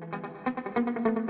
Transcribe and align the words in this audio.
Thank 0.00 1.16
you. 1.16 1.21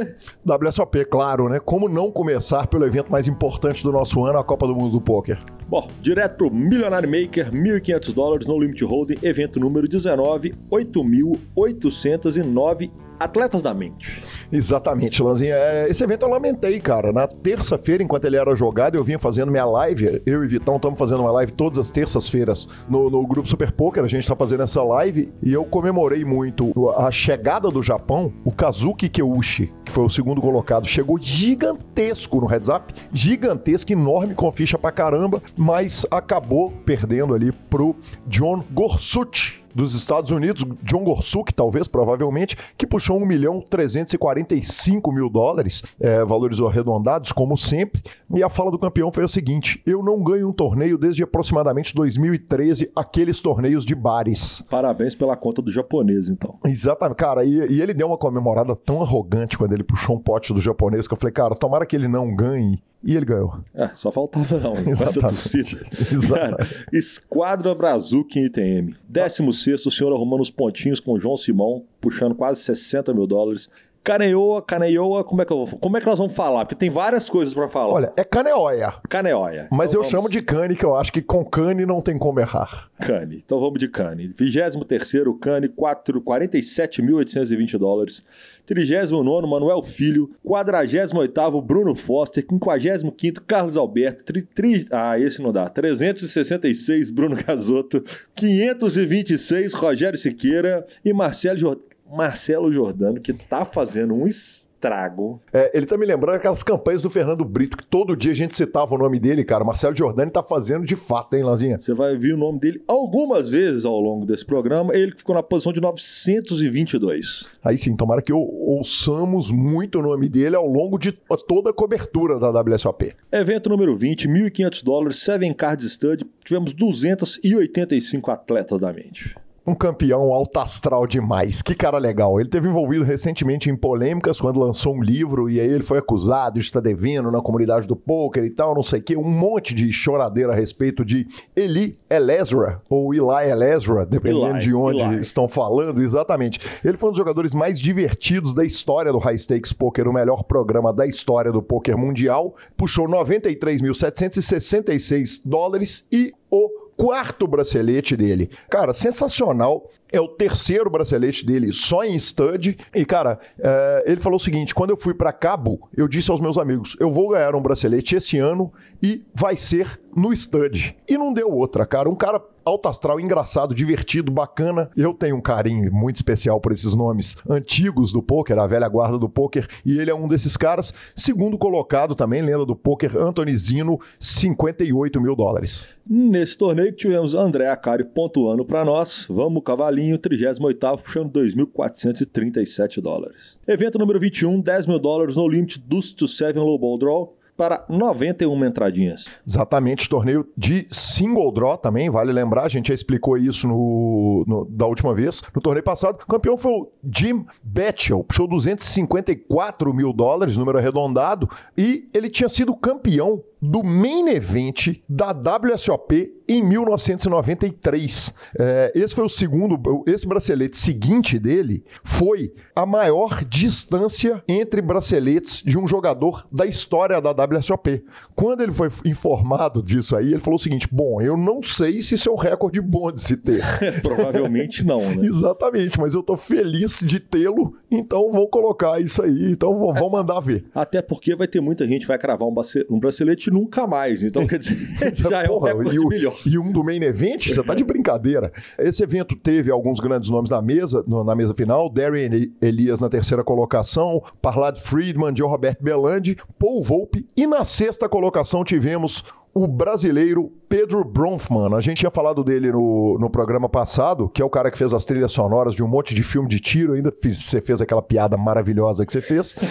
WSOP, 0.45 1.05
claro, 1.05 1.47
né? 1.47 1.59
Como 1.59 1.87
não 1.87 2.11
começar 2.11 2.67
pelo 2.67 2.85
evento 2.85 3.09
mais 3.09 3.27
importante 3.27 3.81
do 3.81 3.91
nosso 3.93 4.25
ano, 4.25 4.37
a 4.37 4.43
Copa 4.43 4.67
do 4.67 4.75
Mundo 4.75 4.91
do 4.91 5.01
Poker? 5.01 5.41
Bom, 5.69 5.89
direto 6.01 6.37
pro 6.37 6.49
Millionaire 6.49 7.05
Maker, 7.05 7.51
1.500 7.51 8.13
dólares 8.13 8.47
no 8.47 8.57
Limit 8.57 8.85
Holding, 8.85 9.17
evento 9.21 9.59
número 9.59 9.85
19, 9.85 10.55
8.809 10.71 12.89
Atletas 13.19 13.61
da 13.61 13.73
Mente. 13.73 14.23
Exatamente, 14.51 15.23
Lanzinha. 15.23 15.55
É, 15.55 15.87
esse 15.89 16.03
evento 16.03 16.23
eu 16.23 16.29
lamentei, 16.29 16.79
cara. 16.79 17.11
Na 17.11 17.27
terça-feira, 17.27 18.03
enquanto 18.03 18.25
ele 18.25 18.37
era 18.37 18.55
jogado, 18.55 18.95
eu 18.95 19.03
vinha 19.03 19.17
fazendo 19.17 19.51
minha 19.51 19.65
live. 19.65 20.21
Eu 20.25 20.43
e 20.43 20.47
Vitão 20.47 20.75
estamos 20.75 20.99
fazendo 20.99 21.21
uma 21.21 21.31
live 21.31 21.51
todas 21.51 21.79
as 21.79 21.89
terças-feiras 21.89 22.67
no, 22.87 23.09
no 23.09 23.25
grupo 23.25 23.47
Super 23.47 23.71
Poker. 23.71 24.03
A 24.03 24.07
gente 24.07 24.21
está 24.21 24.35
fazendo 24.35 24.63
essa 24.63 24.83
live 24.83 25.31
e 25.41 25.51
eu 25.51 25.65
comemorei 25.65 26.23
muito 26.23 26.89
a 26.91 27.09
chegada 27.09 27.69
do 27.69 27.81
Japão. 27.81 28.31
O 28.45 28.51
Kazuki 28.51 29.09
Keushi, 29.09 29.73
que 29.83 29.91
foi 29.91 30.05
o 30.05 30.09
segundo 30.09 30.39
colocado, 30.39 30.85
chegou 30.85 31.17
gigantesco 31.19 32.39
no 32.39 32.45
heads 32.45 32.69
up, 32.69 32.93
gigantesco, 33.11 33.91
enorme, 33.91 34.35
com 34.35 34.51
ficha 34.51 34.77
pra 34.77 34.91
caramba, 34.91 35.41
mas 35.57 36.05
acabou 36.11 36.71
perdendo 36.85 37.33
ali 37.33 37.51
pro 37.51 37.95
John 38.27 38.63
Gorsuch 38.71 39.65
dos 39.77 39.93
Estados 39.93 40.31
Unidos, 40.31 40.65
John 40.81 41.03
Gorsuch, 41.03 41.53
talvez, 41.53 41.87
provavelmente, 41.87 42.57
que 42.75 42.87
puxou 42.87 43.15
1 43.17 43.25
milhão 43.25 43.61
345 43.61 45.11
mil 45.11 45.29
dólares, 45.29 45.83
é, 45.99 46.25
valores 46.25 46.59
arredondados, 46.59 47.31
como 47.31 47.55
sempre. 47.55 48.01
E 48.33 48.41
a 48.41 48.49
fala 48.49 48.71
do 48.71 48.79
campeão 48.79 49.11
foi 49.11 49.23
a 49.23 49.27
seguinte: 49.27 49.79
eu 49.85 50.01
não 50.01 50.23
ganho 50.23 50.49
um 50.49 50.51
torneio 50.51 50.97
desde 50.97 51.21
aproximadamente 51.21 51.93
2013, 51.93 52.91
aqueles 52.95 53.39
torneios 53.39 53.85
de 53.85 53.93
bares. 53.93 54.63
Parabéns 54.67 55.13
pela 55.13 55.35
conta 55.35 55.61
do 55.61 55.71
japonês, 55.71 56.27
então. 56.27 56.55
Exatamente, 56.65 57.17
cara, 57.17 57.45
e, 57.45 57.67
e 57.71 57.79
ele 57.79 57.93
deu 57.93 58.07
uma 58.07 58.17
comemorada 58.17 58.75
tão 58.75 59.03
arrogante 59.03 59.59
quando 59.59 59.73
ele 59.73 59.83
puxou 59.83 60.15
um 60.15 60.19
pote 60.19 60.55
do 60.55 60.59
japonês 60.59 61.07
que 61.07 61.13
eu 61.13 61.17
falei, 61.17 61.33
cara, 61.33 61.55
tomara 61.55 61.85
que 61.85 61.95
ele 61.95 62.07
não 62.07 62.35
ganhe 62.35 62.81
e 63.03 63.15
ele 63.15 63.25
ganhou. 63.25 63.59
É, 63.73 63.89
só 63.93 64.11
faltava 64.11 64.59
não. 64.59 64.75
Essa 64.91 65.11
torcida. 65.13 65.85
Cara, 66.27 66.57
Esquadra 66.91 67.73
Brazuca 67.75 68.39
em 68.39 68.45
ITM. 68.45 68.95
16 69.07 69.85
o 69.85 69.91
senhor 69.91 70.13
arrumando 70.13 70.41
os 70.41 70.51
pontinhos 70.51 70.99
com 70.99 71.13
o 71.13 71.19
João 71.19 71.37
Simão, 71.37 71.85
puxando 72.01 72.35
quase 72.35 72.61
60 72.61 73.13
mil 73.13 73.27
dólares. 73.27 73.69
Caneoa, 74.07 74.61
Caneoa, 74.61 75.21
como 75.25 75.41
é 75.41 75.45
que 75.45 75.51
eu, 75.51 75.67
como 75.81 75.97
é 75.97 75.99
que 75.99 76.05
nós 76.05 76.17
vamos 76.17 76.33
falar? 76.33 76.63
Porque 76.63 76.75
tem 76.75 76.89
várias 76.89 77.27
coisas 77.29 77.53
pra 77.53 77.67
falar. 77.67 77.93
Olha, 77.93 78.13
é 78.15 78.23
caneóia. 78.23 78.93
Caneóia. 79.09 79.67
Mas 79.69 79.89
Então 79.91 79.99
eu 79.99 80.03
vamos- 80.03 80.11
chamo 80.11 80.29
de 80.29 80.41
cane, 80.41 80.77
que 80.77 80.85
eu 80.85 80.95
acho 80.95 81.11
que 81.11 81.21
com 81.21 81.43
cane 81.43 81.85
não 81.85 82.01
tem 82.01 82.17
como 82.17 82.39
errar. 82.39 82.89
Cane. 82.99 83.43
Então 83.45 83.59
vamos 83.59 83.79
de 83.79 83.87
Cane. 83.89 84.29
23º 84.33 85.37
Cane, 85.37 85.67
4 85.67 86.21
47.820 86.21 87.77
dólares. 87.77 88.23
39º 88.65 89.45
Manuel 89.47 89.83
Filho. 89.83 90.31
48º 90.43 91.61
Bruno 91.61 91.93
Foster. 91.95 92.43
55º 92.45 93.41
Carlos 93.45 93.77
Alberto. 93.77 94.23
Tri, 94.23 94.41
tri- 94.41 94.87
ah, 94.91 95.19
esse 95.19 95.41
não 95.41 95.51
dá. 95.51 95.69
366 95.69 97.09
Bruno 97.09 97.35
Casotto. 97.37 98.03
526 98.35 99.73
Rogério 99.73 100.17
Siqueira. 100.17 100.85
E 101.05 101.13
Marcelo, 101.13 101.59
Jor- 101.59 101.79
Marcelo 102.11 102.71
Jordano, 102.71 103.19
que 103.21 103.33
tá 103.33 103.65
fazendo 103.65 104.13
um 104.13 104.25
estrago. 104.27 105.41
É, 105.51 105.75
ele 105.75 105.85
tá 105.87 105.97
me 105.97 106.05
lembrando 106.05 106.35
aquelas 106.35 106.61
campanhas 106.61 107.01
do 107.01 107.09
Fernando 107.09 107.43
Brito, 107.43 107.75
que 107.75 107.85
todo 107.85 108.15
dia 108.15 108.31
a 108.31 108.35
gente 108.35 108.55
citava 108.55 108.93
o 108.93 108.97
nome 108.97 109.19
dele, 109.19 109.43
cara. 109.43 109.63
Marcelo 109.63 109.95
Giordani 109.95 110.29
tá 110.31 110.43
fazendo 110.43 110.85
de 110.85 110.95
fato, 110.95 111.33
hein, 111.35 111.43
Lanzinha? 111.43 111.79
Você 111.79 111.93
vai 111.93 112.15
ver 112.15 112.33
o 112.33 112.37
nome 112.37 112.59
dele 112.59 112.83
algumas 112.87 113.49
vezes 113.49 113.85
ao 113.85 113.99
longo 113.99 114.25
desse 114.25 114.45
programa. 114.45 114.95
Ele 114.95 115.13
ficou 115.17 115.33
na 115.35 115.41
posição 115.41 115.73
de 115.73 115.81
922. 115.81 117.47
Aí 117.63 117.77
sim, 117.77 117.95
tomara 117.95 118.21
que 118.21 118.31
ou- 118.31 118.47
ouçamos 118.77 119.49
muito 119.51 119.99
o 119.99 120.01
nome 120.03 120.29
dele 120.29 120.55
ao 120.55 120.67
longo 120.67 120.97
de 120.97 121.11
toda 121.47 121.71
a 121.71 121.73
cobertura 121.73 122.39
da 122.39 122.49
WSOP. 122.51 123.13
Evento 123.31 123.69
número 123.69 123.97
20, 123.97 124.27
1.500 124.27 124.83
dólares, 124.83 125.19
Seven 125.19 125.53
Card 125.53 125.87
Stud. 125.89 126.23
Tivemos 126.45 126.71
285 126.73 128.31
atletas 128.31 128.79
da 128.79 128.93
mente. 128.93 129.35
Um 129.67 129.75
campeão 129.75 130.31
alto 130.31 130.57
astral 130.59 131.05
demais. 131.05 131.61
Que 131.61 131.75
cara 131.75 131.97
legal. 131.97 132.39
Ele 132.39 132.47
teve 132.47 132.69
envolvido 132.69 133.03
recentemente 133.03 133.69
em 133.69 133.75
polêmicas 133.75 134.39
quando 134.39 134.61
lançou 134.61 134.95
um 134.95 135.01
livro 135.01 135.49
e 135.49 135.59
aí 135.59 135.67
ele 135.67 135.83
foi 135.83 135.97
acusado 135.97 136.57
de 136.57 136.65
estar 136.65 136.79
devendo 136.79 137.29
na 137.29 137.41
comunidade 137.41 137.85
do 137.85 137.93
poker 137.95 138.45
e 138.45 138.49
tal, 138.49 138.73
não 138.73 138.81
sei 138.81 139.01
o 139.01 139.03
quê. 139.03 139.17
Um 139.17 139.29
monte 139.29 139.75
de 139.75 139.91
choradeira 139.91 140.53
a 140.53 140.55
respeito 140.55 141.03
de 141.03 141.27
Eli 141.53 141.99
Elezra 142.09 142.81
ou 142.89 143.13
Eli 143.13 143.51
Elezra, 143.51 144.05
dependendo 144.05 144.55
Eli, 144.55 144.59
de 144.59 144.73
onde 144.73 145.01
Eli. 145.01 145.19
estão 145.19 145.49
falando 145.49 146.01
exatamente. 146.01 146.61
Ele 146.83 146.97
foi 146.97 147.09
um 147.09 147.11
dos 147.11 147.17
jogadores 147.17 147.53
mais 147.53 147.77
divertidos 147.77 148.53
da 148.53 148.63
história 148.63 149.11
do 149.11 149.17
High 149.17 149.37
Stakes 149.37 149.73
Poker, 149.73 150.07
o 150.07 150.13
melhor 150.13 150.43
programa 150.43 150.93
da 150.93 151.05
história 151.05 151.51
do 151.51 151.61
poker 151.61 151.97
mundial. 151.97 152.55
Puxou 152.77 153.05
93.766 153.05 155.41
dólares 155.43 156.07
e 156.09 156.31
o 156.49 156.86
quarto 156.97 157.47
bracelete 157.47 158.17
dele. 158.17 158.49
Cara, 158.67 158.91
sensacional. 158.91 159.89
É 160.17 160.21
o 160.21 160.27
terceiro 160.27 160.89
bracelete 160.89 161.45
dele 161.45 161.71
só 161.71 162.03
em 162.03 162.17
stud. 162.17 162.75
E, 162.95 163.05
cara, 163.05 163.39
é, 163.59 164.03
ele 164.07 164.19
falou 164.19 164.37
o 164.37 164.39
seguinte: 164.39 164.73
quando 164.73 164.89
eu 164.89 164.97
fui 164.97 165.13
pra 165.13 165.31
Cabo, 165.31 165.87
eu 165.95 166.07
disse 166.07 166.31
aos 166.31 166.41
meus 166.41 166.57
amigos: 166.57 166.95
eu 166.99 167.11
vou 167.11 167.29
ganhar 167.29 167.55
um 167.55 167.61
bracelete 167.61 168.15
esse 168.15 168.39
ano 168.39 168.73
e 169.01 169.23
vai 169.35 169.55
ser 169.55 169.99
no 170.15 170.33
stud. 170.33 170.97
E 171.07 171.17
não 171.17 171.31
deu 171.31 171.51
outra, 171.51 171.85
cara. 171.85 172.09
Um 172.09 172.15
cara 172.15 172.41
alto 172.67 172.89
astral, 172.89 173.19
engraçado, 173.19 173.73
divertido, 173.73 174.31
bacana. 174.31 174.89
Eu 174.95 175.13
tenho 175.13 175.37
um 175.37 175.41
carinho 175.41 175.93
muito 175.93 176.17
especial 176.17 176.59
por 176.59 176.73
esses 176.73 176.93
nomes 176.93 177.37
antigos 177.49 178.11
do 178.11 178.21
poker, 178.21 178.59
a 178.59 178.67
velha 178.67 178.87
guarda 178.87 179.17
do 179.17 179.29
poker, 179.29 179.67
e 179.85 179.97
ele 179.99 180.11
é 180.11 180.15
um 180.15 180.27
desses 180.27 180.57
caras. 180.57 180.93
Segundo 181.15 181.57
colocado 181.57 182.13
também, 182.13 182.41
lenda 182.41 182.65
do 182.65 182.75
poker, 182.75 183.15
Anthony 183.15 183.55
Zino, 183.55 183.99
58 184.19 185.21
mil 185.21 185.35
dólares. 185.35 185.87
Nesse 186.09 186.57
torneio 186.57 186.91
que 186.91 186.99
tivemos 186.99 187.33
André 187.33 187.69
Acari 187.69 188.03
pontuando 188.03 188.65
para 188.65 188.83
nós. 188.83 189.25
Vamos, 189.29 189.63
Cavalinho, 189.63 190.06
38 190.15 191.03
puxando 191.03 191.31
2.437 191.31 193.01
dólares. 193.01 193.57
Evento 193.67 193.97
número 193.97 194.19
21, 194.19 194.61
10 194.61 194.85
mil 194.85 194.99
dólares 194.99 195.35
no 195.35 195.47
limite 195.47 195.79
to 196.15 196.27
7 196.27 196.57
low 196.59 196.77
ball 196.77 196.97
draw 196.99 197.33
para 197.57 197.83
91 197.89 198.65
entradinhas. 198.65 199.25
Exatamente, 199.45 200.07
torneio 200.07 200.47
de 200.55 200.85
single 200.91 201.51
draw 201.51 201.75
também, 201.75 202.07
vale 202.07 202.31
lembrar, 202.31 202.65
a 202.65 202.69
gente 202.69 202.89
já 202.89 202.93
explicou 202.93 203.35
isso 203.35 203.67
no, 203.67 204.45
no- 204.47 204.65
da 204.65 204.85
última 204.85 205.11
vez, 205.15 205.41
no 205.55 205.59
torneio 205.59 205.83
passado. 205.83 206.21
O 206.21 206.27
campeão 206.27 206.55
foi 206.55 206.71
o 206.71 206.87
Jim 207.11 207.43
Betchel, 207.63 208.23
puxou 208.23 208.47
254 208.47 209.91
mil 209.91 210.13
dólares, 210.13 210.55
número 210.55 210.77
arredondado, 210.77 211.49
e 211.75 212.07
ele 212.13 212.29
tinha 212.29 212.47
sido 212.47 212.75
campeão 212.75 213.41
do 213.59 213.83
main 213.83 214.27
event 214.29 214.99
da 215.09 215.31
WSOP 215.31 216.31
em 216.47 216.63
1993. 216.63 218.33
É, 218.59 218.91
esse 218.95 219.13
foi 219.15 219.25
o 219.25 219.29
segundo, 219.29 219.79
esse 220.07 220.27
bracelete 220.27 220.77
seguinte 220.77 221.37
dele 221.39 221.83
foi 222.03 222.53
a 222.75 222.85
maior 222.85 223.43
distância 223.43 224.43
entre 224.47 224.81
braceletes 224.81 225.61
de 225.63 225.77
um 225.77 225.87
jogador 225.87 226.47
da 226.51 226.65
história 226.65 227.19
da 227.21 227.31
WSOP. 227.31 228.03
Quando 228.35 228.61
ele 228.61 228.71
foi 228.71 228.89
informado 229.05 229.81
disso 229.81 230.15
aí, 230.15 230.27
ele 230.31 230.39
falou 230.39 230.55
o 230.57 230.61
seguinte: 230.61 230.87
bom, 230.91 231.21
eu 231.21 231.35
não 231.37 231.61
sei 231.61 232.01
se 232.01 232.15
isso 232.15 232.29
é 232.29 232.31
um 232.31 232.35
recorde 232.37 232.81
bom 232.81 233.11
de 233.11 233.21
se 233.21 233.37
ter. 233.37 233.61
Provavelmente 234.01 234.83
não, 234.85 235.01
né? 235.01 235.25
Exatamente, 235.27 235.99
mas 235.99 236.13
eu 236.13 236.23
tô 236.23 236.35
feliz 236.37 237.01
de 237.03 237.19
tê-lo, 237.19 237.75
então 237.91 238.31
vou 238.31 238.47
colocar 238.47 238.99
isso 239.01 239.21
aí, 239.23 239.51
então 239.51 239.77
vou, 239.77 239.93
vou 239.93 240.09
mandar 240.09 240.39
ver. 240.39 240.65
Até 240.73 241.01
porque 241.01 241.35
vai 241.35 241.47
ter 241.47 241.59
muita 241.59 241.85
gente 241.87 242.01
que 242.01 242.07
vai 242.07 242.17
cravar 242.17 242.47
um, 242.47 242.99
bracelete 242.99 243.51
nunca 243.51 243.85
mais. 243.87 244.23
Então, 244.23 244.45
quer 244.47 244.59
dizer, 244.59 244.77
já 245.13 245.43
é 245.43 245.49
um 245.49 245.59
recorde 245.59 245.95
e, 245.95 245.99
o- 245.99 246.07
melhor. 246.07 246.36
E 246.45 246.57
um 246.57 246.71
do 246.71 246.83
main 246.83 247.01
event, 247.03 247.47
você 247.47 247.63
tá 247.63 247.73
de 247.73 247.83
brincadeira. 247.83 248.51
Esse 248.77 249.03
evento 249.03 249.35
teve 249.35 249.71
alguns 249.71 249.99
grandes 249.99 250.29
nomes 250.29 250.49
na 250.49 250.61
mesa, 250.61 251.03
na 251.07 251.35
mesa 251.35 251.53
final, 251.53 251.89
Darren 251.89 252.23
Eli- 252.25 252.53
Elias 252.61 252.99
na 252.99 253.09
terceira 253.09 253.43
colocação, 253.43 254.21
Parlad 254.41 254.79
Friedman, 254.81 255.35
Joe 255.35 255.49
Roberto 255.49 255.83
Belandi, 255.83 256.37
Paul 256.59 256.83
Volpe, 256.83 257.25
e 257.35 257.45
na 257.47 257.63
sexta 257.65 258.07
colocação 258.09 258.63
tivemos 258.63 259.23
o 259.63 259.67
brasileiro 259.67 260.51
Pedro 260.69 261.03
Bronfman. 261.03 261.75
A 261.75 261.81
gente 261.81 261.97
tinha 261.97 262.11
falado 262.11 262.43
dele 262.43 262.71
no, 262.71 263.17
no 263.19 263.29
programa 263.29 263.67
passado, 263.69 264.29
que 264.29 264.41
é 264.41 264.45
o 264.45 264.49
cara 264.49 264.69
que 264.69 264.77
fez 264.77 264.93
as 264.93 265.05
trilhas 265.05 265.31
sonoras 265.31 265.73
de 265.73 265.83
um 265.83 265.87
monte 265.87 266.13
de 266.13 266.23
filme 266.23 266.47
de 266.49 266.59
tiro. 266.59 266.93
Ainda 266.93 267.11
fiz- 267.11 267.45
você 267.45 267.61
fez 267.61 267.81
aquela 267.81 268.01
piada 268.01 268.35
maravilhosa 268.37 269.05
que 269.05 269.11
você 269.11 269.21
fez. 269.21 269.55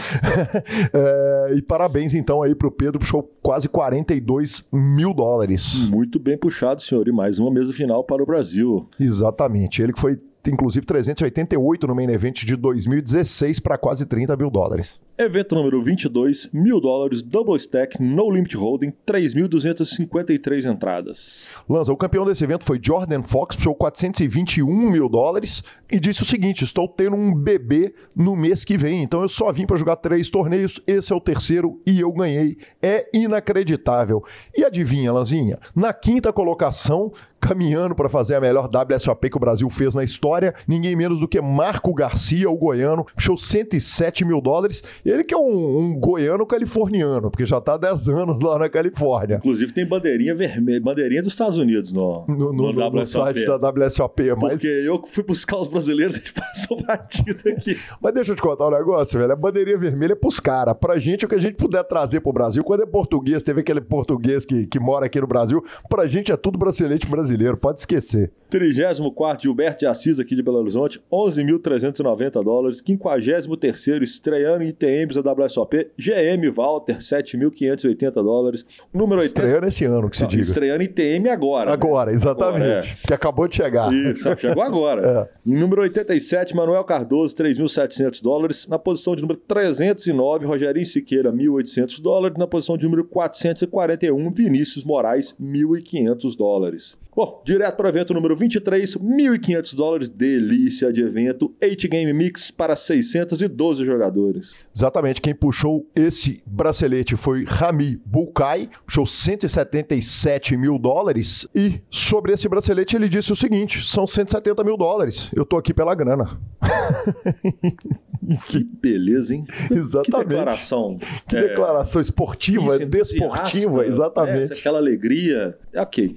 É, 0.93 1.55
e 1.57 1.63
parabéns 1.63 2.15
então 2.15 2.43
aí 2.43 2.55
pro 2.55 2.71
Pedro, 2.71 2.99
puxou 2.99 3.23
quase 3.43 3.69
42 3.69 4.67
mil 4.73 5.13
dólares. 5.15 5.89
Muito 5.91 6.19
bem 6.19 6.37
puxado, 6.39 6.83
senhor. 6.83 7.07
E 7.09 7.13
mais 7.13 7.39
uma 7.39 7.51
mesa 7.51 7.73
final 7.73 8.05
para 8.05 8.23
o 8.23 8.27
Brasil. 8.27 8.89
Exatamente. 8.99 9.83
Ele 9.83 9.93
que 9.93 10.01
foi, 10.01 10.19
inclusive, 10.47 10.85
388 10.87 11.87
no 11.87 11.95
main 11.95 12.11
event 12.11 12.45
de 12.45 12.57
2016 12.57 13.61
para 13.61 13.79
quase 13.79 14.07
30 14.07 14.37
mil 14.37 14.51
dólares. 14.51 15.01
Evento 15.19 15.55
número 15.55 15.83
22, 15.83 16.51
mil 16.53 16.79
dólares, 16.79 17.23
double 17.23 17.57
stack, 17.57 18.03
no 18.03 18.31
limit 18.31 18.55
holding, 18.55 18.93
3.253 19.07 20.71
entradas. 20.71 21.49
Lanza, 21.67 21.91
o 21.91 21.97
campeão 21.97 22.27
desse 22.27 22.45
evento 22.45 22.67
foi 22.67 22.79
Jordan 22.83 23.23
Fox, 23.23 23.57
puxou 23.57 23.75
421 23.75 24.67
mil 24.91 25.09
dólares 25.09 25.65
e 25.91 25.99
disse 25.99 26.21
o 26.21 26.27
seguinte: 26.27 26.65
estou 26.65 26.87
tendo 26.87 27.17
um 27.17 27.35
bebê 27.35 27.95
no 28.15 28.37
mês 28.37 28.63
que 28.63 28.77
vem, 28.77 29.03
então 29.03 29.23
eu 29.23 29.29
só 29.31 29.51
vim 29.51 29.65
para 29.65 29.79
jogar 29.79 29.97
três 29.97 30.29
torneios, 30.29 30.83
esse 30.87 31.11
é 31.11 31.17
o 31.17 31.21
terceiro 31.21 31.81
e 31.87 31.99
eu 31.99 32.13
ganhei. 32.13 32.59
É 32.83 33.09
inacreditável. 33.15 34.23
E 34.55 34.65
adivinha, 34.65 35.15
Lanzinha? 35.15 35.59
Na 35.75 35.95
quinta 35.95 36.31
colocação, 36.31 37.11
caminhando 37.41 37.95
para 37.95 38.11
fazer 38.11 38.35
a 38.35 38.41
melhor 38.41 38.69
WSOP 38.69 39.31
que 39.31 39.37
o 39.37 39.41
Brasil 39.41 39.71
fez 39.71 39.95
na 39.95 40.05
história, 40.05 40.55
ninguém 40.67 40.97
menos 40.97 41.21
do 41.21 41.29
que 41.29 41.41
Marco 41.41 41.95
Garcia, 41.95 42.51
o 42.51 42.57
goiano, 42.57 43.05
puxou 43.05 43.39
107 43.39 44.23
mil 44.23 44.41
dólares. 44.41 44.83
Ele 45.09 45.23
que 45.25 45.33
é 45.35 45.39
um, 45.39 45.79
um 45.79 46.01
goiano 46.01 46.45
californiano, 46.47 47.31
porque 47.31 47.47
já 47.47 47.59
está 47.59 47.75
há 47.75 47.79
10 47.79 48.09
anos 48.09 48.41
lá 48.43 48.59
na 48.59 48.69
Califórnia. 48.69 49.37
Inclusive 49.37 49.73
tem 49.73 49.87
bandeirinha 49.87 50.35
vermelha, 50.35 50.81
bandeirinha 50.81 51.23
dos 51.23 51.33
Estados 51.33 51.59
Unidos 51.59 51.93
no, 51.93 52.25
No, 52.29 52.53
no- 52.53 52.73
no 52.73 52.99
WSOP. 53.01 53.07
site 53.39 53.47
da 53.47 53.57
WSOP, 53.71 54.23
mas, 54.41 54.55
Porque 54.55 54.67
eu 54.67 55.03
fui 55.07 55.23
buscar 55.23 55.59
os 55.59 55.69
brasileiros, 55.69 56.17
eles 56.19 56.33
passam 56.33 56.79
batido 56.83 57.49
aqui. 57.49 57.77
mas 58.01 58.13
deixa 58.15 58.33
eu 58.33 58.37
te 58.37 58.43
contar 58.43 58.67
um 58.67 58.71
negócio, 58.71 59.19
velho. 59.19 59.33
A 59.33 59.37
bandeirinha 59.37 59.79
vermelha 59.79 60.13
é 60.13 60.17
pros 60.17 60.41
caras. 60.41 60.75
Pra 60.81 60.99
gente, 60.99 61.25
o 61.25 61.29
que 61.29 61.35
a 61.35 61.41
gente 61.41 61.55
puder 61.55 61.85
trazer 61.85 62.21
pro 62.21 62.33
Brasil, 62.33 62.65
quando 62.65 62.83
é 62.83 62.87
português, 62.87 63.43
teve 63.43 63.61
aquele 63.61 63.81
português 63.81 64.45
que, 64.45 64.67
que 64.67 64.81
mora 64.81 65.07
aqui 65.07 65.21
no 65.21 65.27
Brasil, 65.27 65.63
pra 65.89 66.07
gente 66.07 66.33
é 66.33 66.37
tudo 66.37 66.59
bracelete 66.59 67.07
brasileiro, 67.09 67.57
pode 67.57 67.81
esquecer. 67.81 68.33
34 68.49 69.43
Gilberto 69.43 69.81
de 69.81 69.87
Assis 69.87 70.21
aqui 70.21 70.35
de 70.37 70.43
Belo 70.43 70.59
Horizonte, 70.59 71.01
11.390 71.13 72.43
dólares. 72.45 72.83
53 72.85 74.03
estreando 74.03 74.63
em 74.65 74.73
ITMs 75.05 75.23
da 75.23 75.33
WSOP, 75.33 75.89
GM 75.99 76.51
Walter, 76.55 76.99
7.580 76.99 78.11
dólares. 78.15 78.65
Número 78.93 79.21
80. 79.21 79.27
Estreando 79.27 79.67
esse 79.67 79.85
ano, 79.85 80.11
que 80.11 80.17
se 80.17 80.23
Não, 80.23 80.29
diga. 80.29 80.43
estreando 80.43 80.83
em 80.83 80.87
ITM 80.87 81.29
agora. 81.31 81.67
né? 81.67 81.73
Agora, 81.73 82.11
exatamente. 82.13 82.63
Agora, 82.65 82.83
Que 83.07 83.15
acabou 83.15 83.49
de 83.49 83.57
chegar. 83.57 83.93
Isso, 83.93 84.29
chegou 84.39 84.63
agora. 84.63 85.31
Em 85.45 85.55
número 85.57 85.83
87, 85.83 86.55
Manuel 86.55 86.85
Cardoso, 86.85 87.35
3.700 87.37 88.23
dólares. 88.23 88.67
Na 88.67 88.79
posição 88.79 89.15
de 89.15 89.23
número 89.23 89.39
309, 89.47 90.47
Rogerinho 90.47 90.85
Siqueira, 90.87 91.33
1.800 91.33 92.01
dólares. 92.01 92.37
Na 92.39 92.47
posição 92.47 92.77
de 92.77 92.85
número 92.85 93.05
441, 93.05 94.31
Vinícius 94.33 94.85
Moraes, 94.85 95.35
1.500 95.41 96.37
dólares. 96.37 96.97
Bom, 97.17 97.43
direto 97.47 97.77
para 97.77 97.87
o 97.87 97.89
evento 97.89 98.13
número 98.13 98.37
23, 98.37 98.95
1.500 98.95 99.75
dólares, 99.75 100.07
delícia 100.07 100.93
de 100.93 101.01
evento, 101.01 101.51
8 101.63 101.89
Game 101.89 102.13
Mix 102.13 102.51
para 102.51 102.77
612 102.77 103.87
jogadores. 103.87 104.53
Exatamente, 104.77 105.23
quem 105.23 105.35
puxou 105.35 105.89
esse 105.97 106.43
bracelete 106.45 107.17
foi 107.17 107.45
Rami 107.45 107.99
Bulkai, 108.05 108.69
puxou 108.85 109.07
177 109.07 110.59
mil 110.59 110.79
dólares 110.79 111.49
e 111.55 111.81
sobre 111.91 112.35
esse 112.35 112.51
bracelete 112.51 112.97
ele 112.97 113.09
disse 113.09 113.33
o 113.33 113.37
seguinte, 113.37 113.83
são 113.83 114.07
170 114.07 114.63
mil 114.63 114.77
dólares, 114.77 115.31
eu 115.35 115.47
tô 115.47 115.57
aqui 115.57 115.73
pela 115.73 115.95
grana. 115.95 116.39
que 118.49 118.65
beleza, 118.65 119.35
hein? 119.35 119.45
Exatamente. 119.71 120.11
Que 120.11 120.29
declaração. 120.29 120.99
Que 121.29 121.37
é, 121.37 121.49
declaração 121.49 122.01
esportiva, 122.01 122.79
desportiva, 122.79 123.87
exatamente. 123.87 124.45
Essa, 124.45 124.55
aquela 124.55 124.79
alegria. 124.79 125.57
Ok. 125.75 126.17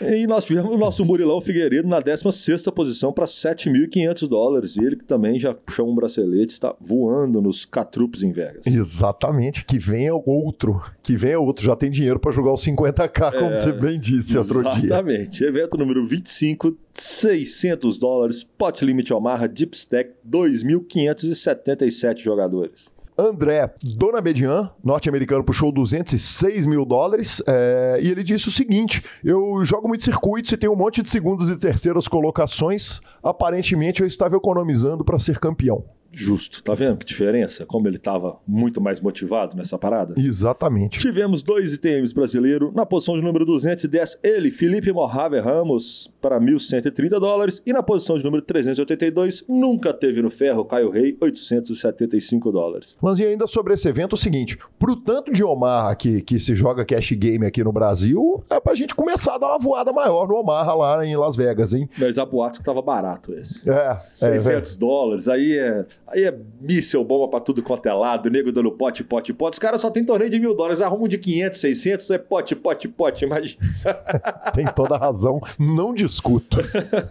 E 0.00 0.26
nós 0.26 0.44
tivemos 0.44 0.72
o 0.72 0.78
nosso 0.78 1.04
Murilão 1.04 1.40
Figueiredo 1.40 1.88
na 1.88 2.00
16 2.00 2.62
posição 2.74 3.12
para 3.12 3.24
7.500 3.24 4.28
dólares. 4.28 4.76
E 4.76 4.84
ele 4.84 4.96
que 4.96 5.04
também 5.04 5.38
já 5.38 5.54
puxou 5.54 5.90
um 5.90 5.94
bracelete, 5.94 6.52
está 6.52 6.74
voando 6.80 7.40
nos 7.40 7.64
catrupes 7.64 8.22
em 8.22 8.32
Vegas. 8.32 8.66
Exatamente. 8.66 9.64
Que 9.64 9.78
venha 9.78 10.14
outro. 10.14 10.82
Que 11.02 11.16
venha 11.16 11.38
outro. 11.38 11.64
Já 11.64 11.76
tem 11.76 11.90
dinheiro 11.90 12.18
para 12.18 12.32
jogar 12.32 12.52
os 12.52 12.64
50k, 12.64 13.32
como 13.32 13.50
é, 13.50 13.56
você 13.56 13.72
bem 13.72 13.98
disse 13.98 14.36
outro 14.38 14.62
dia. 14.70 14.86
Exatamente. 14.86 15.44
Evento 15.44 15.76
número 15.76 16.06
25, 16.06 16.76
600 17.00 17.96
dólares. 17.98 18.44
Pot 18.44 18.84
Limit 18.84 19.12
Omaha 19.12 19.46
Deep 19.46 19.76
Stack, 19.76 20.10
2.577 20.28 22.18
jogadores. 22.18 22.86
André 23.18 23.70
Donabedian, 23.82 24.70
norte-americano, 24.82 25.44
puxou 25.44 25.70
206 25.70 26.64
mil 26.64 26.86
dólares 26.86 27.42
é, 27.46 27.98
e 28.02 28.10
ele 28.10 28.22
disse 28.22 28.48
o 28.48 28.50
seguinte: 28.50 29.02
Eu 29.22 29.62
jogo 29.64 29.88
muitos 29.88 30.04
circuitos 30.04 30.52
e 30.52 30.56
tenho 30.56 30.72
um 30.72 30.76
monte 30.76 31.02
de 31.02 31.10
segundas 31.10 31.48
e 31.50 31.58
terceiras 31.58 32.08
colocações. 32.08 33.00
Aparentemente 33.22 34.00
eu 34.00 34.06
estava 34.06 34.36
economizando 34.36 35.04
para 35.04 35.18
ser 35.18 35.38
campeão 35.38 35.84
justo. 36.12 36.62
Tá 36.62 36.74
vendo 36.74 36.98
que 36.98 37.06
diferença? 37.06 37.64
Como 37.64 37.86
ele 37.88 37.96
estava 37.96 38.38
muito 38.46 38.80
mais 38.80 39.00
motivado 39.00 39.56
nessa 39.56 39.78
parada? 39.78 40.14
Exatamente. 40.18 40.98
Tivemos 40.98 41.42
dois 41.42 41.74
ITMs 41.74 42.14
brasileiros. 42.14 42.72
Na 42.74 42.84
posição 42.84 43.16
de 43.16 43.22
número 43.22 43.44
210, 43.44 44.18
ele, 44.22 44.50
Felipe 44.50 44.92
Morrave 44.92 45.40
Ramos, 45.40 46.12
para 46.20 46.40
1.130 46.40 47.20
dólares. 47.20 47.62
E 47.64 47.72
na 47.72 47.82
posição 47.82 48.18
de 48.18 48.24
número 48.24 48.42
382, 48.42 49.44
nunca 49.48 49.92
teve 49.92 50.20
no 50.22 50.30
ferro, 50.30 50.64
Caio 50.64 50.90
Rei, 50.90 51.16
875 51.20 52.52
dólares. 52.52 52.96
Mas 53.00 53.18
e 53.18 53.24
ainda 53.24 53.46
sobre 53.46 53.74
esse 53.74 53.88
evento, 53.88 54.14
é 54.14 54.16
o 54.16 54.18
seguinte: 54.18 54.58
pro 54.78 54.96
tanto 54.96 55.32
de 55.32 55.44
Omar 55.44 55.96
que, 55.96 56.20
que 56.22 56.38
se 56.38 56.54
joga 56.54 56.84
cash 56.84 57.12
game 57.12 57.46
aqui 57.46 57.62
no 57.62 57.72
Brasil, 57.72 58.42
é 58.50 58.58
pra 58.58 58.74
gente 58.74 58.94
começar 58.94 59.34
a 59.34 59.38
dar 59.38 59.48
uma 59.48 59.58
voada 59.58 59.92
maior 59.92 60.28
no 60.28 60.36
Omar 60.36 60.76
lá 60.76 61.04
em 61.06 61.16
Las 61.16 61.36
Vegas, 61.36 61.72
hein? 61.72 61.88
Mas 61.98 62.18
a 62.18 62.24
boate 62.24 62.58
que 62.58 62.64
tava 62.64 62.82
barato 62.82 63.32
esse. 63.34 63.68
É. 63.68 64.00
600 64.14 64.74
é, 64.74 64.78
dólares, 64.78 65.28
aí 65.28 65.58
é 65.58 65.86
Aí 66.10 66.24
é 66.24 66.36
míssel, 66.60 67.04
bomba 67.04 67.28
pra 67.28 67.40
tudo 67.40 67.62
quanto 67.62 67.86
é 67.86 67.92
lado, 67.92 68.28
nego 68.28 68.50
dando 68.50 68.72
pote, 68.72 69.04
pote, 69.04 69.32
pote. 69.32 69.54
Os 69.54 69.58
caras 69.60 69.80
só 69.80 69.90
tem 69.90 70.04
torneio 70.04 70.30
de 70.30 70.40
mil 70.40 70.54
dólares, 70.56 70.82
arrumam 70.82 71.06
de 71.06 71.16
500, 71.16 71.60
600, 71.60 72.10
é 72.10 72.18
pote, 72.18 72.56
pote, 72.56 72.88
pote, 72.88 73.24
imagina. 73.24 73.60
tem 74.52 74.66
toda 74.74 74.96
a 74.96 74.98
razão, 74.98 75.40
não 75.58 75.94
discuto. 75.94 76.58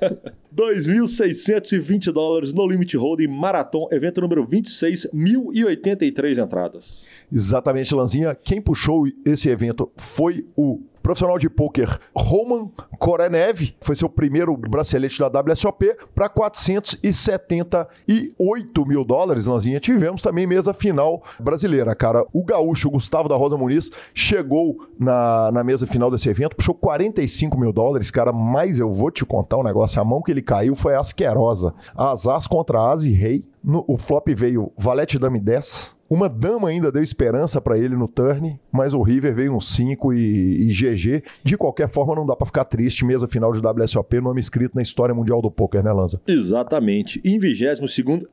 2.620 0.53 2.11
dólares 2.11 2.53
no 2.53 2.67
Limit 2.67 2.97
Holding 2.97 3.27
Marathon, 3.27 3.87
evento 3.91 4.19
número 4.19 4.45
26, 4.45 5.07
1.083 5.13 6.43
entradas. 6.43 7.07
Exatamente, 7.31 7.95
Lanzinha. 7.95 8.35
Quem 8.35 8.61
puxou 8.61 9.07
esse 9.25 9.47
evento 9.47 9.89
foi 9.95 10.45
o 10.57 10.81
profissional 11.09 11.39
de 11.39 11.49
pôquer 11.49 11.99
Roman 12.15 12.69
Korenev, 12.99 13.73
foi 13.81 13.95
seu 13.95 14.07
primeiro 14.07 14.55
bracelete 14.55 15.19
da 15.19 15.27
WSOP, 15.27 15.97
para 16.13 16.29
478 16.29 18.85
mil 18.85 19.03
dólares, 19.03 19.47
Lanzinha. 19.47 19.79
Tivemos 19.79 20.21
também 20.21 20.45
mesa 20.45 20.71
final 20.71 21.23
brasileira, 21.39 21.95
cara. 21.95 22.23
O 22.31 22.43
gaúcho 22.43 22.91
Gustavo 22.91 23.27
da 23.27 23.35
Rosa 23.35 23.57
Muniz 23.57 23.89
chegou 24.13 24.85
na, 24.99 25.51
na 25.51 25.63
mesa 25.63 25.87
final 25.87 26.11
desse 26.11 26.29
evento, 26.29 26.55
puxou 26.55 26.75
45 26.75 27.59
mil 27.59 27.73
dólares, 27.73 28.11
cara, 28.11 28.31
mas 28.31 28.77
eu 28.77 28.91
vou 28.91 29.09
te 29.09 29.25
contar 29.25 29.57
um 29.57 29.63
negócio, 29.63 29.99
a 29.99 30.05
mão 30.05 30.21
que 30.21 30.29
ele 30.29 30.43
caiu 30.43 30.75
foi 30.75 30.93
asquerosa. 30.93 31.73
As 31.95 32.27
as 32.27 32.45
contra 32.45 32.91
as 32.91 33.01
e 33.01 33.09
rei, 33.09 33.43
no, 33.63 33.83
o 33.87 33.97
flop 33.97 34.27
veio 34.27 34.71
valete 34.77 35.17
dame 35.17 35.39
10, 35.39 35.97
uma 36.09 36.27
dama 36.27 36.69
ainda 36.69 36.91
deu 36.91 37.03
esperança 37.03 37.61
para 37.61 37.77
ele 37.77 37.95
no 37.95 38.07
turn, 38.07 38.59
mas 38.71 38.93
o 38.93 39.01
River 39.01 39.35
veio 39.35 39.55
um 39.55 39.61
5 39.61 40.13
e, 40.13 40.63
e, 40.63 40.67
GG. 40.67 41.23
De 41.43 41.55
qualquer 41.55 41.87
forma, 41.87 42.15
não 42.15 42.25
dá 42.25 42.35
para 42.35 42.47
ficar 42.47 42.65
triste. 42.65 43.05
Mesa 43.05 43.27
final 43.27 43.51
de 43.51 43.59
WSOP, 43.59 44.19
nome 44.19 44.39
escrito 44.39 44.75
na 44.75 44.81
história 44.81 45.13
mundial 45.13 45.41
do 45.41 45.51
poker, 45.51 45.83
né, 45.83 45.91
Lanza? 45.91 46.19
Exatamente. 46.27 47.21
Em 47.23 47.37
22 47.37 47.79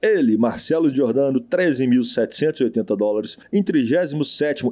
ele, 0.01 0.39
Marcelo 0.39 0.89
Giordano, 0.89 1.41
13.780 1.41 2.97
dólares. 2.97 3.37
Em 3.53 3.63
37 3.63 4.17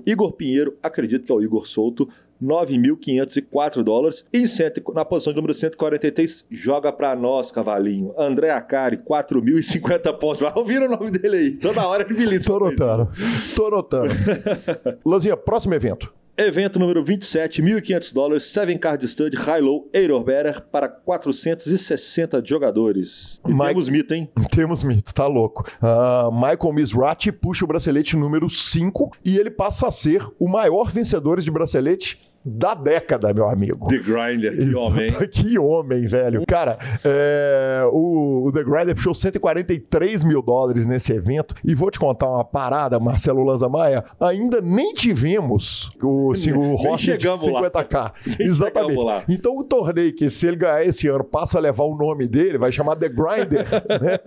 Igor 0.06 0.32
Pinheiro, 0.32 0.76
acredito 0.82 1.25
que 1.25 1.32
é 1.32 1.34
o 1.34 1.42
Igor 1.42 1.66
Souto, 1.66 2.08
9.504 2.42 3.82
dólares. 3.82 4.24
E 4.32 4.46
cento, 4.46 4.82
na 4.92 5.04
posição 5.04 5.32
de 5.32 5.36
número 5.36 5.54
143, 5.54 6.46
joga 6.50 6.92
pra 6.92 7.14
nós, 7.14 7.50
cavalinho. 7.50 8.14
André 8.18 8.50
Acari, 8.50 8.98
4.050 8.98 10.18
pontos. 10.18 10.40
Vai 10.40 10.52
ouvir 10.54 10.82
o 10.82 10.88
nome 10.88 11.10
dele 11.10 11.36
aí. 11.36 11.50
Toda 11.52 11.86
hora 11.86 12.06
ele 12.08 12.26
me 12.26 12.40
Tô 12.40 12.58
notando. 12.58 13.10
Tô 13.54 13.70
notando. 13.70 14.14
Lanzinha, 15.04 15.36
próximo 15.36 15.74
evento. 15.74 16.12
Evento 16.36 16.80
número 16.80 17.04
27, 17.04 17.62
1.500 17.62 18.12
dólares, 18.12 18.42
Seven 18.46 18.76
Card 18.76 19.06
Stud 19.06 19.36
High-Low 19.36 19.88
Better 20.24 20.62
para 20.62 20.88
460 20.88 22.42
jogadores. 22.44 23.40
E 23.46 23.52
Mike... 23.52 23.68
temos 23.68 23.88
mito, 23.88 24.14
hein? 24.14 24.28
Temos 24.50 24.82
mito, 24.82 25.14
tá 25.14 25.28
louco. 25.28 25.64
Uh, 25.80 26.32
Michael 26.32 26.72
Misrati 26.72 27.30
puxa 27.30 27.64
o 27.64 27.68
bracelete 27.68 28.16
número 28.16 28.50
5 28.50 29.12
e 29.24 29.38
ele 29.38 29.50
passa 29.50 29.86
a 29.86 29.92
ser 29.92 30.26
o 30.36 30.48
maior 30.48 30.90
vencedor 30.90 31.40
de 31.40 31.50
bracelete 31.52 32.20
da 32.44 32.74
década, 32.74 33.32
meu 33.32 33.48
amigo. 33.48 33.88
The 33.88 33.98
Grinder, 33.98 34.54
que 34.54 34.62
Exato. 34.62 34.78
homem. 34.78 35.14
Que 35.34 35.58
homem, 35.58 36.06
velho. 36.06 36.44
Cara, 36.46 36.78
é, 37.04 37.82
o, 37.90 38.46
o, 38.46 38.52
The 38.52 38.62
Grinder 38.62 38.94
puxou 38.94 39.14
143 39.14 40.22
mil 40.24 40.42
dólares 40.42 40.86
nesse 40.86 41.12
evento. 41.12 41.54
E 41.64 41.74
vou 41.74 41.90
te 41.90 41.98
contar 41.98 42.28
uma 42.28 42.44
parada, 42.44 43.00
Marcelo 43.00 43.42
Lanza 43.42 43.68
Maia. 43.68 44.04
Ainda 44.20 44.60
nem 44.60 44.92
tivemos 44.92 45.90
o, 46.02 46.32
o 46.32 46.74
Rocket 46.76 47.22
50k. 47.22 48.12
Exatamente. 48.40 49.00
Então 49.28 49.56
o 49.56 49.64
torneio 49.64 50.14
que 50.14 50.28
se 50.28 50.46
ele 50.46 50.56
ganhar 50.56 50.84
esse 50.84 51.08
ano 51.08 51.24
passa 51.24 51.58
a 51.58 51.60
levar 51.60 51.84
o 51.84 51.96
nome 51.96 52.28
dele, 52.28 52.58
vai 52.58 52.70
chamar 52.70 52.96
The 52.96 53.08
Grinder. 53.08 53.66
né? 54.00 54.18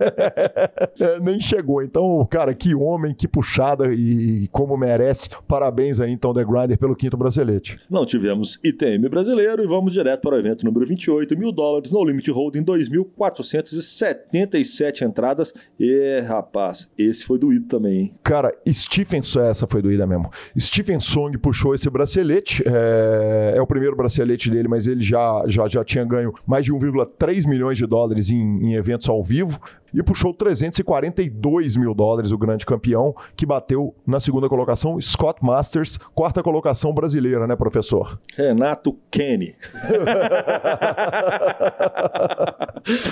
é, 1.00 1.20
nem 1.20 1.40
chegou. 1.40 1.82
Então, 1.82 2.26
cara, 2.28 2.52
que 2.54 2.74
homem, 2.74 3.14
que 3.14 3.28
puxada 3.28 3.92
e 3.92 4.48
como 4.50 4.76
merece. 4.76 5.28
Parabéns 5.46 6.00
aí, 6.00 6.10
então, 6.10 6.34
The 6.34 6.44
Grinder, 6.44 6.78
pelo 6.78 6.96
quinto 6.96 7.16
bracelete. 7.16 7.78
Não 7.88 8.04
tivemos 8.08 8.58
ITM 8.64 9.06
brasileiro 9.08 9.62
e 9.62 9.66
vamos 9.66 9.92
direto 9.92 10.22
para 10.22 10.36
o 10.36 10.38
evento 10.38 10.64
número 10.64 10.86
28, 10.86 11.38
mil 11.38 11.52
dólares 11.52 11.92
no 11.92 12.02
Limit 12.04 12.30
Holding, 12.30 12.64
2.477 12.64 15.02
entradas. 15.02 15.52
E, 15.78 16.20
rapaz, 16.26 16.88
esse 16.98 17.22
foi 17.24 17.38
doído 17.38 17.66
também, 17.66 18.00
hein? 18.00 18.14
Cara, 18.22 18.50
Stephen, 18.68 19.20
essa 19.20 19.66
foi 19.66 19.82
doída 19.82 20.06
mesmo. 20.06 20.30
Stephen 20.58 21.00
Song 21.00 21.36
puxou 21.38 21.74
esse 21.74 21.90
bracelete, 21.90 22.64
é, 22.66 23.52
é 23.56 23.62
o 23.62 23.66
primeiro 23.66 23.94
bracelete 23.94 24.50
dele, 24.50 24.68
mas 24.68 24.86
ele 24.86 25.02
já, 25.02 25.44
já, 25.46 25.68
já 25.68 25.84
tinha 25.84 26.02
ganho 26.04 26.32
mais 26.46 26.64
de 26.64 26.72
1,3 26.72 27.46
milhões 27.46 27.76
de 27.76 27.86
dólares 27.86 28.30
em, 28.30 28.38
em 28.38 28.72
eventos 28.74 29.06
ao 29.08 29.22
vivo 29.22 29.60
e 29.92 30.02
puxou 30.02 30.34
342 30.34 31.76
mil 31.76 31.94
dólares, 31.94 32.32
o 32.32 32.38
grande 32.38 32.66
campeão, 32.66 33.14
que 33.36 33.46
bateu 33.46 33.94
na 34.06 34.20
segunda 34.20 34.48
colocação 34.48 35.00
Scott 35.00 35.40
Masters, 35.42 35.98
quarta 36.14 36.42
colocação 36.42 36.92
brasileira, 36.92 37.46
né, 37.46 37.56
professor? 37.56 38.18
Renato 38.34 38.96
Kenny. 39.10 39.54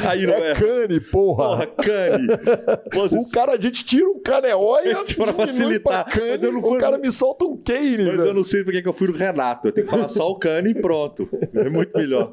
Aí 0.09 0.26
não 0.26 0.35
é, 0.35 0.52
é 0.52 0.54
Cane, 0.54 1.00
porra. 1.00 1.37
Porra, 1.37 1.66
Cane. 1.66 2.28
o 3.12 3.30
cara, 3.30 3.52
a 3.52 3.61
gente 3.61 3.85
tira 3.85 4.09
um 4.09 4.21
caneóia 4.21 4.97
para 5.16 5.33
facilitar. 5.33 6.04
Cane, 6.06 6.38
fui... 6.38 6.76
O 6.76 6.78
cara 6.78 6.99
me 6.99 7.11
solta 7.11 7.45
um 7.45 7.56
Kane. 7.56 7.97
Mas 7.99 8.06
velho. 8.06 8.26
eu 8.26 8.35
não 8.35 8.45
sei 8.45 8.64
porque 8.64 8.83
que 8.83 8.88
eu 8.88 8.92
fui 8.92 9.09
no 9.09 9.14
Renato. 9.14 9.68
Eu 9.68 9.73
tenho 9.73 9.87
que 9.87 9.90
falar 9.90 10.09
só 10.09 10.30
o 10.30 10.37
Cane 10.37 10.71
e 10.71 10.75
pronto. 10.75 11.28
É 11.54 11.68
muito 11.68 11.97
melhor. 11.97 12.30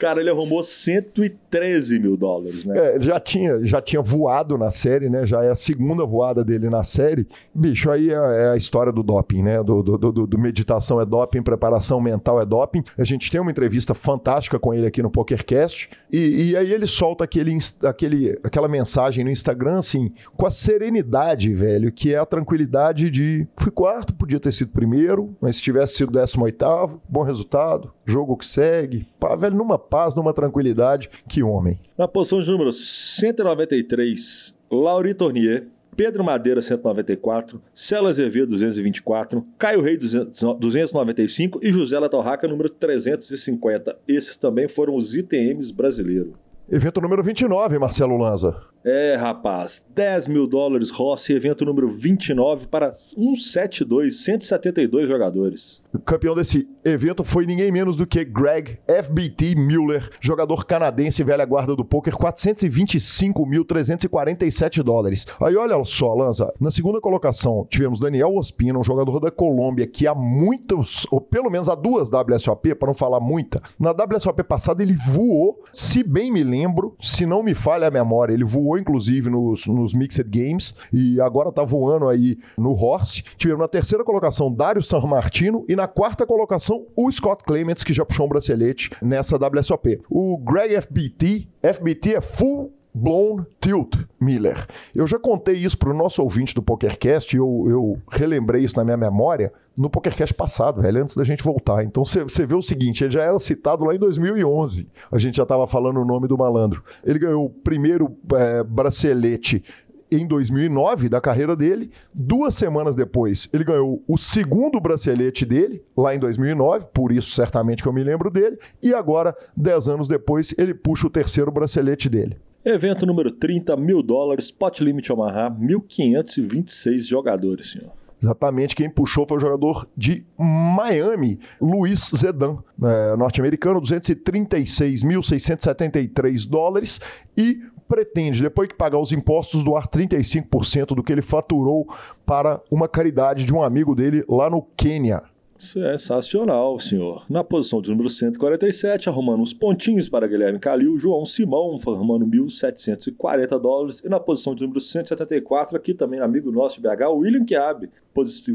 Cara, 0.00 0.18
ele 0.18 0.30
arrumou 0.30 0.62
113 0.62 1.98
mil 1.98 2.16
dólares, 2.16 2.64
né? 2.64 2.96
É, 2.96 3.00
já 3.02 3.20
tinha, 3.20 3.62
já 3.62 3.82
tinha 3.82 4.00
voado 4.00 4.56
na 4.56 4.70
série, 4.70 5.10
né? 5.10 5.26
Já 5.26 5.44
é 5.44 5.50
a 5.50 5.54
segunda 5.54 6.06
voada 6.06 6.42
dele 6.42 6.70
na 6.70 6.82
série. 6.84 7.28
Bicho, 7.54 7.90
aí 7.90 8.08
é, 8.08 8.14
é 8.14 8.48
a 8.48 8.56
história 8.56 8.90
do 8.90 9.02
doping, 9.02 9.42
né? 9.42 9.62
Do, 9.62 9.82
do, 9.82 9.98
do, 9.98 10.26
do, 10.26 10.38
meditação 10.38 11.02
é 11.02 11.04
doping, 11.04 11.42
preparação 11.42 12.00
mental 12.00 12.40
é 12.40 12.46
doping. 12.46 12.82
A 12.96 13.04
gente 13.04 13.30
tem 13.30 13.38
uma 13.38 13.50
entrevista 13.50 13.92
fantástica 13.92 14.58
com 14.58 14.72
ele 14.72 14.86
aqui 14.86 15.02
no 15.02 15.10
PokerCast. 15.10 15.90
E, 16.10 16.50
e 16.50 16.56
aí 16.56 16.72
ele 16.72 16.86
solta 16.86 17.24
aquele, 17.24 17.54
aquele, 17.84 18.40
aquela 18.42 18.68
mensagem 18.68 19.22
no 19.22 19.30
Instagram, 19.30 19.76
assim, 19.76 20.10
com 20.34 20.46
a 20.46 20.50
serenidade, 20.50 21.52
velho, 21.52 21.92
que 21.92 22.14
é 22.14 22.18
a 22.18 22.24
tranquilidade 22.24 23.10
de 23.10 23.46
fui 23.54 23.70
quarto, 23.70 24.14
podia 24.14 24.40
ter 24.40 24.54
sido 24.54 24.70
primeiro, 24.70 25.36
mas 25.42 25.56
se 25.56 25.62
tivesse 25.62 25.98
sido 25.98 26.10
décimo 26.10 26.44
oitavo, 26.44 27.02
bom 27.06 27.22
resultado, 27.22 27.92
jogo 28.10 28.36
que 28.36 28.44
segue. 28.44 29.06
Pá, 29.18 29.34
velho, 29.36 29.56
numa 29.56 29.78
paz, 29.78 30.14
numa 30.14 30.34
tranquilidade. 30.34 31.08
Que 31.28 31.42
homem. 31.42 31.78
Na 31.96 32.06
posição 32.08 32.40
de 32.40 32.50
número 32.50 32.72
193, 32.72 34.54
Lauri 34.70 35.14
Tournier. 35.14 35.66
Pedro 35.96 36.24
Madeira, 36.24 36.62
194, 36.62 37.60
Celo 37.74 38.06
Azevedo, 38.06 38.52
224, 38.52 39.44
Caio 39.58 39.82
Rei, 39.82 39.98
295 39.98 41.58
e 41.62 41.72
José 41.72 41.98
Latorraca, 41.98 42.48
número 42.48 42.70
350. 42.70 43.98
Esses 44.08 44.36
também 44.36 44.66
foram 44.66 44.94
os 44.94 45.14
ITMs 45.14 45.72
brasileiros. 45.72 46.32
Evento 46.70 47.00
número 47.00 47.22
29, 47.22 47.78
Marcelo 47.80 48.16
Lanza. 48.16 48.56
É, 48.82 49.14
rapaz, 49.14 49.84
10 49.94 50.26
mil 50.26 50.46
dólares 50.46 50.88
Rossi, 50.90 51.34
evento 51.34 51.66
número 51.66 51.90
29 51.90 52.66
para 52.66 52.94
172, 52.94 54.24
172 54.24 55.06
jogadores. 55.06 55.82
O 55.92 55.98
campeão 55.98 56.34
desse 56.34 56.66
evento 56.82 57.22
foi 57.22 57.44
ninguém 57.44 57.70
menos 57.70 57.94
do 57.96 58.06
que 58.06 58.24
Greg 58.24 58.78
FBT 58.86 59.54
Mueller, 59.56 60.08
jogador 60.18 60.64
canadense 60.64 61.22
velha 61.22 61.44
guarda 61.44 61.76
do 61.76 61.84
poker, 61.84 62.14
425.347 62.14 64.82
dólares. 64.82 65.26
Aí 65.42 65.54
olha 65.56 65.84
só, 65.84 66.14
Lanza, 66.14 66.50
na 66.58 66.70
segunda 66.70 67.02
colocação 67.02 67.66
tivemos 67.68 68.00
Daniel 68.00 68.34
Ospina, 68.34 68.78
um 68.78 68.84
jogador 68.84 69.20
da 69.20 69.30
Colômbia 69.30 69.86
que 69.86 70.06
há 70.06 70.14
muitos, 70.14 71.06
ou 71.10 71.20
pelo 71.20 71.50
menos 71.50 71.68
há 71.68 71.74
duas 71.74 72.08
WSOP, 72.10 72.74
para 72.76 72.86
não 72.86 72.94
falar 72.94 73.20
muita. 73.20 73.60
Na 73.78 73.90
WSOP 73.90 74.42
passada 74.44 74.82
ele 74.82 74.94
voou, 74.94 75.62
se 75.74 76.02
bem 76.02 76.32
me 76.32 76.42
lembro, 76.42 76.96
se 77.02 77.26
não 77.26 77.42
me 77.42 77.52
falha 77.52 77.88
a 77.88 77.90
memória, 77.90 78.32
ele 78.32 78.44
voou 78.44 78.69
inclusive 78.78 79.30
nos, 79.30 79.66
nos 79.66 79.94
Mixed 79.94 80.28
Games 80.28 80.74
e 80.92 81.20
agora 81.20 81.52
tá 81.52 81.64
voando 81.64 82.08
aí 82.08 82.38
no 82.56 82.72
Horse. 82.72 83.22
Tivemos 83.36 83.60
na 83.60 83.68
terceira 83.68 84.04
colocação 84.04 84.52
Dário 84.52 84.82
San 84.82 85.00
Martino 85.00 85.64
e 85.68 85.76
na 85.76 85.88
quarta 85.88 86.26
colocação 86.26 86.86
o 86.96 87.10
Scott 87.10 87.44
Clements, 87.44 87.84
que 87.84 87.92
já 87.92 88.04
puxou 88.04 88.26
um 88.26 88.28
bracelete 88.28 88.90
nessa 89.02 89.36
WSOP. 89.36 90.00
O 90.08 90.38
Greg 90.38 90.80
FBT, 90.80 91.48
FBT 91.62 92.16
é 92.16 92.20
Full 92.20 92.72
Blown 92.92 93.44
Tilt 93.60 93.96
Miller. 94.20 94.66
Eu 94.94 95.06
já 95.06 95.18
contei 95.18 95.54
isso 95.54 95.78
para 95.78 95.90
o 95.90 95.94
nosso 95.94 96.22
ouvinte 96.22 96.54
do 96.54 96.62
PokerCast, 96.62 97.36
eu, 97.36 97.66
eu 97.68 97.98
relembrei 98.10 98.62
isso 98.62 98.76
na 98.76 98.84
minha 98.84 98.96
memória 98.96 99.52
no 99.76 99.88
PokerCast 99.88 100.34
passado, 100.34 100.82
velho, 100.82 101.02
antes 101.02 101.16
da 101.16 101.24
gente 101.24 101.42
voltar. 101.42 101.82
Então 101.84 102.04
você 102.04 102.44
vê 102.44 102.54
o 102.54 102.60
seguinte, 102.60 103.02
ele 103.02 103.12
já 103.12 103.22
era 103.22 103.38
citado 103.38 103.84
lá 103.84 103.94
em 103.94 103.98
2011. 103.98 104.86
A 105.10 105.18
gente 105.18 105.36
já 105.36 105.44
estava 105.44 105.66
falando 105.66 106.00
o 106.00 106.04
nome 106.04 106.28
do 106.28 106.36
malandro. 106.36 106.84
Ele 107.02 107.18
ganhou 107.18 107.46
o 107.46 107.50
primeiro 107.50 108.14
é, 108.34 108.62
bracelete 108.62 109.64
em 110.10 110.26
2009 110.26 111.08
da 111.08 111.20
carreira 111.20 111.54
dele. 111.54 111.90
Duas 112.12 112.54
semanas 112.54 112.96
depois, 112.96 113.48
ele 113.52 113.64
ganhou 113.64 114.02
o 114.06 114.18
segundo 114.18 114.80
bracelete 114.80 115.46
dele, 115.46 115.82
lá 115.96 116.14
em 116.14 116.18
2009, 116.18 116.88
por 116.92 117.12
isso 117.12 117.30
certamente 117.30 117.82
que 117.82 117.88
eu 117.88 117.92
me 117.92 118.02
lembro 118.02 118.30
dele. 118.30 118.58
E 118.82 118.92
agora, 118.92 119.34
dez 119.56 119.88
anos 119.88 120.08
depois, 120.08 120.54
ele 120.58 120.74
puxa 120.74 121.06
o 121.06 121.10
terceiro 121.10 121.50
bracelete 121.50 122.08
dele. 122.08 122.36
Evento 122.64 123.06
número 123.06 123.30
30, 123.30 123.76
mil 123.76 124.02
dólares, 124.02 124.50
pot 124.50 124.84
limit 124.84 125.10
Omaha, 125.10 125.50
1.526 125.50 127.08
jogadores, 127.08 127.70
senhor. 127.70 127.90
Exatamente, 128.22 128.76
quem 128.76 128.90
puxou 128.90 129.26
foi 129.26 129.38
o 129.38 129.40
jogador 129.40 129.88
de 129.96 130.22
Miami, 130.36 131.40
Luiz 131.58 132.10
Zedan, 132.14 132.58
é, 132.82 133.16
norte-americano, 133.16 133.80
236.673 133.80 136.46
dólares 136.46 137.00
e 137.34 137.62
pretende, 137.88 138.42
depois 138.42 138.68
que 138.68 138.74
pagar 138.74 138.98
os 138.98 139.10
impostos, 139.10 139.64
doar 139.64 139.88
35% 139.88 140.94
do 140.94 141.02
que 141.02 141.10
ele 141.10 141.22
faturou 141.22 141.88
para 142.26 142.60
uma 142.70 142.86
caridade 142.86 143.46
de 143.46 143.54
um 143.54 143.62
amigo 143.62 143.94
dele 143.94 144.22
lá 144.28 144.50
no 144.50 144.60
Quênia. 144.76 145.22
Sensacional, 145.60 146.80
senhor. 146.80 147.26
Na 147.28 147.44
posição 147.44 147.82
de 147.82 147.90
número 147.90 148.08
147, 148.08 149.10
arrumando 149.10 149.42
uns 149.42 149.52
pontinhos 149.52 150.08
para 150.08 150.26
Guilherme 150.26 150.58
Calil, 150.58 150.98
João 150.98 151.26
Simão, 151.26 151.78
arrumando 151.86 152.26
1.740 152.26 153.60
dólares. 153.60 154.00
E 154.02 154.08
na 154.08 154.18
posição 154.18 154.54
de 154.54 154.62
número 154.62 154.80
174, 154.80 155.76
aqui 155.76 155.92
também 155.92 156.18
amigo 156.18 156.50
nosso 156.50 156.80
de 156.80 156.88
BH, 156.88 157.10
William 157.12 157.44
Chiabe, 157.46 157.90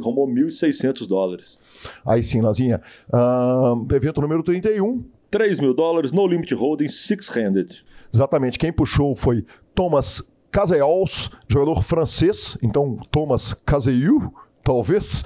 arrumou 0.01 0.27
1.600 0.27 1.07
dólares. 1.07 1.59
Aí 2.03 2.23
sim, 2.23 2.41
Lazinha. 2.41 2.81
Uh, 3.07 3.85
evento 3.93 4.19
número 4.19 4.41
31. 4.41 5.03
3 5.29 5.59
mil 5.59 5.75
dólares, 5.75 6.11
no 6.11 6.25
limit 6.25 6.55
holding, 6.55 6.89
six-handed. 6.89 7.83
Exatamente. 8.11 8.57
Quem 8.57 8.73
puxou 8.73 9.15
foi 9.15 9.45
Thomas 9.75 10.23
Caseols, 10.51 11.29
jogador 11.47 11.83
francês. 11.83 12.57
Então, 12.63 12.97
Thomas 13.11 13.53
Caseu 13.53 14.33
talvez. 14.65 15.23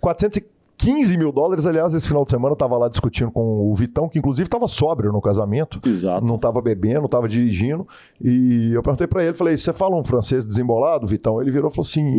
415 0.00 1.16
mil 1.16 1.30
dólares. 1.30 1.64
Aliás, 1.64 1.94
esse 1.94 2.08
final 2.08 2.24
de 2.24 2.30
semana 2.30 2.52
eu 2.52 2.56
tava 2.56 2.76
lá 2.76 2.88
discutindo 2.88 3.30
com 3.30 3.70
o 3.70 3.74
Vitão, 3.74 4.08
que 4.08 4.18
inclusive 4.18 4.46
estava 4.46 4.66
sóbrio 4.66 5.12
no 5.12 5.22
casamento. 5.22 5.80
Exato. 5.88 6.26
Não 6.26 6.34
estava 6.34 6.60
bebendo, 6.60 6.98
não 6.98 7.06
estava 7.06 7.28
dirigindo. 7.28 7.86
E 8.20 8.72
eu 8.74 8.82
perguntei 8.82 9.06
para 9.06 9.24
ele, 9.24 9.32
falei, 9.32 9.56
você 9.56 9.72
fala 9.72 9.96
um 9.96 10.04
francês 10.04 10.44
desembolado, 10.44 11.06
Vitão? 11.06 11.40
Ele 11.40 11.52
virou 11.52 11.70
e 11.70 11.72
falou 11.72 11.86
assim... 11.86 12.18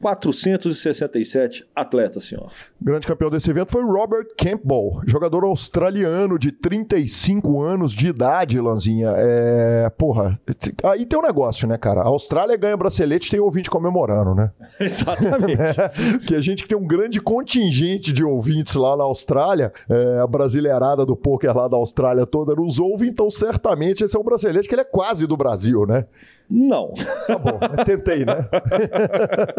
467 0.00 1.66
atletas, 1.76 2.24
senhor. 2.24 2.50
Grande 2.80 3.06
campeão 3.06 3.30
desse 3.30 3.50
evento 3.50 3.70
foi 3.70 3.82
Robert 3.82 4.28
Campbell, 4.36 5.02
jogador 5.06 5.44
australiano 5.44 6.38
de 6.38 6.50
35 6.50 7.62
anos 7.62 7.92
de 7.92 8.06
idade, 8.06 8.60
Lanzinha. 8.60 9.12
É, 9.16 9.90
porra, 9.90 10.40
aí 10.82 11.04
tem 11.04 11.18
um 11.18 11.22
negócio, 11.22 11.68
né, 11.68 11.76
cara? 11.76 12.00
A 12.00 12.06
Austrália 12.06 12.56
ganha 12.56 12.76
bracelete 12.76 13.30
tem 13.30 13.38
ouvinte 13.38 13.68
comemorando, 13.68 14.34
né? 14.34 14.50
Exatamente. 14.80 15.60
que 16.26 16.34
a 16.34 16.40
gente 16.40 16.66
tem 16.66 16.76
um 16.76 16.86
grande 16.86 17.20
contingente 17.20 18.12
de 18.12 18.24
ouvintes 18.24 18.74
lá 18.74 18.96
na 18.96 19.04
Austrália, 19.04 19.72
é, 19.88 20.18
a 20.18 20.26
brasileirada 20.26 21.04
do 21.04 21.14
poker 21.14 21.54
lá 21.54 21.68
da 21.68 21.76
Austrália 21.76 22.26
toda 22.26 22.54
nos 22.54 22.78
ouve, 22.78 23.06
então 23.06 23.30
certamente 23.30 24.02
esse 24.02 24.16
é 24.16 24.20
um 24.20 24.24
bracelete 24.24 24.66
que 24.66 24.74
ele 24.74 24.82
é 24.82 24.84
quase 24.84 25.26
do 25.26 25.36
Brasil, 25.36 25.84
né? 25.86 26.06
Não. 26.50 26.92
Tá 27.26 27.38
bom, 27.38 27.60
tentei, 27.84 28.24
né? 28.24 28.48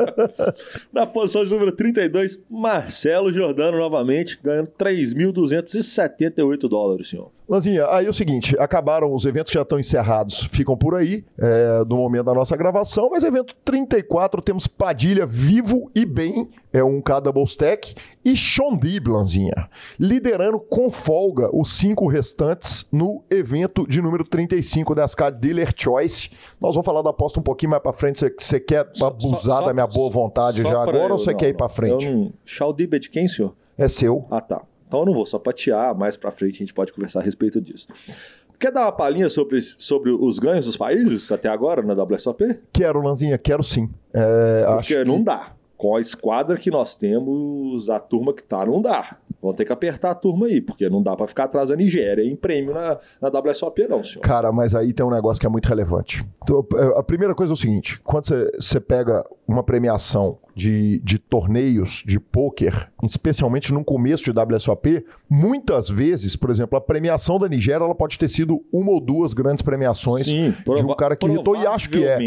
Na 0.92 1.06
posição 1.08 1.46
de 1.46 1.50
número 1.50 1.72
32, 1.72 2.44
Marcelo 2.50 3.32
Jordano 3.32 3.78
novamente, 3.78 4.38
ganhando 4.44 4.70
3.278 4.78 6.68
dólares, 6.68 7.10
senhor. 7.10 7.32
Lanzinha, 7.52 7.86
aí 7.90 8.06
é 8.06 8.10
o 8.10 8.14
seguinte, 8.14 8.56
acabaram 8.58 9.14
os 9.14 9.26
eventos 9.26 9.52
que 9.52 9.58
já 9.58 9.64
estão 9.64 9.78
encerrados, 9.78 10.46
ficam 10.46 10.78
por 10.78 10.96
aí, 10.96 11.26
é, 11.38 11.84
no 11.86 11.98
momento 11.98 12.24
da 12.24 12.34
nossa 12.34 12.56
gravação, 12.56 13.10
mas 13.12 13.26
evento 13.26 13.54
34, 13.66 14.42
temos 14.42 14.68
Padilha 14.68 15.26
vivo 15.26 15.92
e 15.94 16.06
bem, 16.06 16.48
é 16.72 16.82
um 16.82 17.02
K 17.02 17.20
Double 17.20 17.44
Stack, 17.44 17.94
e 18.24 18.38
Shondib, 18.38 19.10
Lanzinha, 19.10 19.68
liderando 20.00 20.62
com 20.62 20.90
folga 20.90 21.50
os 21.54 21.74
cinco 21.74 22.08
restantes 22.08 22.88
no 22.90 23.22
evento 23.30 23.86
de 23.86 24.02
número 24.02 24.24
35 24.24 24.96
da 24.96 25.06
SK 25.06 25.32
Dealer 25.38 25.74
Choice. 25.76 26.30
Nós 26.60 26.74
vamos 26.76 26.86
falar 26.86 27.02
da 27.02 27.10
aposta 27.10 27.42
um 27.42 27.44
pouquinho 27.44 27.72
mais 27.72 27.84
pra 27.84 27.92
frente, 27.92 28.20
você, 28.40 28.60
quer 28.62 28.88
abusar 29.02 29.40
só- 29.42 29.60
só- 29.60 29.66
da 29.66 29.74
minha 29.74 29.88
boa 29.88 30.10
vontade 30.10 30.62
já 30.62 30.70
agora 30.82 30.98
eu- 31.00 31.12
ou 31.12 31.20
você 31.20 31.34
quer 31.34 31.50
ir 31.50 31.58
pra 31.58 31.68
frente? 31.68 32.10
Não... 32.10 32.32
Shaldib 32.46 32.94
é 32.96 33.00
de 33.00 33.10
quem, 33.10 33.28
senhor? 33.28 33.54
É 33.78 33.90
seu. 33.90 34.26
Ah, 34.32 34.40
tá. 34.40 34.62
Então 34.92 35.00
eu 35.00 35.06
não 35.06 35.14
vou, 35.14 35.26
só 35.26 35.40
patear, 35.40 35.98
mais 35.98 36.18
pra 36.18 36.32
frente 36.32 36.56
a 36.56 36.58
gente 36.58 36.74
pode 36.74 36.92
conversar 36.92 37.22
a 37.22 37.24
respeito 37.24 37.62
disso. 37.62 37.88
Quer 38.60 38.74
dar 38.74 38.82
uma 38.82 38.92
palhinha 38.92 39.30
sobre, 39.30 39.62
sobre 39.62 40.12
os 40.12 40.38
ganhos 40.38 40.66
dos 40.66 40.76
países 40.76 41.32
até 41.32 41.48
agora 41.48 41.82
na 41.82 41.94
WSOP? 42.04 42.60
Quero, 42.74 43.02
Lanzinha, 43.02 43.38
quero 43.38 43.64
sim. 43.64 43.90
É, 44.14 44.66
acho 44.68 44.76
Porque 44.80 44.96
que- 44.98 45.06
não 45.06 45.24
dá. 45.24 45.54
Com 45.78 45.96
a 45.96 46.02
esquadra 46.02 46.58
que 46.58 46.70
nós 46.70 46.94
temos, 46.94 47.90
a 47.90 48.00
turma 48.00 48.34
que 48.34 48.44
tá, 48.44 48.64
não 48.66 48.82
dá. 48.82 49.18
Vão 49.42 49.52
ter 49.52 49.66
que 49.66 49.74
apertar 49.74 50.12
a 50.12 50.16
turma 50.16 50.46
aí, 50.46 50.62
porque 50.62 50.88
não 50.88 51.02
dá 51.02 51.16
pra 51.16 51.26
ficar 51.26 51.46
atrás 51.46 51.70
da 51.70 51.76
Nigéria 51.76 52.22
em 52.24 52.36
prêmio 52.36 52.72
na, 52.72 53.00
na 53.20 53.30
WSOP, 53.40 53.88
não, 53.88 54.04
senhor. 54.04 54.22
Cara, 54.22 54.52
mas 54.52 54.76
aí 54.76 54.94
tem 54.94 55.04
um 55.04 55.10
negócio 55.10 55.42
que 55.42 55.48
é 55.48 55.50
muito 55.50 55.68
relevante. 55.68 56.24
Então, 56.44 56.64
a 56.96 57.02
primeira 57.02 57.34
coisa 57.34 57.52
é 57.54 57.56
o 57.56 57.58
seguinte: 57.58 58.00
quando 58.02 58.26
você 58.60 58.80
pega 58.80 59.26
uma 59.52 59.64
premiação 59.64 60.38
de, 60.56 61.00
de 61.00 61.18
torneios 61.18 62.04
de 62.06 62.20
pôquer, 62.20 62.92
especialmente 63.04 63.74
no 63.74 63.84
começo 63.84 64.24
de 64.24 64.32
WSOP, 64.38 65.06
muitas 65.30 65.90
vezes, 65.90 66.36
por 66.36 66.50
exemplo, 66.50 66.78
a 66.78 66.82
premiação 66.82 67.40
da 67.40 67.48
Nigéria 67.48 67.86
ela 67.86 67.96
pode 67.96 68.18
ter 68.18 68.28
sido 68.28 68.64
uma 68.72 68.92
ou 68.92 69.00
duas 69.00 69.34
grandes 69.34 69.62
premiações 69.62 70.26
Sim, 70.26 70.52
de 70.52 70.84
um 70.84 70.96
cara 70.96 71.16
que 71.16 71.26
irritou 71.26 71.56
e 71.56 71.66
acho 71.66 71.90
que 71.90 72.06
é. 72.06 72.18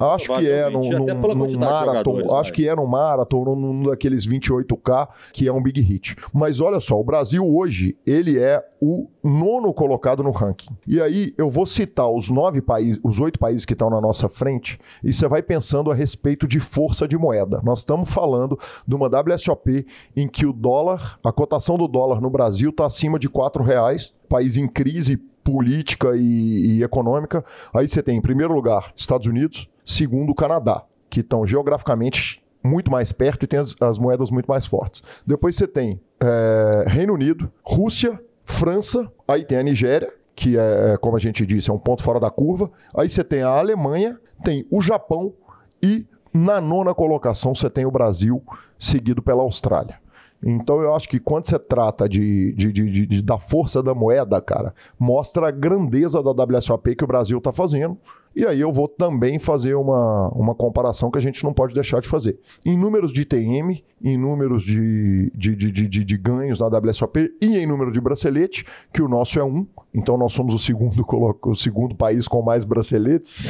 Acho 0.00 0.36
que 0.36 0.50
é 0.50 0.70
num, 0.70 0.90
num, 0.90 1.34
num 1.34 1.58
marathon, 1.58 2.36
acho 2.36 2.52
que 2.52 2.68
é 2.68 2.74
num 2.74 2.86
marathon, 2.86 3.44
num, 3.44 3.56
num 3.56 3.82
daqueles 3.90 4.26
28K, 4.26 5.08
que 5.32 5.48
é 5.48 5.52
um 5.52 5.62
big 5.62 5.80
hit. 5.80 6.16
Mas 6.32 6.60
olha 6.60 6.80
só, 6.80 6.98
o 6.98 7.04
Brasil 7.04 7.46
hoje, 7.46 7.96
ele 8.06 8.38
é 8.38 8.62
o 8.80 9.08
nono 9.22 9.72
colocado 9.72 10.24
no 10.24 10.32
ranking. 10.32 10.76
E 10.86 11.00
aí 11.00 11.32
eu 11.38 11.48
vou 11.48 11.64
citar 11.66 12.10
os 12.10 12.28
nove 12.30 12.60
países, 12.60 12.98
os 13.04 13.20
oito 13.20 13.38
países 13.38 13.64
que 13.64 13.74
estão 13.74 13.88
na 13.88 14.00
nossa 14.00 14.28
frente, 14.28 14.78
e 15.04 15.12
você 15.12 15.28
vai 15.28 15.40
pensando 15.40 15.90
a 15.90 15.94
respeito 15.94 16.48
de 16.48 16.58
força 16.72 17.06
de 17.06 17.18
moeda. 17.18 17.60
Nós 17.62 17.80
estamos 17.80 18.10
falando 18.10 18.58
de 18.88 18.94
uma 18.94 19.06
WSOP 19.06 19.86
em 20.16 20.26
que 20.26 20.46
o 20.46 20.54
dólar, 20.54 21.18
a 21.22 21.30
cotação 21.30 21.76
do 21.76 21.86
dólar 21.86 22.18
no 22.18 22.30
Brasil 22.30 22.70
está 22.70 22.86
acima 22.86 23.18
de 23.18 23.28
R$ 23.28 23.62
reais, 23.62 24.14
país 24.26 24.56
em 24.56 24.66
crise 24.66 25.18
política 25.44 26.16
e, 26.16 26.78
e 26.78 26.82
econômica. 26.82 27.44
Aí 27.74 27.86
você 27.86 28.02
tem, 28.02 28.16
em 28.16 28.22
primeiro 28.22 28.54
lugar, 28.54 28.90
Estados 28.96 29.26
Unidos, 29.26 29.68
segundo, 29.84 30.34
Canadá, 30.34 30.82
que 31.10 31.20
estão 31.20 31.46
geograficamente 31.46 32.42
muito 32.64 32.90
mais 32.90 33.12
perto 33.12 33.42
e 33.42 33.46
tem 33.46 33.60
as, 33.60 33.74
as 33.78 33.98
moedas 33.98 34.30
muito 34.30 34.46
mais 34.46 34.64
fortes. 34.64 35.02
Depois 35.26 35.54
você 35.54 35.66
tem 35.66 36.00
é, 36.22 36.84
Reino 36.86 37.12
Unido, 37.12 37.52
Rússia, 37.62 38.18
França, 38.44 39.12
aí 39.28 39.44
tem 39.44 39.58
a 39.58 39.62
Nigéria, 39.62 40.10
que 40.34 40.56
é, 40.56 40.96
como 41.02 41.16
a 41.16 41.20
gente 41.20 41.44
disse, 41.44 41.68
é 41.68 41.72
um 41.72 41.78
ponto 41.78 42.02
fora 42.02 42.18
da 42.18 42.30
curva. 42.30 42.70
Aí 42.96 43.10
você 43.10 43.22
tem 43.22 43.42
a 43.42 43.48
Alemanha, 43.48 44.18
tem 44.42 44.66
o 44.70 44.80
Japão 44.80 45.34
e 45.82 46.06
na 46.32 46.60
nona 46.60 46.94
colocação 46.94 47.54
você 47.54 47.68
tem 47.68 47.84
o 47.86 47.90
Brasil, 47.90 48.42
seguido 48.78 49.22
pela 49.22 49.42
Austrália. 49.42 50.00
Então 50.44 50.80
eu 50.80 50.94
acho 50.94 51.08
que 51.08 51.20
quando 51.20 51.46
você 51.46 51.58
trata 51.58 52.08
de, 52.08 52.52
de- 52.54 52.72
de- 52.72 53.06
de- 53.06 53.22
da 53.22 53.38
força 53.38 53.80
da 53.82 53.94
moeda, 53.94 54.40
cara, 54.40 54.74
mostra 54.98 55.48
a 55.48 55.50
grandeza 55.52 56.20
da 56.22 56.30
WSOP 56.32 56.96
que 56.96 57.04
o 57.04 57.06
Brasil 57.06 57.38
está 57.38 57.52
fazendo. 57.52 57.96
E 58.34 58.46
aí 58.46 58.60
eu 58.60 58.72
vou 58.72 58.88
também 58.88 59.38
fazer 59.38 59.74
uma, 59.74 60.28
uma 60.28 60.54
comparação 60.54 61.10
que 61.10 61.18
a 61.18 61.20
gente 61.20 61.44
não 61.44 61.52
pode 61.52 61.74
deixar 61.74 62.00
de 62.00 62.08
fazer. 62.08 62.38
Em 62.64 62.76
números 62.78 63.12
de 63.12 63.22
ITM, 63.22 63.82
em 64.02 64.16
números 64.16 64.62
de, 64.64 65.30
de, 65.34 65.54
de, 65.54 65.70
de- 65.70 66.04
de- 66.04 66.16
ganhos 66.18 66.58
na 66.60 66.66
WSOP 66.66 67.32
e 67.40 67.58
em 67.58 67.66
número 67.66 67.92
de 67.92 68.00
bracelete, 68.00 68.64
que 68.92 69.02
o 69.02 69.08
nosso 69.08 69.38
é 69.38 69.44
um. 69.44 69.66
Então 69.94 70.16
nós 70.16 70.32
somos 70.32 70.54
o 70.54 70.58
segundo, 70.58 71.04
o 71.44 71.54
segundo 71.54 71.94
país 71.94 72.26
com 72.26 72.40
mais 72.42 72.64
braceletes. 72.64 73.42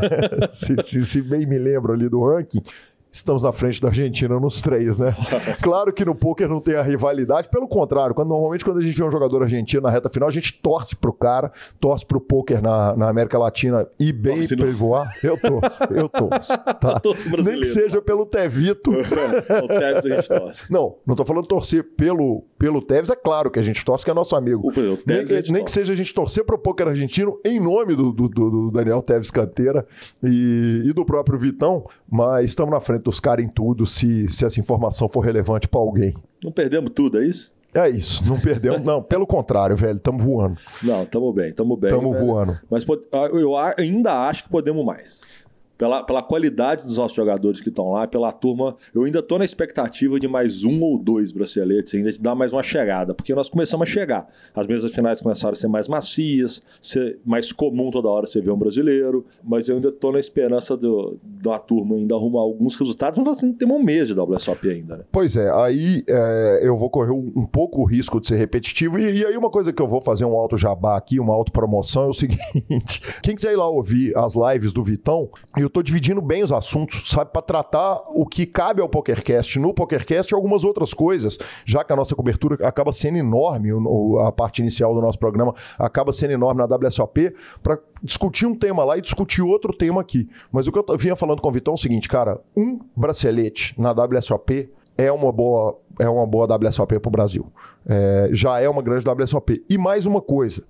se, 0.50 0.76
se- 0.82 1.06
se 1.06 1.22
bem 1.22 1.46
me 1.46 1.58
lembro 1.58 1.92
ali 1.92 2.08
do 2.08 2.22
ranking. 2.24 2.62
Estamos 3.12 3.42
na 3.42 3.50
frente 3.52 3.80
da 3.80 3.88
Argentina 3.88 4.38
nos 4.38 4.60
três, 4.60 4.98
né? 4.98 5.14
Claro 5.60 5.92
que 5.92 6.04
no 6.04 6.14
poker 6.14 6.48
não 6.48 6.60
tem 6.60 6.76
a 6.76 6.82
rivalidade, 6.82 7.48
pelo 7.48 7.66
contrário, 7.66 8.14
quando, 8.14 8.28
normalmente 8.28 8.64
quando 8.64 8.78
a 8.78 8.80
gente 8.80 8.96
vê 8.96 9.02
um 9.04 9.10
jogador 9.10 9.42
argentino 9.42 9.82
na 9.82 9.90
reta 9.90 10.08
final, 10.08 10.28
a 10.28 10.32
gente 10.32 10.52
torce 10.60 10.94
pro 10.94 11.12
cara, 11.12 11.50
torce 11.80 12.06
pro 12.06 12.20
poker 12.20 12.62
na, 12.62 12.94
na 12.96 13.08
América 13.08 13.36
Latina 13.38 13.86
e 13.98 14.12
bem 14.12 14.46
pra 14.46 14.70
voar. 14.70 15.12
Eu 15.22 15.36
torço, 15.38 15.78
eu 15.92 16.08
torço. 16.08 16.52
Tá? 16.80 16.98
Torço 17.00 17.36
Nem 17.42 17.60
que 17.60 17.66
seja 17.66 18.00
pelo 18.00 18.24
Tevito. 18.24 18.90
o 18.94 19.68
Tevez 19.68 20.04
a 20.04 20.08
gente 20.16 20.28
torce. 20.28 20.72
Não, 20.72 20.96
não 21.06 21.14
tô 21.16 21.24
falando 21.24 21.46
torcer 21.46 21.82
pelo, 21.96 22.44
pelo 22.58 22.80
Tevez, 22.80 23.10
é 23.10 23.16
claro 23.16 23.50
que 23.50 23.58
a 23.58 23.62
gente 23.62 23.84
torce, 23.84 24.04
que 24.04 24.10
é 24.10 24.14
nosso 24.14 24.34
amigo. 24.36 24.68
O, 24.68 24.70
o 24.70 24.98
Nem, 25.04 25.18
Tevez 25.24 25.28
gente 25.30 25.52
nem 25.52 25.64
que 25.64 25.70
seja 25.70 25.92
a 25.92 25.96
gente 25.96 26.14
torcer 26.14 26.44
pro 26.44 26.58
poker 26.58 26.88
argentino 26.88 27.38
em 27.44 27.58
nome 27.60 27.94
do, 27.96 28.12
do- 28.12 28.28
do- 28.28 28.70
Daniel 28.70 29.02
Teves 29.02 29.30
Canteira 29.30 29.84
e, 30.22 30.82
e 30.86 30.92
do 30.92 31.04
próprio 31.04 31.38
Vitão, 31.38 31.84
mas 32.08 32.46
estamos 32.46 32.72
na 32.72 32.80
frente 32.80 32.99
dos 33.04 33.20
caras 33.20 33.44
em 33.44 33.48
tudo 33.48 33.86
se, 33.86 34.28
se 34.28 34.44
essa 34.44 34.60
informação 34.60 35.08
for 35.08 35.20
relevante 35.20 35.68
para 35.68 35.80
alguém. 35.80 36.14
Não 36.42 36.52
perdemos 36.52 36.92
tudo, 36.94 37.18
é 37.18 37.26
isso? 37.26 37.52
É 37.72 37.88
isso, 37.88 38.26
não 38.26 38.38
perdemos, 38.40 38.80
não, 38.80 39.00
pelo 39.00 39.24
contrário, 39.24 39.76
velho, 39.76 39.96
estamos 39.96 40.24
voando, 40.24 40.58
Não, 40.82 41.06
tamo 41.06 41.32
bem, 41.32 41.52
tamo 41.52 41.76
bem. 41.76 41.88
estamos 41.88 42.12
velho. 42.14 42.26
voando. 42.26 42.58
Mas 42.68 42.84
ah, 43.12 43.28
eu 43.32 43.56
ainda 43.56 44.26
acho 44.28 44.42
que 44.44 44.50
podemos 44.50 44.84
mais. 44.84 45.20
Pela, 45.80 46.02
pela 46.02 46.22
qualidade 46.22 46.84
dos 46.84 46.98
nossos 46.98 47.16
jogadores 47.16 47.58
que 47.58 47.70
estão 47.70 47.92
lá, 47.92 48.06
pela 48.06 48.30
turma, 48.32 48.76
eu 48.94 49.04
ainda 49.04 49.22
tô 49.22 49.38
na 49.38 49.46
expectativa 49.46 50.20
de 50.20 50.28
mais 50.28 50.62
um 50.62 50.78
ou 50.82 50.98
dois 50.98 51.32
braceletes, 51.32 51.94
ainda 51.94 52.12
de 52.12 52.20
dar 52.20 52.34
mais 52.34 52.52
uma 52.52 52.62
chegada, 52.62 53.14
porque 53.14 53.34
nós 53.34 53.48
começamos 53.48 53.88
a 53.88 53.90
chegar. 53.90 54.28
As 54.54 54.66
mesas 54.66 54.92
finais 54.94 55.22
começaram 55.22 55.52
a 55.52 55.56
ser 55.56 55.68
mais 55.68 55.88
macias, 55.88 56.62
ser 56.82 57.18
mais 57.24 57.50
comum 57.50 57.90
toda 57.90 58.10
hora 58.10 58.26
você 58.26 58.42
ver 58.42 58.50
um 58.50 58.58
brasileiro, 58.58 59.24
mas 59.42 59.70
eu 59.70 59.76
ainda 59.76 59.90
tô 59.90 60.12
na 60.12 60.20
esperança 60.20 60.76
do, 60.76 61.18
da 61.22 61.58
turma 61.58 61.96
ainda 61.96 62.14
arrumar 62.14 62.40
alguns 62.40 62.76
resultados, 62.76 63.16
mas 63.16 63.26
nós 63.26 63.42
não 63.42 63.54
temos 63.54 63.74
um 63.74 63.82
mês 63.82 64.08
de 64.08 64.12
WSOP 64.12 64.68
ainda, 64.68 64.98
né? 64.98 65.04
Pois 65.10 65.34
é, 65.34 65.50
aí 65.50 66.04
é, 66.06 66.60
eu 66.62 66.76
vou 66.76 66.90
correr 66.90 67.12
um, 67.12 67.46
pouco 67.46 67.80
o 67.80 67.84
risco 67.86 68.20
de 68.20 68.28
ser 68.28 68.36
repetitivo. 68.36 68.98
E, 68.98 69.20
e 69.20 69.24
aí, 69.24 69.34
uma 69.34 69.48
coisa 69.48 69.72
que 69.72 69.80
eu 69.80 69.88
vou 69.88 70.02
fazer 70.02 70.26
um 70.26 70.36
alto 70.36 70.58
jabá 70.58 70.98
aqui, 70.98 71.18
uma 71.18 71.32
auto 71.32 71.50
promoção, 71.50 72.04
é 72.04 72.08
o 72.08 72.12
seguinte: 72.14 73.00
quem 73.22 73.34
quiser 73.34 73.54
ir 73.54 73.56
lá 73.56 73.66
ouvir 73.66 74.14
as 74.14 74.34
lives 74.34 74.74
do 74.74 74.84
Vitão, 74.84 75.30
eu 75.56 75.69
tô 75.70 75.82
dividindo 75.82 76.20
bem 76.20 76.42
os 76.42 76.52
assuntos, 76.52 77.10
sabe, 77.10 77.30
para 77.32 77.42
tratar 77.42 78.02
o 78.08 78.26
que 78.26 78.46
cabe 78.46 78.82
ao 78.82 78.88
PokerCast 78.88 79.58
no 79.58 79.72
PokerCast 79.72 80.32
e 80.32 80.34
algumas 80.34 80.64
outras 80.64 80.92
coisas, 80.92 81.38
já 81.64 81.84
que 81.84 81.92
a 81.92 81.96
nossa 81.96 82.14
cobertura 82.14 82.66
acaba 82.66 82.92
sendo 82.92 83.18
enorme, 83.18 83.70
a 84.26 84.32
parte 84.32 84.60
inicial 84.60 84.94
do 84.94 85.00
nosso 85.00 85.18
programa 85.18 85.54
acaba 85.78 86.12
sendo 86.12 86.32
enorme 86.32 86.62
na 86.66 86.76
WSOP, 86.76 87.34
para 87.62 87.78
discutir 88.02 88.46
um 88.46 88.54
tema 88.54 88.84
lá 88.84 88.98
e 88.98 89.00
discutir 89.00 89.42
outro 89.42 89.72
tema 89.72 90.00
aqui. 90.00 90.28
Mas 90.50 90.66
o 90.66 90.72
que 90.72 90.78
eu 90.78 90.98
vinha 90.98 91.16
falando 91.16 91.40
com 91.40 91.48
o 91.48 91.52
Vitão 91.52 91.74
é 91.74 91.76
o 91.76 91.78
seguinte, 91.78 92.08
cara, 92.08 92.40
um 92.56 92.80
bracelete 92.96 93.74
na 93.78 93.92
WSOP 93.92 94.70
é 94.96 95.10
uma 95.10 95.32
boa, 95.32 95.78
é 95.98 96.08
uma 96.08 96.26
boa 96.26 96.46
WSOP 96.46 96.98
para 96.98 97.08
o 97.08 97.12
Brasil. 97.12 97.46
É, 97.86 98.28
já 98.32 98.60
é 98.60 98.68
uma 98.68 98.82
grande 98.82 99.08
WSOP. 99.08 99.64
E 99.68 99.78
mais 99.78 100.04
uma 100.04 100.20
coisa: 100.20 100.62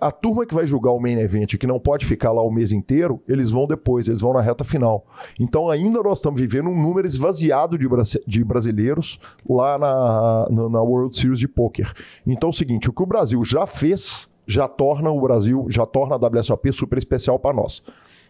a 0.00 0.10
turma 0.10 0.44
que 0.44 0.54
vai 0.54 0.66
julgar 0.66 0.92
o 0.92 1.00
main 1.00 1.18
event 1.18 1.56
que 1.56 1.66
não 1.66 1.78
pode 1.78 2.04
ficar 2.06 2.32
lá 2.32 2.42
o 2.42 2.50
mês 2.50 2.72
inteiro, 2.72 3.22
eles 3.28 3.50
vão 3.50 3.66
depois, 3.66 4.08
eles 4.08 4.20
vão 4.20 4.32
na 4.32 4.40
reta 4.40 4.64
final. 4.64 5.06
Então 5.38 5.70
ainda 5.70 6.02
nós 6.02 6.18
estamos 6.18 6.40
vivendo 6.40 6.68
um 6.68 6.80
número 6.80 7.06
esvaziado 7.06 7.78
de, 7.78 7.86
de 8.26 8.44
brasileiros 8.44 9.18
lá 9.48 9.78
na, 9.78 10.46
na, 10.50 10.68
na 10.68 10.82
World 10.82 11.16
Series 11.16 11.38
de 11.38 11.48
Poker. 11.48 11.92
Então 12.26 12.48
é 12.48 12.50
o 12.50 12.54
seguinte: 12.54 12.88
o 12.88 12.92
que 12.92 13.02
o 13.02 13.06
Brasil 13.06 13.44
já 13.44 13.66
fez 13.66 14.28
já 14.46 14.68
torna 14.68 15.10
o 15.10 15.20
Brasil, 15.20 15.66
já 15.70 15.86
torna 15.86 16.16
a 16.16 16.18
WSOP 16.18 16.72
super 16.72 16.98
especial 16.98 17.38
para 17.38 17.54
nós. 17.54 17.82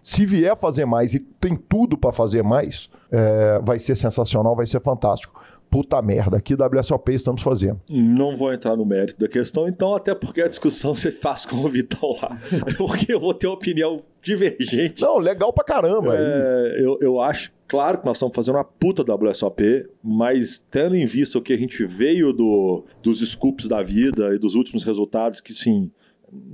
Se 0.02 0.26
vier 0.26 0.54
fazer 0.56 0.84
mais 0.84 1.14
e 1.14 1.18
tem 1.18 1.56
tudo 1.56 1.96
para 1.96 2.12
fazer 2.12 2.42
mais, 2.42 2.90
é, 3.10 3.58
vai 3.64 3.78
ser 3.78 3.96
sensacional, 3.96 4.54
vai 4.54 4.66
ser 4.66 4.80
fantástico. 4.82 5.40
Puta 5.74 6.00
merda, 6.00 6.40
que 6.40 6.54
WSOP 6.54 7.12
estamos 7.12 7.42
fazendo. 7.42 7.80
Não 7.90 8.36
vou 8.36 8.52
entrar 8.52 8.76
no 8.76 8.86
mérito 8.86 9.18
da 9.18 9.26
questão, 9.26 9.66
então, 9.66 9.92
até 9.92 10.14
porque 10.14 10.40
a 10.40 10.46
discussão 10.46 10.94
você 10.94 11.10
faz 11.10 11.44
com 11.44 11.56
o 11.56 11.68
Vitão 11.68 12.12
lá. 12.22 12.38
Porque 12.78 13.12
eu 13.12 13.18
vou 13.18 13.34
ter 13.34 13.48
uma 13.48 13.56
opinião 13.56 14.00
divergente. 14.22 15.02
Não, 15.02 15.18
legal 15.18 15.52
pra 15.52 15.64
caramba. 15.64 16.16
É, 16.16 16.76
eu, 16.78 16.96
eu 17.00 17.20
acho, 17.20 17.52
claro 17.66 17.98
que 17.98 18.06
nós 18.06 18.18
estamos 18.18 18.36
fazendo 18.36 18.54
uma 18.54 18.62
puta 18.62 19.02
WSOP, 19.02 19.88
mas 20.00 20.64
tendo 20.70 20.94
em 20.94 21.06
vista 21.06 21.38
o 21.38 21.42
que 21.42 21.52
a 21.52 21.56
gente 21.56 21.84
veio 21.84 22.32
do, 22.32 22.84
dos 23.02 23.18
scoops 23.28 23.66
da 23.66 23.82
vida 23.82 24.32
e 24.32 24.38
dos 24.38 24.54
últimos 24.54 24.84
resultados, 24.84 25.40
que 25.40 25.52
sim, 25.52 25.90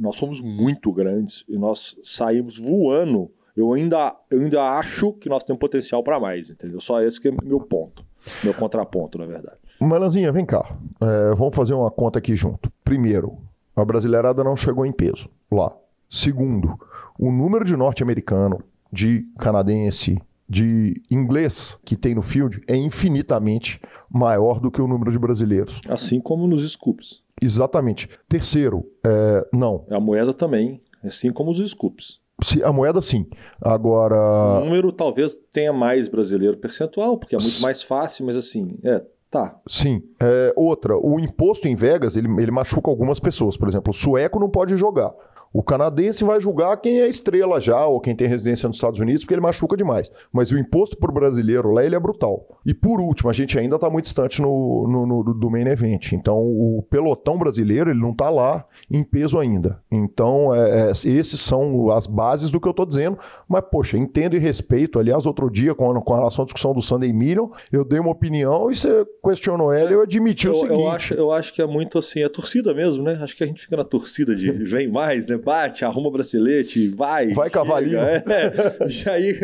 nós 0.00 0.16
fomos 0.16 0.40
muito 0.40 0.90
grandes 0.90 1.44
e 1.46 1.59
nós 1.59 1.94
saímos 2.02 2.56
voando. 2.56 3.30
Eu 3.54 3.74
ainda, 3.74 4.16
eu 4.30 4.40
ainda 4.40 4.62
acho 4.62 5.12
que 5.12 5.28
nós 5.28 5.44
temos 5.44 5.61
potencial 5.61 6.02
para 6.02 6.18
mais, 6.18 6.48
entendeu? 6.48 6.80
Só 6.80 7.02
esse 7.02 7.20
que 7.20 7.28
é 7.28 7.33
meu 7.44 7.61
ponto. 7.61 8.09
Meu 8.44 8.54
contraponto, 8.54 9.18
na 9.18 9.26
verdade. 9.26 9.56
Malanzinha, 9.80 10.30
vem 10.33 10.44
cá. 10.44 10.76
É, 11.00 11.35
vamos 11.35 11.54
fazer 11.54 11.74
uma 11.74 11.90
conta 11.90 12.18
aqui 12.18 12.37
junto. 12.37 12.70
Primeiro, 12.85 13.38
A 13.76 13.85
brasileirada 13.85 14.44
não 14.44 14.56
chegou 14.56 14.85
em 14.85 14.92
peso 14.92 15.28
lá. 15.50 15.72
Segundo, 16.09 16.78
o 17.18 17.30
número 17.30 17.64
de 17.64 17.76
norte-americano, 17.76 18.62
de 18.92 19.24
canadense, 19.38 20.20
de 20.48 21.00
inglês 21.11 21.78
que 21.85 21.96
tem 21.96 22.14
no 22.14 22.20
field 22.22 22.61
é 22.66 22.74
infinitamente 22.76 23.80
maior 24.11 24.59
do 24.61 24.70
que 24.70 24.83
o 24.83 24.88
número 24.88 25.12
de 25.12 25.18
brasileiros. 25.18 25.80
Assim 25.88 26.20
como 26.20 26.46
nos 26.46 26.68
scoops. 26.72 27.22
Exatamente. 27.40 28.09
Terceiro, 28.28 28.85
é, 29.06 29.46
não. 29.52 29.87
A 29.88 30.00
moeda 30.00 30.35
também, 30.35 30.80
assim 31.02 31.33
como 31.33 31.52
os 31.52 31.70
scoops. 31.70 32.18
Se, 32.42 32.62
a 32.62 32.72
moeda 32.72 33.00
sim. 33.03 33.26
Agora. 33.61 34.16
O 34.16 34.64
número 34.64 34.92
talvez 34.92 35.37
tenha 35.53 35.72
mais 35.72 36.09
brasileiro 36.09 36.57
percentual, 36.57 37.18
porque 37.18 37.35
é 37.35 37.38
muito 37.38 37.61
mais 37.61 37.83
fácil, 37.83 38.26
mas 38.26 38.37
assim, 38.37 38.79
é, 38.85 39.03
Tá. 39.31 39.57
Sim. 39.68 40.03
É, 40.18 40.53
outra, 40.57 40.96
o 40.96 41.20
imposto 41.20 41.68
em 41.68 41.76
Vegas, 41.76 42.16
ele, 42.16 42.29
ele 42.42 42.50
machuca 42.50 42.90
algumas 42.90 43.20
pessoas. 43.20 43.57
Por 43.57 43.68
exemplo, 43.68 43.92
o 43.92 43.94
sueco 43.94 44.40
não 44.40 44.50
pode 44.50 44.76
jogar. 44.76 45.14
O 45.52 45.64
canadense 45.64 46.22
vai 46.22 46.40
julgar 46.40 46.76
quem 46.76 47.00
é 47.00 47.08
estrela 47.08 47.60
já, 47.60 47.84
ou 47.84 48.00
quem 48.00 48.14
tem 48.14 48.28
residência 48.28 48.68
nos 48.68 48.76
Estados 48.76 49.00
Unidos, 49.00 49.24
porque 49.24 49.34
ele 49.34 49.40
machuca 49.40 49.76
demais. 49.76 50.10
Mas 50.32 50.52
o 50.52 50.58
imposto 50.58 50.96
para 50.96 51.10
o 51.10 51.14
brasileiro 51.14 51.72
lá, 51.72 51.84
ele 51.84 51.96
é 51.96 52.00
brutal. 52.00 52.46
E 52.64 52.72
por 52.72 53.00
último, 53.00 53.28
a 53.30 53.32
gente 53.32 53.58
ainda 53.58 53.74
está 53.74 53.90
muito 53.90 54.04
distante 54.04 54.40
no, 54.40 54.86
no, 54.88 55.06
no, 55.06 55.34
do 55.34 55.50
main 55.50 55.66
event. 55.66 56.12
Então, 56.12 56.38
o 56.38 56.86
pelotão 56.88 57.36
brasileiro, 57.36 57.90
ele 57.90 58.00
não 58.00 58.12
está 58.12 58.30
lá 58.30 58.64
em 58.88 59.02
peso 59.02 59.40
ainda. 59.40 59.82
Então, 59.90 60.54
é, 60.54 60.90
é, 60.90 60.90
esses 60.90 61.40
são 61.40 61.90
as 61.90 62.06
bases 62.06 62.52
do 62.52 62.60
que 62.60 62.68
eu 62.68 62.72
estou 62.72 62.86
dizendo. 62.86 63.18
Mas, 63.48 63.64
poxa, 63.68 63.98
entendo 63.98 64.36
e 64.36 64.38
respeito. 64.38 65.00
Aliás, 65.00 65.26
outro 65.26 65.50
dia, 65.50 65.74
com, 65.74 65.92
com 66.00 66.14
relação 66.14 66.44
à 66.44 66.46
discussão 66.46 66.72
do 66.72 66.80
Sunday 66.80 67.12
Million, 67.12 67.48
eu 67.72 67.84
dei 67.84 67.98
uma 67.98 68.10
opinião 68.10 68.70
e 68.70 68.76
você 68.76 69.04
questionou 69.24 69.72
ela 69.72 69.90
e 69.90 69.94
eu 69.94 70.02
admiti 70.02 70.46
eu, 70.46 70.52
o 70.52 70.54
seguinte. 70.54 70.80
Eu 70.80 70.90
acho, 70.90 71.14
eu 71.14 71.32
acho 71.32 71.52
que 71.52 71.60
é 71.60 71.66
muito 71.66 71.98
assim, 71.98 72.22
é 72.22 72.28
torcida 72.28 72.72
mesmo, 72.72 73.02
né? 73.02 73.18
Acho 73.20 73.36
que 73.36 73.42
a 73.42 73.46
gente 73.46 73.62
fica 73.62 73.76
na 73.76 73.84
torcida 73.84 74.36
de 74.36 74.50
vem 74.70 74.88
mais, 74.88 75.26
né? 75.26 75.39
Bate, 75.40 75.85
arruma 75.85 76.11
bracelete, 76.11 76.88
vai. 76.88 77.33
Vai 77.33 77.50
cavalinho. 77.50 77.98
É, 78.00 78.88
já 78.88 79.12
aí 79.14 79.38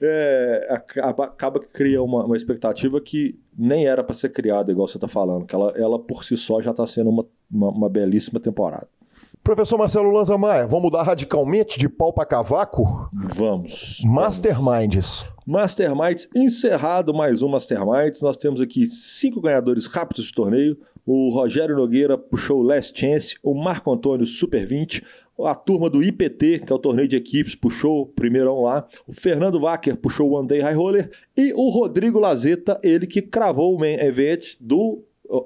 é, 0.00 0.80
acaba 1.00 1.60
que 1.60 1.68
cria 1.68 2.02
uma, 2.02 2.24
uma 2.24 2.36
expectativa 2.36 3.00
que 3.00 3.38
nem 3.56 3.86
era 3.86 4.02
para 4.02 4.14
ser 4.14 4.30
criada, 4.30 4.72
igual 4.72 4.88
você 4.88 4.96
está 4.96 5.08
falando, 5.08 5.44
que 5.44 5.54
ela, 5.54 5.72
ela 5.76 5.98
por 5.98 6.24
si 6.24 6.36
só 6.36 6.60
já 6.60 6.70
está 6.70 6.86
sendo 6.86 7.10
uma, 7.10 7.26
uma, 7.50 7.68
uma 7.68 7.88
belíssima 7.88 8.40
temporada. 8.40 8.88
Professor 9.42 9.76
Marcelo 9.76 10.12
Lanza 10.12 10.38
Maia, 10.38 10.68
vamos 10.68 10.84
mudar 10.84 11.02
radicalmente 11.02 11.76
de 11.76 11.88
pau 11.88 12.12
para 12.12 12.24
cavaco? 12.24 13.08
Vamos. 13.12 14.00
Masterminds. 14.04 15.26
Masterminds, 15.44 16.28
encerrado 16.32 17.12
mais 17.12 17.42
um 17.42 17.48
Masterminds. 17.48 18.20
Nós 18.20 18.36
temos 18.36 18.60
aqui 18.60 18.86
cinco 18.86 19.40
ganhadores 19.40 19.86
rápidos 19.86 20.26
de 20.26 20.32
torneio. 20.32 20.78
O 21.04 21.30
Rogério 21.30 21.74
Nogueira 21.74 22.16
puxou 22.16 22.60
o 22.60 22.62
Last 22.62 22.98
Chance, 22.98 23.36
o 23.42 23.52
Marco 23.52 23.92
Antônio 23.92 24.24
Super 24.24 24.64
20, 24.64 25.04
a 25.46 25.54
turma 25.54 25.88
do 25.88 26.02
IPT, 26.02 26.60
que 26.66 26.72
é 26.72 26.74
o 26.74 26.78
torneio 26.78 27.08
de 27.08 27.16
equipes, 27.16 27.54
puxou 27.54 28.02
o 28.02 28.06
primeirão 28.06 28.62
lá. 28.62 28.86
O 29.06 29.12
Fernando 29.12 29.60
Wacker 29.60 29.96
puxou 29.96 30.30
o 30.30 30.38
One 30.38 30.48
Day 30.48 30.60
High 30.60 30.74
Roller. 30.74 31.10
E 31.36 31.52
o 31.52 31.68
Rodrigo 31.68 32.18
Lazeta, 32.18 32.80
ele 32.82 33.06
que 33.06 33.22
cravou 33.22 33.74
o 33.74 33.78
main 33.78 33.94
event 33.94 34.56
do. 34.60 35.02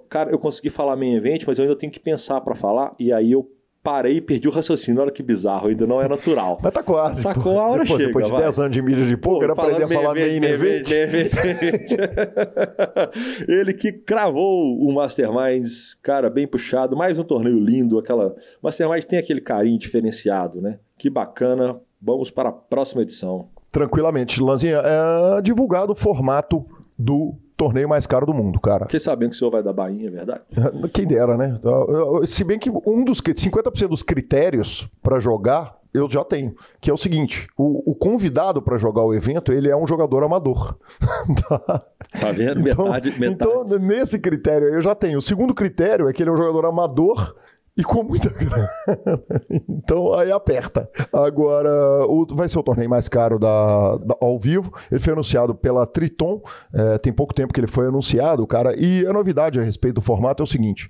Cara, 0.08 0.30
eu 0.30 0.38
consegui 0.38 0.70
falar 0.70 0.96
main 0.96 1.14
event, 1.14 1.44
mas 1.46 1.58
eu 1.58 1.64
ainda 1.64 1.76
tenho 1.76 1.92
que 1.92 2.00
pensar 2.00 2.40
para 2.40 2.54
falar. 2.54 2.94
E 2.98 3.12
aí 3.12 3.32
eu 3.32 3.50
parei 3.86 4.16
e 4.16 4.20
perdi 4.20 4.48
o 4.48 4.50
raciocínio. 4.50 5.00
Olha 5.00 5.12
que 5.12 5.22
bizarro, 5.22 5.68
ainda 5.68 5.86
não 5.86 6.02
é 6.02 6.08
natural. 6.08 6.58
Mas 6.60 6.72
tá 6.72 6.82
quase. 6.82 7.22
Tá 7.22 7.32
com 7.32 7.60
a 7.60 7.68
hora 7.68 7.84
depois, 7.84 7.98
chega, 7.98 8.08
depois 8.08 8.28
de 8.28 8.36
10 8.36 8.58
anos 8.58 8.72
de 8.72 8.82
mídia 8.82 9.06
de 9.06 9.16
poker, 9.16 9.52
aprender 9.52 9.84
a 9.84 9.88
falar 9.88 10.14
main 10.14 10.42
event. 10.42 10.90
Ele 13.46 13.72
que 13.72 13.92
cravou 13.92 14.76
o 14.76 14.92
Masterminds, 14.92 15.94
cara, 16.02 16.28
bem 16.28 16.48
puxado. 16.48 16.96
Mais 16.96 17.16
um 17.16 17.22
torneio 17.22 17.60
lindo. 17.60 17.96
Aquela 17.96 18.34
Masterminds 18.60 19.04
tem 19.04 19.20
aquele 19.20 19.40
carinho 19.40 19.78
diferenciado, 19.78 20.60
né? 20.60 20.80
Que 20.98 21.08
bacana. 21.08 21.80
Vamos 22.02 22.28
para 22.28 22.48
a 22.48 22.52
próxima 22.52 23.02
edição. 23.02 23.50
Tranquilamente. 23.70 24.42
Lanzinha, 24.42 24.82
é 24.84 25.40
divulgado 25.42 25.92
o 25.92 25.94
formato 25.94 26.66
do 26.98 27.36
torneio 27.56 27.88
mais 27.88 28.06
caro 28.06 28.26
do 28.26 28.34
mundo, 28.34 28.60
cara. 28.60 28.84
Fiquei 28.84 29.00
sabendo 29.00 29.30
que 29.30 29.36
o 29.36 29.38
senhor 29.38 29.50
vai 29.50 29.62
dar 29.62 29.72
bainha, 29.72 30.08
é 30.08 30.10
verdade? 30.10 30.42
Quem 30.92 31.06
dera, 31.06 31.36
né? 31.36 31.58
Se 32.26 32.44
bem 32.44 32.58
que 32.58 32.70
um 32.70 33.04
dos 33.04 33.20
50% 33.20 33.88
dos 33.88 34.02
critérios 34.02 34.88
para 35.02 35.18
jogar 35.18 35.76
eu 35.94 36.10
já 36.10 36.22
tenho, 36.22 36.54
que 36.80 36.90
é 36.90 36.92
o 36.92 36.96
seguinte: 36.96 37.48
o, 37.56 37.90
o 37.90 37.94
convidado 37.94 38.60
para 38.60 38.76
jogar 38.76 39.02
o 39.02 39.14
evento 39.14 39.50
ele 39.50 39.70
é 39.70 39.76
um 39.76 39.86
jogador 39.86 40.22
amador. 40.22 40.76
tá? 41.48 41.58
tá 42.20 42.32
vendo? 42.32 42.68
Então, 42.68 42.86
metade, 42.86 43.18
metade. 43.18 43.32
Então, 43.32 43.64
nesse 43.78 44.18
critério 44.18 44.68
eu 44.68 44.80
já 44.80 44.94
tenho. 44.94 45.18
O 45.18 45.22
segundo 45.22 45.54
critério 45.54 46.08
é 46.08 46.12
que 46.12 46.22
ele 46.22 46.28
é 46.30 46.32
um 46.32 46.36
jogador 46.36 46.66
amador 46.66 47.34
e 47.76 47.84
com 47.84 48.02
muita 48.02 48.30
grana. 48.30 48.68
então 49.68 50.14
aí 50.14 50.32
aperta. 50.32 50.88
Agora, 51.12 51.70
o, 52.06 52.26
vai 52.30 52.48
ser 52.48 52.58
o 52.58 52.62
torneio 52.62 52.88
mais 52.88 53.08
caro 53.08 53.38
da, 53.38 53.96
da, 53.98 54.16
ao 54.20 54.38
vivo. 54.38 54.72
Ele 54.90 55.00
foi 55.00 55.12
anunciado 55.12 55.54
pela 55.54 55.86
Triton. 55.86 56.40
É, 56.72 56.98
tem 56.98 57.12
pouco 57.12 57.34
tempo 57.34 57.52
que 57.52 57.60
ele 57.60 57.66
foi 57.66 57.88
anunciado, 57.88 58.46
cara. 58.46 58.74
E 58.78 59.06
a 59.06 59.12
novidade 59.12 59.60
a 59.60 59.62
respeito 59.62 59.96
do 59.96 60.00
formato 60.00 60.42
é 60.42 60.44
o 60.44 60.46
seguinte: 60.46 60.88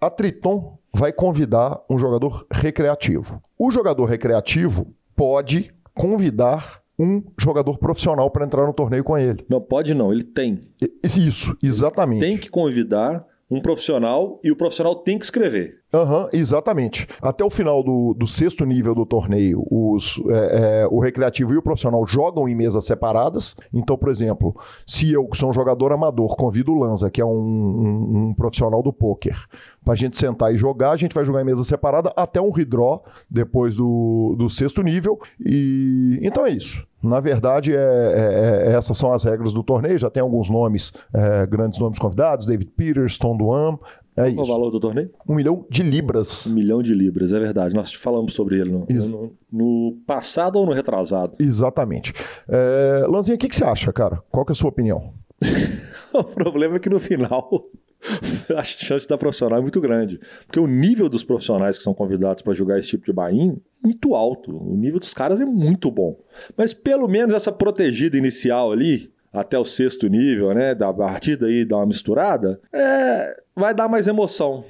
a 0.00 0.10
Triton 0.10 0.78
vai 0.92 1.12
convidar 1.12 1.80
um 1.88 1.98
jogador 1.98 2.46
recreativo. 2.50 3.40
O 3.58 3.70
jogador 3.70 4.04
recreativo 4.04 4.94
pode 5.14 5.72
convidar 5.94 6.82
um 6.98 7.22
jogador 7.38 7.78
profissional 7.78 8.30
para 8.30 8.44
entrar 8.44 8.66
no 8.66 8.72
torneio 8.72 9.04
com 9.04 9.16
ele. 9.16 9.44
Não 9.48 9.60
pode 9.60 9.94
não, 9.94 10.12
ele 10.12 10.24
tem. 10.24 10.60
Isso, 11.02 11.56
exatamente. 11.62 12.20
Tem 12.20 12.38
que 12.38 12.50
convidar 12.50 13.26
um 13.50 13.60
profissional 13.60 14.40
e 14.42 14.50
o 14.50 14.56
profissional 14.56 14.94
tem 14.94 15.18
que 15.18 15.24
escrever. 15.24 15.80
Uhum, 15.96 16.28
exatamente. 16.30 17.06
Até 17.22 17.42
o 17.42 17.48
final 17.48 17.82
do, 17.82 18.12
do 18.12 18.26
sexto 18.26 18.66
nível 18.66 18.94
do 18.94 19.06
torneio, 19.06 19.66
os, 19.70 20.20
é, 20.28 20.82
é, 20.82 20.86
o 20.90 21.00
recreativo 21.00 21.54
e 21.54 21.56
o 21.56 21.62
profissional 21.62 22.06
jogam 22.06 22.46
em 22.46 22.54
mesas 22.54 22.84
separadas. 22.84 23.56
Então, 23.72 23.96
por 23.96 24.10
exemplo, 24.10 24.54
se 24.86 25.10
eu, 25.10 25.26
que 25.26 25.38
sou 25.38 25.48
um 25.48 25.52
jogador 25.54 25.92
amador, 25.92 26.36
convido 26.36 26.72
o 26.72 26.78
Lanza, 26.78 27.10
que 27.10 27.20
é 27.20 27.24
um, 27.24 27.30
um, 27.30 28.28
um 28.28 28.34
profissional 28.34 28.82
do 28.82 28.92
poker, 28.92 29.46
para 29.82 29.94
a 29.94 29.96
gente 29.96 30.18
sentar 30.18 30.52
e 30.52 30.58
jogar, 30.58 30.90
a 30.90 30.96
gente 30.96 31.14
vai 31.14 31.24
jogar 31.24 31.40
em 31.40 31.44
mesa 31.44 31.64
separada 31.64 32.12
até 32.14 32.40
um 32.40 32.50
redraw 32.50 33.02
depois 33.30 33.76
do, 33.76 34.34
do 34.36 34.50
sexto 34.50 34.82
nível. 34.82 35.18
E 35.40 36.18
então 36.22 36.44
é 36.44 36.50
isso. 36.50 36.84
Na 37.02 37.20
verdade, 37.20 37.74
é, 37.74 37.78
é, 37.78 38.68
é, 38.68 38.72
essas 38.72 38.98
são 38.98 39.12
as 39.12 39.22
regras 39.22 39.52
do 39.52 39.62
torneio. 39.62 39.98
Já 39.98 40.10
tem 40.10 40.20
alguns 40.20 40.50
nomes, 40.50 40.92
é, 41.14 41.46
grandes 41.46 41.78
nomes 41.78 41.98
convidados: 41.98 42.46
David 42.46 42.70
Peters, 42.72 43.16
Tom 43.16 43.36
Duan. 43.36 43.78
É 44.16 44.32
Qual 44.32 44.46
o 44.46 44.48
valor 44.48 44.70
do 44.70 44.80
torneio? 44.80 45.10
Um 45.28 45.34
milhão 45.34 45.66
de 45.70 45.82
libras. 45.82 46.46
Um 46.46 46.54
milhão 46.54 46.82
de 46.82 46.94
libras, 46.94 47.32
é 47.34 47.38
verdade. 47.38 47.74
Nós 47.74 47.92
falamos 47.92 48.32
sobre 48.32 48.58
ele 48.58 48.70
no, 48.70 48.86
no, 48.88 49.32
no 49.52 49.98
passado 50.06 50.56
ou 50.56 50.64
no 50.64 50.72
retrasado? 50.72 51.36
Exatamente. 51.38 52.14
É, 52.48 53.04
Lanzinha, 53.06 53.34
o 53.34 53.38
que, 53.38 53.48
que 53.48 53.54
você 53.54 53.64
acha, 53.64 53.92
cara? 53.92 54.22
Qual 54.30 54.44
que 54.44 54.52
é 54.52 54.54
a 54.54 54.56
sua 54.56 54.70
opinião? 54.70 55.12
o 56.14 56.24
problema 56.24 56.76
é 56.76 56.78
que 56.78 56.88
no 56.88 56.98
final 56.98 57.68
a 58.56 58.64
chance 58.64 59.06
da 59.06 59.18
profissional 59.18 59.58
é 59.58 59.62
muito 59.62 59.80
grande. 59.80 60.20
Porque 60.46 60.60
o 60.60 60.66
nível 60.66 61.08
dos 61.08 61.24
profissionais 61.24 61.76
que 61.76 61.84
são 61.84 61.94
convidados 61.94 62.42
para 62.42 62.54
jogar 62.54 62.78
esse 62.78 62.88
tipo 62.88 63.04
de 63.04 63.12
bain 63.12 63.60
é 63.82 63.86
muito 63.86 64.14
alto. 64.14 64.56
O 64.56 64.76
nível 64.76 64.98
dos 64.98 65.14
caras 65.14 65.40
é 65.40 65.44
muito 65.44 65.90
bom. 65.90 66.18
Mas 66.56 66.72
pelo 66.72 67.08
menos 67.08 67.34
essa 67.34 67.52
protegida 67.52 68.16
inicial 68.16 68.72
ali, 68.72 69.12
até 69.36 69.58
o 69.58 69.64
sexto 69.64 70.08
nível, 70.08 70.54
né? 70.54 70.74
Da 70.74 70.92
partida 70.92 71.46
aí, 71.46 71.64
dar 71.64 71.76
uma 71.76 71.86
misturada, 71.86 72.60
é, 72.72 73.36
vai 73.54 73.74
dar 73.74 73.88
mais 73.88 74.06
emoção 74.06 74.64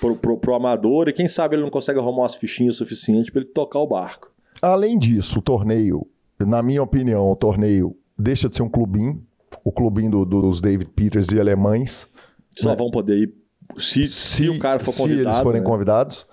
pro, 0.00 0.16
pro, 0.16 0.38
pro 0.38 0.54
amador 0.54 1.08
e 1.08 1.12
quem 1.12 1.28
sabe 1.28 1.56
ele 1.56 1.62
não 1.62 1.70
consegue 1.70 1.98
arrumar 1.98 2.22
umas 2.22 2.34
fichinhas 2.34 2.76
suficientes 2.76 3.30
para 3.30 3.42
ele 3.42 3.50
tocar 3.50 3.80
o 3.80 3.86
barco. 3.86 4.30
Além 4.62 4.98
disso, 4.98 5.38
o 5.38 5.42
torneio, 5.42 6.06
na 6.38 6.62
minha 6.62 6.82
opinião, 6.82 7.30
o 7.30 7.36
torneio 7.36 7.94
deixa 8.18 8.48
de 8.48 8.56
ser 8.56 8.62
um 8.62 8.68
clubinho, 8.68 9.22
o 9.62 9.70
clubinho 9.70 10.10
do, 10.10 10.24
dos 10.24 10.60
David 10.60 10.90
Peters 10.90 11.28
e 11.28 11.38
alemães, 11.38 12.08
só 12.56 12.70
né? 12.70 12.76
vão 12.76 12.90
poder 12.90 13.16
ir 13.18 13.34
se, 13.76 14.08
se, 14.08 14.44
se, 14.44 14.48
o 14.48 14.58
cara 14.58 14.78
for 14.78 14.94
convidado. 14.94 15.22
Se 15.22 15.28
eles 15.28 15.42
forem 15.42 15.60
né? 15.60 15.66
convidados. 15.66 16.26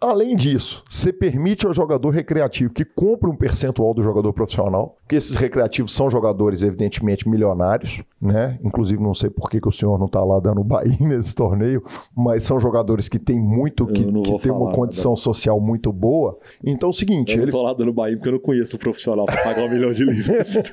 Além 0.00 0.34
disso, 0.34 0.82
você 0.90 1.12
permite 1.12 1.64
ao 1.64 1.72
jogador 1.72 2.10
recreativo 2.10 2.72
que 2.72 2.84
compre 2.84 3.30
um 3.30 3.36
percentual 3.36 3.94
do 3.94 4.02
jogador 4.02 4.32
profissional, 4.32 4.98
que 5.12 5.16
esses 5.16 5.36
recreativos 5.36 5.94
são 5.94 6.08
jogadores, 6.08 6.62
evidentemente, 6.62 7.28
milionários, 7.28 8.02
né? 8.18 8.58
Inclusive, 8.64 9.02
não 9.02 9.12
sei 9.12 9.28
por 9.28 9.50
que, 9.50 9.60
que 9.60 9.68
o 9.68 9.72
senhor 9.72 9.98
não 9.98 10.06
está 10.06 10.24
lá 10.24 10.40
dando 10.40 10.64
Bahia 10.72 10.96
nesse 11.00 11.34
torneio, 11.34 11.84
mas 12.16 12.44
são 12.44 12.58
jogadores 12.58 13.10
que 13.10 13.18
têm 13.18 13.38
muito, 13.38 13.86
que, 13.86 14.06
que 14.06 14.38
têm 14.38 14.50
uma 14.50 14.72
condição 14.72 15.10
nada. 15.10 15.20
social 15.20 15.60
muito 15.60 15.92
boa. 15.92 16.38
Então, 16.64 16.88
é 16.88 16.90
o 16.90 16.94
seguinte. 16.94 17.36
Eu 17.36 17.42
ele... 17.42 17.52
não 17.52 17.60
lá 17.60 17.74
dando 17.74 17.92
Bahia 17.92 18.16
porque 18.16 18.30
eu 18.30 18.32
não 18.32 18.38
conheço 18.38 18.76
o 18.76 18.78
profissional 18.78 19.26
para 19.26 19.36
pagar 19.42 19.64
um 19.64 19.68
milhão 19.68 19.92
de 19.92 20.02
livros. 20.02 20.54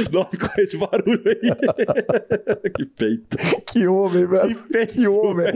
não, 0.10 0.24
com 0.24 0.60
esse 0.60 0.76
barulho 0.76 1.22
aí. 1.26 1.38
que 2.72 2.86
peito. 2.86 3.36
Que 3.66 3.86
homem, 3.86 4.26
velho. 4.26 4.48
Que, 4.48 4.54
peito, 4.72 4.94
que 4.94 5.06
homem. 5.06 5.52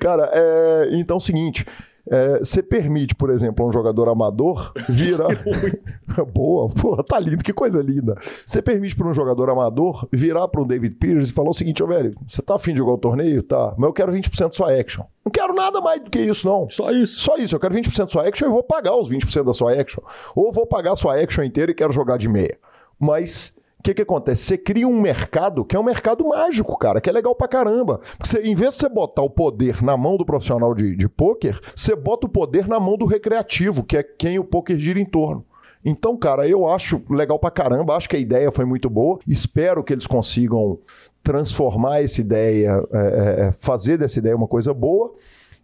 Cara, 0.00 0.30
é... 0.32 0.88
então 0.92 1.16
é 1.16 1.18
o 1.18 1.20
seguinte. 1.20 1.66
É, 2.10 2.38
você 2.38 2.62
permite, 2.62 3.14
por 3.14 3.30
exemplo, 3.30 3.64
a 3.64 3.68
um 3.68 3.72
jogador 3.72 4.08
amador 4.08 4.72
virar. 4.88 5.28
Boa, 6.32 6.68
porra, 6.68 7.04
tá 7.04 7.18
lindo, 7.18 7.44
que 7.44 7.52
coisa 7.52 7.82
linda. 7.82 8.16
Você 8.46 8.62
permite 8.62 8.96
para 8.96 9.08
um 9.08 9.14
jogador 9.14 9.50
amador 9.50 10.08
virar 10.12 10.48
para 10.48 10.60
um 10.60 10.66
David 10.66 10.96
Peters 10.96 11.30
e 11.30 11.32
falar 11.32 11.50
o 11.50 11.54
seguinte: 11.54 11.82
ô 11.82 11.86
velho, 11.86 12.14
você 12.26 12.42
tá 12.42 12.54
afim 12.54 12.72
de 12.72 12.78
jogar 12.78 12.92
o 12.92 12.98
torneio? 12.98 13.42
Tá, 13.42 13.74
mas 13.76 13.86
eu 13.88 13.92
quero 13.92 14.12
20% 14.12 14.52
sua 14.52 14.72
action. 14.72 15.04
Não 15.24 15.30
quero 15.30 15.52
nada 15.52 15.80
mais 15.80 16.02
do 16.02 16.10
que 16.10 16.18
isso, 16.18 16.46
não. 16.46 16.70
Só 16.70 16.90
isso. 16.90 17.20
Só 17.20 17.36
isso. 17.36 17.54
Eu 17.54 17.60
quero 17.60 17.74
20% 17.74 17.98
da 17.98 18.08
sua 18.08 18.26
action 18.26 18.48
e 18.48 18.50
vou 18.50 18.62
pagar 18.62 18.96
os 18.96 19.10
20% 19.10 19.44
da 19.44 19.52
sua 19.52 19.74
action. 19.74 20.02
Ou 20.34 20.50
vou 20.50 20.66
pagar 20.66 20.92
a 20.92 20.96
sua 20.96 21.20
action 21.20 21.42
inteira 21.42 21.70
e 21.70 21.74
quero 21.74 21.92
jogar 21.92 22.16
de 22.16 22.28
meia. 22.28 22.56
Mas 22.98 23.52
o 23.78 23.82
que, 23.82 23.94
que 23.94 24.02
acontece? 24.02 24.42
Você 24.42 24.58
cria 24.58 24.88
um 24.88 25.00
mercado 25.00 25.64
que 25.64 25.76
é 25.76 25.78
um 25.78 25.84
mercado 25.84 26.26
mágico, 26.26 26.76
cara, 26.76 27.00
que 27.00 27.08
é 27.08 27.12
legal 27.12 27.34
pra 27.34 27.46
caramba. 27.46 28.00
Porque 28.16 28.28
você, 28.28 28.42
em 28.42 28.54
vez 28.54 28.74
de 28.74 28.80
você 28.80 28.88
botar 28.88 29.22
o 29.22 29.30
poder 29.30 29.82
na 29.82 29.96
mão 29.96 30.16
do 30.16 30.26
profissional 30.26 30.74
de, 30.74 30.96
de 30.96 31.08
pôquer, 31.08 31.60
você 31.74 31.94
bota 31.94 32.26
o 32.26 32.30
poder 32.30 32.66
na 32.66 32.80
mão 32.80 32.96
do 32.96 33.06
recreativo, 33.06 33.84
que 33.84 33.96
é 33.96 34.02
quem 34.02 34.38
o 34.38 34.44
pôquer 34.44 34.78
gira 34.78 34.98
em 34.98 35.04
torno. 35.04 35.44
Então, 35.84 36.16
cara, 36.16 36.46
eu 36.48 36.68
acho 36.68 37.00
legal 37.08 37.38
pra 37.38 37.52
caramba, 37.52 37.94
acho 37.94 38.08
que 38.08 38.16
a 38.16 38.18
ideia 38.18 38.50
foi 38.50 38.64
muito 38.64 38.90
boa. 38.90 39.20
Espero 39.26 39.84
que 39.84 39.92
eles 39.92 40.08
consigam 40.08 40.80
transformar 41.22 42.02
essa 42.02 42.20
ideia, 42.20 42.82
é, 42.92 42.98
é, 42.98 43.46
é 43.46 43.52
fazer 43.52 43.96
dessa 43.96 44.18
ideia 44.18 44.34
uma 44.34 44.48
coisa 44.48 44.74
boa. 44.74 45.14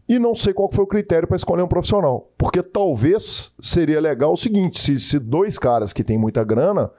E 0.09 0.19
não 0.19 0.35
sei 0.35 0.53
qual 0.53 0.71
foi 0.71 0.85
o 0.85 0.87
critério 0.89 1.27
para 1.27 1.37
escolher 1.37 1.63
um 1.63 1.69
profissional. 1.69 2.31
Porque 2.39 2.63
talvez 2.63 3.53
seria 3.61 4.01
legal 4.01 4.35
o 4.35 4.37
seguinte: 4.37 4.81
se, 4.81 5.01
se 5.01 5.19
dois 5.19 5.59
caras 5.59 5.93
que 5.93 6.05
têm 6.05 6.17
muita 6.17 6.45
grana 6.45 6.91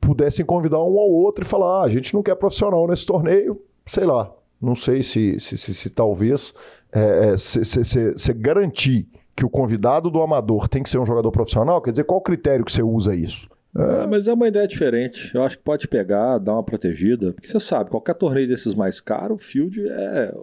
pudessem 0.00 0.44
convidar 0.44 0.78
um 0.78 0.98
ao 0.98 1.10
outro 1.10 1.44
e 1.44 1.48
falar: 1.48 1.80
ah, 1.80 1.84
a 1.84 1.88
gente 1.88 2.14
não 2.14 2.22
quer 2.22 2.34
profissional 2.36 2.86
nesse 2.86 3.06
torneio, 3.06 3.60
sei 3.86 4.04
lá. 4.04 4.32
Não 4.60 4.74
sei 4.74 5.02
se, 5.04 5.38
se, 5.38 5.56
se, 5.56 5.72
se 5.72 5.90
talvez 5.90 6.52
é, 6.92 7.36
se, 7.36 7.64
se, 7.64 8.32
garantir 8.32 9.06
que 9.36 9.44
o 9.44 9.50
convidado 9.50 10.10
do 10.10 10.20
amador 10.20 10.68
tem 10.68 10.82
que 10.82 10.90
ser 10.90 10.98
um 10.98 11.06
jogador 11.06 11.30
profissional, 11.30 11.80
quer 11.80 11.92
dizer, 11.92 12.04
qual 12.04 12.20
critério 12.20 12.64
que 12.64 12.72
você 12.72 12.82
usa 12.82 13.14
isso? 13.14 13.48
É. 13.76 14.06
mas 14.06 14.26
é 14.26 14.32
uma 14.32 14.48
ideia 14.48 14.66
diferente. 14.66 15.32
Eu 15.32 15.44
acho 15.44 15.56
que 15.58 15.62
pode 15.62 15.86
pegar, 15.86 16.38
dar 16.38 16.54
uma 16.54 16.62
protegida. 16.64 17.32
Porque 17.32 17.46
você 17.46 17.60
sabe, 17.60 17.90
qualquer 17.90 18.14
torneio 18.14 18.48
desses 18.48 18.74
mais 18.74 19.00
caro, 19.00 19.34
o 19.34 19.38
field 19.38 19.80
é. 19.88 20.34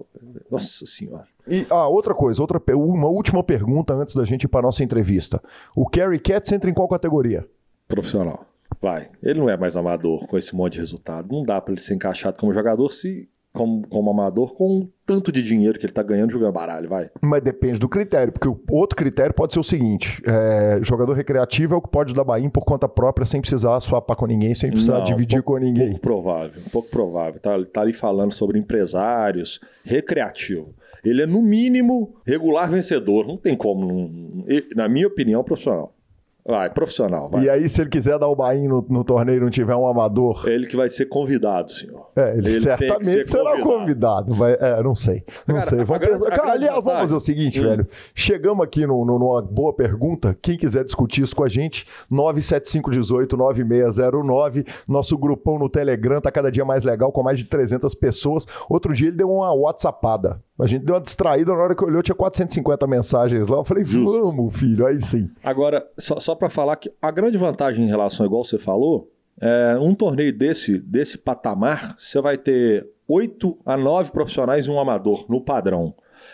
Nossa 0.49 0.85
senhora. 0.85 1.27
E 1.47 1.65
ah, 1.69 1.87
outra 1.87 2.13
coisa, 2.13 2.41
outra, 2.41 2.61
uma 2.75 3.07
última 3.07 3.43
pergunta 3.43 3.93
antes 3.93 4.15
da 4.15 4.23
gente 4.23 4.43
ir 4.43 4.47
para 4.47 4.61
nossa 4.61 4.83
entrevista. 4.83 5.41
O 5.75 5.87
Kerry 5.87 6.19
Cats 6.19 6.51
entra 6.51 6.69
em 6.69 6.73
qual 6.73 6.87
categoria? 6.87 7.45
Profissional. 7.87 8.45
Vai. 8.85 9.09
Ele 9.23 9.39
não 9.39 9.49
é 9.49 9.57
mais 9.57 9.75
amador 9.75 10.27
com 10.27 10.37
esse 10.37 10.55
monte 10.55 10.73
de 10.73 10.79
resultado. 10.79 11.27
Não 11.31 11.43
dá 11.43 11.59
para 11.59 11.73
ele 11.73 11.81
ser 11.81 11.95
encaixado 11.95 12.37
como 12.37 12.53
jogador 12.53 12.93
se 12.93 13.27
como, 13.51 13.87
como 13.87 14.11
amador 14.11 14.53
com 14.53 14.87
tanto 15.07 15.31
de 15.31 15.41
dinheiro 15.41 15.79
que 15.79 15.87
ele 15.87 15.93
tá 15.93 16.03
ganhando 16.03 16.31
jogando 16.31 16.53
baralho, 16.53 16.87
vai. 16.87 17.09
Mas 17.19 17.41
depende 17.41 17.79
do 17.79 17.89
critério, 17.89 18.31
porque 18.31 18.47
o 18.47 18.59
outro 18.69 18.95
critério 18.95 19.33
pode 19.33 19.53
ser 19.53 19.59
o 19.59 19.63
seguinte: 19.63 20.21
é, 20.23 20.79
jogador 20.83 21.13
recreativo 21.13 21.73
é 21.73 21.77
o 21.77 21.81
que 21.81 21.89
pode 21.89 22.13
dar 22.13 22.23
bain 22.23 22.47
por 22.47 22.63
conta 22.63 22.87
própria, 22.87 23.25
sem 23.25 23.41
precisar 23.41 23.79
swapar 23.79 24.15
com 24.15 24.27
ninguém, 24.27 24.53
sem 24.53 24.69
precisar 24.69 24.99
Não, 24.99 25.03
dividir 25.03 25.41
pouco, 25.41 25.59
com 25.59 25.65
ninguém. 25.65 25.91
Pouco 25.91 26.01
provável, 26.01 26.61
pouco 26.71 26.89
provável. 26.89 27.39
Tá, 27.39 27.57
tá 27.65 27.81
ali 27.81 27.93
falando 27.93 28.33
sobre 28.33 28.59
empresários, 28.59 29.59
recreativo. 29.83 30.75
Ele 31.03 31.23
é, 31.23 31.25
no 31.25 31.41
mínimo, 31.41 32.15
regular 32.23 32.69
vencedor. 32.69 33.25
Não 33.25 33.37
tem 33.37 33.55
como, 33.55 34.45
na 34.75 34.87
minha 34.87 35.07
opinião, 35.07 35.43
profissional. 35.43 35.94
Vai, 36.47 36.69
profissional. 36.69 37.27
Vai. 37.27 37.45
E 37.45 37.49
aí, 37.49 37.67
se 37.67 37.81
ele 37.81 37.89
quiser 37.89 38.19
dar 38.19 38.27
o 38.27 38.35
bain 38.35 38.67
no, 38.67 38.85
no 38.87 39.03
torneio 39.03 39.37
e 39.37 39.39
não 39.39 39.49
tiver 39.49 39.75
um 39.75 39.87
amador. 39.87 40.47
Ele 40.47 40.67
que 40.67 40.75
vai 40.75 40.91
ser 40.91 41.07
convidado, 41.07 41.71
senhor. 41.71 42.11
É, 42.15 42.37
ele, 42.37 42.49
ele 42.49 42.59
certamente 42.59 43.27
será 43.27 43.59
convidado. 43.59 44.35
Vai, 44.35 44.55
é, 44.59 44.83
não 44.83 44.93
sei. 44.93 45.23
Não 45.47 45.55
cara, 45.55 45.67
sei. 45.67 45.83
Vamos 45.83 46.07
pensar. 46.07 46.29
Cara, 46.29 46.51
aliás, 46.51 46.83
vamos 46.83 46.99
fazer 46.99 47.15
o 47.15 47.19
seguinte, 47.19 47.59
hum. 47.59 47.63
velho. 47.63 47.87
Chegamos 48.13 48.63
aqui 48.63 48.85
no, 48.85 49.03
no, 49.03 49.17
numa 49.17 49.41
boa 49.41 49.73
pergunta. 49.73 50.37
Quem 50.39 50.55
quiser 50.55 50.83
discutir 50.83 51.23
isso 51.23 51.35
com 51.35 51.43
a 51.43 51.49
gente, 51.49 51.87
975189609. 52.11 54.67
Nosso 54.87 55.17
grupão 55.17 55.57
no 55.57 55.67
Telegram 55.67 56.21
tá 56.21 56.31
cada 56.31 56.51
dia 56.51 56.63
mais 56.63 56.83
legal, 56.83 57.11
com 57.11 57.23
mais 57.23 57.39
de 57.39 57.45
300 57.45 57.95
pessoas. 57.95 58.45
Outro 58.69 58.93
dia 58.93 59.07
ele 59.07 59.17
deu 59.17 59.31
uma 59.31 59.51
WhatsAppada. 59.51 60.39
A 60.57 60.67
gente 60.67 60.85
deu 60.85 60.95
uma 60.95 61.01
distraída 61.01 61.53
na 61.53 61.61
hora 61.61 61.75
que 61.75 61.83
olhou, 61.83 62.01
tinha 62.01 62.15
450 62.15 62.87
mensagens 62.87 63.47
lá. 63.47 63.57
Eu 63.57 63.65
falei, 63.65 63.83
vamos, 63.83 64.57
filho, 64.57 64.85
aí 64.85 65.01
sim. 65.01 65.29
Agora, 65.43 65.85
só, 65.97 66.19
só 66.19 66.33
para 66.33 66.49
falar 66.49 66.77
que 66.77 66.91
a 67.01 67.11
grande 67.11 67.37
vantagem 67.37 67.83
em 67.83 67.89
relação, 67.89 68.25
igual 68.25 68.45
você 68.45 68.57
falou, 68.57 69.11
é 69.39 69.77
um 69.77 69.93
torneio 69.93 70.35
desse, 70.35 70.77
desse 70.79 71.17
patamar, 71.17 71.95
você 71.99 72.21
vai 72.21 72.37
ter 72.37 72.87
8 73.07 73.57
a 73.65 73.75
9 73.75 74.11
profissionais 74.11 74.65
e 74.65 74.71
um 74.71 74.79
amador 74.79 75.25
no 75.29 75.41
padrão. 75.41 75.93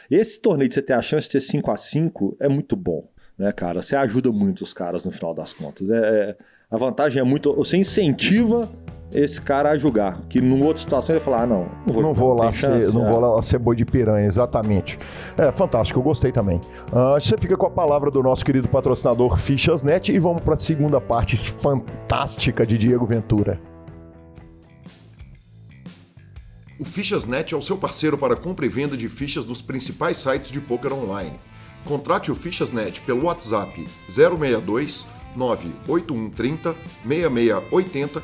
Esse 0.09 0.39
torneio 0.39 0.69
de 0.69 0.75
você 0.75 0.83
ter 0.83 0.93
a 0.93 1.01
chance 1.01 1.27
de 1.27 1.33
ter 1.33 1.41
5 1.41 1.71
a 1.71 1.75
5 1.75 2.37
é 2.39 2.47
muito 2.47 2.75
bom, 2.75 3.07
né, 3.37 3.51
cara? 3.51 3.81
Você 3.81 3.95
ajuda 3.95 4.31
muito 4.31 4.63
os 4.63 4.71
caras 4.71 5.03
no 5.03 5.11
final 5.11 5.33
das 5.33 5.51
contas. 5.51 5.89
É, 5.89 5.95
é 5.97 6.37
a 6.69 6.77
vantagem 6.77 7.19
é 7.19 7.23
muito. 7.23 7.53
Você 7.55 7.75
incentiva 7.75 8.69
esse 9.11 9.41
cara 9.41 9.71
a 9.71 9.77
julgar. 9.77 10.21
Que 10.29 10.41
numa 10.41 10.65
outra 10.65 10.81
situação 10.81 11.15
ele 11.15 11.23
falar, 11.23 11.43
ah, 11.43 11.47
não, 11.47 11.67
não 11.85 11.93
vou, 11.93 12.01
não 12.01 12.13
vou 12.13 12.33
lá 12.33 12.51
chance, 12.51 12.91
ser, 12.91 12.97
não 12.97 13.07
é. 13.07 13.11
vou 13.11 13.19
lá 13.19 13.41
ser 13.41 13.59
boi 13.59 13.75
de 13.75 13.85
piranha, 13.85 14.25
exatamente. 14.25 14.97
É 15.37 15.51
fantástico, 15.51 15.99
eu 15.99 16.03
gostei 16.03 16.31
também. 16.31 16.59
Uh, 16.91 17.19
você 17.19 17.37
fica 17.37 17.57
com 17.57 17.65
a 17.65 17.71
palavra 17.71 18.09
do 18.09 18.21
nosso 18.23 18.45
querido 18.45 18.67
patrocinador 18.67 19.37
Fichasnet 19.37 20.11
e 20.11 20.19
vamos 20.19 20.41
para 20.41 20.53
a 20.53 20.57
segunda 20.57 20.99
parte 20.99 21.37
fantástica 21.37 22.65
de 22.65 22.77
Diego 22.77 23.05
Ventura. 23.05 23.59
O 26.79 26.83
Fichasnet 26.83 27.53
é 27.53 27.57
o 27.57 27.61
seu 27.61 27.77
parceiro 27.77 28.17
para 28.17 28.35
compra 28.35 28.65
e 28.65 28.69
venda 28.69 28.97
de 28.97 29.07
fichas 29.07 29.45
dos 29.45 29.61
principais 29.61 30.17
sites 30.17 30.51
de 30.51 30.59
poker 30.59 30.91
online. 30.91 31.39
Contrate 31.85 32.31
o 32.31 32.35
Fichasnet 32.35 33.01
pelo 33.01 33.25
WhatsApp 33.25 33.87
062 34.07 35.05
98130 35.35 36.75
6680 37.07 38.23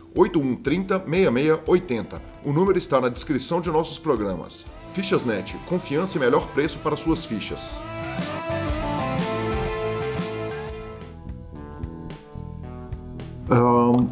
8130 0.15 0.99
6680. 0.99 2.21
O 2.43 2.51
número 2.51 2.77
está 2.77 2.99
na 2.99 3.09
descrição 3.09 3.61
de 3.61 3.69
nossos 3.69 3.99
programas. 3.99 4.65
Fichasnet, 4.93 5.57
confiança 5.67 6.17
e 6.17 6.19
melhor 6.19 6.47
preço 6.47 6.79
para 6.79 6.97
suas 6.97 7.25
fichas. 7.25 7.79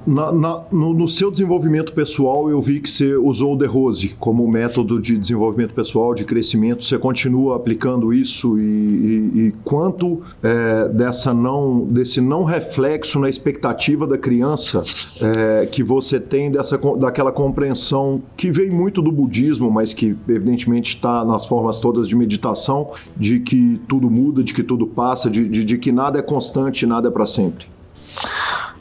Na, 0.06 0.34
na, 0.34 0.62
no, 0.70 0.94
no, 0.94 1.08
seu 1.08 1.32
desenvolvimento 1.32 1.94
pessoal, 1.94 2.50
eu 2.50 2.62
vi 2.62 2.82
que 2.82 2.90
você 2.90 3.16
usou 3.16 3.56
o 3.56 3.58
The 3.58 3.68
Rose 3.68 4.10
como 4.20 4.46
método 4.46 5.02
de 5.02 5.18
desenvolvimento 5.18 5.74
pessoal, 5.74 6.14
de 6.14 6.26
crescimento. 6.26 6.84
Você 6.84 6.98
continua 6.98 7.56
aplicando 7.56 8.14
isso 8.14 8.60
e, 8.60 8.62
e, 8.62 9.40
e 9.40 9.54
quanto 9.64 10.22
é, 10.44 10.90
dessa 10.90 11.34
não, 11.34 11.86
desse 11.86 12.20
não 12.20 12.44
reflexo 12.44 13.18
na 13.18 13.30
expectativa 13.30 14.06
da 14.06 14.18
criança 14.18 14.84
é, 15.22 15.66
que 15.68 15.84
você 15.84 16.20
tem 16.20 16.52
dessa, 16.52 16.78
daquela 16.98 17.32
compreensão 17.32 18.22
que 18.36 18.52
vem 18.52 18.70
muito 18.70 19.02
do 19.02 19.12
budismo, 19.12 19.72
mas 19.72 19.94
que 19.94 20.18
evidentemente 20.28 20.96
está 20.96 21.24
nas 21.24 21.46
formas 21.46 21.80
todas 21.80 22.10
de 22.10 22.16
meditação, 22.16 22.92
de 23.16 23.40
que 23.40 23.80
tudo 23.88 24.10
muda, 24.12 24.44
de 24.44 24.54
que 24.54 24.64
tudo 24.64 24.86
passa, 24.86 25.30
de, 25.30 25.48
de, 25.48 25.64
de 25.64 25.78
que 25.78 25.94
nada 25.94 26.20
é 26.20 26.22
constante, 26.22 26.86
nada 26.86 27.08
é 27.08 27.12
para 27.12 27.26
sempre. 27.26 27.79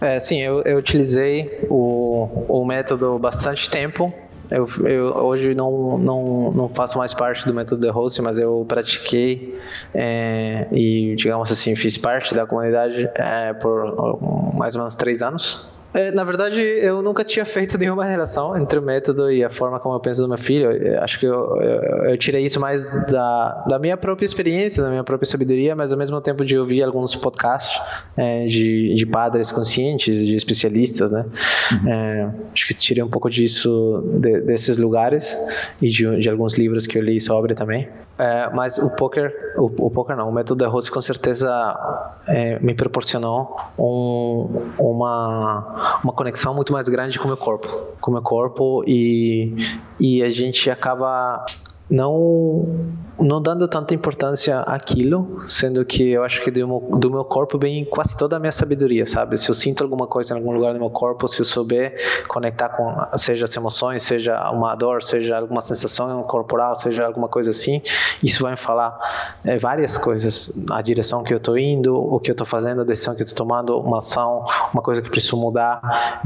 É, 0.01 0.21
sim, 0.21 0.41
eu, 0.41 0.63
eu 0.63 0.79
utilizei 0.79 1.67
o, 1.69 2.47
o 2.49 2.65
método 2.65 3.19
bastante 3.19 3.69
tempo. 3.69 4.13
Eu, 4.51 4.67
eu, 4.87 5.15
hoje 5.17 5.55
não, 5.55 5.99
não, 5.99 6.53
não 6.53 6.69
faço 6.71 6.97
mais 6.97 7.13
parte 7.13 7.45
do 7.47 7.53
método 7.53 7.83
de 7.83 7.91
host, 7.91 8.23
mas 8.23 8.39
eu 8.39 8.65
pratiquei 8.67 9.59
é, 9.95 10.67
e, 10.73 11.15
digamos 11.17 11.53
assim, 11.53 11.77
fiz 11.77 11.99
parte 11.99 12.35
da 12.35 12.47
comunidade 12.47 13.11
é, 13.15 13.53
por 13.53 14.55
mais 14.55 14.75
ou 14.75 14.81
menos 14.81 14.95
três 14.95 15.21
anos. 15.21 15.69
É, 15.95 16.11
na 16.13 16.23
verdade, 16.23 16.61
eu 16.61 17.01
nunca 17.01 17.25
tinha 17.25 17.45
feito 17.45 17.77
nenhuma 17.79 18.05
relação 18.05 18.57
entre 18.57 18.79
o 18.79 18.83
método 18.83 19.33
e 19.33 19.43
a 19.43 19.51
forma 19.51 19.81
como 19.81 19.95
eu 19.95 20.01
penso 20.01 20.21
do 20.21 20.29
meu 20.29 20.39
filho. 20.39 20.71
Eu, 20.71 21.03
acho 21.03 21.19
que 21.19 21.27
eu, 21.27 21.57
eu, 21.61 22.11
eu, 22.11 22.19
tirei 22.19 22.45
isso 22.45 22.61
mais 22.61 22.93
da, 23.07 23.65
da 23.69 23.79
minha 23.79 23.97
própria 23.97 24.27
experiência, 24.27 24.83
da 24.83 24.91
minha 24.91 25.05
própria 25.05 25.29
sabedoria, 25.29 25.75
mas 25.75 25.93
ao 25.93 25.99
mesmo 25.99 26.21
tempo 26.21 26.45
de 26.45 26.59
ouvir 26.59 26.83
alguns 26.83 27.15
podcasts 27.17 27.81
é, 28.17 28.45
de, 28.47 28.95
de 28.95 29.07
padres 29.07 29.51
conscientes, 29.51 30.27
de 30.27 30.37
especialistas, 30.37 31.11
né? 31.11 31.25
Uhum. 31.73 31.93
É, 31.93 32.31
acho 32.53 32.67
que 32.67 32.75
tirei 32.75 33.03
um 33.03 33.09
pouco 33.09 33.31
disso 33.31 34.03
de, 34.19 34.41
desses 34.43 34.77
lugares 34.79 35.39
e 35.81 35.89
de, 35.89 36.21
de, 36.21 36.29
alguns 36.31 36.57
livros 36.59 36.87
que 36.87 36.99
eu 36.99 37.03
li 37.03 37.21
sobre 37.21 37.55
também. 37.55 37.89
É, 38.19 38.51
mas 38.51 38.79
o 38.79 38.91
poker, 38.91 39.33
o, 39.57 39.67
o 39.87 39.91
poker 39.91 40.17
não, 40.17 40.29
o 40.29 40.33
método 40.33 40.65
de 40.65 40.69
Rose 40.69 40.91
com 40.91 41.01
certeza 41.01 42.19
é, 42.27 42.59
me 42.59 42.75
proporcionou 42.75 43.57
um, 43.79 44.61
uma 44.77 45.78
uma, 46.03 46.13
conexão 46.13 46.55
muito 46.55 46.73
mais 46.73 46.89
grande 46.89 47.19
com 47.19 47.25
o 47.25 47.29
meu 47.29 47.37
corpo, 47.37 47.69
com 48.01 48.11
o 48.11 48.15
meu 48.15 48.23
corpo 48.23 48.85
e, 48.87 49.55
e 50.01 50.23
a 50.23 50.31
gente 50.31 50.71
acaba 50.71 51.45
não 51.91 52.99
não 53.21 53.43
dando 53.43 53.67
tanta 53.67 53.95
importância 53.95 54.61
àquilo, 54.61 55.41
sendo 55.49 55.85
que 55.85 56.11
eu 56.11 56.23
acho 56.23 56.41
que 56.41 56.53
do 56.53 56.67
meu, 56.69 56.99
do 56.99 57.11
meu 57.11 57.25
corpo 57.25 57.59
vem 57.59 57.85
quase 57.85 58.17
toda 58.17 58.37
a 58.37 58.39
minha 58.39 58.53
sabedoria, 58.53 59.05
sabe? 59.07 59.37
Se 59.37 59.49
eu 59.49 59.55
sinto 59.55 59.83
alguma 59.83 60.07
coisa 60.07 60.33
em 60.33 60.37
algum 60.37 60.53
lugar 60.53 60.73
do 60.73 60.79
meu 60.79 60.91
corpo, 60.91 61.27
se 61.27 61.41
eu 61.41 61.45
souber 61.45 61.97
conectar 62.29 62.69
com, 62.69 62.95
seja 63.19 63.45
as 63.47 63.57
emoções, 63.57 64.05
seja 64.05 64.51
uma 64.53 64.75
dor, 64.77 65.03
seja 65.03 65.37
alguma 65.37 65.61
sensação 65.61 66.23
corporal, 66.23 66.77
seja 66.77 67.05
alguma 67.05 67.29
coisa 67.29 67.51
assim, 67.51 67.83
isso 68.23 68.43
vai 68.43 68.53
me 68.53 68.59
falar 68.59 68.97
é, 69.45 69.59
várias 69.59 69.99
coisas, 69.99 70.53
a 70.71 70.81
direção 70.81 71.25
que 71.25 71.33
eu 71.33 71.39
estou 71.39 71.59
indo, 71.59 71.97
o 71.97 72.21
que 72.21 72.31
eu 72.31 72.35
estou 72.35 72.47
fazendo, 72.47 72.83
a 72.83 72.85
decisão 72.85 73.17
que 73.17 73.23
eu 73.23 73.25
estou 73.25 73.45
tomando, 73.45 73.79
uma 73.81 73.99
ação, 73.99 74.45
uma 74.73 74.83
coisa 74.83 75.03
que 75.03 75.11
preciso 75.11 75.37
mudar 75.37 76.23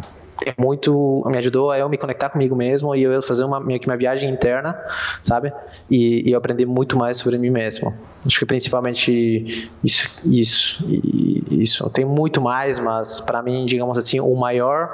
é 0.46 0.54
muito 0.58 1.22
me 1.26 1.38
ajudou 1.38 1.70
a 1.70 1.78
eu 1.78 1.88
me 1.88 1.96
conectar 1.96 2.28
comigo 2.30 2.54
mesmo 2.54 2.94
e 2.94 3.02
eu 3.02 3.22
fazer 3.22 3.44
uma 3.44 3.60
meio 3.60 3.80
que 3.80 3.86
uma 3.86 3.96
viagem 3.96 4.30
interna, 4.30 4.78
sabe? 5.22 5.52
E, 5.90 6.28
e 6.28 6.32
eu 6.32 6.38
aprender 6.38 6.66
muito 6.66 6.96
mais 6.96 7.18
sobre 7.18 7.38
mim 7.38 7.50
mesmo. 7.50 7.94
Acho 8.24 8.38
que 8.38 8.46
principalmente 8.46 9.70
isso, 9.82 10.08
isso, 10.24 10.84
isso. 11.50 11.90
Tem 11.90 12.04
muito 12.04 12.40
mais, 12.40 12.78
mas 12.78 13.20
para 13.20 13.42
mim, 13.42 13.66
digamos 13.66 13.98
assim, 13.98 14.20
o 14.20 14.34
maior 14.36 14.90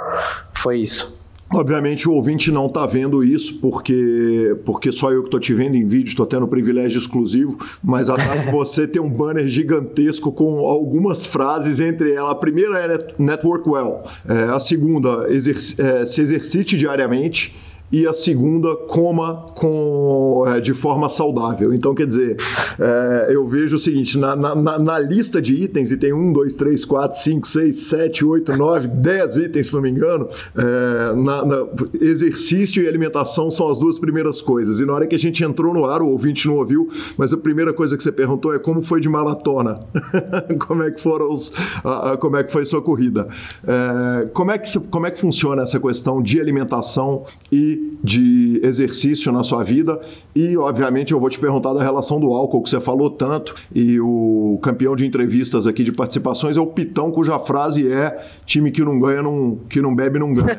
foi 0.55 0.79
isso. 0.79 1.18
Obviamente 1.51 2.07
o 2.07 2.13
ouvinte 2.13 2.53
não 2.53 2.67
está 2.67 2.85
vendo 2.85 3.25
isso 3.25 3.59
porque 3.59 4.55
porque 4.67 4.93
só 4.93 5.11
eu 5.11 5.23
que 5.23 5.29
estou 5.29 5.41
te 5.41 5.55
vendo 5.55 5.77
em 5.77 5.85
vídeo, 5.85 6.09
estou 6.09 6.27
tendo 6.27 6.47
privilégio 6.47 6.99
exclusivo, 6.99 7.59
mas 7.83 8.11
atrás 8.11 8.45
de 8.45 8.51
você 8.53 8.87
tem 8.87 9.01
um 9.01 9.09
banner 9.09 9.49
gigantesco 9.49 10.31
com 10.31 10.59
algumas 10.59 11.25
frases, 11.25 11.81
entre 11.81 12.13
elas 12.13 12.33
a 12.33 12.35
primeira 12.35 12.79
é 12.79 13.15
Network 13.19 13.67
Well, 13.67 14.03
é, 14.29 14.45
a 14.55 14.61
segunda 14.61 15.27
exerc 15.31 15.81
é, 15.81 16.05
se 16.05 16.21
exercite 16.21 16.77
diariamente, 16.77 17.57
e 17.91 18.07
a 18.07 18.13
segunda 18.13 18.77
coma 18.77 19.47
com, 19.55 20.45
é, 20.47 20.61
de 20.61 20.75
forma 20.75 21.09
saudável. 21.09 21.73
Então, 21.73 21.95
quer 21.95 22.07
dizer, 22.07 22.37
é, 22.79 23.29
eu 23.31 23.47
vejo 23.49 23.77
o 23.77 23.79
seguinte: 23.79 24.19
na, 24.19 24.37
na, 24.37 24.79
na, 24.79 24.99
lista 24.99 25.41
de 25.41 25.55
itens, 25.55 25.91
e 25.91 25.97
tem 25.97 26.13
um, 26.13 26.33
dois, 26.33 26.55
três, 26.55 26.85
quatro, 26.85 27.19
cinco, 27.19 27.49
seis, 27.49 27.89
sete, 27.89 28.25
oito, 28.25 28.55
nove, 28.57 28.89
dez 28.89 29.37
itens, 29.37 29.69
se 29.69 29.75
não 29.75 29.81
me 29.81 29.91
engano, 29.91 30.29
é, 30.57 31.15
na, 31.17 31.67
exercício 32.01 32.83
e 32.83 32.89
alimentação 32.89 33.51
são 33.51 33.69
as 33.69 33.79
duas 33.79 33.99
primeiras 33.99 34.43
coisas. 34.43 34.81
E 34.81 34.85
na 34.85 34.93
hora 34.93 35.07
que 35.07 35.15
a 35.15 35.19
gente 35.19 35.43
entrou 35.43 35.73
no 35.73 35.85
ar, 35.85 36.03
o 36.03 36.09
ouvinte 36.09 36.47
não 36.47 36.57
ouviu, 36.57 36.89
mas 37.17 37.33
a 37.33 37.37
primeira 37.37 37.73
coisa 37.73 37.97
que 37.97 38.03
você 38.03 38.13
perguntou 38.13 38.55
é 38.55 38.59
como 38.59 38.83
foi 38.83 39.01
de 39.01 39.09
maratona? 39.09 39.81
como 40.67 40.83
é 40.83 40.91
que 40.91 41.01
foram 41.01 41.33
os, 41.33 41.53
a, 41.83 42.13
a, 42.13 42.17
como 42.17 42.37
é 42.37 42.45
que 42.45 42.53
foi 42.53 42.67
sua 42.67 42.83
corrida? 42.83 43.29
É, 43.67 44.27
como, 44.27 44.51
é 44.51 44.59
que, 44.59 44.79
como 44.79 45.07
é 45.07 45.11
que 45.11 45.19
funciona 45.19 45.63
essa 45.63 45.81
questão 45.81 46.23
de 46.23 46.41
alimentação 46.41 47.25
e 47.51 47.78
de 48.03 48.61
exercício 48.63 49.33
na 49.33 49.43
sua 49.43 49.63
vida. 49.63 50.01
E, 50.35 50.57
obviamente, 50.57 51.13
eu 51.13 51.21
vou 51.21 51.29
te 51.29 51.39
perguntar 51.39 51.75
da 51.75 51.83
relação 51.83 52.21
do 52.21 52.33
álcool, 52.33 52.63
que 52.63 52.71
você 52.71 52.81
falou 52.81 53.11
tanto. 53.11 53.55
E 53.75 54.01
o 54.01 54.59
campeão 54.63 54.95
de 54.95 55.07
entrevistas 55.07 55.67
aqui 55.67 55.83
de 55.83 55.93
participações 55.93 56.57
é 56.57 56.61
o 56.61 56.67
Pitão, 56.67 57.11
cuja 57.11 57.39
frase 57.39 57.91
é: 57.91 58.25
time 58.47 58.71
que 58.71 58.85
não 58.85 58.99
ganha, 58.99 59.23
não, 59.23 59.59
que 59.69 59.81
não 59.81 59.95
bebe, 59.95 60.19
não 60.19 60.33
ganha. 60.33 60.57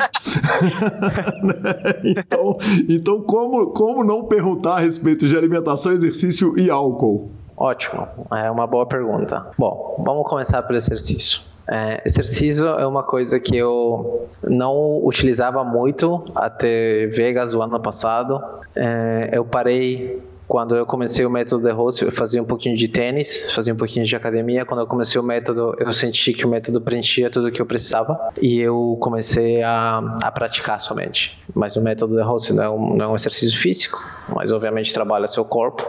então, 2.04 2.58
então 2.88 3.22
como, 3.22 3.68
como 3.68 4.04
não 4.04 4.24
perguntar 4.24 4.76
a 4.76 4.80
respeito 4.80 5.28
de 5.28 5.38
alimentação, 5.38 5.92
exercício 5.92 6.58
e 6.58 6.70
álcool? 6.70 7.32
Ótimo, 7.56 8.08
é 8.32 8.50
uma 8.50 8.66
boa 8.66 8.86
pergunta. 8.86 9.48
Bom, 9.58 10.02
vamos 10.06 10.28
começar 10.30 10.62
pelo 10.64 10.78
exercício. 10.78 11.42
É, 11.72 12.02
exercício 12.04 12.66
é 12.66 12.88
uma 12.88 13.04
coisa 13.04 13.40
que 13.40 13.56
eu 13.56 14.28
não 14.44 15.06
utilizava 15.06 15.64
muito 15.64 16.26
até 16.36 17.06
Vegas 17.08 17.54
o 17.54 17.62
ano 17.62 17.80
passado. 17.80 18.42
É, 18.76 19.30
eu 19.34 19.46
parei 19.46 20.20
quando 20.50 20.76
eu 20.76 20.84
comecei 20.84 21.24
o 21.24 21.30
método 21.30 21.62
de 21.68 21.72
host, 21.72 22.04
eu 22.04 22.12
fazia 22.12 22.42
um 22.42 22.46
pouquinho 22.46 22.76
de 22.76 22.88
tênis, 22.88 23.52
fazia 23.52 23.72
um 23.72 23.78
pouquinho 23.78 24.04
de 24.04 24.16
academia. 24.16 24.66
Quando 24.66 24.80
eu 24.80 24.88
comecei 24.88 25.22
o 25.22 25.24
método, 25.24 25.76
eu 25.78 25.94
senti 25.94 26.34
que 26.34 26.44
o 26.44 26.50
método 26.50 26.82
preenchia 26.82 27.30
tudo 27.30 27.50
o 27.50 27.52
que 27.52 27.62
eu 27.62 27.68
precisava 27.68 28.32
e 28.42 28.60
eu 28.60 28.98
comecei 29.00 29.62
a, 29.62 30.00
a 30.24 30.32
praticar 30.32 30.82
somente. 30.82 31.40
Mas 31.54 31.76
o 31.76 31.82
método 31.82 32.16
de 32.16 32.24
host 32.24 32.52
não 32.52 32.64
é, 32.64 32.70
um, 32.70 32.96
não 32.96 33.06
é 33.06 33.08
um 33.10 33.16
exercício 33.16 33.60
físico, 33.60 34.04
mas 34.28 34.52
obviamente 34.52 34.92
trabalha 34.92 35.28
seu 35.28 35.46
corpo. 35.46 35.88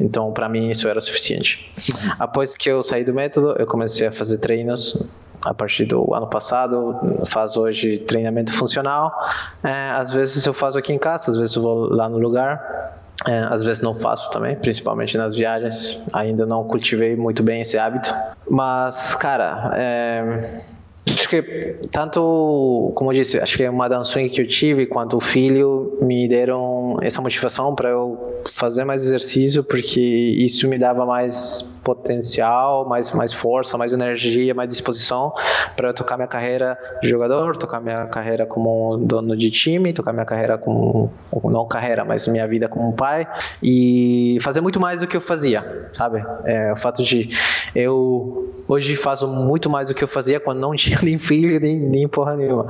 Então, 0.00 0.32
para 0.32 0.48
mim, 0.48 0.70
isso 0.70 0.88
era 0.88 1.00
suficiente. 1.00 1.72
Após 2.18 2.56
que 2.56 2.68
eu 2.68 2.82
saí 2.82 3.04
do 3.04 3.14
método, 3.14 3.54
eu 3.60 3.66
comecei 3.66 4.08
a 4.08 4.12
fazer 4.12 4.38
treinos 4.38 5.00
a 5.40 5.54
partir 5.54 5.84
do 5.84 6.12
ano 6.12 6.26
passado, 6.26 6.96
faço 7.26 7.60
hoje 7.60 7.96
treinamento 7.98 8.52
funcional. 8.52 9.16
É, 9.62 9.90
às 9.90 10.10
vezes 10.10 10.44
eu 10.44 10.52
faço 10.52 10.76
aqui 10.76 10.92
em 10.92 10.98
casa, 10.98 11.30
às 11.30 11.36
vezes 11.36 11.54
eu 11.54 11.62
vou 11.62 11.88
lá 11.94 12.08
no 12.08 12.18
lugar. 12.18 12.98
É, 13.26 13.40
às 13.50 13.62
vezes 13.62 13.82
não 13.82 13.94
faço 13.94 14.30
também, 14.30 14.56
principalmente 14.56 15.16
nas 15.16 15.34
viagens. 15.34 16.02
Ainda 16.12 16.46
não 16.46 16.64
cultivei 16.64 17.16
muito 17.16 17.42
bem 17.42 17.60
esse 17.60 17.76
hábito. 17.76 18.14
Mas, 18.48 19.14
cara, 19.14 19.72
é, 19.74 20.62
Acho 21.08 21.28
que 21.28 21.78
tanto, 21.90 22.92
como 22.94 23.10
eu 23.10 23.16
disse, 23.16 23.38
acho 23.38 23.56
que 23.56 23.62
é 23.62 23.70
uma 23.70 23.88
dança 23.88 24.22
que 24.28 24.40
eu 24.40 24.46
tive 24.46 24.86
quanto 24.86 25.16
o 25.16 25.20
filho 25.20 25.98
me 26.02 26.28
deram 26.28 26.98
essa 27.00 27.20
motivação 27.22 27.74
para 27.74 27.88
eu 27.88 28.42
fazer 28.54 28.84
mais 28.84 29.02
exercício, 29.02 29.64
porque 29.64 30.00
isso 30.00 30.68
me 30.68 30.78
dava 30.78 31.06
mais 31.06 31.62
potencial, 31.82 32.86
mais 32.88 33.12
mais 33.12 33.32
força, 33.32 33.76
mais 33.78 33.92
energia, 33.92 34.54
mais 34.54 34.68
disposição 34.68 35.32
para 35.76 35.88
eu 35.88 35.94
tocar 35.94 36.16
minha 36.16 36.28
carreira 36.28 36.78
de 37.02 37.08
jogador, 37.08 37.56
tocar 37.56 37.80
minha 37.80 38.06
carreira 38.06 38.44
como 38.44 38.98
dono 38.98 39.36
de 39.36 39.50
time, 39.50 39.92
tocar 39.92 40.12
minha 40.12 40.26
carreira 40.26 40.58
como 40.58 41.10
não 41.44 41.66
carreira, 41.66 42.04
mas 42.04 42.28
minha 42.28 42.46
vida 42.46 42.68
como 42.68 42.92
pai 42.92 43.26
e 43.62 44.38
fazer 44.42 44.60
muito 44.60 44.78
mais 44.78 45.00
do 45.00 45.06
que 45.06 45.16
eu 45.16 45.20
fazia, 45.20 45.88
sabe? 45.92 46.24
É, 46.44 46.72
o 46.72 46.76
fato 46.76 47.02
de 47.02 47.30
eu 47.74 48.54
hoje 48.68 48.94
faço 48.96 49.26
muito 49.26 49.68
mais 49.70 49.88
do 49.88 49.94
que 49.94 50.04
eu 50.04 50.08
fazia 50.08 50.38
quando 50.38 50.60
não 50.60 50.74
tinha 50.74 50.89
nem 51.02 51.18
filho, 51.18 51.60
nem, 51.60 51.78
nem 51.78 52.08
porra 52.08 52.36
nenhuma. 52.36 52.66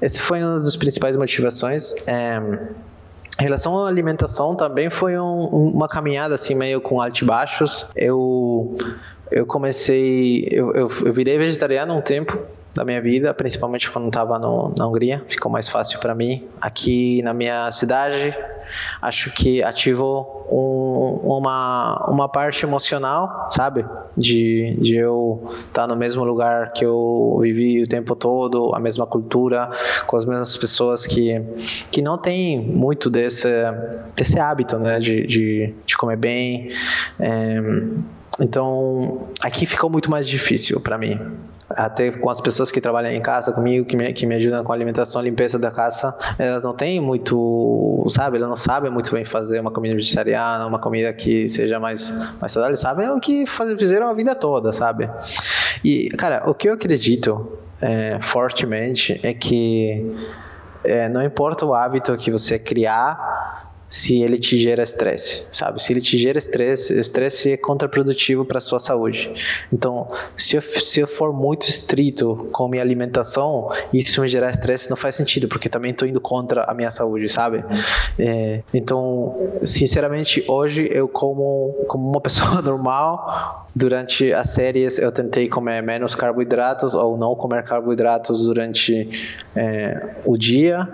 Esse 0.00 0.18
foi 0.18 0.42
uma 0.42 0.54
das 0.54 0.76
principais 0.76 1.16
motivações. 1.16 1.94
É, 2.06 2.38
em 3.40 3.42
relação 3.42 3.78
à 3.78 3.88
alimentação, 3.88 4.56
também 4.56 4.90
foi 4.90 5.18
um, 5.18 5.44
uma 5.46 5.88
caminhada 5.88 6.34
assim 6.34 6.54
meio 6.54 6.80
com 6.80 7.00
altos 7.00 7.22
e 7.22 7.24
baixos. 7.24 7.86
Eu 7.94 8.76
eu 9.30 9.46
comecei, 9.46 10.48
eu, 10.50 10.72
eu, 10.72 10.88
eu 11.04 11.12
virei 11.12 11.36
vegetariano 11.38 11.94
um 11.94 12.00
tempo, 12.00 12.38
da 12.78 12.84
minha 12.84 13.02
vida, 13.02 13.34
principalmente 13.34 13.90
quando 13.90 14.06
estava 14.06 14.38
na 14.38 14.86
Hungria, 14.86 15.20
ficou 15.28 15.50
mais 15.50 15.68
fácil 15.68 15.98
para 15.98 16.14
mim. 16.14 16.46
Aqui 16.60 17.20
na 17.22 17.34
minha 17.34 17.70
cidade, 17.72 18.32
acho 19.02 19.32
que 19.32 19.60
ativou 19.64 20.46
um, 20.48 21.38
uma, 21.38 22.06
uma 22.08 22.28
parte 22.28 22.64
emocional, 22.64 23.48
sabe? 23.50 23.84
De, 24.16 24.76
de 24.80 24.94
eu 24.94 25.48
estar 25.58 25.82
tá 25.82 25.86
no 25.88 25.96
mesmo 25.96 26.22
lugar 26.22 26.72
que 26.72 26.86
eu 26.86 27.40
vivi 27.42 27.82
o 27.82 27.86
tempo 27.88 28.14
todo, 28.14 28.72
a 28.72 28.78
mesma 28.78 29.06
cultura, 29.06 29.70
com 30.06 30.16
as 30.16 30.24
mesmas 30.24 30.56
pessoas 30.56 31.04
que, 31.04 31.42
que 31.90 32.00
não 32.00 32.16
tem 32.16 32.60
muito 32.60 33.10
desse, 33.10 33.48
desse 34.14 34.38
hábito, 34.38 34.78
né? 34.78 35.00
De, 35.00 35.26
de, 35.26 35.74
de 35.84 35.96
comer 35.96 36.16
bem. 36.16 36.68
É, 37.18 37.56
então, 38.38 39.26
aqui 39.42 39.66
ficou 39.66 39.90
muito 39.90 40.08
mais 40.08 40.28
difícil 40.28 40.80
para 40.80 40.96
mim 40.96 41.18
até 41.70 42.10
com 42.10 42.30
as 42.30 42.40
pessoas 42.40 42.70
que 42.70 42.80
trabalham 42.80 43.10
em 43.12 43.20
casa 43.20 43.52
comigo, 43.52 43.86
que 43.86 43.96
me, 43.96 44.12
que 44.12 44.26
me 44.26 44.34
ajudam 44.36 44.64
com 44.64 44.72
a 44.72 44.74
alimentação, 44.74 45.20
limpeza 45.20 45.58
da 45.58 45.70
casa, 45.70 46.16
elas 46.38 46.64
não 46.64 46.74
têm 46.74 47.00
muito, 47.00 48.04
sabe, 48.08 48.36
elas 48.36 48.48
não 48.48 48.56
sabem 48.56 48.90
muito 48.90 49.12
bem 49.12 49.24
fazer 49.24 49.60
uma 49.60 49.70
comida 49.70 49.94
vegetariana, 49.94 50.66
uma 50.66 50.78
comida 50.78 51.12
que 51.12 51.48
seja 51.48 51.78
mais, 51.78 52.10
mais 52.40 52.52
saudável, 52.52 52.76
sabem 52.76 53.08
o 53.10 53.20
que 53.20 53.44
fizeram 53.46 54.08
a 54.08 54.14
vida 54.14 54.34
toda, 54.34 54.72
sabe? 54.72 55.08
E, 55.84 56.08
cara, 56.10 56.48
o 56.48 56.54
que 56.54 56.68
eu 56.68 56.74
acredito 56.74 57.58
é, 57.80 58.18
fortemente 58.20 59.20
é 59.22 59.32
que 59.34 60.14
é, 60.84 61.08
não 61.08 61.22
importa 61.22 61.66
o 61.66 61.74
hábito 61.74 62.16
que 62.16 62.30
você 62.30 62.58
criar, 62.58 63.67
se 63.88 64.20
ele 64.20 64.38
te 64.38 64.58
gera 64.58 64.82
estresse, 64.82 65.46
sabe? 65.50 65.82
Se 65.82 65.92
ele 65.92 66.00
te 66.00 66.18
gera 66.18 66.38
estresse, 66.38 66.98
estresse 66.98 67.52
é 67.52 67.56
contraprodutivo 67.56 68.44
para 68.44 68.60
sua 68.60 68.78
saúde. 68.78 69.32
Então, 69.72 70.10
se 70.36 70.56
eu, 70.56 70.62
se 70.62 71.00
eu 71.00 71.06
for 71.06 71.32
muito 71.32 71.68
estrito 71.68 72.48
com 72.52 72.68
minha 72.68 72.82
alimentação, 72.82 73.70
isso 73.92 74.20
me 74.20 74.28
gerar 74.28 74.50
estresse 74.50 74.90
não 74.90 74.96
faz 74.96 75.16
sentido, 75.16 75.48
porque 75.48 75.68
também 75.68 75.92
estou 75.92 76.06
indo 76.06 76.20
contra 76.20 76.64
a 76.64 76.74
minha 76.74 76.90
saúde, 76.90 77.28
sabe? 77.28 77.64
É, 78.18 78.62
então, 78.74 79.58
sinceramente, 79.64 80.44
hoje 80.46 80.88
eu 80.92 81.08
como 81.08 81.74
como 81.88 82.08
uma 82.08 82.20
pessoa 82.22 82.60
normal. 82.60 83.66
Durante 83.74 84.32
as 84.32 84.50
séries, 84.50 84.98
eu 84.98 85.12
tentei 85.12 85.48
comer 85.48 85.82
menos 85.82 86.14
carboidratos 86.16 86.94
ou 86.94 87.16
não 87.16 87.36
comer 87.36 87.62
carboidratos 87.62 88.44
durante 88.44 89.08
é, 89.54 90.16
o 90.24 90.36
dia. 90.36 90.88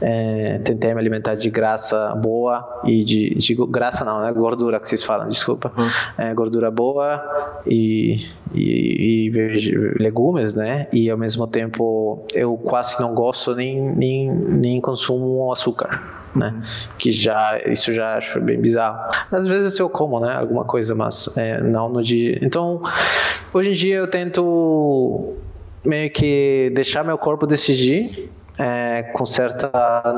É, 0.00 0.58
tentei 0.64 0.94
me 0.94 1.00
alimentar 1.00 1.34
de 1.34 1.50
graça 1.50 2.14
boa 2.14 2.39
boa 2.40 2.80
e 2.84 3.04
de, 3.04 3.34
de 3.34 3.54
graça 3.68 4.04
não, 4.04 4.20
né? 4.20 4.32
Gordura 4.32 4.80
que 4.80 4.88
vocês 4.88 5.02
falam, 5.02 5.28
desculpa. 5.28 5.70
Uhum. 5.76 5.88
É, 6.16 6.32
gordura 6.32 6.70
boa 6.70 7.22
e, 7.66 8.26
e, 8.54 9.26
e, 9.26 9.98
legumes, 9.98 10.54
né? 10.54 10.88
E 10.92 11.10
ao 11.10 11.18
mesmo 11.18 11.46
tempo 11.46 12.24
eu 12.34 12.56
quase 12.56 12.98
não 13.00 13.14
gosto 13.14 13.54
nem, 13.54 13.78
nem, 13.94 14.30
nem 14.30 14.80
consumo 14.80 15.52
açúcar, 15.52 16.02
né? 16.34 16.54
Uhum. 16.54 16.62
Que 16.98 17.12
já, 17.12 17.60
isso 17.66 17.92
já 17.92 18.16
acho 18.16 18.40
bem 18.40 18.58
bizarro. 18.58 19.12
Às 19.30 19.46
vezes 19.46 19.78
eu 19.78 19.90
como, 19.90 20.18
né? 20.20 20.34
Alguma 20.34 20.64
coisa, 20.64 20.94
mas 20.94 21.36
é, 21.36 21.60
não 21.60 21.90
no 21.90 22.02
dia. 22.02 22.38
Então, 22.40 22.82
hoje 23.52 23.70
em 23.70 23.74
dia 23.74 23.96
eu 23.96 24.08
tento 24.08 25.34
meio 25.84 26.10
que 26.10 26.70
deixar 26.74 27.04
meu 27.04 27.18
corpo 27.18 27.46
decidir 27.46 28.30
é, 28.60 29.04
com 29.14 29.24
certa 29.24 29.70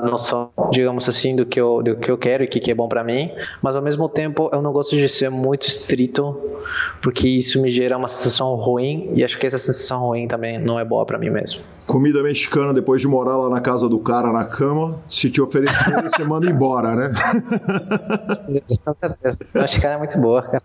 noção, 0.04 0.50
digamos 0.72 1.08
assim, 1.08 1.36
do 1.36 1.46
que 1.46 1.60
eu, 1.60 1.80
do 1.80 1.96
que 1.96 2.10
eu 2.10 2.18
quero 2.18 2.42
e 2.42 2.48
que, 2.48 2.58
que 2.58 2.72
é 2.72 2.74
bom 2.74 2.88
para 2.88 3.04
mim, 3.04 3.30
mas 3.62 3.76
ao 3.76 3.82
mesmo 3.82 4.08
tempo 4.08 4.50
eu 4.52 4.60
não 4.60 4.72
gosto 4.72 4.96
de 4.96 5.08
ser 5.08 5.30
muito 5.30 5.68
estrito, 5.68 6.36
porque 7.00 7.28
isso 7.28 7.62
me 7.62 7.70
gera 7.70 7.96
uma 7.96 8.08
sensação 8.08 8.54
ruim 8.56 9.12
e 9.14 9.24
acho 9.24 9.38
que 9.38 9.46
essa 9.46 9.60
sensação 9.60 10.00
ruim 10.00 10.26
também 10.26 10.58
não 10.58 10.78
é 10.78 10.84
boa 10.84 11.06
para 11.06 11.18
mim 11.18 11.30
mesmo. 11.30 11.60
Comida 11.86 12.22
mexicana, 12.22 12.72
depois 12.72 13.00
de 13.00 13.08
morar 13.08 13.36
lá 13.36 13.50
na 13.50 13.60
casa 13.60 13.88
do 13.88 13.98
cara 13.98 14.32
na 14.32 14.44
cama, 14.44 15.00
se 15.10 15.28
te 15.28 15.40
oferecer, 15.42 16.02
você 16.02 16.24
manda 16.24 16.48
embora, 16.48 16.94
né? 16.94 17.12
Com 18.84 18.94
certeza. 18.94 19.38
A 19.54 19.58
mexicana 19.60 19.94
é 19.94 19.98
muito 19.98 20.18
boa, 20.18 20.42
cara. 20.42 20.62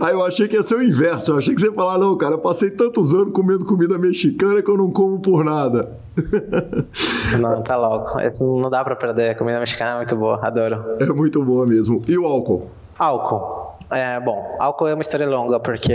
Aí 0.00 0.12
eu 0.12 0.24
achei 0.24 0.46
que 0.48 0.56
ia 0.56 0.62
ser 0.62 0.76
o 0.76 0.82
inverso. 0.82 1.32
Eu 1.32 1.38
achei 1.38 1.54
que 1.54 1.60
você 1.60 1.66
ia 1.66 1.72
falar, 1.72 1.98
não, 1.98 2.16
cara, 2.16 2.34
eu 2.34 2.38
passei 2.38 2.70
tantos 2.70 3.12
anos 3.12 3.32
comendo 3.32 3.64
comida 3.64 3.98
mexicana 3.98 4.62
que 4.62 4.70
eu 4.70 4.76
não 4.76 4.90
como 4.90 5.18
por 5.20 5.44
nada. 5.44 5.98
Não, 7.40 7.60
tá 7.62 7.76
louco. 7.76 8.20
Isso 8.20 8.44
não 8.44 8.70
dá 8.70 8.84
pra 8.84 8.94
perder. 8.94 9.30
A 9.30 9.34
comida 9.34 9.58
mexicana 9.58 9.92
é 9.92 9.96
muito 9.96 10.14
boa, 10.14 10.38
adoro. 10.40 10.96
É 11.00 11.06
muito 11.06 11.42
boa 11.44 11.66
mesmo. 11.66 12.04
E 12.06 12.16
o 12.16 12.24
álcool? 12.24 12.70
Álcool. 12.96 13.73
É, 13.90 14.18
bom, 14.18 14.56
álcool 14.58 14.88
é 14.88 14.94
uma 14.94 15.02
história 15.02 15.26
longa, 15.26 15.60
porque 15.60 15.94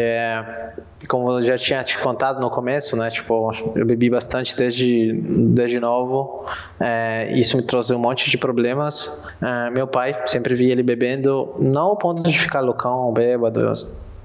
como 1.07 1.31
eu 1.31 1.43
já 1.43 1.57
tinha 1.57 1.83
te 1.83 1.97
contado 1.97 2.39
no 2.39 2.49
começo, 2.49 2.95
né? 2.95 3.09
Tipo, 3.09 3.51
eu 3.75 3.85
bebi 3.85 4.09
bastante 4.09 4.55
desde, 4.55 5.13
desde 5.13 5.79
novo. 5.79 6.45
É, 6.79 7.31
isso 7.33 7.57
me 7.57 7.63
trouxe 7.63 7.93
um 7.93 7.99
monte 7.99 8.29
de 8.29 8.37
problemas. 8.37 9.23
É, 9.41 9.69
meu 9.69 9.87
pai, 9.87 10.15
sempre 10.27 10.55
vi 10.55 10.69
ele 10.71 10.83
bebendo, 10.83 11.55
não 11.59 11.87
ao 11.87 11.97
ponto 11.97 12.23
de 12.23 12.37
ficar 12.37 12.59
loucão, 12.59 13.11
bêbado, 13.11 13.73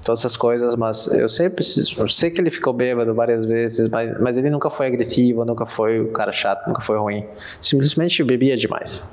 todas 0.05 0.19
essas 0.19 0.37
coisas, 0.37 0.75
mas 0.75 1.07
eu 1.07 1.27
sempre 1.27 1.65
eu 1.97 2.07
sei 2.07 2.29
que 2.29 2.39
ele 2.39 2.51
ficou 2.51 2.71
bêbado 2.71 3.13
várias 3.15 3.43
vezes, 3.43 3.87
mas, 3.87 4.19
mas 4.21 4.37
ele 4.37 4.51
nunca 4.51 4.69
foi 4.69 4.85
agressivo, 4.85 5.43
nunca 5.43 5.65
foi 5.65 5.99
o 5.99 6.11
cara 6.11 6.31
chato, 6.31 6.67
nunca 6.67 6.81
foi 6.81 6.97
ruim. 6.97 7.25
Simplesmente 7.59 8.23
bebia 8.23 8.55
demais. 8.55 9.03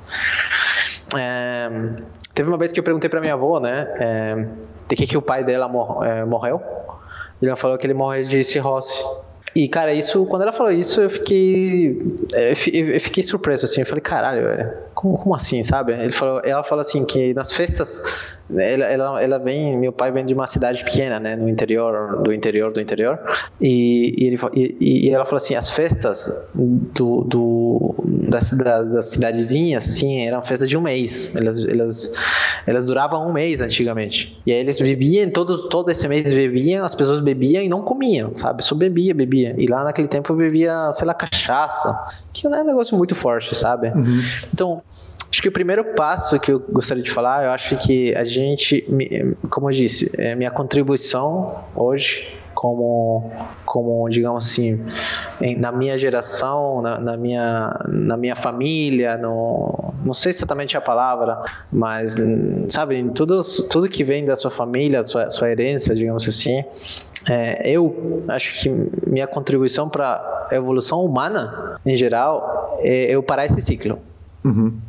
É, 1.17 1.69
teve 2.33 2.49
uma 2.49 2.57
vez 2.57 2.71
que 2.71 2.79
eu 2.79 2.83
perguntei 2.83 3.09
para 3.09 3.21
minha 3.21 3.33
avó, 3.33 3.59
né, 3.59 3.93
é, 3.99 4.47
de 4.87 4.95
que 4.95 5.07
que 5.07 5.17
o 5.17 5.21
pai 5.21 5.43
dela 5.43 5.67
mor 5.67 6.05
é, 6.05 6.25
morreu. 6.25 6.61
Ele 7.41 7.55
falou 7.55 7.77
que 7.77 7.85
ele 7.85 7.93
morreu 7.93 8.25
de 8.25 8.43
cirrose. 8.43 8.93
E, 9.55 9.67
cara, 9.67 9.93
isso, 9.93 10.25
quando 10.25 10.41
ela 10.41 10.53
falou 10.53 10.71
isso, 10.71 11.01
eu 11.01 11.09
fiquei. 11.09 12.01
Eu 12.33 12.99
fiquei 12.99 13.23
surpreso, 13.23 13.65
assim. 13.65 13.81
Eu 13.81 13.85
falei, 13.85 14.01
caralho, 14.01 14.43
velho, 14.43 14.73
como, 14.93 15.17
como 15.17 15.35
assim, 15.35 15.63
sabe? 15.63 15.93
Ele 15.93 16.11
falou, 16.11 16.41
ela 16.43 16.63
falou 16.63 16.81
assim 16.81 17.05
que 17.05 17.33
nas 17.33 17.51
festas 17.51 18.03
ela, 18.51 18.85
ela, 18.85 19.23
ela 19.23 19.37
vem, 19.39 19.77
meu 19.77 19.91
pai 19.91 20.11
vem 20.11 20.25
de 20.25 20.33
uma 20.33 20.47
cidade 20.47 20.83
pequena, 20.83 21.19
né, 21.19 21.35
no 21.35 21.47
interior, 21.47 22.21
do 22.21 22.33
interior 22.33 22.71
do 22.71 22.81
interior, 22.81 23.19
e, 23.59 24.13
e, 24.17 24.27
ele, 24.27 24.39
e, 24.53 25.07
e 25.07 25.09
ela 25.09 25.25
falou 25.25 25.37
assim, 25.37 25.55
as 25.55 25.69
festas 25.69 26.31
do, 26.53 27.23
do 27.23 27.95
das, 28.05 28.51
das, 28.51 28.91
das, 28.91 29.05
cidadezinhas, 29.07 29.87
assim, 29.87 30.25
eram 30.25 30.43
festas 30.43 30.69
de 30.69 30.77
um 30.77 30.81
mês, 30.81 31.35
elas, 31.35 31.65
elas, 31.65 32.13
elas 32.67 32.85
duravam 32.85 33.27
um 33.27 33.33
mês 33.33 33.61
antigamente, 33.61 34.37
e 34.45 34.51
aí 34.51 34.59
eles 34.59 34.79
bebiam, 34.79 35.29
todo, 35.29 35.69
todo 35.69 35.89
esse 35.89 36.07
mês 36.07 36.33
bebiam, 36.33 36.85
as 36.85 36.95
pessoas 36.95 37.21
bebiam 37.21 37.63
e 37.63 37.69
não 37.69 37.81
comiam, 37.81 38.33
sabe, 38.37 38.63
só 38.63 38.75
bebia, 38.75 39.13
bebia, 39.13 39.42
e 39.43 39.67
lá 39.67 39.83
naquele 39.83 40.07
tempo 40.07 40.31
eu 40.31 40.37
bebia, 40.37 40.91
sei 40.93 41.05
lá, 41.05 41.13
cachaça, 41.13 41.97
que 42.31 42.47
não 42.47 42.57
é 42.57 42.61
um 42.61 42.65
negócio 42.65 42.97
muito 42.97 43.15
forte, 43.15 43.55
sabe, 43.55 43.89
uhum. 43.89 44.21
então 44.53 44.81
Acho 45.33 45.41
que 45.41 45.49
o 45.49 45.51
primeiro 45.51 45.83
passo 45.95 46.39
que 46.39 46.51
eu 46.51 46.59
gostaria 46.59 47.01
de 47.01 47.09
falar, 47.09 47.45
eu 47.45 47.49
acho 47.49 47.75
que 47.77 48.13
a 48.13 48.23
gente, 48.23 48.85
como 49.49 49.67
eu 49.67 49.73
disse, 49.73 50.11
é 50.15 50.35
minha 50.35 50.51
contribuição 50.51 51.63
hoje 51.75 52.42
como, 52.63 53.29
como 53.65 54.07
digamos 54.07 54.45
assim, 54.45 54.79
na 55.57 55.69
minha 55.69 55.97
geração, 55.97 56.81
na, 56.81 56.97
na, 56.97 57.17
minha, 57.17 57.77
na 57.89 58.15
minha 58.15 58.37
família, 58.37 59.17
no, 59.17 59.93
não 60.05 60.13
sei 60.13 60.29
exatamente 60.29 60.77
a 60.77 60.79
palavra, 60.79 61.43
mas, 61.69 62.15
sabe, 62.69 63.03
tudo, 63.13 63.41
tudo 63.69 63.89
que 63.89 64.01
vem 64.05 64.23
da 64.23 64.37
sua 64.37 64.49
família, 64.49 65.03
sua, 65.03 65.29
sua 65.29 65.49
herança, 65.49 65.93
digamos 65.93 66.25
assim, 66.25 66.63
é, 67.29 67.69
eu 67.69 68.23
acho 68.29 68.53
que 68.61 68.69
minha 69.05 69.27
contribuição 69.27 69.89
para 69.89 70.47
a 70.49 70.55
evolução 70.55 71.03
humana, 71.03 71.75
em 71.85 71.97
geral, 71.97 72.79
é 72.79 73.13
eu 73.13 73.21
parar 73.21 73.45
esse 73.45 73.61
ciclo. 73.61 73.99
Uhum 74.41 74.79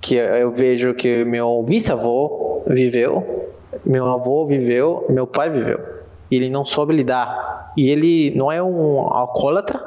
que 0.00 0.16
eu 0.16 0.52
vejo 0.52 0.92
que 0.92 1.24
meu 1.24 1.62
bisavô 1.66 2.62
viveu, 2.66 3.48
meu 3.86 4.04
avô 4.12 4.44
viveu, 4.44 5.06
meu 5.08 5.26
pai 5.26 5.48
viveu. 5.48 5.94
Ele 6.30 6.50
não 6.50 6.64
soube 6.64 6.94
lidar. 6.94 7.72
E 7.76 7.88
ele 7.88 8.32
não 8.36 8.50
é 8.50 8.62
um 8.62 9.00
alcoólatra, 9.00 9.80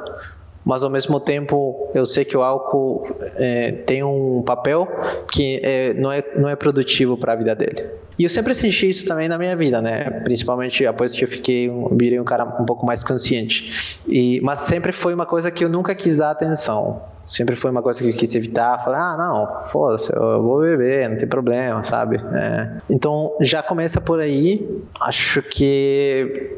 mas 0.68 0.82
ao 0.82 0.90
mesmo 0.90 1.18
tempo 1.18 1.88
eu 1.94 2.04
sei 2.04 2.26
que 2.26 2.36
o 2.36 2.42
álcool 2.42 3.08
é, 3.36 3.72
tem 3.72 4.04
um 4.04 4.42
papel 4.42 4.86
que 5.32 5.58
é, 5.64 5.94
não, 5.94 6.12
é, 6.12 6.22
não 6.36 6.46
é 6.46 6.54
produtivo 6.54 7.16
para 7.16 7.32
a 7.32 7.36
vida 7.36 7.54
dele. 7.54 7.86
E 8.18 8.24
eu 8.24 8.28
sempre 8.28 8.52
senti 8.52 8.90
isso 8.90 9.06
também 9.06 9.28
na 9.28 9.38
minha 9.38 9.56
vida, 9.56 9.80
né? 9.80 10.10
Principalmente 10.24 10.82
depois 10.82 11.14
que 11.14 11.24
eu 11.24 11.28
fiquei, 11.28 11.72
virei 11.92 12.20
um 12.20 12.24
cara 12.24 12.44
um 12.44 12.66
pouco 12.66 12.84
mais 12.84 13.02
consciente. 13.02 13.98
E, 14.06 14.42
mas 14.42 14.58
sempre 14.58 14.92
foi 14.92 15.14
uma 15.14 15.24
coisa 15.24 15.50
que 15.50 15.64
eu 15.64 15.70
nunca 15.70 15.94
quis 15.94 16.18
dar 16.18 16.32
atenção 16.32 17.00
sempre 17.24 17.56
foi 17.56 17.70
uma 17.70 17.82
coisa 17.82 18.00
que 18.00 18.08
eu 18.08 18.14
quis 18.14 18.34
evitar. 18.34 18.82
Falei, 18.82 18.98
ah, 18.98 19.14
não, 19.18 19.68
foda-se, 19.68 20.10
eu 20.10 20.42
vou 20.42 20.62
beber, 20.62 21.10
não 21.10 21.16
tem 21.18 21.28
problema, 21.28 21.82
sabe? 21.82 22.16
É. 22.32 22.80
Então 22.88 23.36
já 23.42 23.62
começa 23.62 24.00
por 24.00 24.18
aí. 24.18 24.66
Acho 24.98 25.42
que 25.42 26.56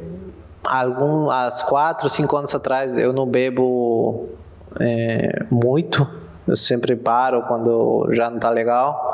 algum, 0.64 1.30
há 1.30 1.50
quatro, 1.66 2.08
cinco 2.08 2.36
anos 2.36 2.54
atrás 2.54 2.96
eu 2.96 3.12
não 3.12 3.26
bebo 3.26 4.28
é, 4.78 5.44
muito. 5.50 6.06
Eu 6.46 6.56
sempre 6.56 6.96
paro 6.96 7.42
quando 7.42 8.08
já 8.12 8.28
não 8.30 8.38
tá 8.38 8.50
legal. 8.50 9.10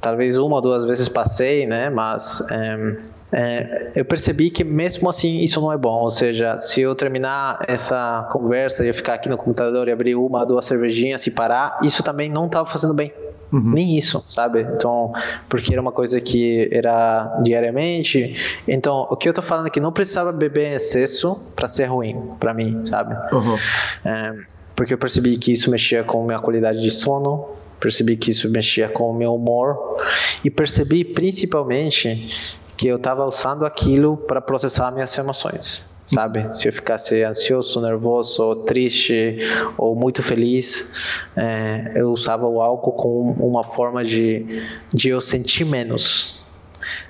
Talvez 0.00 0.36
uma 0.36 0.56
ou 0.56 0.62
duas 0.62 0.84
vezes 0.84 1.08
passei, 1.08 1.66
né? 1.66 1.88
Mas 1.88 2.44
é, 2.50 2.96
é, 3.32 3.92
eu 3.94 4.04
percebi 4.04 4.50
que 4.50 4.62
mesmo 4.62 5.08
assim 5.08 5.40
isso 5.40 5.60
não 5.60 5.72
é 5.72 5.78
bom. 5.78 6.00
Ou 6.00 6.10
seja, 6.10 6.58
se 6.58 6.80
eu 6.80 6.94
terminar 6.94 7.60
essa 7.66 8.28
conversa 8.30 8.84
e 8.84 8.88
eu 8.88 8.94
ficar 8.94 9.14
aqui 9.14 9.28
no 9.28 9.36
computador 9.36 9.88
e 9.88 9.92
abrir 9.92 10.14
uma, 10.14 10.44
duas 10.44 10.66
cervejinhas 10.66 11.26
e 11.26 11.30
parar, 11.30 11.78
isso 11.82 12.02
também 12.02 12.30
não 12.30 12.46
estava 12.46 12.68
fazendo 12.68 12.94
bem. 12.94 13.12
Uhum. 13.52 13.72
Nem 13.72 13.96
isso, 13.96 14.24
sabe? 14.28 14.62
Então, 14.62 15.12
porque 15.48 15.72
era 15.72 15.80
uma 15.80 15.92
coisa 15.92 16.20
que 16.20 16.68
era 16.72 17.40
diariamente. 17.42 18.34
Então, 18.66 19.06
o 19.10 19.16
que 19.16 19.28
eu 19.28 19.32
tô 19.32 19.42
falando 19.42 19.68
é 19.68 19.70
que 19.70 19.80
não 19.80 19.92
precisava 19.92 20.32
beber 20.32 20.72
em 20.72 20.74
excesso 20.74 21.40
para 21.54 21.68
ser 21.68 21.84
ruim 21.84 22.32
para 22.40 22.52
mim, 22.52 22.84
sabe? 22.84 23.14
Uhum. 23.32 23.56
É, 24.04 24.34
porque 24.74 24.92
eu 24.92 24.98
percebi 24.98 25.36
que 25.38 25.52
isso 25.52 25.70
mexia 25.70 26.02
com 26.02 26.24
minha 26.24 26.38
qualidade 26.38 26.82
de 26.82 26.90
sono, 26.90 27.48
percebi 27.78 28.16
que 28.16 28.30
isso 28.30 28.50
mexia 28.50 28.88
com 28.88 29.10
o 29.10 29.14
meu 29.14 29.34
humor 29.34 29.96
e 30.44 30.50
percebi 30.50 31.04
principalmente 31.04 32.28
que 32.76 32.88
eu 32.88 32.96
estava 32.96 33.24
usando 33.24 33.64
aquilo 33.64 34.16
para 34.16 34.40
processar 34.40 34.90
minhas 34.90 35.16
emoções 35.16 35.95
sabe? 36.06 36.56
Se 36.56 36.68
eu 36.68 36.72
ficasse 36.72 37.22
ansioso, 37.22 37.80
nervoso, 37.80 38.42
ou 38.42 38.56
triste 38.64 39.38
ou 39.76 39.94
muito 39.94 40.22
feliz, 40.22 40.94
é, 41.36 41.92
eu 41.96 42.10
usava 42.10 42.46
o 42.46 42.60
álcool 42.60 42.92
como 42.92 43.32
uma 43.46 43.64
forma 43.64 44.04
de, 44.04 44.62
de 44.92 45.08
eu 45.08 45.20
sentir 45.20 45.64
menos, 45.64 46.40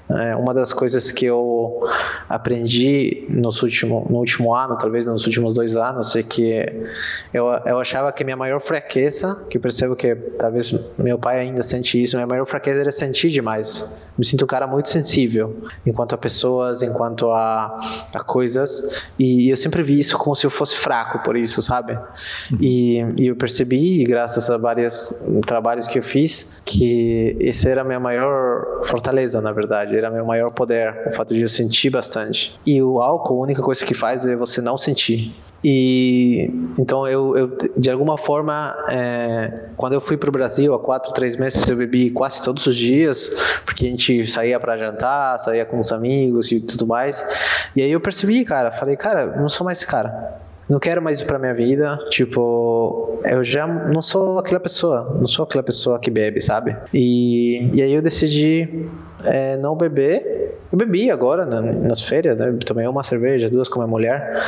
é, 0.08 0.36
uma 0.36 0.54
das 0.54 0.72
coisas 0.72 1.10
que 1.10 1.26
eu 1.26 1.80
aprendi 2.28 3.26
nos 3.28 3.62
último, 3.62 4.06
no 4.08 4.18
último 4.18 4.54
ano, 4.54 4.78
talvez 4.78 5.04
nos 5.06 5.26
últimos 5.26 5.54
dois 5.54 5.74
anos, 5.74 6.14
é 6.14 6.22
que 6.22 6.64
eu, 7.34 7.46
eu 7.64 7.80
achava 7.80 8.12
que 8.12 8.22
minha 8.22 8.36
maior 8.36 8.60
fraqueza, 8.60 9.42
que 9.50 9.56
eu 9.56 9.60
percebo 9.60 9.96
que 9.96 10.14
talvez 10.14 10.74
meu 10.96 11.18
pai 11.18 11.40
ainda 11.40 11.62
sente 11.62 12.00
isso, 12.00 12.16
minha 12.16 12.26
maior 12.26 12.46
fraqueza 12.46 12.80
era 12.80 12.92
sentir 12.92 13.30
demais. 13.30 13.90
Me 14.16 14.24
sinto 14.24 14.44
um 14.44 14.48
cara 14.48 14.66
muito 14.66 14.88
sensível, 14.88 15.56
enquanto 15.84 16.14
a 16.14 16.18
pessoas, 16.18 16.82
enquanto 16.82 17.30
a, 17.32 17.78
a 18.14 18.22
coisas, 18.22 19.02
e 19.18 19.50
eu 19.50 19.56
sempre 19.56 19.82
vi 19.82 19.98
isso 19.98 20.16
como 20.16 20.34
se 20.34 20.46
eu 20.46 20.50
fosse 20.50 20.76
fraco 20.76 21.18
por 21.18 21.36
isso, 21.36 21.60
sabe? 21.60 21.98
E, 22.60 22.98
e 23.18 23.26
eu 23.26 23.36
percebi, 23.36 24.04
graças 24.04 24.48
a 24.48 24.56
vários 24.56 25.14
trabalhos 25.44 25.86
que 25.88 25.98
eu 25.98 26.02
fiz, 26.02 26.60
que 26.64 27.36
essa 27.40 27.68
era 27.68 27.82
a 27.82 27.84
minha 27.84 28.00
maior 28.00 28.84
fortaleza, 28.84 29.40
na 29.40 29.52
verdade 29.52 29.95
verdade, 29.96 30.06
era 30.06 30.10
meu 30.10 30.24
maior 30.24 30.50
poder, 30.50 31.08
o 31.08 31.14
fato 31.14 31.34
de 31.34 31.42
eu 31.42 31.48
sentir 31.48 31.90
bastante. 31.90 32.58
E 32.64 32.82
o 32.82 33.00
álcool, 33.00 33.40
a 33.40 33.42
única 33.42 33.62
coisa 33.62 33.84
que 33.84 33.94
faz 33.94 34.26
é 34.26 34.36
você 34.36 34.60
não 34.60 34.76
sentir. 34.76 35.34
E 35.64 36.50
então 36.78 37.08
eu, 37.08 37.36
eu 37.36 37.58
de 37.76 37.90
alguma 37.90 38.16
forma, 38.16 38.76
é, 38.88 39.70
quando 39.76 39.94
eu 39.94 40.00
fui 40.00 40.16
para 40.16 40.28
o 40.28 40.32
Brasil 40.32 40.72
há 40.74 40.78
quatro, 40.78 41.12
três 41.12 41.36
meses, 41.36 41.66
eu 41.68 41.76
bebi 41.76 42.10
quase 42.10 42.42
todos 42.42 42.66
os 42.66 42.76
dias, 42.76 43.30
porque 43.64 43.86
a 43.86 43.90
gente 43.90 44.26
saía 44.26 44.60
para 44.60 44.76
jantar, 44.76 45.40
saía 45.40 45.64
com 45.64 45.80
os 45.80 45.90
amigos 45.90 46.52
e 46.52 46.60
tudo 46.60 46.86
mais. 46.86 47.24
E 47.74 47.82
aí 47.82 47.90
eu 47.90 48.00
percebi, 48.00 48.44
cara, 48.44 48.70
falei, 48.70 48.96
cara, 48.96 49.36
não 49.36 49.48
sou 49.48 49.64
mais 49.64 49.78
esse 49.78 49.86
cara 49.86 50.45
não 50.68 50.78
quero 50.80 51.00
mais 51.00 51.18
isso 51.18 51.26
pra 51.26 51.38
minha 51.38 51.54
vida. 51.54 51.98
Tipo, 52.10 53.20
eu 53.24 53.44
já 53.44 53.66
não 53.66 54.02
sou 54.02 54.38
aquela 54.38 54.60
pessoa, 54.60 55.16
não 55.18 55.26
sou 55.26 55.44
aquela 55.44 55.62
pessoa 55.62 55.98
que 55.98 56.10
bebe, 56.10 56.42
sabe? 56.42 56.76
E, 56.92 57.70
e 57.72 57.82
aí 57.82 57.92
eu 57.92 58.02
decidi 58.02 58.88
é, 59.24 59.56
não 59.56 59.76
beber. 59.76 60.58
Eu 60.72 60.78
bebi 60.78 61.10
agora 61.10 61.46
né, 61.46 61.60
nas 61.82 62.02
férias, 62.02 62.38
né? 62.38 62.52
Tomei 62.64 62.86
uma 62.86 63.02
cerveja, 63.02 63.48
duas 63.48 63.68
com 63.68 63.78
minha 63.78 63.86
mulher, 63.86 64.42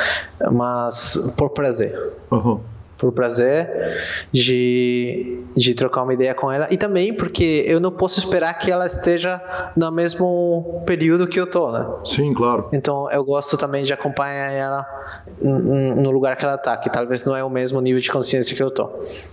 mas 0.51 1.35
por 1.37 1.51
prazer. 1.51 1.97
Uhum 2.31 2.61
por 2.99 3.13
prazer 3.13 3.97
de, 4.33 5.41
de 5.57 5.75
trocar 5.75 6.03
uma 6.03 6.13
ideia 6.13 6.35
com 6.35 6.51
ela 6.51 6.67
e 6.71 6.77
também 6.77 7.15
porque 7.15 7.65
eu 7.67 7.81
não 7.81 7.93
posso 7.93 8.19
esperar 8.19 8.55
que 8.59 8.71
ela 8.71 8.87
esteja 8.87 9.41
no 9.77 9.91
mesmo 9.93 10.83
período 10.85 11.27
que 11.27 11.39
eu 11.39 11.47
tô, 11.47 11.71
né? 11.71 11.87
Sim, 12.05 12.35
claro. 12.35 12.69
Então 12.73 13.11
eu 13.11 13.25
gosto 13.25 13.57
também 13.57 13.85
de 13.85 13.93
acompanhar 13.93 14.51
ela 14.51 14.87
no 15.41 16.11
lugar 16.11 16.37
que 16.37 16.45
ela 16.45 16.59
tá, 16.59 16.77
que 16.77 16.91
talvez 16.91 17.25
não 17.25 17.37
é 17.37 17.45
o 17.45 17.51
mesmo 17.51 17.81
nível 17.81 18.01
de 18.01 18.11
consciência 18.11 18.55
que 18.57 18.63
eu 18.63 18.71
tô 18.71 18.91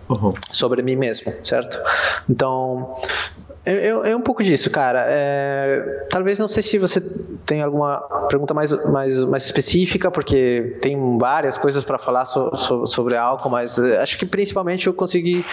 uhum. 0.09 0.33
sobre 0.51 0.81
mim 0.81 0.95
mesmo, 0.95 1.33
certo? 1.43 1.79
Então 2.29 2.95
é, 3.65 3.87
é, 3.87 4.15
um 4.15 4.21
pouco 4.21 4.43
disso, 4.43 4.69
cara. 4.69 5.03
É, 5.07 6.05
talvez 6.09 6.37
não 6.37 6.47
sei 6.47 6.61
se 6.61 6.77
você 6.77 7.01
tem 7.45 7.61
alguma 7.61 7.97
pergunta 8.29 8.53
mais, 8.53 8.71
mais, 8.85 9.23
mais 9.23 9.45
específica, 9.45 10.11
porque 10.11 10.77
tem 10.81 11.17
várias 11.17 11.57
coisas 11.57 11.83
para 11.83 11.97
falar 11.97 12.25
so, 12.25 12.55
so, 12.55 12.85
sobre 12.85 13.17
álcool, 13.17 13.49
mas 13.49 13.77
é, 13.79 13.99
acho 14.01 14.17
que 14.19 14.25
principalmente 14.25 14.85
eu 14.85 14.93
consegui 14.93 15.43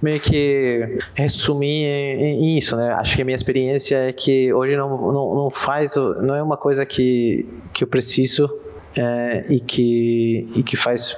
meio 0.00 0.18
que 0.18 0.98
resumir 1.14 1.84
em, 1.84 2.44
em, 2.44 2.56
isso, 2.56 2.74
né? 2.74 2.92
Acho 2.94 3.14
que 3.14 3.22
a 3.22 3.24
minha 3.24 3.36
experiência 3.36 3.96
é 3.96 4.12
que 4.12 4.52
hoje 4.52 4.74
não, 4.74 4.96
não, 4.96 5.34
não 5.34 5.50
faz, 5.50 5.94
não 5.96 6.34
é 6.34 6.42
uma 6.42 6.56
coisa 6.56 6.86
que, 6.86 7.46
que 7.74 7.84
eu 7.84 7.88
preciso 7.88 8.48
é, 8.96 9.44
e, 9.48 9.60
que, 9.60 10.46
e 10.56 10.62
que 10.62 10.76
faz 10.76 11.14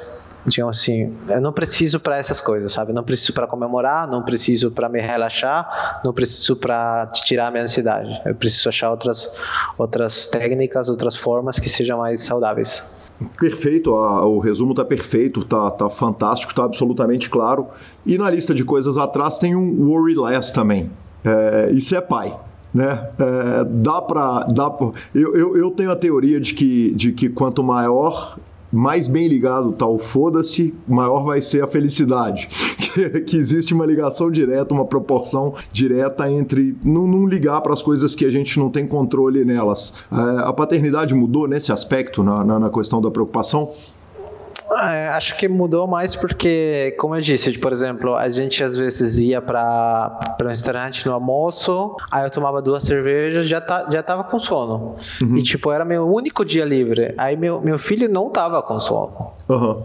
digamos 0.47 0.81
assim, 0.81 1.15
eu 1.29 1.41
não 1.41 1.53
preciso 1.53 2.01
para 2.01 2.17
essas 2.19 2.41
coisas, 2.41 2.73
sabe? 2.73 2.93
Não 2.93 3.03
preciso 3.03 3.33
para 3.33 3.47
comemorar, 3.47 4.09
não 4.09 4.23
preciso 4.23 4.71
para 4.71 4.89
me 4.89 5.01
relaxar, 5.01 6.01
não 6.05 6.13
preciso 6.13 6.57
para 6.57 7.07
tirar 7.07 7.49
a 7.49 7.51
minha 7.51 7.65
ansiedade. 7.65 8.21
Eu 8.25 8.35
preciso 8.35 8.69
achar 8.69 8.91
outras 8.91 9.31
outras 9.77 10.27
técnicas, 10.27 10.89
outras 10.89 11.17
formas 11.17 11.59
que 11.59 11.69
sejam 11.69 11.99
mais 11.99 12.23
saudáveis. 12.23 12.85
Perfeito, 13.39 13.93
o 13.93 14.39
resumo 14.39 14.73
está 14.73 14.85
perfeito, 14.85 15.45
tá, 15.45 15.71
tá 15.71 15.91
fantástico, 15.91 16.55
tá 16.55 16.65
absolutamente 16.65 17.29
claro. 17.29 17.69
E 18.07 18.17
na 18.17 18.31
lista 18.31 18.55
de 18.55 18.65
coisas 18.65 18.97
atrás 18.97 19.39
tem 19.39 19.55
um 19.55 19.89
worry 19.89 20.15
less 20.15 20.53
também. 20.53 20.91
É, 21.23 21.71
isso 21.73 21.95
é 21.95 22.01
pai 22.01 22.35
né? 22.73 23.11
É, 23.19 23.65
dá 23.65 24.01
para 24.01 24.45
dá 24.45 24.71
pra, 24.71 24.91
eu, 25.15 25.35
eu, 25.35 25.57
eu, 25.57 25.71
tenho 25.73 25.91
a 25.91 25.97
teoria 25.97 26.41
de 26.41 26.55
que, 26.55 26.93
de 26.93 27.13
que 27.13 27.29
quanto 27.29 27.63
maior 27.63 28.39
mais 28.73 29.09
bem 29.09 29.27
ligado 29.27 29.73
tal 29.73 29.99
foda-se, 29.99 30.75
maior 30.87 31.25
vai 31.25 31.43
ser 31.43 31.63
a 31.63 31.67
felicidade. 31.67 32.49
Que, 32.79 33.21
que, 33.23 33.37
existe 33.37 33.75
uma 33.75 33.87
ligação 33.87 34.31
direta, 34.31 34.75
uma 34.75 34.85
proporção 34.85 35.55
direta 35.73 36.31
entre 36.31 36.77
não, 36.83 37.07
não 37.07 37.27
ligar 37.27 37.61
para 37.61 37.73
as 37.73 37.83
coisas 37.83 38.15
que 38.15 38.25
a 38.25 38.31
gente 38.31 38.59
não 38.59 38.71
tem 38.71 38.87
controle 38.87 39.45
nelas. 39.45 39.93
É, 40.11 40.43
a 40.45 40.53
paternidade 40.53 41.15
mudou 41.15 41.49
nesse 41.49 41.73
aspecto, 41.73 42.23
na, 42.23 42.45
na, 42.45 42.59
na 42.59 42.71
questão 42.71 43.01
da 43.01 43.11
preocupação? 43.11 43.71
É, 44.73 45.09
acho 45.09 45.37
que 45.37 45.49
mudou 45.49 45.87
mais 45.87 46.15
porque, 46.15 46.95
como 46.99 47.17
eu 47.17 47.21
disse, 47.21 47.59
por 47.59 47.73
exemplo, 47.73 48.15
a 48.15 48.29
gente 48.29 48.63
às 48.63 48.77
vezes 48.77 49.19
ia 49.19 49.43
para 49.43 50.37
um 50.43 50.47
restaurante 50.47 51.07
no 51.07 51.13
almoço, 51.13 51.97
aí 52.11 52.25
eu 52.25 52.31
tomava 52.31 52.63
duas 52.63 52.85
cervejas, 52.85 53.49
já 53.49 53.61
tá, 53.61 53.89
já 53.91 54.03
tava 54.03 54.25
com 54.25 54.39
sono. 54.39 54.95
Uhum. 55.23 55.37
E 55.37 55.43
tipo, 55.43 55.73
era 55.73 55.85
meu 55.85 56.09
único 56.09 56.45
dia 56.45 56.65
livre. 56.65 57.15
Aí 57.19 57.37
meu, 57.37 57.61
meu 57.61 57.79
filho 57.79 58.09
não 58.09 58.31
tava 58.31 58.63
com 58.63 58.79
sono. 58.79 59.33
Uhum. 59.49 59.83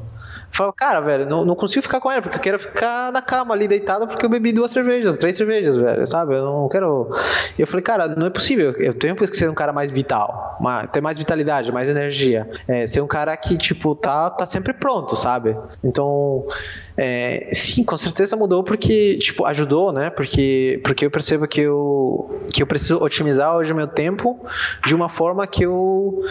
Falo, 0.56 0.72
cara, 0.72 1.02
velho, 1.02 1.26
não, 1.28 1.44
não 1.44 1.54
consigo 1.54 1.84
ficar 1.84 2.00
com 2.00 2.10
ela, 2.10 2.22
porque 2.22 2.38
eu 2.38 2.42
quero 2.42 2.58
ficar 2.58 3.12
na 3.12 3.22
cama 3.22 3.54
ali 3.54 3.68
deitado 3.68 4.08
porque 4.08 4.26
eu 4.26 4.30
bebi 4.30 4.54
duas 4.54 4.72
cervejas, 4.72 5.14
três 5.16 5.36
cervejas, 5.36 5.76
velho, 5.76 6.08
sabe? 6.08 6.34
Eu 6.34 6.46
não 6.46 6.70
quero. 6.70 7.12
E 7.58 7.62
eu 7.62 7.68
falei, 7.68 7.84
cara, 7.84 8.08
não 8.08 8.26
é 8.26 8.30
possível. 8.30 8.72
Eu 8.78 8.94
tenho 8.94 9.18
que 9.18 9.28
ser 9.36 9.50
um 9.50 9.54
cara 9.54 9.74
mais 9.74 9.92
vital, 9.92 10.58
ter 10.94 11.02
mais 11.02 11.18
vitalidade, 11.18 11.74
mais 11.74 11.90
energia. 11.90 12.50
É, 12.70 12.88
ser 12.88 13.02
um 13.02 13.08
cara 13.08 13.36
que, 13.36 13.58
tipo, 13.58 13.96
tá, 13.96 14.30
tá 14.30 14.48
sempre 14.48 14.72
pronto, 14.72 15.18
sabe? 15.18 15.58
Então, 15.84 16.48
é, 16.96 17.50
sim, 17.52 17.84
com 17.84 17.98
certeza 17.98 18.38
mudou 18.38 18.64
porque, 18.64 19.18
tipo, 19.18 19.46
ajudou, 19.46 19.92
né? 19.92 20.10
Porque, 20.10 20.80
porque 20.86 21.06
eu 21.06 21.12
percebo 21.12 21.46
que 21.50 21.60
eu, 21.60 22.44
que 22.54 22.64
eu 22.64 22.68
preciso 22.68 23.04
otimizar 23.04 23.58
hoje 23.58 23.74
o 23.74 23.76
meu 23.76 23.88
tempo 23.88 24.40
de 24.86 24.96
uma 24.96 25.10
forma 25.10 25.46
que 25.46 25.66
eu, 25.66 26.24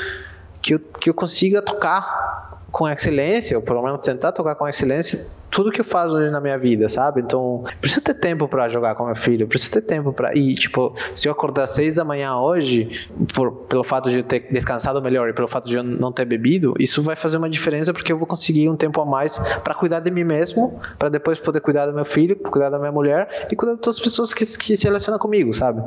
que 0.63 0.77
eu, 0.77 0.79
que 0.79 1.11
eu 1.11 1.15
consiga 1.15 1.61
tocar 1.61 2.54
com 2.75 2.89
excelência, 2.89 3.57
ou 3.57 3.63
pelo 3.63 3.81
menos 3.81 4.03
tentar 4.03 4.33
tocar 4.33 4.57
com 4.57 4.67
excelência 4.67 5.25
tudo 5.55 5.71
que 5.71 5.81
eu 5.81 5.85
faço 5.85 6.17
hoje 6.17 6.31
na 6.31 6.41
minha 6.41 6.59
vida, 6.59 6.89
sabe? 6.89 7.21
Então, 7.21 7.63
preciso 7.81 8.03
ter 8.03 8.15
tempo 8.15 8.49
para 8.49 8.69
jogar 8.69 8.97
com 8.97 9.07
meu 9.07 9.15
filho, 9.15 9.47
preciso 9.47 9.71
ter 9.71 9.83
tempo 9.83 10.13
para 10.13 10.37
ir, 10.37 10.57
tipo, 10.57 10.93
se 11.15 11.29
eu 11.29 11.33
acordar 11.33 11.65
às 11.65 11.71
seis 11.71 11.95
da 11.95 12.05
manhã 12.05 12.37
hoje, 12.37 13.09
por, 13.33 13.53
pelo 13.69 13.85
fato 13.85 14.11
de 14.11 14.17
eu 14.17 14.23
ter 14.25 14.49
descansado 14.51 15.01
melhor 15.01 15.29
e 15.29 15.33
pelo 15.33 15.47
fato 15.47 15.69
de 15.69 15.77
eu 15.77 15.85
não 15.85 16.11
ter 16.11 16.25
bebido, 16.25 16.75
isso 16.77 17.01
vai 17.03 17.15
fazer 17.15 17.37
uma 17.37 17.49
diferença 17.49 17.93
porque 17.93 18.13
eu 18.13 18.19
vou 18.19 18.27
conseguir 18.27 18.69
um 18.69 18.75
tempo 18.75 19.01
a 19.01 19.07
mais 19.07 19.39
para 19.63 19.75
cuidar 19.75 20.01
de 20.01 20.11
mim 20.11 20.25
mesmo, 20.25 20.77
para 20.99 21.09
depois 21.09 21.39
poder 21.39 21.61
cuidar 21.61 21.87
do 21.87 21.95
meu 21.95 22.05
filho, 22.05 22.35
cuidar 22.35 22.71
da 22.71 22.79
minha 22.79 22.93
mulher 22.93 23.47
e 23.49 23.55
cuidar 23.55 23.75
de 23.75 23.81
todas 23.81 23.99
as 23.99 24.03
pessoas 24.03 24.35
que, 24.35 24.45
que 24.45 24.77
se 24.77 24.85
relacionam 24.85 25.21
comigo, 25.21 25.55
sabe? 25.55 25.81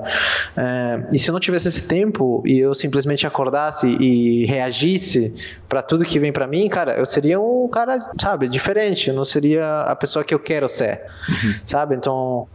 É, 0.56 1.08
e 1.12 1.20
se 1.20 1.30
eu 1.30 1.34
não 1.34 1.42
tivesse 1.42 1.68
esse 1.68 1.86
tempo 1.86 2.42
e 2.46 2.58
eu 2.58 2.74
simplesmente 2.74 3.28
acordasse 3.28 3.86
e 3.86 4.46
reagisse 4.46 5.34
para 5.68 5.82
tudo 5.82 6.06
que 6.06 6.18
vem 6.20 6.32
para 6.32 6.48
mim, 6.48 6.70
cara, 6.70 6.98
eu 6.98 7.06
seria 7.06 7.38
um 7.38 7.68
cara, 7.68 8.12
sabe, 8.18 8.48
diferente, 8.48 9.10
eu 9.10 9.16
não 9.16 9.26
seria 9.26 9.57
a 9.60 9.96
pessoa 9.96 10.24
que 10.24 10.34
eu 10.34 10.40
quero 10.40 10.68
ser, 10.68 11.02
uhum. 11.30 11.54
sabe? 11.66 11.96
Então, 11.96 12.48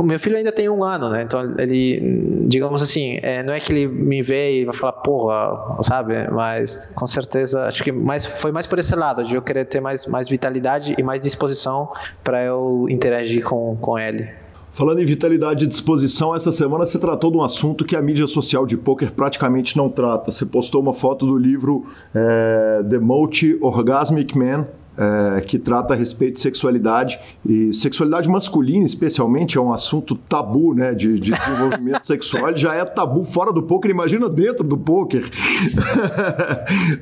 meu 0.00 0.18
filho 0.18 0.36
ainda 0.36 0.52
tem 0.52 0.68
um 0.68 0.82
ano, 0.84 1.10
né? 1.10 1.22
Então, 1.22 1.54
ele, 1.58 2.46
digamos 2.46 2.82
assim, 2.82 3.18
é, 3.22 3.42
não 3.42 3.52
é 3.52 3.60
que 3.60 3.72
ele 3.72 3.86
me 3.86 4.22
vê 4.22 4.60
e 4.60 4.64
vai 4.64 4.74
falar, 4.74 4.92
porra, 4.92 5.82
sabe? 5.82 6.30
Mas, 6.30 6.92
com 6.94 7.06
certeza, 7.06 7.66
acho 7.66 7.82
que 7.82 7.92
mais, 7.92 8.26
foi 8.26 8.52
mais 8.52 8.66
por 8.66 8.78
esse 8.78 8.94
lado, 8.94 9.24
de 9.24 9.34
eu 9.34 9.42
querer 9.42 9.64
ter 9.64 9.80
mais, 9.80 10.06
mais 10.06 10.28
vitalidade 10.28 10.94
e 10.96 11.02
mais 11.02 11.20
disposição 11.20 11.90
para 12.22 12.42
eu 12.42 12.86
interagir 12.88 13.42
com, 13.42 13.76
com 13.80 13.98
ele. 13.98 14.42
Falando 14.72 15.00
em 15.00 15.04
vitalidade 15.04 15.66
e 15.66 15.68
disposição, 15.68 16.34
essa 16.34 16.50
semana 16.50 16.86
você 16.86 16.98
tratou 16.98 17.30
de 17.30 17.36
um 17.36 17.42
assunto 17.42 17.84
que 17.84 17.94
a 17.94 18.00
mídia 18.00 18.26
social 18.26 18.64
de 18.64 18.74
poker 18.74 19.12
praticamente 19.12 19.76
não 19.76 19.90
trata. 19.90 20.32
Você 20.32 20.46
postou 20.46 20.80
uma 20.80 20.94
foto 20.94 21.26
do 21.26 21.36
livro 21.36 21.86
é, 22.14 22.82
The 22.88 22.98
Multi 22.98 23.58
Orgasmic 23.60 24.36
Man, 24.36 24.66
é, 24.96 25.40
que 25.40 25.58
trata 25.58 25.94
a 25.94 25.96
respeito 25.96 26.34
de 26.34 26.40
sexualidade 26.40 27.18
e 27.44 27.72
sexualidade 27.72 28.28
masculina, 28.28 28.84
especialmente, 28.84 29.56
é 29.56 29.60
um 29.60 29.72
assunto 29.72 30.14
tabu, 30.14 30.74
né, 30.74 30.94
de, 30.94 31.18
de 31.18 31.32
desenvolvimento 31.32 32.04
sexual. 32.06 32.48
Ele 32.48 32.58
já 32.58 32.74
é 32.74 32.84
tabu 32.84 33.24
fora 33.24 33.52
do 33.52 33.62
poker, 33.62 33.90
imagina 33.90 34.28
dentro 34.28 34.64
do 34.64 34.76
poker. 34.76 35.24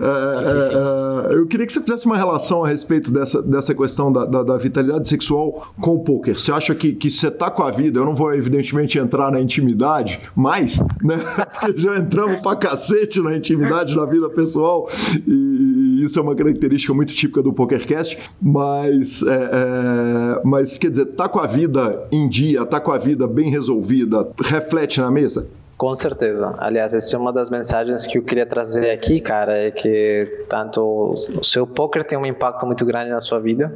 é, 0.00 1.32
é, 1.32 1.34
eu 1.34 1.46
queria 1.46 1.66
que 1.66 1.72
você 1.72 1.80
fizesse 1.80 2.06
uma 2.06 2.16
relação 2.16 2.64
a 2.64 2.68
respeito 2.68 3.10
dessa, 3.10 3.42
dessa 3.42 3.74
questão 3.74 4.12
da, 4.12 4.24
da, 4.24 4.42
da 4.42 4.56
vitalidade 4.56 5.08
sexual 5.08 5.72
com 5.80 5.96
o 5.96 6.00
poker. 6.00 6.38
Você 6.38 6.52
acha 6.52 6.74
que, 6.74 6.92
que 6.92 7.10
você 7.10 7.30
tá 7.30 7.50
com 7.50 7.62
a 7.62 7.70
vida? 7.70 7.98
Eu 7.98 8.04
não 8.04 8.14
vou, 8.14 8.32
evidentemente, 8.34 8.98
entrar 8.98 9.30
na 9.32 9.40
intimidade, 9.40 10.20
mas, 10.34 10.80
né, 11.02 11.16
porque 11.60 11.80
já 11.80 11.98
entramos 11.98 12.40
pra 12.40 12.56
cacete 12.56 13.20
na 13.20 13.36
intimidade 13.36 13.94
da 13.94 14.04
vida 14.06 14.28
pessoal 14.28 14.88
e 15.26 15.69
isso 16.04 16.18
é 16.18 16.22
uma 16.22 16.34
característica 16.34 16.92
muito 16.94 17.14
típica 17.14 17.42
do 17.42 17.52
poker 17.52 17.80
Pokercast, 17.80 18.18
mas, 18.40 19.22
é, 19.22 19.34
é, 19.34 20.40
mas 20.44 20.76
quer 20.76 20.90
dizer, 20.90 21.06
tá 21.06 21.28
com 21.28 21.38
a 21.38 21.46
vida 21.46 22.06
em 22.10 22.28
dia, 22.28 22.66
tá 22.66 22.80
com 22.80 22.92
a 22.92 22.98
vida 22.98 23.26
bem 23.26 23.50
resolvida, 23.50 24.28
reflete 24.42 25.00
na 25.00 25.10
mesa? 25.10 25.46
Com 25.76 25.94
certeza. 25.96 26.54
Aliás, 26.58 26.92
essa 26.92 27.16
é 27.16 27.18
uma 27.18 27.32
das 27.32 27.48
mensagens 27.48 28.06
que 28.06 28.18
eu 28.18 28.22
queria 28.22 28.44
trazer 28.44 28.90
aqui, 28.90 29.18
cara, 29.20 29.56
é 29.56 29.70
que 29.70 30.44
tanto 30.48 30.82
o 30.82 31.42
seu 31.42 31.66
poker 31.66 32.04
tem 32.04 32.18
um 32.18 32.26
impacto 32.26 32.66
muito 32.66 32.84
grande 32.84 33.10
na 33.10 33.20
sua 33.20 33.38
vida, 33.38 33.72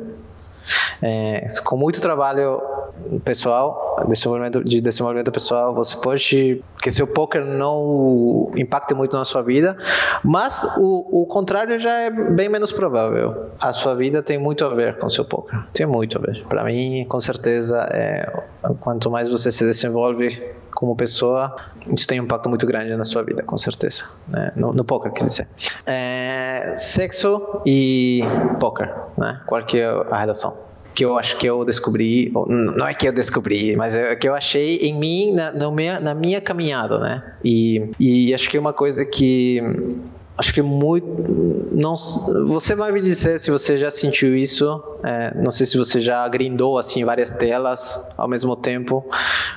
é, 1.02 1.46
com 1.64 1.76
muito 1.76 2.00
trabalho 2.00 2.62
pessoal, 3.24 4.04
desenvolvimento, 4.08 4.62
de 4.64 4.80
desenvolvimento 4.80 5.30
pessoal, 5.32 5.74
você 5.74 5.96
pode 5.96 6.62
que 6.80 6.90
seu 6.90 7.06
poker 7.06 7.44
não 7.44 8.50
impacte 8.56 8.94
muito 8.94 9.16
na 9.16 9.24
sua 9.24 9.42
vida, 9.42 9.76
mas 10.22 10.64
o, 10.78 11.22
o 11.22 11.26
contrário 11.26 11.78
já 11.78 11.92
é 12.00 12.10
bem 12.10 12.48
menos 12.48 12.72
provável. 12.72 13.50
A 13.60 13.72
sua 13.72 13.94
vida 13.94 14.22
tem 14.22 14.38
muito 14.38 14.64
a 14.64 14.68
ver 14.68 14.98
com 14.98 15.08
seu 15.08 15.24
poker, 15.24 15.64
tem 15.72 15.86
muito 15.86 16.18
a 16.18 16.20
ver. 16.20 16.44
Para 16.48 16.64
mim, 16.64 17.04
com 17.08 17.20
certeza, 17.20 17.88
é, 17.90 18.30
quanto 18.80 19.10
mais 19.10 19.28
você 19.28 19.50
se 19.50 19.64
desenvolve 19.64 20.54
como 20.74 20.94
pessoa, 20.96 21.54
isso 21.90 22.06
tem 22.06 22.20
um 22.20 22.24
impacto 22.24 22.48
muito 22.48 22.66
grande 22.66 22.94
na 22.96 23.04
sua 23.04 23.22
vida, 23.22 23.42
com 23.42 23.56
certeza. 23.56 24.04
Né? 24.28 24.52
No, 24.56 24.72
no 24.72 24.84
poker, 24.84 25.12
quer 25.12 25.24
dizer. 25.24 25.48
É, 25.86 26.74
sexo 26.76 27.60
e 27.64 28.22
poker, 28.60 28.92
né? 29.16 29.40
Qual 29.46 29.62
que 29.64 29.78
é 29.78 29.86
a 29.86 30.18
relação? 30.18 30.64
que 30.94 31.04
eu 31.04 31.18
acho 31.18 31.36
que 31.38 31.46
eu 31.46 31.64
descobri, 31.64 32.32
não 32.46 32.86
é 32.86 32.94
que 32.94 33.08
eu 33.08 33.12
descobri, 33.12 33.74
mas 33.74 33.96
é 33.96 34.14
que 34.14 34.28
eu 34.28 34.34
achei 34.34 34.76
em 34.76 34.96
mim, 34.96 35.32
na, 35.32 35.50
na, 35.50 35.70
minha, 35.70 35.98
na 35.98 36.14
minha 36.14 36.40
caminhada, 36.40 37.00
né? 37.00 37.34
E, 37.44 37.90
e 37.98 38.32
acho 38.32 38.48
que 38.48 38.56
é 38.56 38.60
uma 38.60 38.72
coisa 38.72 39.04
que 39.04 39.60
acho 40.36 40.52
que 40.52 40.62
muito 40.62 41.06
não 41.72 41.96
você 42.46 42.74
vai 42.74 42.90
me 42.90 43.00
dizer 43.00 43.38
se 43.38 43.50
você 43.50 43.76
já 43.76 43.90
sentiu 43.90 44.36
isso 44.36 44.82
é, 45.04 45.32
não 45.34 45.50
sei 45.52 45.64
se 45.64 45.78
você 45.78 46.00
já 46.00 46.26
grindou 46.28 46.76
assim 46.76 47.04
várias 47.04 47.32
telas 47.32 48.10
ao 48.16 48.26
mesmo 48.26 48.56
tempo 48.56 49.08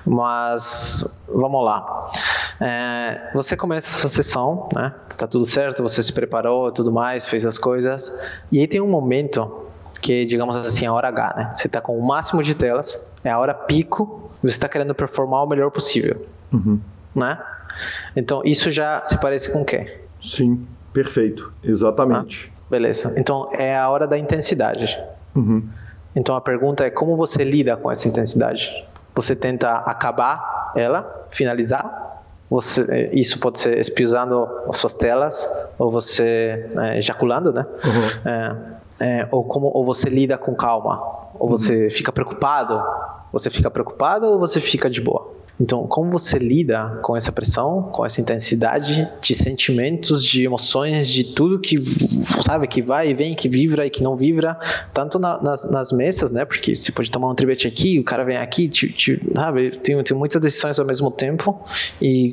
mas 0.05 1.19
vamos 1.27 1.65
lá. 1.65 2.11
É, 2.61 3.31
você 3.33 3.57
começa 3.57 3.89
a 3.89 3.99
sua 4.01 4.09
sessão 4.09 4.69
né 4.73 4.93
está 5.09 5.27
tudo 5.27 5.45
certo 5.45 5.81
você 5.81 6.03
se 6.03 6.13
preparou 6.13 6.71
tudo 6.71 6.91
mais 6.91 7.25
fez 7.25 7.45
as 7.45 7.57
coisas 7.57 8.15
e 8.51 8.59
aí 8.59 8.67
tem 8.67 8.79
um 8.79 8.87
momento 8.87 9.65
que 9.99 10.25
digamos 10.25 10.55
assim 10.55 10.85
a 10.85 10.93
hora 10.93 11.07
H 11.07 11.33
né 11.35 11.51
você 11.55 11.67
está 11.67 11.81
com 11.81 11.97
o 11.97 12.05
máximo 12.05 12.43
de 12.43 12.55
telas 12.55 13.01
é 13.23 13.31
a 13.31 13.39
hora 13.39 13.53
pico 13.53 14.29
você 14.43 14.53
está 14.53 14.69
querendo 14.69 14.93
performar 14.93 15.43
o 15.43 15.47
melhor 15.47 15.71
possível 15.71 16.23
uhum. 16.53 16.79
né? 17.15 17.39
Então 18.15 18.41
isso 18.45 18.69
já 18.69 19.03
se 19.05 19.17
parece 19.17 19.51
com 19.51 19.61
o 19.61 19.65
quê 19.65 20.06
Sim, 20.27 20.67
perfeito, 20.93 21.51
exatamente. 21.63 22.51
Ah, 22.53 22.69
beleza. 22.69 23.13
Então 23.17 23.49
é 23.53 23.77
a 23.77 23.89
hora 23.89 24.05
da 24.05 24.17
intensidade. 24.17 24.99
Uhum. 25.35 25.67
Então 26.15 26.35
a 26.35 26.41
pergunta 26.41 26.83
é 26.83 26.89
como 26.89 27.15
você 27.15 27.43
lida 27.43 27.77
com 27.77 27.91
essa 27.91 28.07
intensidade? 28.07 28.85
Você 29.15 29.35
tenta 29.35 29.71
acabar 29.71 30.73
ela, 30.75 31.27
finalizar? 31.31 32.23
Você, 32.49 33.09
isso 33.13 33.39
pode 33.39 33.59
ser 33.59 33.77
espiusando 33.77 34.47
as 34.69 34.77
suas 34.77 34.93
telas 34.93 35.49
ou 35.77 35.91
você 35.91 36.69
é, 36.77 36.97
ejaculando, 36.97 37.51
né? 37.51 37.65
Uhum. 37.83 38.31
É, 38.31 38.55
é, 38.99 39.27
ou 39.31 39.43
como 39.43 39.67
ou 39.67 39.85
você 39.85 40.09
lida 40.09 40.37
com 40.37 40.55
calma 40.55 41.01
ou 41.39 41.47
você 41.47 41.85
uhum. 41.85 41.91
fica 41.91 42.11
preocupado? 42.11 42.81
Você 43.31 43.49
fica 43.49 43.69
preocupado 43.69 44.25
ou 44.27 44.39
você 44.39 44.59
fica 44.59 44.89
de 44.89 45.01
boa? 45.01 45.31
Então, 45.59 45.87
como 45.87 46.11
você 46.11 46.37
lida 46.37 46.99
com 47.01 47.15
essa 47.15 47.31
pressão, 47.31 47.83
com 47.91 48.05
essa 48.05 48.21
intensidade 48.21 49.09
de 49.19 49.35
sentimentos, 49.35 50.23
de 50.23 50.45
emoções, 50.45 51.07
de 51.07 51.23
tudo 51.23 51.59
que, 51.59 51.77
sabe, 52.43 52.67
que 52.67 52.81
vai 52.81 53.09
e 53.09 53.13
vem, 53.13 53.33
que 53.33 53.49
vibra 53.49 53.85
e 53.85 53.89
que 53.89 54.03
não 54.03 54.15
vibra, 54.15 54.57
tanto 54.93 55.17
na, 55.17 55.41
nas, 55.41 55.69
nas, 55.69 55.91
mesas, 55.91 56.29
né? 56.29 56.45
Porque 56.45 56.75
você 56.75 56.91
pode 56.91 57.09
tomar 57.09 57.29
um 57.29 57.35
tribete 57.35 57.67
aqui, 57.67 57.99
o 57.99 58.03
cara 58.03 58.23
vem 58.23 58.37
aqui, 58.37 58.69
te, 58.69 58.91
te, 58.91 59.19
sabe? 59.35 59.71
Tem, 59.71 60.01
tem 60.03 60.15
muitas 60.15 60.39
decisões 60.39 60.79
ao 60.79 60.85
mesmo 60.85 61.09
tempo 61.09 61.59
e 61.99 62.31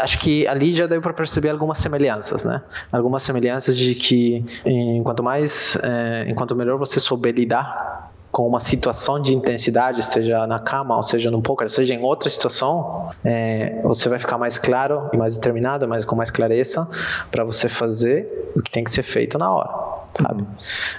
acho 0.00 0.20
que 0.20 0.46
ali 0.46 0.72
já 0.72 0.86
deu 0.86 1.00
para 1.02 1.12
perceber 1.12 1.48
algumas 1.48 1.78
semelhanças, 1.78 2.44
né? 2.44 2.62
Algumas 2.92 3.24
semelhanças 3.24 3.76
de 3.76 3.94
que, 3.94 4.44
enquanto 4.64 5.22
mais, 5.22 5.76
é, 5.82 6.26
enquanto 6.28 6.54
melhor 6.54 6.78
você 6.78 7.00
souber 7.00 7.34
lidar 7.34 8.11
com 8.32 8.48
uma 8.48 8.60
situação 8.60 9.20
de 9.20 9.34
intensidade, 9.34 10.02
seja 10.02 10.46
na 10.46 10.58
cama, 10.58 10.96
ou 10.96 11.02
seja 11.02 11.30
no 11.30 11.42
poker, 11.42 11.68
seja 11.68 11.92
em 11.92 12.02
outra 12.02 12.30
situação, 12.30 13.10
é, 13.22 13.78
você 13.82 14.08
vai 14.08 14.18
ficar 14.18 14.38
mais 14.38 14.56
claro 14.56 15.10
e 15.12 15.18
mais 15.18 15.34
determinado, 15.34 15.86
mas 15.86 16.06
com 16.06 16.16
mais 16.16 16.30
clareza 16.30 16.88
para 17.30 17.44
você 17.44 17.68
fazer 17.68 18.50
o 18.56 18.62
que 18.62 18.72
tem 18.72 18.82
que 18.82 18.90
ser 18.90 19.02
feito 19.02 19.36
na 19.36 19.52
hora, 19.52 19.70
sabe? 20.14 20.46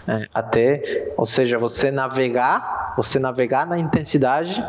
É, 0.08 0.28
até, 0.32 1.12
ou 1.18 1.26
seja, 1.26 1.58
você 1.58 1.90
navegar, 1.90 2.94
você 2.96 3.18
navegar 3.18 3.66
na 3.66 3.80
intensidade 3.80 4.64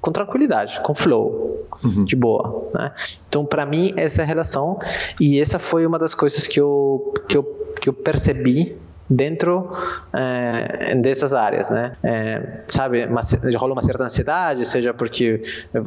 com 0.00 0.12
tranquilidade, 0.12 0.80
com 0.82 0.94
flow, 0.94 1.66
uhum. 1.82 2.04
de 2.04 2.14
boa, 2.14 2.70
né? 2.72 2.92
Então, 3.28 3.44
para 3.44 3.66
mim, 3.66 3.92
essa 3.96 4.22
é 4.22 4.24
a 4.24 4.26
relação 4.26 4.78
e 5.20 5.40
essa 5.40 5.58
foi 5.58 5.84
uma 5.84 5.98
das 5.98 6.14
coisas 6.14 6.46
que 6.46 6.60
eu, 6.60 7.12
que 7.28 7.36
eu, 7.36 7.74
que 7.80 7.88
eu 7.88 7.92
percebi 7.92 8.78
dentro 9.08 9.70
é, 10.12 10.94
dessas 10.96 11.32
áreas, 11.32 11.70
né? 11.70 11.96
É, 12.02 12.60
sabe, 12.66 13.04
uma, 13.04 13.20
rola 13.56 13.72
uma 13.72 13.82
certa 13.82 14.04
ansiedade, 14.04 14.64
seja 14.64 14.92
porque 14.92 15.42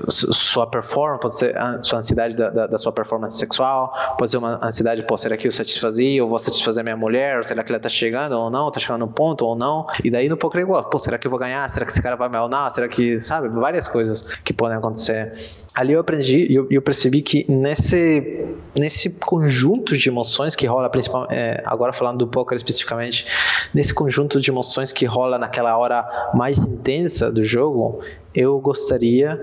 sua 0.09 0.67
performance, 0.67 1.21
pode 1.21 1.37
ser 1.37 1.57
a 1.57 1.83
sua 1.83 1.99
ansiedade 1.99 2.35
da, 2.35 2.49
da, 2.49 2.67
da, 2.67 2.77
sua 2.77 2.91
performance 2.91 3.37
sexual, 3.37 3.93
pode 4.17 4.31
ser 4.31 4.37
uma 4.37 4.59
ansiedade, 4.65 5.03
pô, 5.03 5.17
será 5.17 5.35
que 5.37 5.47
eu 5.47 5.51
satisfazi, 5.51 6.19
ou 6.21 6.29
vou 6.29 6.39
satisfazer 6.39 6.83
minha 6.83 6.97
mulher, 6.97 7.43
será 7.45 7.63
que 7.63 7.71
ela 7.71 7.79
tá 7.79 7.89
chegando 7.89 8.33
ou 8.33 8.49
não, 8.49 8.71
tá 8.71 8.79
chegando 8.79 9.01
no 9.01 9.07
ponto 9.07 9.45
ou 9.45 9.55
não, 9.55 9.85
e 10.03 10.09
daí 10.09 10.29
no 10.29 10.37
poker 10.37 10.61
é 10.61 10.63
igual, 10.63 10.83
pô, 10.85 10.97
será 10.97 11.17
que 11.17 11.27
eu 11.27 11.31
vou 11.31 11.39
ganhar, 11.39 11.69
será 11.69 11.85
que 11.85 11.91
esse 11.91 12.01
cara 12.01 12.15
vai 12.15 12.29
me 12.29 12.37
alnar, 12.37 12.71
será 12.71 12.87
que, 12.87 13.21
sabe, 13.21 13.49
várias 13.49 13.87
coisas 13.87 14.21
que 14.43 14.53
podem 14.53 14.77
acontecer. 14.77 15.33
Ali 15.79 15.93
eu 15.93 16.01
aprendi 16.01 16.45
e 16.51 16.55
eu, 16.55 16.67
eu, 16.69 16.81
percebi 16.81 17.21
que 17.21 17.45
nesse, 17.49 18.45
nesse 18.77 19.11
conjunto 19.11 19.97
de 19.97 20.09
emoções 20.09 20.53
que 20.53 20.67
rola, 20.67 20.89
principalmente, 20.89 21.33
é, 21.33 21.63
agora 21.65 21.93
falando 21.93 22.17
do 22.17 22.27
poker 22.27 22.57
especificamente, 22.57 23.25
nesse 23.73 23.93
conjunto 23.93 24.41
de 24.41 24.51
emoções 24.51 24.91
que 24.91 25.05
rola 25.05 25.37
naquela 25.37 25.77
hora 25.77 26.31
mais 26.33 26.57
intensa 26.57 27.31
do 27.31 27.41
jogo, 27.45 28.01
eu 28.35 28.59
gostaria 28.59 29.39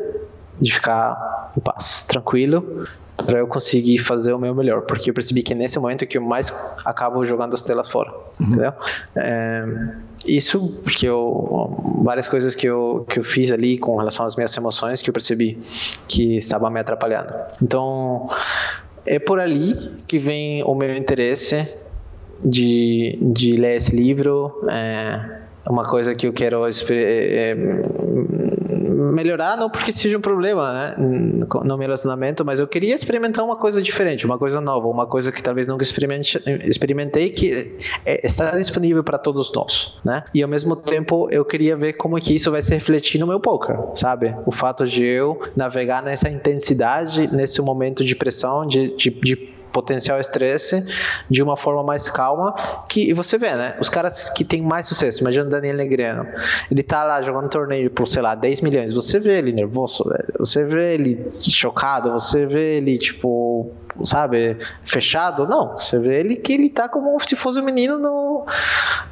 de 0.61 0.73
ficar 0.73 1.53
em 1.57 1.61
paz, 1.61 2.03
tranquilo, 2.03 2.87
para 3.17 3.39
eu 3.39 3.47
conseguir 3.47 3.99
fazer 3.99 4.33
o 4.33 4.39
meu 4.39 4.55
melhor, 4.55 4.83
porque 4.83 5.11
eu 5.11 5.15
percebi 5.15 5.43
que 5.43 5.55
nesse 5.55 5.79
momento 5.79 6.07
que 6.07 6.19
eu 6.19 6.23
mais 6.23 6.53
acabo 6.85 7.25
jogando 7.25 7.55
as 7.55 7.63
telas 7.63 7.89
fora, 7.89 8.13
uhum. 8.39 8.47
entendeu? 8.47 8.73
É, 9.15 9.65
isso 10.27 10.81
porque 10.83 11.07
eu 11.07 12.03
várias 12.05 12.29
coisas 12.29 12.55
que 12.55 12.67
eu 12.67 13.07
que 13.09 13.19
eu 13.19 13.25
fiz 13.25 13.51
ali 13.51 13.79
com 13.79 13.97
relação 13.97 14.27
às 14.27 14.37
minhas 14.37 14.55
emoções 14.57 15.01
que 15.01 15.09
eu 15.09 15.15
percebi 15.15 15.59
que 16.07 16.37
estava 16.37 16.69
me 16.71 16.81
atrapalhando. 16.81 17.33
Então 17.63 18.29
é 19.05 19.19
por 19.19 19.41
ali 19.41 20.03
que 20.07 20.19
vem 20.19 20.63
o 20.65 20.75
meu 20.75 20.95
interesse 20.97 21.67
de, 22.45 23.19
de 23.23 23.57
ler 23.57 23.77
esse 23.77 23.95
livro. 23.95 24.67
É 24.71 25.46
uma 25.69 25.85
coisa 25.85 26.15
que 26.15 26.27
eu 26.27 26.33
quero 26.33 26.63
é, 26.67 27.57
melhorar, 29.13 29.57
não 29.57 29.69
porque 29.69 29.93
seja 29.93 30.17
um 30.19 30.21
problema 30.21 30.73
né, 30.73 30.95
no 30.99 31.67
meu 31.67 31.79
relacionamento, 31.79 32.45
mas 32.45 32.61
eu 32.61 32.67
queria 32.67 32.95
experimentar 32.95 33.45
uma 33.45 33.57
coisa 33.57 33.81
diferente, 33.83 34.27
uma 34.27 34.39
coisa 34.39 34.61
nova, 34.61 34.87
uma 34.87 35.07
coisa 35.07 35.33
que 35.33 35.43
talvez 35.43 35.67
nunca 35.67 35.85
experimentei, 35.85 37.31
que 37.31 37.79
é, 38.05 38.27
está 38.27 38.53
disponível 38.53 39.03
para 39.03 39.19
todos 39.19 39.53
nós. 39.53 39.97
Né? 40.05 40.23
E 40.35 40.43
ao 40.43 40.49
mesmo 40.49 40.77
tempo 40.77 41.29
eu 41.31 41.45
queria 41.45 41.77
ver 41.77 41.95
como 41.95 42.21
que 42.21 42.35
isso 42.35 42.51
vai 42.51 42.63
se 42.63 42.73
refletir 42.73 43.19
no 43.19 43.27
meu 43.27 43.41
poker, 43.41 43.77
sabe? 43.95 44.35
O 44.47 44.53
fato 44.53 44.87
de 44.87 45.05
eu 45.05 45.41
navegar 45.57 46.03
nessa 46.03 46.31
intensidade, 46.31 47.29
nesse 47.33 47.61
momento 47.61 48.05
de 48.05 48.15
pressão, 48.15 48.67
de, 48.67 48.95
de, 48.97 49.11
de 49.11 49.56
potencial 49.77 50.19
estresse 50.19 50.83
de 51.29 51.43
uma 51.43 51.55
forma 51.55 51.83
mais 51.83 52.09
calma. 52.09 52.55
Que, 52.89 53.11
e 53.11 53.13
você 53.13 53.37
vê, 53.37 53.53
né? 53.55 53.77
Os 53.79 53.91
caras 53.91 54.31
que 54.31 54.43
têm 54.43 54.63
mais 54.63 54.87
sucesso, 54.87 55.21
imagina 55.21 55.45
o 55.45 55.51
Daniel 55.51 55.77
Negreano, 55.77 56.27
ele 56.71 56.83
tá 56.83 57.05
lá 57.05 57.21
jogando 57.21 57.51
torneio 57.51 57.91
por, 57.91 58.09
sei 58.09 58.23
lá, 58.23 58.35
10 58.35 58.63
milhões. 58.63 58.95
Você 58.95 59.21
vê 59.21 59.39
ele 59.39 59.53
nervoso, 59.53 60.03
velho. 60.05 60.33
Você 60.39 60.65
vê 60.65 60.95
ele 60.95 61.27
chocado, 61.43 62.11
você 62.13 62.47
vê 62.47 62.77
ele, 62.79 62.97
tipo, 62.97 63.71
sabe, 64.03 64.57
fechado. 64.83 65.47
Não, 65.47 65.79
você 65.79 65.99
vê 65.99 66.21
ele 66.21 66.37
que 66.37 66.55
ele 66.55 66.71
tá 66.71 66.89
como 66.89 67.19
se 67.21 67.37
fosse 67.37 67.61
um 67.61 67.65
menino 67.65 67.99
no, 67.99 68.47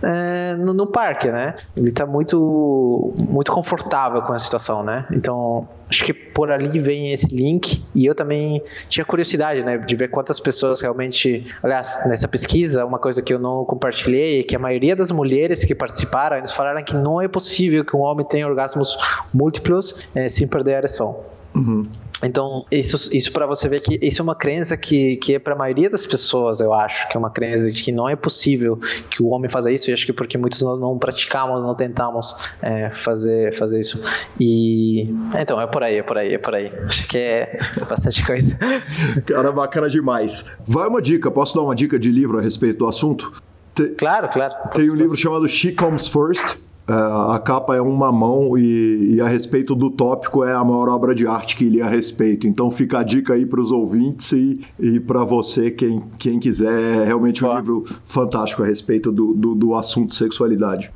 é, 0.02 0.54
no, 0.54 0.72
no, 0.72 0.86
parque, 0.86 1.30
né? 1.30 1.56
Ele 1.76 1.92
tá 1.92 2.06
muito, 2.06 3.12
muito 3.18 3.52
confortável 3.52 4.22
com 4.22 4.32
a 4.32 4.38
situação, 4.38 4.82
né? 4.82 5.06
Então, 5.10 5.68
acho 5.88 6.04
que 6.04 6.12
por 6.12 6.50
ali 6.50 6.78
vem 6.80 7.12
esse 7.12 7.26
link. 7.34 7.82
E 7.94 8.06
eu 8.06 8.14
também 8.14 8.62
tinha 8.88 9.04
curiosidade, 9.04 9.62
né, 9.62 9.78
de 9.78 9.96
ver 9.96 10.08
quantas 10.08 10.40
pessoas 10.40 10.53
realmente. 10.80 11.46
Aliás, 11.62 11.98
nessa 12.06 12.28
pesquisa, 12.28 12.84
uma 12.84 12.98
coisa 12.98 13.22
que 13.22 13.32
eu 13.32 13.38
não 13.38 13.64
compartilhei 13.64 14.40
é 14.40 14.42
que 14.42 14.56
a 14.56 14.58
maioria 14.58 14.94
das 14.94 15.10
mulheres 15.10 15.64
que 15.64 15.74
participaram, 15.74 16.36
eles 16.36 16.52
falaram 16.52 16.82
que 16.82 16.94
não 16.94 17.20
é 17.20 17.28
possível 17.28 17.84
que 17.84 17.96
um 17.96 18.00
homem 18.00 18.26
tenha 18.26 18.46
orgasmos 18.46 18.96
múltiplos 19.32 20.06
é, 20.14 20.28
sem 20.28 20.46
perder 20.46 20.74
a 20.74 20.78
ereção. 20.78 21.34
Uhum. 21.54 21.86
Então, 22.22 22.64
isso, 22.70 23.14
isso 23.14 23.30
para 23.32 23.46
você 23.46 23.68
ver 23.68 23.80
que 23.80 23.98
isso 24.00 24.20
é 24.20 24.24
uma 24.24 24.34
crença 24.34 24.76
que, 24.76 25.16
que 25.16 25.34
é 25.34 25.38
para 25.38 25.54
a 25.54 25.56
maioria 25.56 25.90
das 25.90 26.06
pessoas, 26.06 26.60
eu 26.60 26.72
acho, 26.72 27.08
que 27.08 27.16
é 27.16 27.20
uma 27.20 27.30
crença 27.30 27.70
de 27.70 27.82
que 27.82 27.92
não 27.92 28.08
é 28.08 28.16
possível 28.16 28.78
que 29.10 29.22
o 29.22 29.28
homem 29.28 29.50
faça 29.50 29.70
isso, 29.70 29.90
e 29.90 29.92
acho 29.92 30.06
que 30.06 30.12
porque 30.12 30.38
muitos 30.38 30.62
nós 30.62 30.80
não 30.80 30.98
praticamos, 30.98 31.60
não 31.62 31.74
tentamos 31.74 32.34
é, 32.62 32.90
fazer, 32.90 33.52
fazer 33.52 33.80
isso. 33.80 34.02
E. 34.40 35.02
Então, 35.38 35.60
é 35.60 35.66
por 35.66 35.82
aí, 35.82 35.96
é 35.96 36.02
por 36.02 36.16
aí, 36.16 36.34
é 36.34 36.38
por 36.38 36.54
aí. 36.54 36.72
Acho 36.86 37.06
que 37.08 37.18
é 37.18 37.58
bastante 37.88 38.24
coisa. 38.24 38.56
Cara, 39.26 39.52
bacana 39.52 39.88
demais. 39.88 40.44
Vai 40.66 40.88
uma 40.88 41.02
dica, 41.02 41.30
posso 41.30 41.54
dar 41.54 41.62
uma 41.62 41.74
dica 41.74 41.98
de 41.98 42.10
livro 42.10 42.38
a 42.38 42.42
respeito 42.42 42.78
do 42.78 42.88
assunto? 42.88 43.32
Te... 43.74 43.88
Claro, 43.88 44.28
claro. 44.28 44.54
Tem 44.72 44.90
um 44.90 44.94
livro 44.94 45.16
chamado 45.16 45.46
She 45.48 45.72
Comes 45.72 46.08
First 46.08 46.56
a 46.86 47.38
capa 47.38 47.74
é 47.74 47.80
uma 47.80 48.12
mão 48.12 48.58
e, 48.58 49.14
e, 49.14 49.20
a 49.20 49.26
respeito 49.26 49.74
do 49.74 49.90
tópico 49.90 50.44
é 50.44 50.52
a 50.52 50.62
maior 50.62 50.88
obra 50.90 51.14
de 51.14 51.26
arte 51.26 51.56
que 51.56 51.64
li 51.64 51.80
a 51.80 51.88
respeito. 51.88 52.46
Então 52.46 52.70
fica 52.70 52.98
a 52.98 53.02
dica 53.02 53.32
aí 53.32 53.46
para 53.46 53.60
os 53.60 53.72
ouvintes 53.72 54.32
e, 54.32 54.60
e 54.78 55.00
para 55.00 55.24
você, 55.24 55.70
quem, 55.70 56.02
quem 56.18 56.38
quiser. 56.38 57.02
É 57.02 57.04
realmente 57.04 57.44
um 57.44 57.56
livro 57.56 57.84
fantástico 58.04 58.62
a 58.62 58.66
respeito 58.66 59.10
do, 59.10 59.32
do, 59.32 59.54
do 59.54 59.74
assunto 59.74 60.14
sexualidade. 60.14 60.92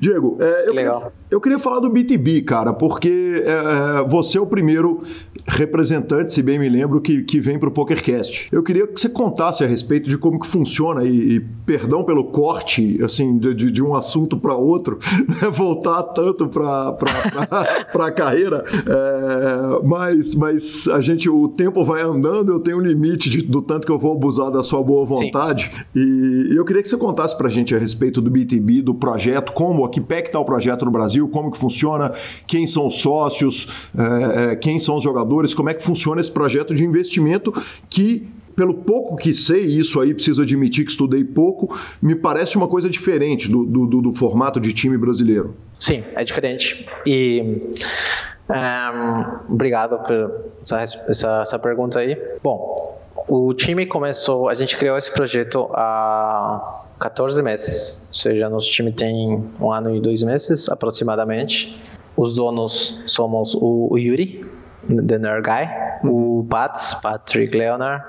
Diego, 0.00 0.36
é, 0.40 0.68
eu, 0.68 0.74
queria, 0.74 1.02
eu, 1.30 1.40
queria, 1.40 1.58
falar 1.58 1.80
do 1.80 1.90
B2B, 1.90 2.44
cara, 2.44 2.72
porque 2.72 3.42
é, 3.44 4.08
você 4.08 4.38
é 4.38 4.40
o 4.40 4.46
primeiro 4.46 5.02
representante, 5.46 6.32
se 6.32 6.42
bem 6.42 6.58
me 6.58 6.68
lembro, 6.68 7.00
que, 7.00 7.22
que 7.22 7.40
vem 7.40 7.58
para 7.58 7.68
o 7.68 7.72
PokerCast. 7.72 8.48
Eu 8.52 8.62
queria 8.62 8.86
que 8.86 9.00
você 9.00 9.08
contasse 9.08 9.64
a 9.64 9.66
respeito 9.66 10.08
de 10.08 10.18
como 10.18 10.38
que 10.38 10.46
funciona 10.46 11.04
e, 11.04 11.36
e 11.36 11.40
perdão 11.40 12.04
pelo 12.04 12.24
corte, 12.24 13.02
assim, 13.02 13.38
de, 13.38 13.70
de 13.70 13.82
um 13.82 13.94
assunto 13.94 14.36
para 14.36 14.54
outro, 14.54 14.98
né, 15.28 15.50
voltar 15.50 16.02
tanto 16.02 16.48
para 16.48 16.96
a 17.94 18.10
carreira, 18.10 18.64
é, 18.70 19.86
mas, 19.86 20.34
mas 20.34 20.88
a 20.88 21.00
gente, 21.00 21.28
o 21.28 21.48
tempo 21.48 21.84
vai 21.84 22.02
andando, 22.02 22.52
eu 22.52 22.60
tenho 22.60 22.78
um 22.78 22.82
limite 22.82 23.30
de, 23.30 23.42
do 23.42 23.62
tanto 23.62 23.86
que 23.86 23.92
eu 23.92 23.98
vou 23.98 24.12
abusar 24.12 24.50
da 24.50 24.62
sua 24.62 24.82
boa 24.82 25.04
vontade 25.04 25.70
e, 25.94 26.48
e 26.52 26.56
eu 26.56 26.64
queria 26.64 26.82
que 26.82 26.88
você 26.88 26.96
contasse 26.96 27.36
para 27.36 27.48
a 27.48 27.50
gente 27.50 27.74
a 27.74 27.78
respeito 27.78 28.20
do 28.20 28.30
B2B, 28.30 28.82
do 28.82 28.94
projeto, 28.94 29.52
como, 29.62 29.88
que 29.88 30.00
pé 30.00 30.22
que 30.22 30.28
está 30.28 30.40
o 30.40 30.44
projeto 30.44 30.84
no 30.84 30.90
Brasil, 30.90 31.28
como 31.28 31.52
que 31.52 31.56
funciona, 31.56 32.12
quem 32.48 32.66
são 32.66 32.88
os 32.88 33.00
sócios, 33.00 33.68
é, 33.96 34.52
é, 34.52 34.56
quem 34.56 34.80
são 34.80 34.96
os 34.96 35.04
jogadores, 35.04 35.54
como 35.54 35.70
é 35.70 35.74
que 35.74 35.84
funciona 35.84 36.20
esse 36.20 36.32
projeto 36.32 36.74
de 36.74 36.84
investimento 36.84 37.54
que 37.88 38.26
pelo 38.56 38.74
pouco 38.74 39.16
que 39.16 39.32
sei, 39.32 39.64
isso 39.64 40.00
aí 40.00 40.12
preciso 40.12 40.42
admitir 40.42 40.84
que 40.84 40.90
estudei 40.90 41.24
pouco, 41.24 41.78
me 42.02 42.14
parece 42.14 42.56
uma 42.56 42.66
coisa 42.66 42.90
diferente 42.90 43.48
do, 43.48 43.64
do, 43.64 44.02
do 44.02 44.12
formato 44.12 44.60
de 44.60 44.72
time 44.74 44.98
brasileiro. 44.98 45.54
Sim, 45.78 46.04
é 46.14 46.24
diferente. 46.24 46.86
E 47.06 47.62
um, 48.50 49.52
obrigado 49.54 49.96
por 50.00 50.50
essa, 50.60 50.82
essa, 51.08 51.40
essa, 51.42 51.58
pergunta 51.58 52.00
aí. 52.00 52.14
Bom, 52.42 53.00
o 53.26 53.54
time 53.54 53.86
começou, 53.86 54.48
a 54.50 54.54
gente 54.54 54.76
criou 54.76 54.98
esse 54.98 55.10
projeto 55.10 55.70
há 55.72 56.82
14 57.02 57.42
meses. 57.42 58.00
Ou 58.06 58.14
seja, 58.14 58.48
nosso 58.48 58.70
time 58.70 58.92
tem 58.92 59.44
um 59.60 59.72
ano 59.72 59.94
e 59.96 60.00
dois 60.00 60.22
meses 60.22 60.68
aproximadamente. 60.68 61.76
Os 62.16 62.34
donos 62.34 63.02
somos 63.06 63.54
o, 63.54 63.98
Yuri, 63.98 64.44
The 64.86 65.18
Nerd 65.18 65.42
Guy, 65.42 66.08
o 66.08 66.46
Pats, 66.48 66.94
Patrick 66.94 67.56
Leonard, 67.56 68.04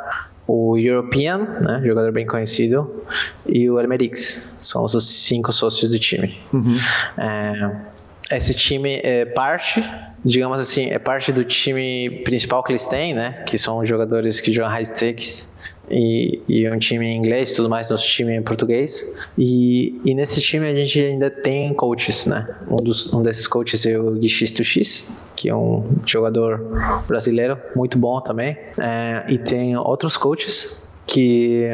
o 0.46 0.78
European, 0.78 1.40
né, 1.62 1.82
jogador 1.84 2.12
bem 2.12 2.28
conhecido, 2.28 3.04
e 3.48 3.70
o 3.70 3.80
Hermerix. 3.80 4.56
Somos 4.60 4.94
os 4.94 5.10
cinco 5.10 5.52
sócios 5.52 5.90
do 5.90 5.98
time. 5.98 6.38
Uhum. 6.52 6.78
É, 7.18 8.38
esse 8.38 8.54
time 8.54 9.00
é 9.04 9.26
parte, 9.26 9.84
digamos 10.24 10.60
assim, 10.60 10.90
é 10.90 11.00
parte 11.00 11.32
do 11.32 11.44
time 11.44 12.22
principal 12.24 12.62
que 12.64 12.72
eles 12.72 12.86
têm, 12.86 13.14
né? 13.14 13.44
Que 13.46 13.58
são 13.58 13.84
jogadores 13.86 14.40
que 14.40 14.52
jogam 14.52 14.72
high 14.72 14.86
stakes 14.86 15.52
e, 15.94 16.42
e 16.48 16.70
um 16.70 16.80
time 16.80 17.06
em 17.06 17.18
inglês, 17.18 17.54
tudo 17.54 17.70
mais, 17.70 17.90
nosso 17.90 18.08
time 18.08 18.36
em 18.36 18.42
português. 18.42 19.08
E, 19.38 20.00
e 20.04 20.16
nesse 20.16 20.42
time 20.42 20.68
a 20.68 20.74
gente 20.74 21.00
ainda 21.00 21.30
tem 21.30 21.74
coaches, 21.74 22.26
né? 22.26 22.48
Um, 22.68 22.78
dos, 22.78 23.14
um 23.14 23.22
desses 23.22 23.46
coaches 23.46 23.86
é 23.86 23.98
o 23.98 24.20
Gixisto 24.20 24.64
X, 24.64 25.12
que 25.36 25.50
é 25.50 25.56
um 25.56 25.86
jogador 26.06 26.60
brasileiro 27.08 27.58
muito 27.76 27.98
bom 27.98 28.20
também. 28.20 28.58
É, 28.78 29.26
e 29.30 29.38
tem 29.38 29.78
outros 29.78 30.18
coaches 30.18 30.82
que 31.06 31.70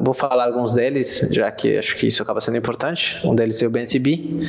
vou 0.00 0.12
falar 0.12 0.46
alguns 0.46 0.74
deles, 0.74 1.26
já 1.30 1.50
que 1.50 1.78
acho 1.78 1.96
que 1.96 2.06
isso 2.06 2.22
acaba 2.22 2.40
sendo 2.40 2.58
importante. 2.58 3.18
Um 3.24 3.34
deles 3.34 3.62
é 3.62 3.66
o 3.66 3.70
BNCB, 3.70 4.46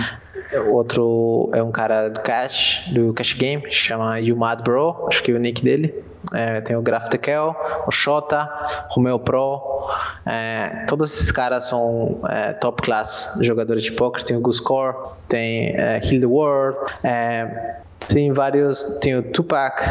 o 0.68 0.74
outro 0.74 1.50
é 1.54 1.64
um 1.64 1.72
cara 1.72 2.10
do 2.10 2.20
Cash, 2.20 2.84
do 2.92 3.14
Cash 3.14 3.34
Game, 3.34 3.64
chama 3.70 4.20
Yumad 4.20 4.64
Bro, 4.64 5.08
acho 5.08 5.24
que 5.24 5.32
é 5.32 5.36
o 5.36 5.40
nick 5.40 5.64
dele. 5.64 5.94
É, 6.34 6.62
tem 6.62 6.76
o 6.76 6.82
Graf 6.82 7.10
Tekel, 7.10 7.56
o 7.88 7.92
Romeo 8.90 9.20
Pro, 9.20 9.88
é, 10.26 10.86
todos 10.88 11.14
esses 11.14 11.32
caras 11.32 11.66
são 11.66 12.20
é, 12.30 12.54
top 12.54 12.82
class 12.82 13.38
jogadores 13.42 13.84
de 13.84 13.92
poker. 13.92 14.24
Tem 14.24 14.38
o 14.38 14.42
Guscore, 14.42 14.96
tem 15.28 15.76
é, 15.76 16.00
the 16.20 16.28
World, 16.28 16.78
é, 17.04 17.78
tem 18.12 18.34
vários, 18.34 18.84
tem 19.00 19.18
o 19.18 19.24
Tupac, 19.24 19.82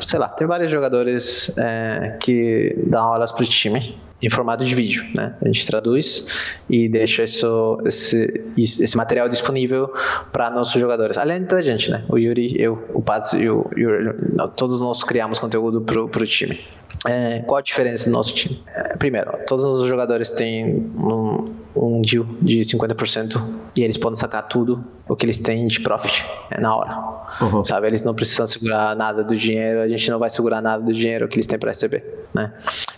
sei 0.00 0.18
lá, 0.18 0.28
tem 0.28 0.46
vários 0.46 0.70
jogadores 0.70 1.56
é, 1.58 2.16
que 2.20 2.74
dão 2.86 3.02
aulas 3.02 3.32
para 3.32 3.42
o 3.42 3.46
time 3.46 3.98
em 4.22 4.30
formato 4.30 4.64
de 4.64 4.74
vídeo, 4.74 5.04
né? 5.14 5.34
A 5.42 5.46
gente 5.46 5.66
traduz 5.66 6.24
e 6.70 6.88
deixa 6.88 7.24
isso, 7.24 7.78
esse, 7.84 8.44
esse 8.56 8.96
material 8.96 9.28
disponível 9.28 9.92
para 10.32 10.50
nossos 10.50 10.80
jogadores. 10.80 11.18
Além 11.18 11.42
da 11.42 11.60
gente, 11.60 11.90
né? 11.90 12.04
O 12.08 12.16
Yuri, 12.16 12.54
eu, 12.58 12.82
o 12.94 13.02
Paz 13.02 13.32
e 13.32 13.48
o 13.48 13.68
Yuri, 13.76 14.14
todos 14.56 14.80
nós 14.80 15.02
criamos 15.02 15.38
conteúdo 15.38 15.80
para 15.80 16.00
o 16.00 16.26
time. 16.26 16.60
É, 17.06 17.40
qual 17.40 17.58
a 17.58 17.62
diferença 17.62 18.08
do 18.08 18.12
nosso 18.12 18.34
time? 18.34 18.62
É, 18.72 18.96
primeiro, 18.96 19.32
todos 19.46 19.64
os 19.64 19.86
jogadores 19.86 20.30
têm 20.30 20.90
um, 20.96 21.52
um 21.76 22.00
deal 22.00 22.24
de 22.40 22.60
50% 22.60 23.42
e 23.74 23.82
eles 23.82 23.96
podem 23.96 24.16
sacar 24.16 24.46
tudo 24.46 24.84
o 25.08 25.16
que 25.16 25.26
eles 25.26 25.38
têm 25.38 25.66
de 25.66 25.80
profit 25.80 26.24
é, 26.50 26.60
na 26.60 26.74
hora. 26.74 26.98
Uhum. 27.40 27.64
Sabe? 27.64 27.86
Eles 27.88 28.02
não 28.02 28.14
precisam 28.14 28.46
segurar 28.46 28.94
nada 28.94 29.24
do 29.24 29.36
dinheiro, 29.36 29.80
a 29.80 29.88
gente 29.88 30.10
não 30.10 30.18
vai 30.18 30.30
segurar 30.30 30.62
nada 30.62 30.82
do 30.82 30.92
dinheiro 30.92 31.26
que 31.28 31.36
eles 31.36 31.46
têm 31.46 31.58
para 31.58 31.70
receber, 31.70 32.26
né? 32.32 32.52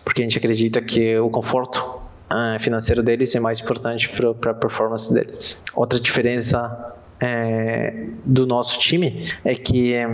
Porque 0.05 0.23
a 0.23 0.25
gente 0.25 0.37
acredita 0.37 0.81
que 0.83 1.19
o 1.19 1.31
conforto 1.31 1.79
uh, 2.31 2.59
financeiro 2.61 3.03
deles 3.03 3.35
é 3.35 3.41
mais 3.41 3.61
importante 3.61 4.09
para 4.09 4.51
a 4.51 4.55
performance 4.55 5.13
deles. 5.13 5.63
Outra 5.75 5.99
diferença 5.99 6.95
é, 7.21 8.09
do 8.25 8.47
nosso 8.47 8.79
time 8.79 9.33
é 9.45 9.55
que 9.55 9.95
é, 9.95 10.07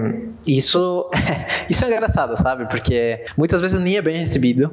isso, 0.47 1.11
isso 1.69 1.85
é 1.85 1.89
engraçado, 1.89 2.37
sabe? 2.37 2.67
Porque 2.67 3.25
muitas 3.37 3.61
vezes 3.61 3.79
nem 3.81 3.97
é 3.97 4.03
bem 4.03 4.19
recebido. 4.19 4.71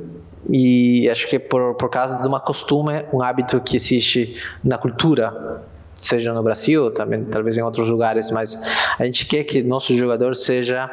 E 0.49 1.09
acho 1.09 1.27
que 1.27 1.39
por, 1.39 1.75
por 1.75 1.89
causa 1.89 2.21
de 2.21 2.27
uma 2.27 2.39
costume, 2.39 3.05
um 3.11 3.21
hábito 3.21 3.59
que 3.59 3.75
existe 3.75 4.37
na 4.63 4.77
cultura, 4.77 5.63
seja 5.95 6.33
no 6.33 6.41
Brasil, 6.43 6.91
também 6.91 7.25
talvez 7.25 7.57
em 7.57 7.61
outros 7.61 7.89
lugares, 7.89 8.31
mas 8.31 8.59
a 8.97 9.03
gente 9.05 9.25
quer 9.25 9.43
que 9.43 9.61
nosso 9.61 9.93
jogador 9.97 10.35
seja 10.35 10.89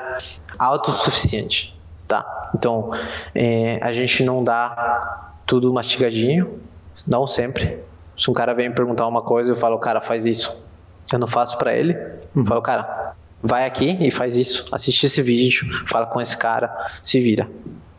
autossuficiente, 0.59 1.79
tá? 2.09 2.51
Então, 2.55 2.91
é, 3.35 3.79
a 3.83 3.93
gente 3.93 4.25
não 4.25 4.43
dá 4.43 5.33
tudo 5.47 5.73
mastigadinho, 5.73 6.59
não 7.07 7.27
sempre. 7.27 7.79
Se 8.17 8.31
um 8.31 8.35
cara 8.35 8.55
vem 8.55 8.73
perguntar 8.73 9.07
uma 9.07 9.23
coisa, 9.23 9.53
eu 9.53 9.57
falo, 9.57 9.79
cara, 9.79 10.01
faz 10.01 10.27
isso 10.27 10.67
eu 11.13 11.19
não 11.19 11.27
faço 11.27 11.57
para 11.59 11.75
ele. 11.75 11.97
Uhum. 12.35 12.47
Falo, 12.47 12.63
cara, 12.63 13.15
vai 13.43 13.67
aqui 13.67 13.97
e 14.01 14.11
faz 14.11 14.37
isso. 14.37 14.67
Assiste 14.73 15.07
esse 15.07 15.23
vídeo, 15.23 15.67
fala 15.87 16.07
com 16.07 16.21
esse 16.21 16.37
cara, 16.37 16.75
se 17.03 17.21
vira. 17.21 17.49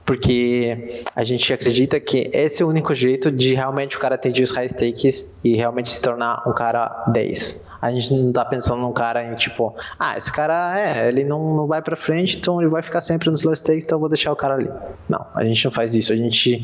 Porque 0.07 1.03
a 1.13 1.25
gente 1.25 1.51
acredita 1.51 1.99
que 1.99 2.29
esse 2.31 2.63
é 2.63 2.65
o 2.65 2.69
único 2.69 2.95
jeito 2.95 3.29
de 3.29 3.53
realmente 3.53 3.97
o 3.97 3.99
cara 3.99 4.15
atingir 4.15 4.41
os 4.41 4.51
high 4.51 4.69
stakes 4.69 5.29
e 5.43 5.53
realmente 5.53 5.89
se 5.89 6.01
tornar 6.01 6.41
um 6.47 6.53
cara 6.53 7.03
10. 7.11 7.66
A 7.81 7.91
gente 7.91 8.13
não 8.13 8.31
tá 8.31 8.43
pensando 8.45 8.81
num 8.81 8.93
cara 8.93 9.23
em 9.23 9.35
tipo, 9.35 9.75
ah, 9.99 10.17
esse 10.17 10.31
cara 10.31 10.79
é, 10.79 11.07
ele 11.07 11.23
não, 11.23 11.55
não 11.55 11.67
vai 11.67 11.81
para 11.81 11.95
frente, 11.95 12.37
então 12.37 12.61
ele 12.61 12.69
vai 12.69 12.81
ficar 12.81 13.01
sempre 13.01 13.29
nos 13.29 13.43
low 13.43 13.55
stakes, 13.55 13.83
então 13.83 13.97
eu 13.97 13.99
vou 13.99 14.09
deixar 14.09 14.31
o 14.31 14.35
cara 14.35 14.55
ali. 14.55 14.69
Não, 15.07 15.25
a 15.33 15.43
gente 15.43 15.63
não 15.65 15.71
faz 15.71 15.95
isso. 15.95 16.11
A 16.11 16.15
gente, 16.15 16.63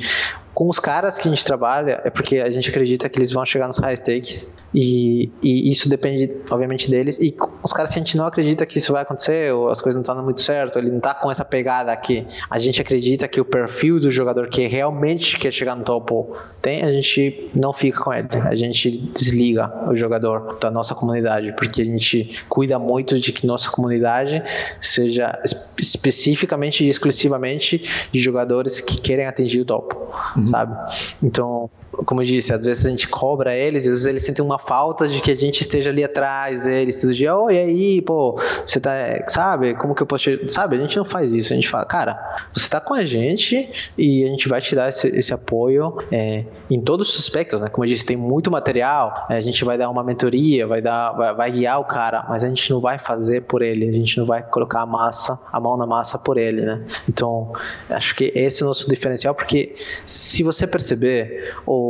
com 0.53 0.70
os 0.70 0.80
caras 0.80 1.18
que 1.18 1.28
a 1.28 1.32
gente 1.32 1.43
trabalha, 1.45 2.01
é 2.03 2.09
porque 2.09 2.39
a 2.39 2.49
gente 2.49 2.70
acredita 2.70 3.07
que 3.09 3.20
eles 3.20 3.32
vão 3.32 3.45
chegar 3.45 3.68
nos 3.68 3.78
high 3.78 3.95
stakes 3.95 4.49
e, 4.74 5.30
e 5.41 5.70
isso 5.70 5.88
depende, 5.88 6.32
obviamente, 6.49 6.89
deles. 6.89 7.20
E 7.20 7.36
os 7.61 7.72
caras 7.72 7.91
que 7.91 7.99
a 7.99 8.01
gente 8.01 8.18
não 8.18 8.26
acredita 8.26 8.66
que 8.66 8.80
isso 8.80 8.91
vai 8.91 9.03
acontecer, 9.03 9.53
ou 9.53 9.70
as 9.70 9.80
coisas 9.80 9.95
não 9.95 10.01
estão 10.01 10.16
dando 10.16 10.26
muito 10.26 10.41
certo, 10.41 10.80
ele 10.80 10.89
não 10.89 10.99
tá 10.99 11.14
com 11.14 11.30
essa 11.30 11.45
pegada 11.45 11.91
aqui. 11.91 12.26
A 12.49 12.57
gente 12.57 12.82
acredita 12.82 13.28
que 13.28 13.39
o 13.39 13.45
perfil 13.45 13.99
do 13.99 14.09
jogador 14.09 14.49
que 14.49 14.66
realmente 14.68 15.38
quer 15.38 15.51
chegar 15.51 15.76
no 15.76 15.84
topo 15.84 16.36
tem, 16.61 16.82
a 16.82 16.91
gente 16.91 17.51
não 17.53 17.72
fica 17.72 18.01
com 18.01 18.11
ele. 18.14 18.28
A 18.45 18.55
gente 18.55 18.89
desliga 18.91 19.72
o 19.88 19.95
jogador 19.95 20.57
da 20.59 20.72
nossa 20.72 20.95
comunidade, 21.04 21.54
porque 21.54 21.82
a 21.82 21.86
gente 21.86 22.41
cuida 22.47 22.80
muito 22.80 23.20
de 23.20 23.34
que 23.34 23.45
nossa 23.45 23.70
comunidade 23.70 24.41
seja 24.80 25.38
especificamente 25.78 26.84
e 26.84 26.89
exclusivamente 26.89 28.08
de 28.12 28.22
jogadores 28.22 28.80
que 28.80 28.99
querem 29.01 29.26
atingir 29.26 29.62
o 29.62 29.66
topo, 29.66 30.14
uhum. 30.36 30.47
sabe? 30.47 30.76
Então, 31.22 31.70
como 32.06 32.22
eu 32.22 32.26
disse, 32.26 32.54
às 32.54 32.66
vezes 32.66 32.86
a 32.86 32.89
gente 32.89 33.08
cobra 33.08 33.56
eles, 33.56 33.86
e 33.86 33.88
às 33.88 33.94
vezes 33.94 34.08
eles 34.08 34.24
sentem 34.26 34.44
uma 34.44 34.58
falta 34.58 35.08
de 35.08 35.22
que 35.22 35.32
a 35.32 35.36
gente 35.36 35.62
esteja 35.62 35.89
ali 35.89 36.04
atrás 36.04 36.64
deles 36.64 37.00
todo 37.00 37.14
dia. 37.14 37.36
Oi, 37.36 37.58
aí, 37.58 38.02
pô, 38.02 38.39
você 38.66 38.80
tá, 38.80 38.91
sabe? 39.28 39.76
Como 39.76 39.94
que 39.94 40.02
eu 40.02 40.08
posso. 40.08 40.24
Te... 40.24 40.52
Sabe? 40.52 40.76
A 40.76 40.80
gente 40.80 40.98
não 40.98 41.06
faz 41.06 41.34
isso. 41.34 41.54
A 41.54 41.56
gente 41.56 41.70
fala, 41.70 41.86
cara, 41.86 42.46
você 42.54 42.68
tá 42.70 42.80
com 42.80 42.94
a 42.94 43.06
gente 43.06 43.91
e 43.98 44.24
a 44.24 44.28
gente 44.28 44.50
vai 44.50 44.62
te 44.62 44.76
dar 44.76 44.89
esse, 44.89 45.08
esse 45.10 45.34
apoio 45.34 45.98
é, 46.12 46.46
em 46.70 46.82
todos 46.82 47.10
os 47.10 47.20
aspectos, 47.20 47.62
né? 47.62 47.68
Como 47.68 47.86
eu 47.86 47.89
disse, 47.89 48.06
tem 48.06 48.18
muito 48.18 48.50
material, 48.50 49.26
a 49.30 49.41
gente 49.41 49.64
vai 49.64 49.78
dar 49.78 49.89
uma 49.89 50.04
mentoria, 50.04 50.66
vai 50.66 50.82
dar, 50.82 51.12
vai, 51.12 51.36
vai 51.36 51.52
guiar 51.52 51.80
o 51.80 51.86
cara, 51.86 52.26
mas 52.28 52.44
a 52.44 52.48
gente 52.48 52.72
não 52.72 52.80
vai 52.80 52.98
fazer 52.98 53.41
por 53.41 53.62
ele, 53.62 53.88
a 53.88 53.91
gente 53.91 54.18
não 54.18 54.26
vai 54.26 54.41
colocar 54.41 54.82
a 54.82 54.86
massa, 54.86 55.39
a 55.52 55.60
mão 55.60 55.78
na 55.78 55.86
massa 55.86 56.18
por 56.18 56.38
ele, 56.38 56.62
né? 56.62 56.84
Então, 57.08 57.54
acho 57.89 58.16
que 58.16 58.32
esse 58.36 58.62
é 58.62 58.66
o 58.66 58.68
nosso 58.68 58.89
diferencial, 58.89 59.36
porque 59.36 59.76
se 60.06 60.44
você 60.44 60.66
perceber, 60.66 61.56
ou 61.66 61.83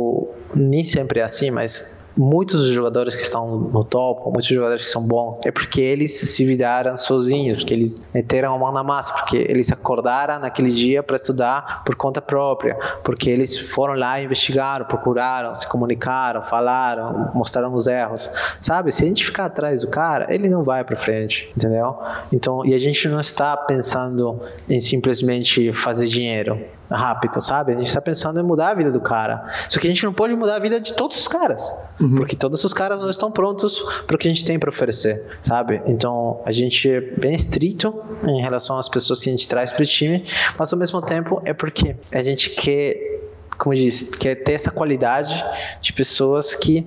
nem 0.54 0.84
sempre 0.84 1.20
é 1.20 1.22
assim, 1.22 1.50
mas 1.50 1.98
muitos 2.16 2.62
dos 2.62 2.70
jogadores 2.70 3.14
que 3.14 3.22
estão 3.22 3.58
no 3.58 3.84
topo, 3.84 4.30
muitos 4.30 4.46
jogadores 4.46 4.84
que 4.84 4.90
são 4.90 5.02
bons, 5.02 5.40
é 5.44 5.50
porque 5.50 5.80
eles 5.80 6.12
se 6.12 6.44
viraram 6.44 6.96
sozinhos, 6.96 7.58
porque 7.58 7.74
eles 7.74 8.06
meteram 8.14 8.54
a 8.54 8.58
mão 8.58 8.72
na 8.72 8.82
massa, 8.82 9.12
porque 9.12 9.36
eles 9.36 9.70
acordaram 9.70 10.38
naquele 10.38 10.70
dia 10.70 11.02
para 11.02 11.16
estudar 11.16 11.82
por 11.84 11.94
conta 11.96 12.20
própria, 12.20 12.76
porque 13.02 13.30
eles 13.30 13.58
foram 13.58 13.94
lá, 13.94 14.20
investigaram, 14.20 14.84
procuraram, 14.86 15.54
se 15.56 15.66
comunicaram, 15.68 16.42
falaram, 16.42 17.30
mostraram 17.34 17.74
os 17.74 17.86
erros, 17.86 18.30
sabe? 18.60 18.92
Se 18.92 19.02
a 19.02 19.06
gente 19.06 19.24
ficar 19.24 19.46
atrás 19.46 19.80
do 19.80 19.88
cara, 19.88 20.32
ele 20.32 20.48
não 20.48 20.62
vai 20.62 20.84
para 20.84 20.96
frente, 20.96 21.52
entendeu? 21.56 21.98
Então, 22.32 22.64
e 22.64 22.74
a 22.74 22.78
gente 22.78 23.08
não 23.08 23.20
está 23.20 23.56
pensando 23.56 24.40
em 24.68 24.80
simplesmente 24.80 25.72
fazer 25.72 26.06
dinheiro 26.06 26.58
rápido, 26.90 27.40
sabe? 27.40 27.72
A 27.72 27.76
gente 27.76 27.86
está 27.86 28.00
pensando 28.00 28.40
em 28.40 28.42
mudar 28.42 28.70
a 28.70 28.74
vida 28.74 28.90
do 28.90 29.00
cara. 29.00 29.44
Só 29.68 29.80
que 29.80 29.86
a 29.86 29.90
gente 29.90 30.04
não 30.04 30.12
pode 30.12 30.34
mudar 30.34 30.56
a 30.56 30.58
vida 30.58 30.80
de 30.80 30.92
todos 30.94 31.18
os 31.18 31.28
caras, 31.28 31.74
uhum. 32.04 32.16
porque 32.16 32.36
todos 32.36 32.62
os 32.64 32.72
caras 32.72 33.00
não 33.00 33.10
estão 33.10 33.30
prontos 33.30 33.78
para 34.06 34.14
o 34.14 34.18
que 34.18 34.28
a 34.28 34.30
gente 34.30 34.44
tem 34.44 34.58
para 34.58 34.70
oferecer, 34.70 35.22
sabe? 35.42 35.82
Então 35.86 36.40
a 36.44 36.52
gente 36.52 36.88
é 36.88 37.00
bem 37.00 37.34
estrito 37.34 37.94
em 38.26 38.40
relação 38.40 38.78
às 38.78 38.88
pessoas 38.88 39.20
que 39.20 39.28
a 39.28 39.32
gente 39.32 39.48
traz 39.48 39.72
para 39.72 39.82
o 39.82 39.86
time, 39.86 40.24
mas 40.58 40.72
ao 40.72 40.78
mesmo 40.78 41.00
tempo 41.00 41.40
é 41.44 41.52
porque 41.52 41.96
a 42.12 42.22
gente 42.22 42.50
quer, 42.50 43.20
como 43.58 43.74
diz, 43.74 44.10
quer 44.14 44.36
ter 44.36 44.52
essa 44.52 44.70
qualidade 44.70 45.44
de 45.80 45.92
pessoas 45.92 46.54
que 46.54 46.86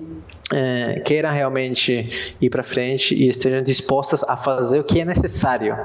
é, 0.52 1.00
queiram 1.00 1.30
realmente 1.30 2.34
ir 2.40 2.50
para 2.50 2.62
frente 2.62 3.14
e 3.14 3.28
estejam 3.28 3.62
dispostas 3.62 4.24
a 4.24 4.36
fazer 4.36 4.80
o 4.80 4.84
que 4.84 5.00
é 5.00 5.04
necessário 5.04 5.76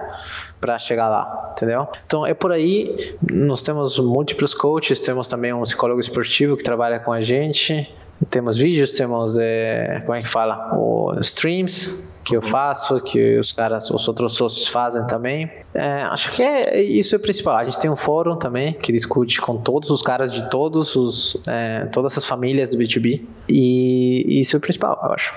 para 0.60 0.80
chegar 0.80 1.10
lá, 1.10 1.54
entendeu? 1.56 1.88
Então 2.06 2.26
é 2.26 2.34
por 2.34 2.52
aí. 2.52 3.16
Nós 3.32 3.62
temos 3.62 4.00
múltiplos 4.00 4.54
coaches, 4.54 5.02
temos 5.02 5.28
também 5.28 5.54
um 5.54 5.62
psicólogo 5.64 6.00
esportivo 6.00 6.56
que 6.56 6.64
trabalha 6.64 7.00
com 7.00 7.12
a 7.12 7.20
gente. 7.20 7.94
Temos 8.30 8.58
vídeos, 8.58 8.92
temos 8.92 9.38
é, 9.38 10.02
como 10.06 10.16
é 10.16 10.22
que 10.22 10.30
fala, 10.30 10.74
o 10.76 11.14
streams 11.20 12.08
que 12.24 12.38
eu 12.38 12.42
faço, 12.42 13.02
que 13.02 13.38
os 13.38 13.52
caras, 13.52 13.92
os 13.92 14.08
outros 14.08 14.36
sócios 14.36 14.68
fazem 14.70 15.06
também. 15.08 15.50
É, 15.74 16.04
acho 16.04 16.32
que 16.32 16.42
é 16.42 16.82
isso 16.82 17.14
é 17.16 17.18
o 17.18 17.22
principal. 17.22 17.58
A 17.58 17.66
gente 17.66 17.80
tem 17.80 17.92
um 17.92 17.98
fórum 17.98 18.38
também 18.38 18.74
que 18.74 18.94
discute 18.94 19.42
com 19.42 19.58
todos 19.58 19.90
os 19.90 20.02
caras 20.02 20.32
de 20.32 20.50
todos 20.50 20.96
os, 20.96 21.38
é, 21.46 21.86
todas 21.88 22.18
as 22.18 22.26
famílias 22.26 22.70
do 22.70 22.78
B2B 22.78 23.22
e 23.50 24.40
isso 24.40 24.56
é 24.56 24.58
o 24.58 24.62
principal, 24.62 24.98
eu 25.04 25.12
acho. 25.12 25.34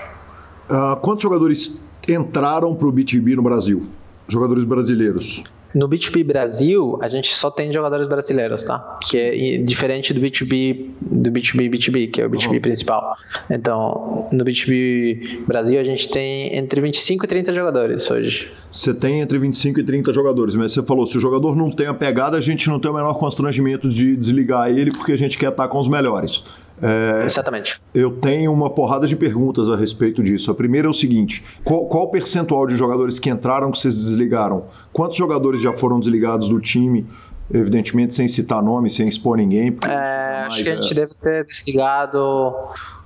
Uh, 0.69 0.95
quantos 1.01 1.23
jogadores 1.23 1.83
entraram 2.07 2.73
para 2.73 2.87
o 2.87 2.93
B2B 2.93 3.35
no 3.35 3.41
Brasil? 3.41 3.87
jogadores 4.27 4.63
brasileiros? 4.63 5.43
No 5.77 5.87
B2B 5.87 6.23
Brasil, 6.23 6.97
a 7.03 7.07
gente 7.07 7.35
só 7.35 7.51
tem 7.51 7.71
jogadores 7.71 8.07
brasileiros, 8.07 8.63
tá? 8.63 8.97
Que 9.07 9.17
é 9.17 9.57
diferente 9.59 10.11
do 10.11 10.19
B2B, 10.19 10.89
do 10.99 11.31
B2B 11.31 11.69
B2B, 11.69 12.11
que 12.11 12.19
é 12.19 12.25
o 12.25 12.29
B2B 12.31 12.53
uhum. 12.53 12.61
principal. 12.61 13.15
Então, 13.47 14.27
no 14.31 14.43
B2B 14.43 15.45
Brasil, 15.45 15.79
a 15.79 15.83
gente 15.83 16.09
tem 16.09 16.57
entre 16.57 16.81
25 16.81 17.25
e 17.25 17.27
30 17.27 17.53
jogadores 17.53 18.09
hoje. 18.09 18.51
Você 18.71 18.91
tem 18.91 19.21
entre 19.21 19.37
25 19.37 19.79
e 19.79 19.83
30 19.83 20.11
jogadores, 20.11 20.55
mas 20.55 20.71
você 20.71 20.81
falou, 20.81 21.05
se 21.05 21.15
o 21.15 21.21
jogador 21.21 21.55
não 21.55 21.69
tem 21.69 21.85
a 21.85 21.93
pegada, 21.93 22.37
a 22.37 22.41
gente 22.41 22.67
não 22.67 22.79
tem 22.79 22.89
o 22.89 22.93
menor 22.95 23.13
constrangimento 23.13 23.87
de 23.87 24.15
desligar 24.15 24.71
ele, 24.71 24.91
porque 24.91 25.11
a 25.11 25.17
gente 25.17 25.37
quer 25.37 25.49
estar 25.49 25.67
com 25.67 25.77
os 25.79 25.87
melhores. 25.87 26.43
É, 26.81 27.23
Exatamente. 27.25 27.81
Eu 27.93 28.11
tenho 28.11 28.53
uma 28.53 28.69
porrada 28.69 29.07
de 29.07 29.15
perguntas 29.15 29.69
a 29.69 29.75
respeito 29.75 30.21
disso. 30.21 30.51
A 30.51 30.55
primeira 30.55 30.87
é 30.87 30.89
o 30.89 30.93
seguinte: 30.93 31.43
qual, 31.63 31.85
qual 31.85 32.03
o 32.03 32.07
percentual 32.07 32.67
de 32.67 32.75
jogadores 32.77 33.19
que 33.19 33.29
entraram 33.29 33.71
que 33.71 33.79
vocês 33.79 33.95
desligaram? 33.95 34.65
Quantos 34.93 35.17
jogadores 35.17 35.61
já 35.61 35.73
foram 35.73 35.99
desligados 35.99 36.49
do 36.49 36.59
time? 36.59 37.05
Evidentemente, 37.51 38.13
sem 38.13 38.27
citar 38.27 38.61
nome, 38.61 38.89
sem 38.89 39.07
expor 39.07 39.37
ninguém. 39.37 39.75
É, 39.87 40.45
acho 40.47 40.63
que 40.63 40.69
a 40.69 40.75
gente 40.75 40.91
é... 40.91 40.95
deve 40.95 41.13
ter 41.15 41.45
desligado 41.45 42.53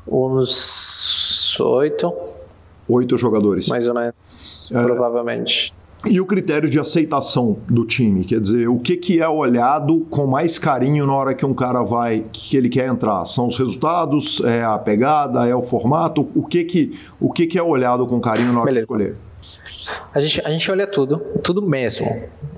uns 0.07 1.59
oito. 1.59 2.11
Oito 2.89 3.17
jogadores. 3.17 3.67
Mais 3.67 3.88
ou 3.88 3.93
menos. 3.93 4.15
É... 4.72 4.84
Provavelmente. 4.84 5.74
E 6.06 6.20
o 6.20 6.26
critério 6.26 6.68
de 6.68 6.80
aceitação 6.80 7.58
do 7.70 7.86
time, 7.86 8.26
quer 8.26 8.39
dizer, 8.39 8.68
o 8.68 8.80
que, 8.80 8.97
que 8.97 9.22
é 9.22 9.30
olhado 9.30 9.99
com 10.10 10.26
mais 10.26 10.58
carinho 10.58 11.06
na 11.06 11.14
hora 11.14 11.36
que 11.36 11.45
um 11.45 11.54
cara 11.54 11.84
vai, 11.84 12.26
que 12.32 12.58
ele 12.58 12.70
quer 12.70 12.88
entrar? 12.88 13.24
São 13.26 13.47
os 13.47 13.58
resultados, 13.58 14.41
é 14.43 14.64
a 14.64 14.80
pegada, 14.80 15.47
é 15.47 15.54
o 15.54 15.62
formato? 15.62 16.28
O 16.34 16.43
que 16.43 16.64
que, 16.64 16.99
o 17.20 17.32
que, 17.32 17.45
que 17.45 17.58
é 17.58 17.62
olhado 17.62 18.08
com 18.08 18.20
carinho 18.20 18.52
na 18.52 18.62
hora 18.62 18.66
Beleza. 18.66 18.88
de 18.88 18.91
escolher? 18.91 19.16
A 20.14 20.20
gente, 20.20 20.41
a 20.43 20.49
gente 20.49 20.72
olha 20.72 20.88
tudo, 20.88 21.20
tudo 21.43 21.62
mesmo. 21.62 22.08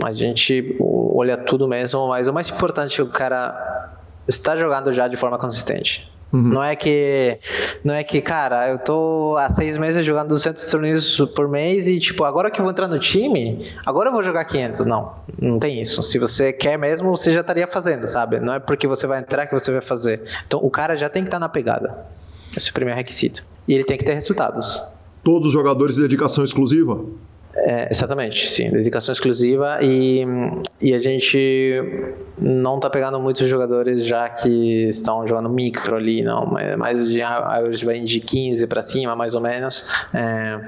A 0.02 0.14
gente 0.14 0.78
olha 0.80 1.36
tudo 1.36 1.68
mesmo, 1.68 2.08
mas 2.08 2.28
o 2.28 2.34
mais 2.34 2.50
importante 2.50 3.02
é 3.02 3.04
o 3.04 3.10
cara 3.10 3.92
está 4.26 4.56
jogando 4.56 4.94
já 4.94 5.08
de 5.08 5.18
forma 5.18 5.38
consistente. 5.38 6.10
Uhum. 6.34 6.50
Não 6.50 6.64
é 6.64 6.76
que, 6.76 7.38
não 7.84 7.94
é 7.94 8.04
que, 8.04 8.20
cara, 8.20 8.68
eu 8.68 8.80
tô 8.80 9.36
há 9.38 9.52
seis 9.52 9.78
meses 9.78 10.04
jogando 10.04 10.30
200 10.30 10.66
torneios 10.72 11.22
por 11.36 11.48
mês 11.48 11.88
e, 11.88 12.00
tipo, 12.00 12.24
agora 12.24 12.50
que 12.50 12.60
eu 12.60 12.64
vou 12.64 12.72
entrar 12.72 12.88
no 12.88 12.98
time, 12.98 13.72
agora 13.86 14.10
eu 14.10 14.14
vou 14.14 14.24
jogar 14.24 14.44
500. 14.46 14.84
Não, 14.84 15.14
não 15.40 15.60
tem 15.60 15.80
isso. 15.80 16.02
Se 16.02 16.18
você 16.18 16.52
quer 16.52 16.76
mesmo, 16.76 17.16
você 17.16 17.32
já 17.32 17.42
estaria 17.42 17.68
fazendo, 17.68 18.08
sabe? 18.08 18.40
Não 18.40 18.52
é 18.52 18.60
porque 18.60 18.88
você 18.88 19.06
vai 19.06 19.20
entrar 19.20 19.46
que 19.46 19.54
você 19.54 19.72
vai 19.72 19.82
fazer. 19.82 20.24
Então, 20.48 20.60
o 20.64 20.72
cara 20.72 20.98
já 20.98 21.08
tem 21.08 21.22
que 21.22 21.28
estar 21.28 21.40
na 21.40 21.48
pegada. 21.48 22.04
Esse 22.58 22.70
é 22.70 22.72
o 22.72 22.74
primeiro 22.74 22.98
requisito. 22.98 23.46
E 23.68 23.76
ele 23.76 23.84
tem 23.84 23.96
que 23.96 24.04
ter 24.04 24.16
resultados. 24.16 24.84
Todos 25.24 25.50
os 25.50 25.54
jogadores 25.54 25.96
de 25.96 26.02
dedicação 26.02 26.44
exclusiva? 26.44 27.00
É, 27.56 27.88
exatamente, 27.92 28.50
sim, 28.50 28.72
dedicação 28.72 29.14
exclusiva 29.14 29.78
e, 29.80 30.26
e 30.82 30.92
a 30.92 30.98
gente 30.98 31.80
não 32.36 32.78
está 32.78 32.90
pegando 32.90 33.20
muitos 33.20 33.48
jogadores 33.48 34.04
já 34.06 34.28
que 34.28 34.90
estão 34.90 35.28
jogando 35.28 35.50
micro 35.50 35.96
ali, 35.96 36.24
não, 36.24 36.52
mais 36.78 37.08
de 37.08 37.22
average 37.22 38.06
de 38.06 38.20
15 38.20 38.66
para 38.66 38.82
cima, 38.82 39.16
mais 39.16 39.36
ou 39.36 39.42
menos. 39.42 39.86
É, 40.12 40.60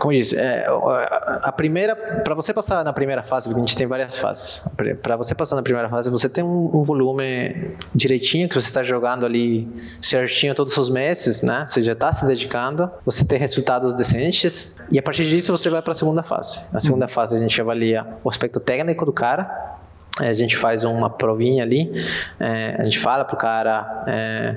como 0.00 0.14
disse, 0.14 0.36
é, 0.36 0.66
a 1.42 1.52
primeira, 1.52 1.94
para 1.94 2.34
você 2.34 2.54
passar 2.54 2.82
na 2.82 2.92
primeira 2.94 3.22
fase, 3.22 3.46
porque 3.46 3.60
a 3.60 3.66
gente 3.66 3.76
tem 3.76 3.86
várias 3.86 4.16
fases, 4.16 4.64
para 5.02 5.16
você 5.16 5.34
passar 5.34 5.56
na 5.56 5.62
primeira 5.62 5.90
fase, 5.90 6.08
você 6.08 6.30
tem 6.30 6.42
um, 6.42 6.70
um 6.74 6.82
volume 6.82 7.72
direitinho 7.94 8.48
que 8.48 8.54
você 8.54 8.68
está 8.68 8.82
jogando 8.82 9.26
ali 9.26 9.68
certinho 10.00 10.54
todos 10.54 10.74
os 10.78 10.88
meses, 10.88 11.42
né? 11.42 11.64
Você 11.66 11.82
já 11.82 11.92
está 11.92 12.10
se 12.10 12.24
dedicando, 12.24 12.90
você 13.04 13.22
tem 13.22 13.38
resultados 13.38 13.94
decentes 13.94 14.74
e 14.90 14.98
a 14.98 15.02
partir 15.02 15.24
disso 15.26 15.54
você 15.54 15.73
vai 15.74 15.82
para 15.82 15.92
a 15.92 15.94
segunda 15.94 16.22
fase. 16.22 16.60
Na 16.72 16.80
segunda 16.80 17.08
fase 17.08 17.36
a 17.36 17.40
gente 17.40 17.60
avalia 17.60 18.06
o 18.22 18.28
aspecto 18.28 18.60
técnico 18.60 19.04
do 19.04 19.12
cara, 19.12 19.76
é, 20.20 20.28
a 20.28 20.34
gente 20.34 20.56
faz 20.56 20.84
uma 20.84 21.10
provinha 21.10 21.62
ali, 21.62 21.90
é, 22.38 22.76
a 22.78 22.84
gente 22.84 22.98
fala 22.98 23.24
pro 23.24 23.36
cara 23.36 24.04
é, 24.06 24.56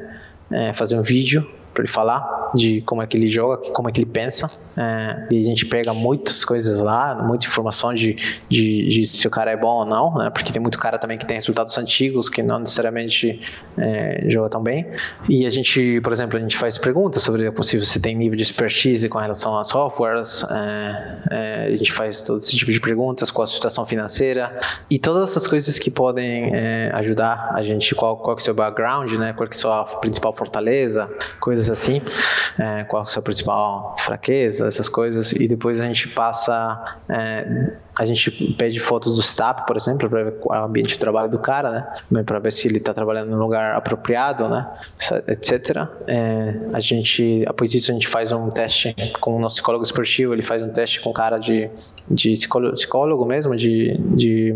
é 0.51 0.74
fazer 0.74 0.97
um 0.97 1.01
vídeo 1.01 1.47
para 1.78 1.84
ele 1.84 1.91
falar 1.91 2.49
de 2.55 2.82
como 2.82 3.03
é 3.03 3.07
que 3.07 3.15
ele 3.15 3.28
joga, 3.28 3.71
como 3.71 3.88
é 3.88 3.91
que 3.91 4.01
ele 4.01 4.09
pensa. 4.09 4.49
É, 4.75 5.28
e 5.32 5.39
a 5.39 5.43
gente 5.43 5.65
pega 5.65 5.93
muitas 5.93 6.45
coisas 6.45 6.80
lá, 6.80 7.15
muita 7.15 7.47
informação 7.47 7.93
de, 7.93 8.15
de, 8.47 8.88
de, 8.88 9.05
se 9.07 9.28
o 9.28 9.30
cara 9.30 9.51
é 9.51 9.57
bom 9.57 9.80
ou 9.80 9.86
não, 9.86 10.15
né? 10.15 10.30
Porque 10.30 10.51
tem 10.51 10.61
muito 10.61 10.78
cara 10.78 10.99
também 10.99 11.17
que 11.17 11.25
tem 11.25 11.36
resultados 11.36 11.75
antigos 11.78 12.30
que 12.30 12.43
não 12.43 12.59
necessariamente 12.59 13.41
é, 13.78 14.23
joga 14.28 14.49
tão 14.49 14.61
bem. 14.61 14.88
E 15.28 15.45
a 15.45 15.49
gente, 15.49 15.99
por 16.01 16.11
exemplo, 16.11 16.38
a 16.38 16.41
gente 16.41 16.57
faz 16.57 16.78
perguntas 16.78 17.23
sobre 17.23 17.51
se 17.63 17.78
você 17.78 17.99
tem 17.99 18.15
nível 18.15 18.38
de 18.38 18.43
expertise 18.43 19.07
com 19.09 19.17
relação 19.17 19.57
a 19.57 19.63
softwares. 19.63 20.43
É, 20.49 21.17
é, 21.32 21.65
a 21.67 21.78
gente 21.78 21.91
faz 21.91 22.21
todo 22.21 22.38
esse 22.38 22.55
tipo 22.55 22.71
de 22.71 22.80
perguntas, 22.80 23.32
qual 23.32 23.43
a 23.43 23.47
situação 23.47 23.86
financeira 23.86 24.59
e 24.89 24.99
todas 24.99 25.32
essas 25.32 25.47
coisas 25.47 25.80
que 25.80 25.89
podem 25.89 26.51
é, 26.53 26.91
ajudar 26.93 27.51
a 27.53 27.63
gente, 27.63 27.95
qual, 27.95 28.17
qual 28.17 28.36
é 28.36 28.39
o 28.39 28.43
seu 28.43 28.53
background, 28.53 29.11
né? 29.13 29.34
Qual 29.34 29.47
é 29.47 29.49
a 29.49 29.53
sua 29.53 29.84
principal 29.86 30.34
fortaleza, 30.34 31.09
coisas 31.39 31.66
coisas 31.68 31.70
assim, 31.70 32.01
é, 32.57 32.84
qual 32.86 33.03
a 33.03 33.05
sua 33.05 33.22
principal 33.22 33.95
fraqueza, 33.99 34.68
essas 34.68 34.88
coisas, 34.88 35.32
e 35.34 35.47
depois 35.47 35.80
a 35.80 35.86
gente 35.86 36.07
passa, 36.09 36.97
é, 37.09 37.74
a 37.97 38.05
gente 38.05 38.32
pede 38.57 38.80
fotos 38.80 39.15
do 39.15 39.22
staff, 39.22 39.65
por 39.65 39.76
exemplo, 39.76 40.09
para 40.09 40.24
ver 40.24 40.32
qual 40.39 40.57
é 40.57 40.61
o 40.61 40.65
ambiente 40.65 40.89
de 40.89 40.99
trabalho 40.99 41.30
do 41.30 41.39
cara, 41.39 41.93
né, 42.09 42.24
para 42.24 42.39
ver 42.39 42.51
se 42.51 42.68
ele 42.68 42.78
está 42.78 42.93
trabalhando 42.93 43.30
no 43.30 43.38
lugar 43.38 43.76
apropriado, 43.76 44.47
né, 44.47 44.68
etc. 45.28 45.88
É, 46.07 46.53
a 46.74 46.80
gente, 46.80 47.43
após 47.47 47.74
isso, 47.74 47.91
a 47.91 47.93
gente 47.93 48.07
faz 48.07 48.32
um 48.32 48.49
teste 48.49 48.95
com 49.20 49.36
o 49.36 49.39
nosso 49.39 49.55
psicólogo 49.55 49.84
esportivo, 49.84 50.34
ele 50.34 50.43
faz 50.43 50.61
um 50.61 50.70
teste 50.70 51.01
com 51.01 51.11
cara 51.11 51.38
de, 51.38 51.70
de 52.09 52.32
psicólogo, 52.32 52.74
psicólogo 52.76 53.26
mesmo, 53.26 53.55
de, 53.55 53.97
de 54.15 54.55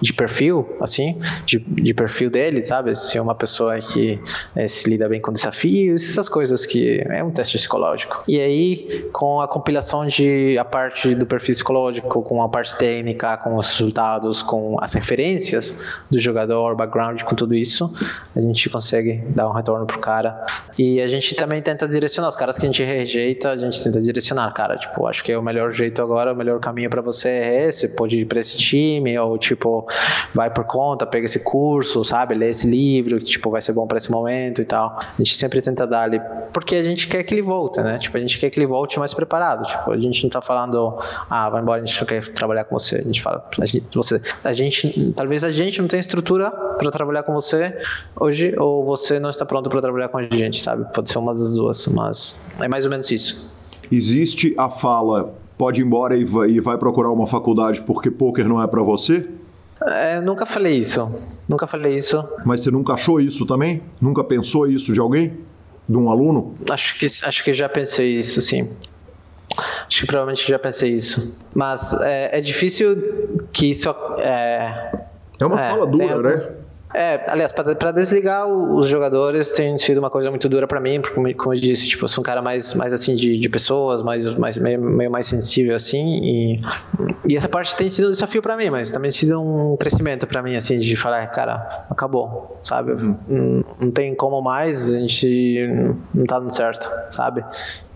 de 0.00 0.12
perfil, 0.12 0.76
assim, 0.80 1.18
de, 1.44 1.58
de 1.58 1.94
perfil 1.94 2.30
dele, 2.30 2.62
sabe? 2.64 2.96
Se 2.96 3.18
é 3.18 3.22
uma 3.22 3.34
pessoa 3.34 3.78
que 3.78 4.20
é, 4.54 4.66
se 4.66 4.88
lida 4.88 5.08
bem 5.08 5.20
com 5.20 5.32
desafios, 5.32 6.08
essas 6.08 6.28
coisas 6.28 6.64
que 6.64 7.02
é 7.08 7.22
um 7.22 7.30
teste 7.30 7.56
psicológico. 7.56 8.22
E 8.26 8.40
aí, 8.40 9.08
com 9.12 9.40
a 9.40 9.48
compilação 9.48 10.06
de 10.06 10.56
a 10.58 10.64
parte 10.64 11.14
do 11.14 11.26
perfil 11.26 11.54
psicológico, 11.54 12.22
com 12.22 12.42
a 12.42 12.48
parte 12.48 12.76
técnica, 12.76 13.36
com 13.38 13.56
os 13.56 13.70
resultados, 13.70 14.42
com 14.42 14.76
as 14.80 14.92
referências 14.92 15.76
do 16.10 16.18
jogador, 16.18 16.74
background, 16.76 17.22
com 17.22 17.34
tudo 17.34 17.54
isso, 17.54 17.92
a 18.34 18.40
gente 18.40 18.68
consegue 18.70 19.22
dar 19.28 19.48
um 19.48 19.52
retorno 19.52 19.86
pro 19.86 19.98
cara. 19.98 20.44
E 20.78 21.00
a 21.00 21.08
gente 21.08 21.34
também 21.34 21.60
tenta 21.60 21.88
direcionar 21.88 22.28
os 22.28 22.36
caras 22.36 22.56
que 22.56 22.64
a 22.64 22.66
gente 22.66 22.82
rejeita, 22.82 23.50
a 23.50 23.56
gente 23.56 23.82
tenta 23.82 24.00
direcionar, 24.00 24.52
cara, 24.52 24.76
tipo, 24.76 25.06
acho 25.06 25.24
que 25.24 25.32
é 25.32 25.38
o 25.38 25.42
melhor 25.42 25.72
jeito 25.72 26.00
agora, 26.00 26.32
o 26.32 26.36
melhor 26.36 26.60
caminho 26.60 26.88
para 26.88 27.02
você 27.02 27.28
é 27.28 27.68
esse, 27.68 27.88
pode 27.88 28.18
ir 28.20 28.26
para 28.26 28.40
esse 28.40 28.56
time 28.56 29.18
ou 29.18 29.36
tipo 29.38 29.87
vai 30.34 30.50
por 30.50 30.64
conta, 30.64 31.06
pega 31.06 31.26
esse 31.26 31.40
curso, 31.40 32.04
sabe, 32.04 32.34
lê 32.34 32.50
esse 32.50 32.66
livro, 32.66 33.18
que 33.18 33.24
tipo 33.24 33.50
vai 33.50 33.62
ser 33.62 33.72
bom 33.72 33.86
para 33.86 33.98
esse 33.98 34.10
momento 34.10 34.62
e 34.62 34.64
tal. 34.64 34.98
A 34.98 35.14
gente 35.18 35.36
sempre 35.36 35.60
tenta 35.60 35.86
dar 35.86 36.02
ali, 36.02 36.20
porque 36.52 36.76
a 36.76 36.82
gente 36.82 37.06
quer 37.08 37.22
que 37.22 37.34
ele 37.34 37.42
volte, 37.42 37.80
né? 37.80 37.98
Tipo, 37.98 38.16
a 38.16 38.20
gente 38.20 38.38
quer 38.38 38.50
que 38.50 38.58
ele 38.58 38.66
volte 38.66 38.98
mais 38.98 39.14
preparado. 39.14 39.66
Tipo, 39.66 39.92
a 39.92 39.98
gente 39.98 40.22
não 40.22 40.30
tá 40.30 40.40
falando, 40.40 40.98
ah, 41.28 41.48
vai 41.50 41.62
embora, 41.62 41.82
a 41.82 41.84
gente 41.84 41.98
não 42.00 42.06
quer 42.06 42.26
trabalhar 42.32 42.64
com 42.64 42.78
você. 42.78 42.96
A 42.96 43.02
gente 43.02 43.22
fala, 43.22 43.48
a 43.60 43.64
gente, 43.64 43.86
você, 43.94 44.20
a 44.42 44.52
gente, 44.52 45.12
talvez 45.14 45.44
a 45.44 45.52
gente 45.52 45.80
não 45.80 45.88
tenha 45.88 46.00
estrutura 46.00 46.50
para 46.50 46.90
trabalhar 46.90 47.22
com 47.22 47.32
você 47.32 47.76
hoje, 48.18 48.54
ou 48.58 48.84
você 48.84 49.18
não 49.18 49.30
está 49.30 49.44
pronto 49.44 49.68
para 49.68 49.80
trabalhar 49.80 50.08
com 50.08 50.18
a 50.18 50.22
gente, 50.22 50.60
sabe? 50.60 50.84
Pode 50.92 51.08
ser 51.08 51.18
uma 51.18 51.34
das 51.34 51.54
duas, 51.54 51.86
mas 51.88 52.40
é 52.60 52.68
mais 52.68 52.84
ou 52.84 52.90
menos 52.90 53.10
isso. 53.10 53.50
Existe 53.90 54.54
a 54.58 54.68
fala, 54.68 55.32
pode 55.56 55.80
ir 55.80 55.84
embora 55.84 56.16
e 56.16 56.24
vai, 56.24 56.50
e 56.50 56.60
vai 56.60 56.76
procurar 56.76 57.10
uma 57.10 57.26
faculdade 57.26 57.82
porque 57.82 58.10
poker 58.10 58.46
não 58.46 58.62
é 58.62 58.66
para 58.66 58.82
você? 58.82 59.26
É, 59.86 60.20
nunca 60.20 60.44
falei 60.44 60.76
isso. 60.76 61.10
Nunca 61.48 61.66
falei 61.66 61.94
isso. 61.94 62.22
Mas 62.44 62.62
você 62.62 62.70
nunca 62.70 62.94
achou 62.94 63.20
isso 63.20 63.46
também? 63.46 63.82
Nunca 64.00 64.24
pensou 64.24 64.66
isso 64.66 64.92
de 64.92 65.00
alguém? 65.00 65.38
De 65.88 65.96
um 65.96 66.10
aluno? 66.10 66.54
Acho 66.70 66.98
que, 66.98 67.06
acho 67.06 67.44
que 67.44 67.52
já 67.54 67.68
pensei 67.68 68.18
isso, 68.18 68.40
sim. 68.42 68.70
Acho 69.86 70.00
que 70.00 70.06
provavelmente 70.06 70.46
já 70.46 70.58
pensei 70.58 70.92
isso. 70.92 71.38
Mas 71.54 71.92
é, 72.02 72.38
é 72.38 72.40
difícil 72.40 73.46
que 73.52 73.70
isso. 73.70 73.88
É, 74.18 74.92
é 75.38 75.46
uma 75.46 75.60
é, 75.60 75.70
fala 75.70 75.86
dura, 75.86 76.22
né? 76.22 76.67
É, 76.94 77.30
aliás, 77.30 77.52
para 77.52 77.92
desligar 77.92 78.46
os 78.46 78.88
jogadores 78.88 79.50
tem 79.50 79.76
sido 79.76 79.98
uma 79.98 80.10
coisa 80.10 80.30
muito 80.30 80.48
dura 80.48 80.66
para 80.66 80.80
mim, 80.80 81.00
porque, 81.00 81.34
como 81.34 81.54
eu 81.54 81.60
disse, 81.60 81.86
tipo, 81.86 82.04
eu 82.04 82.08
sou 82.08 82.22
um 82.22 82.24
cara 82.24 82.40
mais, 82.40 82.72
mais 82.74 82.92
assim 82.92 83.14
de, 83.14 83.38
de 83.38 83.48
pessoas, 83.48 84.02
mais, 84.02 84.24
mais 84.38 84.56
meio, 84.56 84.80
meio, 84.80 85.10
mais 85.10 85.26
sensível 85.26 85.76
assim, 85.76 86.20
e, 86.22 86.60
e 87.26 87.36
essa 87.36 87.48
parte 87.48 87.76
tem 87.76 87.88
sido 87.90 88.08
um 88.08 88.10
desafio 88.10 88.40
para 88.40 88.56
mim, 88.56 88.70
mas 88.70 88.90
também 88.90 89.10
tem 89.10 89.18
sido 89.18 89.40
um 89.40 89.76
crescimento 89.76 90.26
para 90.26 90.42
mim, 90.42 90.56
assim, 90.56 90.78
de 90.78 90.96
falar, 90.96 91.26
cara, 91.26 91.86
acabou, 91.90 92.58
sabe? 92.62 92.92
Uhum. 92.92 93.16
Não, 93.28 93.64
não, 93.80 93.90
tem 93.90 94.14
como 94.14 94.40
mais, 94.40 94.90
a 94.90 94.98
gente 94.98 95.68
não 96.14 96.24
tá 96.24 96.38
dando 96.38 96.54
certo, 96.54 96.90
sabe? 97.10 97.44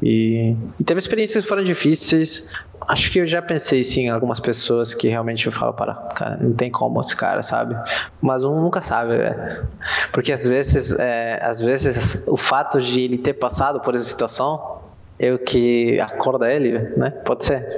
E, 0.02 0.56
e 0.80 0.84
teve 0.84 0.98
experiências 0.98 1.44
que 1.44 1.48
foram 1.48 1.62
difíceis, 1.62 2.50
acho 2.88 3.10
que 3.10 3.20
eu 3.20 3.26
já 3.26 3.40
pensei 3.40 3.84
sim 3.84 4.02
em 4.02 4.10
algumas 4.10 4.40
pessoas 4.40 4.94
que 4.94 5.08
realmente 5.08 5.46
eu 5.46 5.52
falo 5.52 5.72
para 5.72 5.94
cara 5.94 6.36
não 6.38 6.52
tem 6.52 6.70
como 6.70 7.00
esse 7.00 7.14
cara 7.14 7.42
sabe 7.42 7.76
mas 8.20 8.42
um 8.42 8.60
nunca 8.60 8.82
sabe 8.82 9.16
véio. 9.16 9.68
porque 10.12 10.32
às 10.32 10.44
vezes 10.44 10.90
é, 10.98 11.38
às 11.40 11.60
vezes 11.60 12.24
o 12.26 12.36
fato 12.36 12.80
de 12.80 13.00
ele 13.00 13.18
ter 13.18 13.34
passado 13.34 13.80
por 13.80 13.94
essa 13.94 14.04
situação 14.04 14.81
o 15.30 15.38
que 15.38 16.00
acorda 16.00 16.52
ele 16.52 16.78
né 16.96 17.10
pode 17.24 17.44
ser 17.44 17.76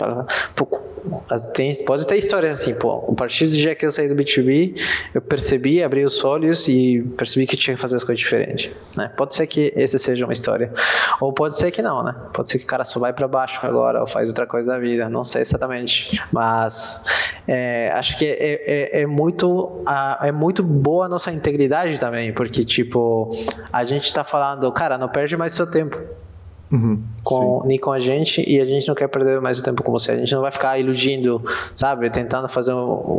tem, 1.53 1.75
pode 1.85 2.07
ter 2.07 2.17
histórias 2.17 2.61
assim, 2.61 2.75
pô, 2.75 3.07
a 3.11 3.15
partir 3.15 3.47
do 3.47 3.53
dia 3.53 3.75
que 3.75 3.85
eu 3.85 3.91
saí 3.91 4.09
do 4.09 4.15
B2B, 4.15 4.81
eu 5.15 5.21
percebi, 5.21 5.83
abri 5.83 6.05
os 6.05 6.25
olhos 6.25 6.67
e 6.69 7.03
percebi 7.17 7.47
que 7.47 7.57
tinha 7.57 7.77
que 7.77 7.81
fazer 7.81 7.97
as 7.97 8.05
coisas 8.05 8.21
diferentes, 8.21 8.71
né? 8.97 9.11
Pode 9.17 9.35
ser 9.35 9.47
que 9.47 9.73
essa 9.77 9.99
seja 9.99 10.25
uma 10.25 10.33
história, 10.33 10.73
ou 11.21 11.33
pode 11.33 11.57
ser 11.59 11.71
que 11.71 11.83
não, 11.83 12.03
né? 12.03 12.15
Pode 12.33 12.49
ser 12.49 12.59
que 12.59 12.65
o 12.65 12.67
cara 12.67 12.85
só 12.85 12.99
vai 12.99 13.13
para 13.13 13.29
baixo 13.29 13.61
agora 13.63 14.01
ou 14.01 14.07
faz 14.07 14.29
outra 14.29 14.47
coisa 14.47 14.73
da 14.73 14.79
vida, 14.79 15.09
não 15.09 15.25
sei 15.25 15.43
exatamente, 15.43 16.21
mas 16.33 17.05
é, 17.47 17.91
acho 17.93 18.17
que 18.17 18.25
é, 18.25 18.63
é, 18.67 19.03
é 19.03 19.07
muito 19.07 19.83
é 20.23 20.33
muito 20.33 20.63
boa 20.63 21.07
a 21.07 21.09
nossa 21.09 21.31
integridade 21.31 21.99
também, 22.01 22.33
porque 22.33 22.65
tipo 22.65 23.31
a 23.73 23.85
gente 23.85 24.05
está 24.05 24.25
falando, 24.25 24.71
cara, 24.73 24.97
não 24.97 25.09
perde 25.09 25.37
mais 25.37 25.53
seu 25.53 25.67
tempo. 25.67 25.99
Uhum, 26.75 27.01
com, 27.22 27.62
nem 27.64 27.79
com 27.79 27.93
a 27.93 28.01
gente 28.01 28.45
e 28.45 28.61
a 28.61 28.64
gente 28.64 28.89
não 28.89 28.97
quer 28.97 29.07
perder 29.07 29.41
mais 29.41 29.61
o 29.61 29.62
tempo 29.62 29.81
com 29.85 29.93
você. 29.93 30.11
A 30.11 30.16
gente 30.16 30.35
não 30.35 30.43
vai 30.43 30.51
ficar 30.51 30.77
iludindo, 30.77 31.41
sabe? 31.72 32.11
Tentando 32.11 32.49
fazer, 32.49 32.72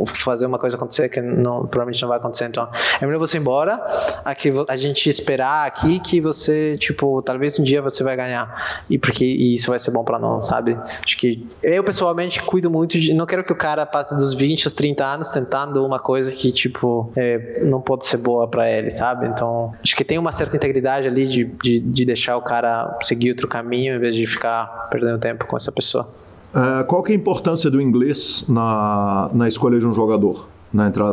fazer 0.08 0.44
uma 0.44 0.58
coisa 0.58 0.76
acontecer 0.76 1.08
que 1.08 1.22
não, 1.22 1.66
provavelmente 1.66 2.02
não 2.02 2.10
vai 2.10 2.18
acontecer. 2.18 2.44
Então, 2.44 2.68
é 3.00 3.06
melhor 3.06 3.18
você 3.18 3.38
ir 3.38 3.40
embora, 3.40 3.82
aqui, 4.22 4.52
a 4.68 4.76
gente 4.76 5.08
esperar 5.08 5.66
aqui 5.66 5.98
que 6.00 6.20
você, 6.20 6.76
tipo, 6.76 7.22
talvez 7.22 7.58
um 7.58 7.62
dia 7.62 7.80
você 7.80 8.04
vai 8.04 8.14
ganhar. 8.14 8.82
E 8.90 8.98
porque 8.98 9.24
e 9.24 9.54
isso 9.54 9.70
vai 9.70 9.78
ser 9.78 9.90
bom 9.90 10.04
para 10.04 10.18
nós, 10.18 10.48
sabe? 10.48 10.76
Acho 11.02 11.16
que 11.16 11.46
eu 11.62 11.82
pessoalmente 11.82 12.42
cuido 12.42 12.70
muito 12.70 13.00
de. 13.00 13.14
Não 13.14 13.24
quero 13.24 13.42
que 13.42 13.54
o 13.54 13.56
cara 13.56 13.86
passe 13.86 14.14
dos 14.14 14.34
20 14.34 14.66
aos 14.66 14.74
30 14.74 15.02
anos 15.02 15.28
tentando 15.30 15.82
uma 15.82 15.98
coisa 15.98 16.30
que, 16.30 16.52
tipo, 16.52 17.10
é, 17.16 17.62
não 17.64 17.80
pode 17.80 18.04
ser 18.04 18.18
boa 18.18 18.46
para 18.46 18.70
ele, 18.70 18.90
sabe? 18.90 19.26
Então, 19.26 19.72
acho 19.82 19.96
que 19.96 20.04
tem 20.04 20.18
uma 20.18 20.30
certa 20.30 20.56
integridade 20.56 21.08
ali 21.08 21.26
de, 21.26 21.44
de, 21.44 21.80
de 21.80 22.04
deixar 22.04 22.36
o 22.36 22.42
cara 22.42 22.98
seguir 23.02 23.30
outro 23.30 23.45
caminho 23.46 23.96
em 23.96 23.98
vez 23.98 24.14
de 24.14 24.26
ficar 24.26 24.88
perdendo 24.90 25.18
tempo 25.18 25.46
com 25.46 25.56
essa 25.56 25.72
pessoa. 25.72 26.08
Uh, 26.54 26.84
qual 26.86 27.02
que 27.02 27.12
é 27.12 27.14
a 27.14 27.18
importância 27.18 27.70
do 27.70 27.80
inglês 27.80 28.44
na, 28.48 29.30
na 29.34 29.48
escolha 29.48 29.78
de 29.78 29.86
um 29.86 29.92
jogador 29.92 30.48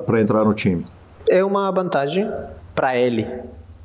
para 0.06 0.22
entrar 0.22 0.46
no 0.46 0.54
time? 0.54 0.84
É 1.28 1.44
uma 1.44 1.72
vantagem 1.72 2.30
para 2.76 2.98
ele. 2.98 3.28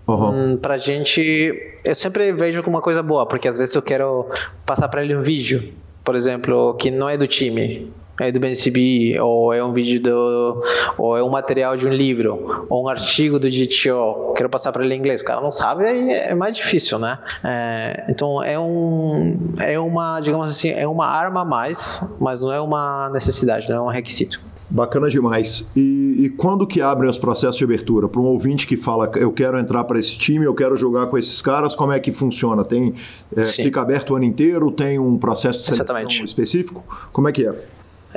Uhum. 0.07 0.53
Hum, 0.53 0.57
pra 0.57 0.79
gente, 0.79 1.81
eu 1.85 1.95
sempre 1.95 2.33
vejo 2.33 2.63
como 2.63 2.77
uma 2.77 2.83
coisa 2.83 3.03
boa, 3.03 3.27
porque 3.27 3.47
às 3.49 3.59
vezes 3.59 3.75
eu 3.75 3.83
quero 3.83 4.27
passar 4.65 4.89
para 4.89 5.05
ele 5.05 5.15
um 5.15 5.21
vídeo, 5.21 5.73
por 6.03 6.17
exemplo, 6.17 6.75
que 6.75 6.91
não 6.91 7.09
é 7.09 7.17
do 7.17 7.27
time 7.27 7.93
é 8.21 8.33
do 8.33 8.41
BNCB, 8.41 9.19
ou 9.21 9.53
é 9.53 9.63
um 9.63 9.73
vídeo 9.73 10.01
do. 10.01 10.63
ou 10.97 11.17
é 11.17 11.23
um 11.23 11.29
material 11.29 11.77
de 11.77 11.87
um 11.87 11.93
livro, 11.93 12.67
ou 12.69 12.85
um 12.85 12.89
artigo 12.89 13.39
do 13.39 13.49
GTO, 13.49 14.35
quero 14.35 14.49
passar 14.49 14.73
para 14.73 14.85
ele 14.85 14.95
em 14.95 14.99
inglês. 14.99 15.21
O 15.21 15.25
cara 15.25 15.41
não 15.41 15.53
sabe, 15.53 15.85
aí 15.85 16.11
é 16.11 16.35
mais 16.35 16.57
difícil, 16.57 16.99
né? 16.99 17.19
É, 17.45 18.05
então 18.09 18.43
é 18.43 18.59
um. 18.59 19.37
é 19.59 19.79
uma, 19.79 20.21
digamos 20.21 20.49
assim, 20.49 20.71
é 20.71 20.87
uma 20.87 21.07
arma 21.07 21.43
a 21.43 21.45
mais, 21.45 22.03
mas 22.21 22.41
não 22.41 22.53
é 22.53 22.61
uma 22.61 23.09
necessidade, 23.11 23.69
não 23.69 23.77
é 23.77 23.81
um 23.83 23.93
requisito. 23.93 24.41
Bacana 24.71 25.09
demais. 25.09 25.65
E, 25.75 26.17
e, 26.19 26.29
quando 26.29 26.67
que 26.67 26.83
abrem 26.83 27.09
os 27.09 27.17
processos 27.17 27.57
de 27.57 27.65
abertura? 27.65 28.07
Para 28.07 28.21
um 28.21 28.27
ouvinte 28.27 28.67
que 28.67 28.77
fala, 28.77 29.11
eu 29.17 29.33
quero 29.33 29.59
entrar 29.59 29.83
para 29.85 29.99
esse 29.99 30.19
time, 30.19 30.45
eu 30.45 30.55
quero 30.55 30.77
jogar 30.77 31.07
com 31.07 31.17
esses 31.17 31.41
caras, 31.41 31.75
como 31.75 31.93
é 31.93 31.99
que 31.99 32.13
funciona? 32.13 32.63
Tem, 32.63 32.95
é, 33.35 33.45
fica 33.45 33.81
aberto 33.81 34.11
o 34.11 34.17
ano 34.17 34.27
inteiro? 34.27 34.71
Tem 34.71 34.99
um 34.99 35.17
processo 35.17 35.61
de 35.61 35.65
seleção 35.65 35.87
Exatamente. 35.87 36.23
específico? 36.23 36.85
Como 37.11 37.29
é 37.29 37.33
que 37.33 37.47
é? 37.47 37.55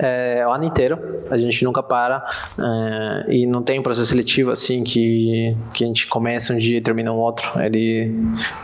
É, 0.01 0.43
o 0.47 0.51
ano 0.51 0.63
inteiro, 0.63 0.97
a 1.29 1.37
gente 1.37 1.63
nunca 1.63 1.83
para 1.83 2.27
é, 2.57 3.33
e 3.33 3.45
não 3.45 3.61
tem 3.61 3.79
um 3.79 3.83
processo 3.83 4.07
seletivo 4.07 4.49
assim 4.49 4.83
que, 4.83 5.55
que 5.73 5.83
a 5.83 5.87
gente 5.87 6.07
começa 6.07 6.51
um 6.53 6.57
dia 6.57 6.79
e 6.79 6.81
termina 6.81 7.13
um 7.13 7.17
outro. 7.17 7.51
Ele, 7.61 8.11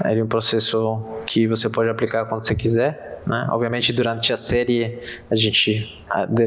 ele 0.04 0.20
é 0.20 0.24
um 0.24 0.28
processo 0.28 1.00
que 1.28 1.48
você 1.48 1.70
pode 1.70 1.90
aplicar 1.90 2.26
quando 2.26 2.44
você 2.44 2.56
quiser. 2.56 3.22
Né? 3.28 3.46
Obviamente 3.52 3.92
durante 3.92 4.32
a 4.32 4.38
série 4.38 5.00
a 5.30 5.36
gente 5.36 5.94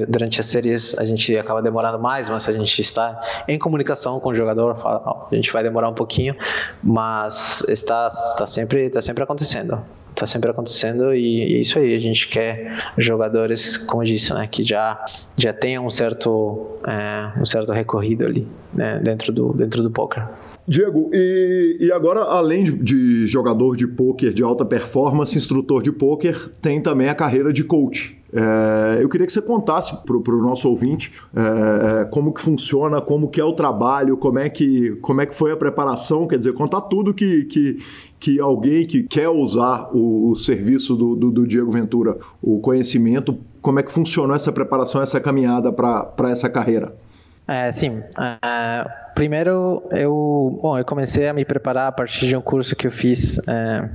durante 0.08 0.40
as 0.40 0.46
séries 0.46 0.98
a 0.98 1.04
gente 1.04 1.36
acaba 1.36 1.60
demorando 1.60 1.98
mais, 1.98 2.26
mas 2.30 2.48
a 2.48 2.52
gente 2.52 2.80
está 2.80 3.20
em 3.46 3.58
comunicação 3.58 4.18
com 4.18 4.30
o 4.30 4.34
jogador, 4.34 4.78
a 5.30 5.34
gente 5.34 5.52
vai 5.52 5.62
demorar 5.62 5.90
um 5.90 5.94
pouquinho, 5.94 6.34
mas 6.82 7.62
está 7.68 8.08
está 8.08 8.46
sempre 8.46 8.86
está 8.86 9.02
sempre 9.02 9.22
acontecendo, 9.22 9.84
está 10.08 10.26
sempre 10.26 10.50
acontecendo 10.50 11.14
e, 11.14 11.52
e 11.52 11.56
é 11.56 11.60
isso 11.60 11.78
aí 11.78 11.94
a 11.94 11.98
gente 11.98 12.28
quer 12.28 12.92
jogadores, 12.96 13.76
como 13.76 14.02
eu 14.02 14.06
disse, 14.06 14.32
né, 14.32 14.48
que 14.50 14.64
já 14.64 14.79
já 15.36 15.52
tenham 15.52 15.86
um 15.86 15.90
certo 15.90 16.78
é, 16.86 17.40
um 17.40 17.46
certo 17.46 17.72
recorrido 17.72 18.26
ali 18.26 18.46
né, 18.72 19.00
dentro 19.02 19.32
do 19.32 19.52
dentro 19.52 19.82
do 19.82 19.90
poker. 19.90 20.26
Diego, 20.70 21.10
e, 21.12 21.78
e 21.80 21.90
agora, 21.90 22.20
além 22.20 22.62
de, 22.62 23.26
jogador 23.26 23.74
de 23.74 23.88
pôquer 23.88 24.32
de 24.32 24.42
alta 24.42 24.64
performance, 24.64 25.36
instrutor 25.36 25.82
de 25.82 25.90
pôquer, 25.90 26.48
tem 26.62 26.80
também 26.80 27.08
a 27.08 27.14
carreira 27.14 27.52
de 27.52 27.64
coach. 27.64 28.16
É, 28.32 29.02
eu 29.02 29.08
queria 29.08 29.26
que 29.26 29.32
você 29.32 29.42
contasse 29.42 29.96
para 30.04 30.14
o 30.16 30.40
nosso 30.40 30.68
ouvinte 30.68 31.12
é, 31.34 32.04
como 32.04 32.32
que 32.32 32.40
funciona, 32.40 33.00
como 33.00 33.28
que 33.28 33.40
é 33.40 33.44
o 33.44 33.52
trabalho, 33.52 34.16
como 34.16 34.38
é 34.38 34.48
que, 34.48 34.92
como 35.02 35.20
é 35.20 35.26
que 35.26 35.34
foi 35.34 35.50
a 35.50 35.56
preparação, 35.56 36.28
quer 36.28 36.38
dizer, 36.38 36.52
contar 36.52 36.82
tudo 36.82 37.12
que, 37.12 37.44
que, 37.46 37.78
que 38.20 38.40
alguém 38.40 38.86
que 38.86 39.02
quer 39.02 39.28
usar 39.28 39.90
o, 39.92 40.30
o 40.30 40.36
serviço 40.36 40.94
do, 40.94 41.16
do, 41.16 41.30
do, 41.32 41.46
Diego 41.46 41.72
Ventura, 41.72 42.16
o 42.40 42.60
conhecimento, 42.60 43.36
como 43.60 43.78
é 43.80 43.82
que 43.82 43.90
funcionou 43.90 44.34
essa 44.34 44.52
preparação, 44.52 45.02
essa 45.02 45.20
caminhada 45.20 45.72
para 45.72 46.30
essa 46.30 46.48
carreira. 46.48 46.94
É, 47.46 47.72
sim. 47.72 47.98
Uh, 47.98 48.90
primeiro, 49.14 49.82
eu, 49.90 50.58
bom, 50.62 50.78
eu 50.78 50.84
comecei 50.84 51.28
a 51.28 51.32
me 51.32 51.44
preparar 51.44 51.88
a 51.88 51.92
partir 51.92 52.26
de 52.26 52.36
um 52.36 52.40
curso 52.40 52.76
que 52.76 52.86
eu 52.86 52.92
fiz 52.92 53.38
uh, 53.38 53.90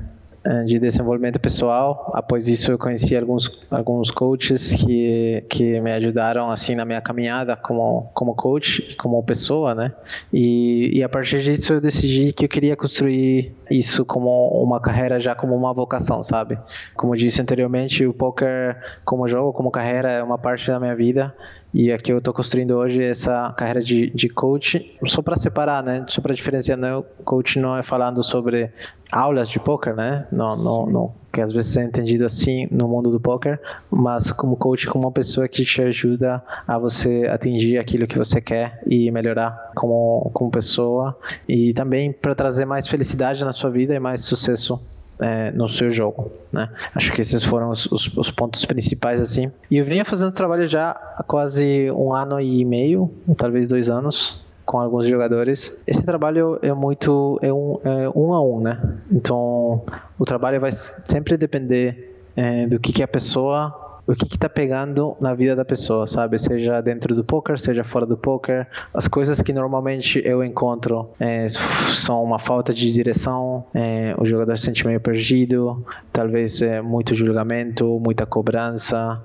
de 0.65 0.79
desenvolvimento 0.79 1.39
pessoal. 1.39 2.11
Após 2.13 2.47
isso, 2.47 2.71
eu 2.71 2.77
conheci 2.77 3.15
alguns 3.15 3.49
alguns 3.69 4.11
coaches 4.11 4.73
que 4.73 5.43
que 5.49 5.79
me 5.81 5.91
ajudaram 5.91 6.51
assim 6.51 6.75
na 6.75 6.85
minha 6.85 7.01
caminhada 7.01 7.55
como 7.55 8.09
como 8.13 8.35
coach 8.35 8.85
e 8.91 8.95
como 8.95 9.21
pessoa, 9.23 9.73
né? 9.73 9.91
E, 10.31 10.91
e 10.93 11.03
a 11.03 11.09
partir 11.09 11.41
disso 11.41 11.73
eu 11.73 11.81
decidi 11.81 12.31
que 12.31 12.45
eu 12.45 12.49
queria 12.49 12.75
construir 12.75 13.53
isso 13.69 14.05
como 14.05 14.49
uma 14.63 14.79
carreira 14.79 15.19
já 15.19 15.33
como 15.33 15.55
uma 15.55 15.73
vocação, 15.73 16.23
sabe? 16.23 16.57
Como 16.95 17.13
eu 17.13 17.17
disse 17.17 17.41
anteriormente, 17.41 18.05
o 18.05 18.13
poker 18.13 18.77
como 19.03 19.27
jogo, 19.27 19.51
como 19.53 19.71
carreira 19.71 20.11
é 20.11 20.23
uma 20.23 20.37
parte 20.37 20.67
da 20.67 20.79
minha 20.79 20.95
vida 20.95 21.33
E 21.77 21.91
aqui 21.91 22.09
eu 22.09 22.19
estou 22.19 22.33
construindo 22.33 22.71
hoje 22.71 23.03
essa 23.03 23.53
carreira 23.57 23.81
de, 23.81 24.09
de 24.11 24.29
coach, 24.29 24.97
só 25.05 25.21
para 25.21 25.35
separar, 25.35 25.83
né? 25.83 26.05
Só 26.07 26.21
para 26.21 26.33
diferenciar, 26.33 26.77
né? 26.77 27.03
Coach 27.25 27.59
não 27.59 27.75
é 27.75 27.83
falando 27.83 28.23
sobre 28.23 28.71
aulas 29.11 29.49
de 29.49 29.59
poker, 29.59 29.93
né? 29.93 30.25
Não, 30.31 30.55
não, 30.55 30.85
não, 30.85 31.13
que 31.33 31.41
às 31.41 31.51
vezes 31.51 31.75
é 31.75 31.83
entendido 31.83 32.25
assim 32.25 32.65
no 32.71 32.87
mundo 32.87 33.11
do 33.11 33.19
poker, 33.19 33.59
mas 33.91 34.31
como 34.31 34.55
coach, 34.55 34.87
como 34.87 35.03
uma 35.03 35.11
pessoa 35.11 35.49
que 35.49 35.65
te 35.65 35.81
ajuda 35.81 36.41
a 36.65 36.79
você 36.79 37.27
atingir 37.29 37.77
aquilo 37.77 38.07
que 38.07 38.17
você 38.17 38.39
quer 38.39 38.81
e 38.87 39.11
melhorar 39.11 39.73
como, 39.75 40.31
como 40.33 40.49
pessoa 40.49 41.13
e 41.45 41.73
também 41.73 42.13
para 42.13 42.33
trazer 42.33 42.63
mais 42.63 42.87
felicidade 42.87 43.43
na 43.43 43.51
sua 43.51 43.69
vida 43.69 43.93
e 43.93 43.99
mais 43.99 44.23
sucesso 44.23 44.81
é, 45.19 45.51
no 45.51 45.69
seu 45.69 45.89
jogo, 45.89 46.31
né? 46.51 46.69
Acho 46.93 47.11
que 47.13 47.21
esses 47.21 47.43
foram 47.43 47.69
os, 47.69 47.85
os, 47.87 48.17
os, 48.17 48.31
pontos 48.31 48.65
principais 48.65 49.19
assim. 49.19 49.51
E 49.69 49.77
eu 49.77 49.85
vinha 49.85 50.03
fazendo 50.03 50.31
trabalho 50.31 50.67
já 50.67 50.91
há 50.91 51.23
quase 51.23 51.89
um 51.91 52.13
ano 52.13 52.39
e 52.39 52.65
meio, 52.65 53.11
talvez 53.37 53.67
dois 53.67 53.89
anos, 53.89 54.41
com 54.65 54.79
alguns 54.79 55.07
jogadores. 55.07 55.75
Esse 55.87 56.03
trabalho 56.03 56.59
é 56.61 56.73
muito 56.73 57.39
é 57.41 57.53
um, 57.53 57.79
é 57.83 58.09
um 58.09 58.33
a 58.33 58.41
um, 58.41 58.59
né? 58.59 58.97
Então 59.11 59.83
o 60.17 60.25
trabalho 60.25 60.59
vai 60.59 60.71
sempre 60.71 61.37
depender 61.37 62.15
é, 62.35 62.67
do 62.67 62.79
que, 62.79 62.91
que 62.91 63.03
a 63.03 63.07
pessoa 63.07 63.84
o 64.07 64.13
que 64.13 64.25
está 64.25 64.47
pegando 64.47 65.17
na 65.19 65.33
vida 65.33 65.55
da 65.55 65.65
pessoa, 65.65 66.05
sabe? 66.05 66.37
Seja 66.37 66.81
dentro 66.81 67.15
do 67.15 67.23
poker, 67.23 67.59
seja 67.59 67.83
fora 67.83 68.05
do 68.05 68.15
poker. 68.15 68.67
As 68.93 69.07
coisas 69.07 69.41
que 69.41 69.51
normalmente 69.51 70.21
eu 70.23 70.43
encontro 70.43 71.09
é, 71.19 71.47
são 71.49 72.23
uma 72.23 72.37
falta 72.37 72.73
de 72.73 72.91
direção, 72.91 73.65
é, 73.73 74.13
o 74.17 74.25
jogador 74.25 74.57
se 74.57 74.65
sente 74.65 74.85
meio 74.85 74.99
perdido, 74.99 75.83
talvez 76.13 76.61
é, 76.61 76.81
muito 76.81 77.15
julgamento, 77.15 77.99
muita 77.99 78.25
cobrança, 78.25 79.21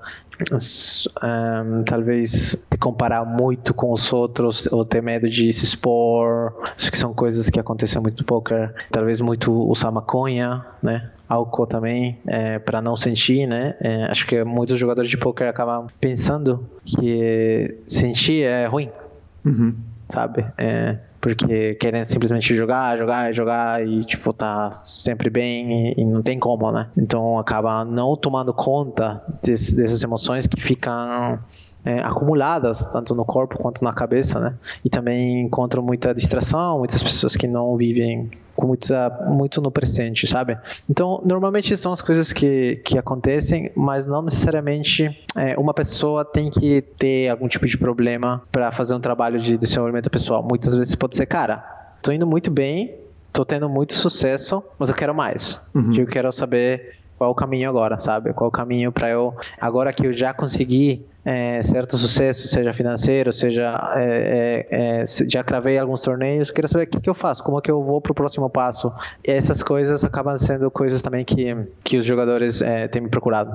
um, 0.53 1.83
talvez 1.85 2.67
te 2.71 2.79
comparar 2.79 3.25
muito 3.25 3.75
com 3.75 3.93
os 3.93 4.13
outros 4.13 4.67
ou 4.71 4.85
ter 4.85 5.03
medo 5.03 5.29
de 5.29 5.53
se 5.53 5.65
expor. 5.65 6.55
Acho 6.77 6.91
que 6.91 6.99
são 6.99 7.13
coisas 7.13 7.49
que 7.51 7.61
acontecem 7.61 8.01
muito 8.01 8.21
no 8.21 8.25
poker. 8.25 8.75
Talvez 8.91 9.21
muito 9.21 9.53
usar 9.53 9.91
maconha, 9.91 10.65
né? 10.83 11.11
Álcool 11.29 11.67
também, 11.67 12.19
é, 12.27 12.59
para 12.59 12.83
não 12.83 12.97
sentir, 12.97 13.47
né? 13.47 13.77
É, 13.81 14.05
acho 14.05 14.27
que 14.27 14.43
muitos 14.43 14.79
jogadores 14.79 15.09
de 15.09 15.17
poker 15.17 15.49
acabam 15.49 15.87
pensando 16.01 16.67
que 16.85 17.79
sentir 17.87 18.43
é 18.43 18.67
ruim, 18.67 18.91
uhum. 19.45 19.75
sabe? 20.09 20.45
É, 20.59 20.99
porque 21.21 21.75
querem 21.75 22.05
simplesmente 22.05 22.55
jogar, 22.55 22.97
jogar, 22.97 23.33
jogar 23.33 23.87
e 23.87 24.05
tipo 24.05 24.33
tá 24.33 24.73
sempre 24.85 25.29
bem 25.29 25.91
e, 25.91 26.01
e 26.01 26.05
não 26.05 26.23
tem 26.23 26.39
como, 26.39 26.73
né? 26.73 26.89
Então 26.97 27.39
acaba 27.39 27.85
não 27.85 28.17
tomando 28.17 28.55
conta 28.55 29.23
desse, 29.43 29.77
dessas 29.77 30.03
emoções 30.03 30.47
que 30.47 30.61
ficam 30.61 31.39
é, 31.85 32.01
acumuladas 32.01 32.87
tanto 32.87 33.15
no 33.15 33.25
corpo 33.25 33.59
quanto 33.59 33.85
na 33.85 33.93
cabeça, 33.93 34.41
né? 34.41 34.55
E 34.85 34.89
também 34.89 35.43
encontro 35.43 35.83
muita 35.83 36.15
distração, 36.15 36.79
muitas 36.79 37.03
pessoas 37.03 37.37
que 37.37 37.47
não 37.47 37.77
vivem 37.77 38.31
com 38.61 38.67
muita, 38.67 39.11
muito 39.27 39.61
no 39.61 39.71
presente, 39.71 40.27
sabe? 40.27 40.59
Então, 40.89 41.21
normalmente 41.25 41.77
são 41.77 41.93
as 41.93 42.01
coisas 42.01 42.33
que, 42.33 42.77
que 42.85 42.99
acontecem, 42.99 43.73
mas 43.75 44.07
não 44.07 44.23
necessariamente 44.23 45.19
é, 45.37 45.59
uma 45.59 45.75
pessoa 45.75 46.25
tem 46.25 46.51
que 46.51 46.83
ter 46.83 47.29
algum 47.29 47.49
tipo 47.49 47.67
de 47.67 47.77
problema 47.77 48.43
para 48.53 48.71
fazer 48.71 48.95
um 48.95 49.01
trabalho 49.01 49.41
de 49.41 49.57
desenvolvimento 49.57 50.11
pessoal. 50.11 50.43
Muitas 50.43 50.75
vezes 50.75 50.95
pode 50.95 51.17
ser, 51.17 51.27
cara, 51.27 51.59
tô 52.03 52.13
indo 52.13 52.27
muito 52.27 52.51
bem, 52.51 52.95
tô 53.33 53.45
tendo 53.45 53.69
muito 53.69 53.95
sucesso, 53.95 54.63
mas 54.79 54.89
eu 54.89 54.95
quero 54.95 55.15
mais. 55.15 55.61
Uhum. 55.75 55.95
Eu 55.95 56.07
quero 56.07 56.31
saber 56.33 56.97
qual 57.21 57.33
o 57.33 57.35
caminho 57.35 57.69
agora, 57.69 58.01
sabe? 58.01 58.33
Qual 58.33 58.49
o 58.49 58.51
caminho 58.51 58.91
para 58.91 59.11
eu, 59.11 59.35
agora 59.61 59.93
que 59.93 60.07
eu 60.07 60.13
já 60.15 60.33
consegui 60.33 61.05
é, 61.23 61.63
certo 61.63 61.99
sucesso, 61.99 62.49
seja 62.49 62.73
financeiro, 62.73 63.31
seja 63.31 63.93
é, 63.95 64.67
é, 64.71 65.01
é 65.03 65.05
já 65.29 65.45
cravei 65.45 65.77
alguns 65.77 66.01
torneios, 66.01 66.51
queria 66.51 66.67
saber 66.67 66.85
o 66.85 66.87
que, 66.87 66.99
que 66.99 67.11
eu 67.11 67.15
faço, 67.15 67.45
como 67.45 67.59
é 67.59 67.61
que 67.61 67.71
eu 67.71 67.83
vou 67.83 68.01
para 68.01 68.13
o 68.13 68.15
próximo 68.15 68.49
passo. 68.49 68.91
E 69.23 69.31
essas 69.31 69.63
coisas 69.63 70.03
acabam 70.03 70.39
sendo 70.39 70.71
coisas 70.71 71.03
também 71.03 71.23
que, 71.23 71.55
que 71.85 71.99
os 71.99 72.07
jogadores 72.07 72.63
é, 72.63 72.89
têm 72.89 73.03
me 73.03 73.11
procurado. 73.11 73.55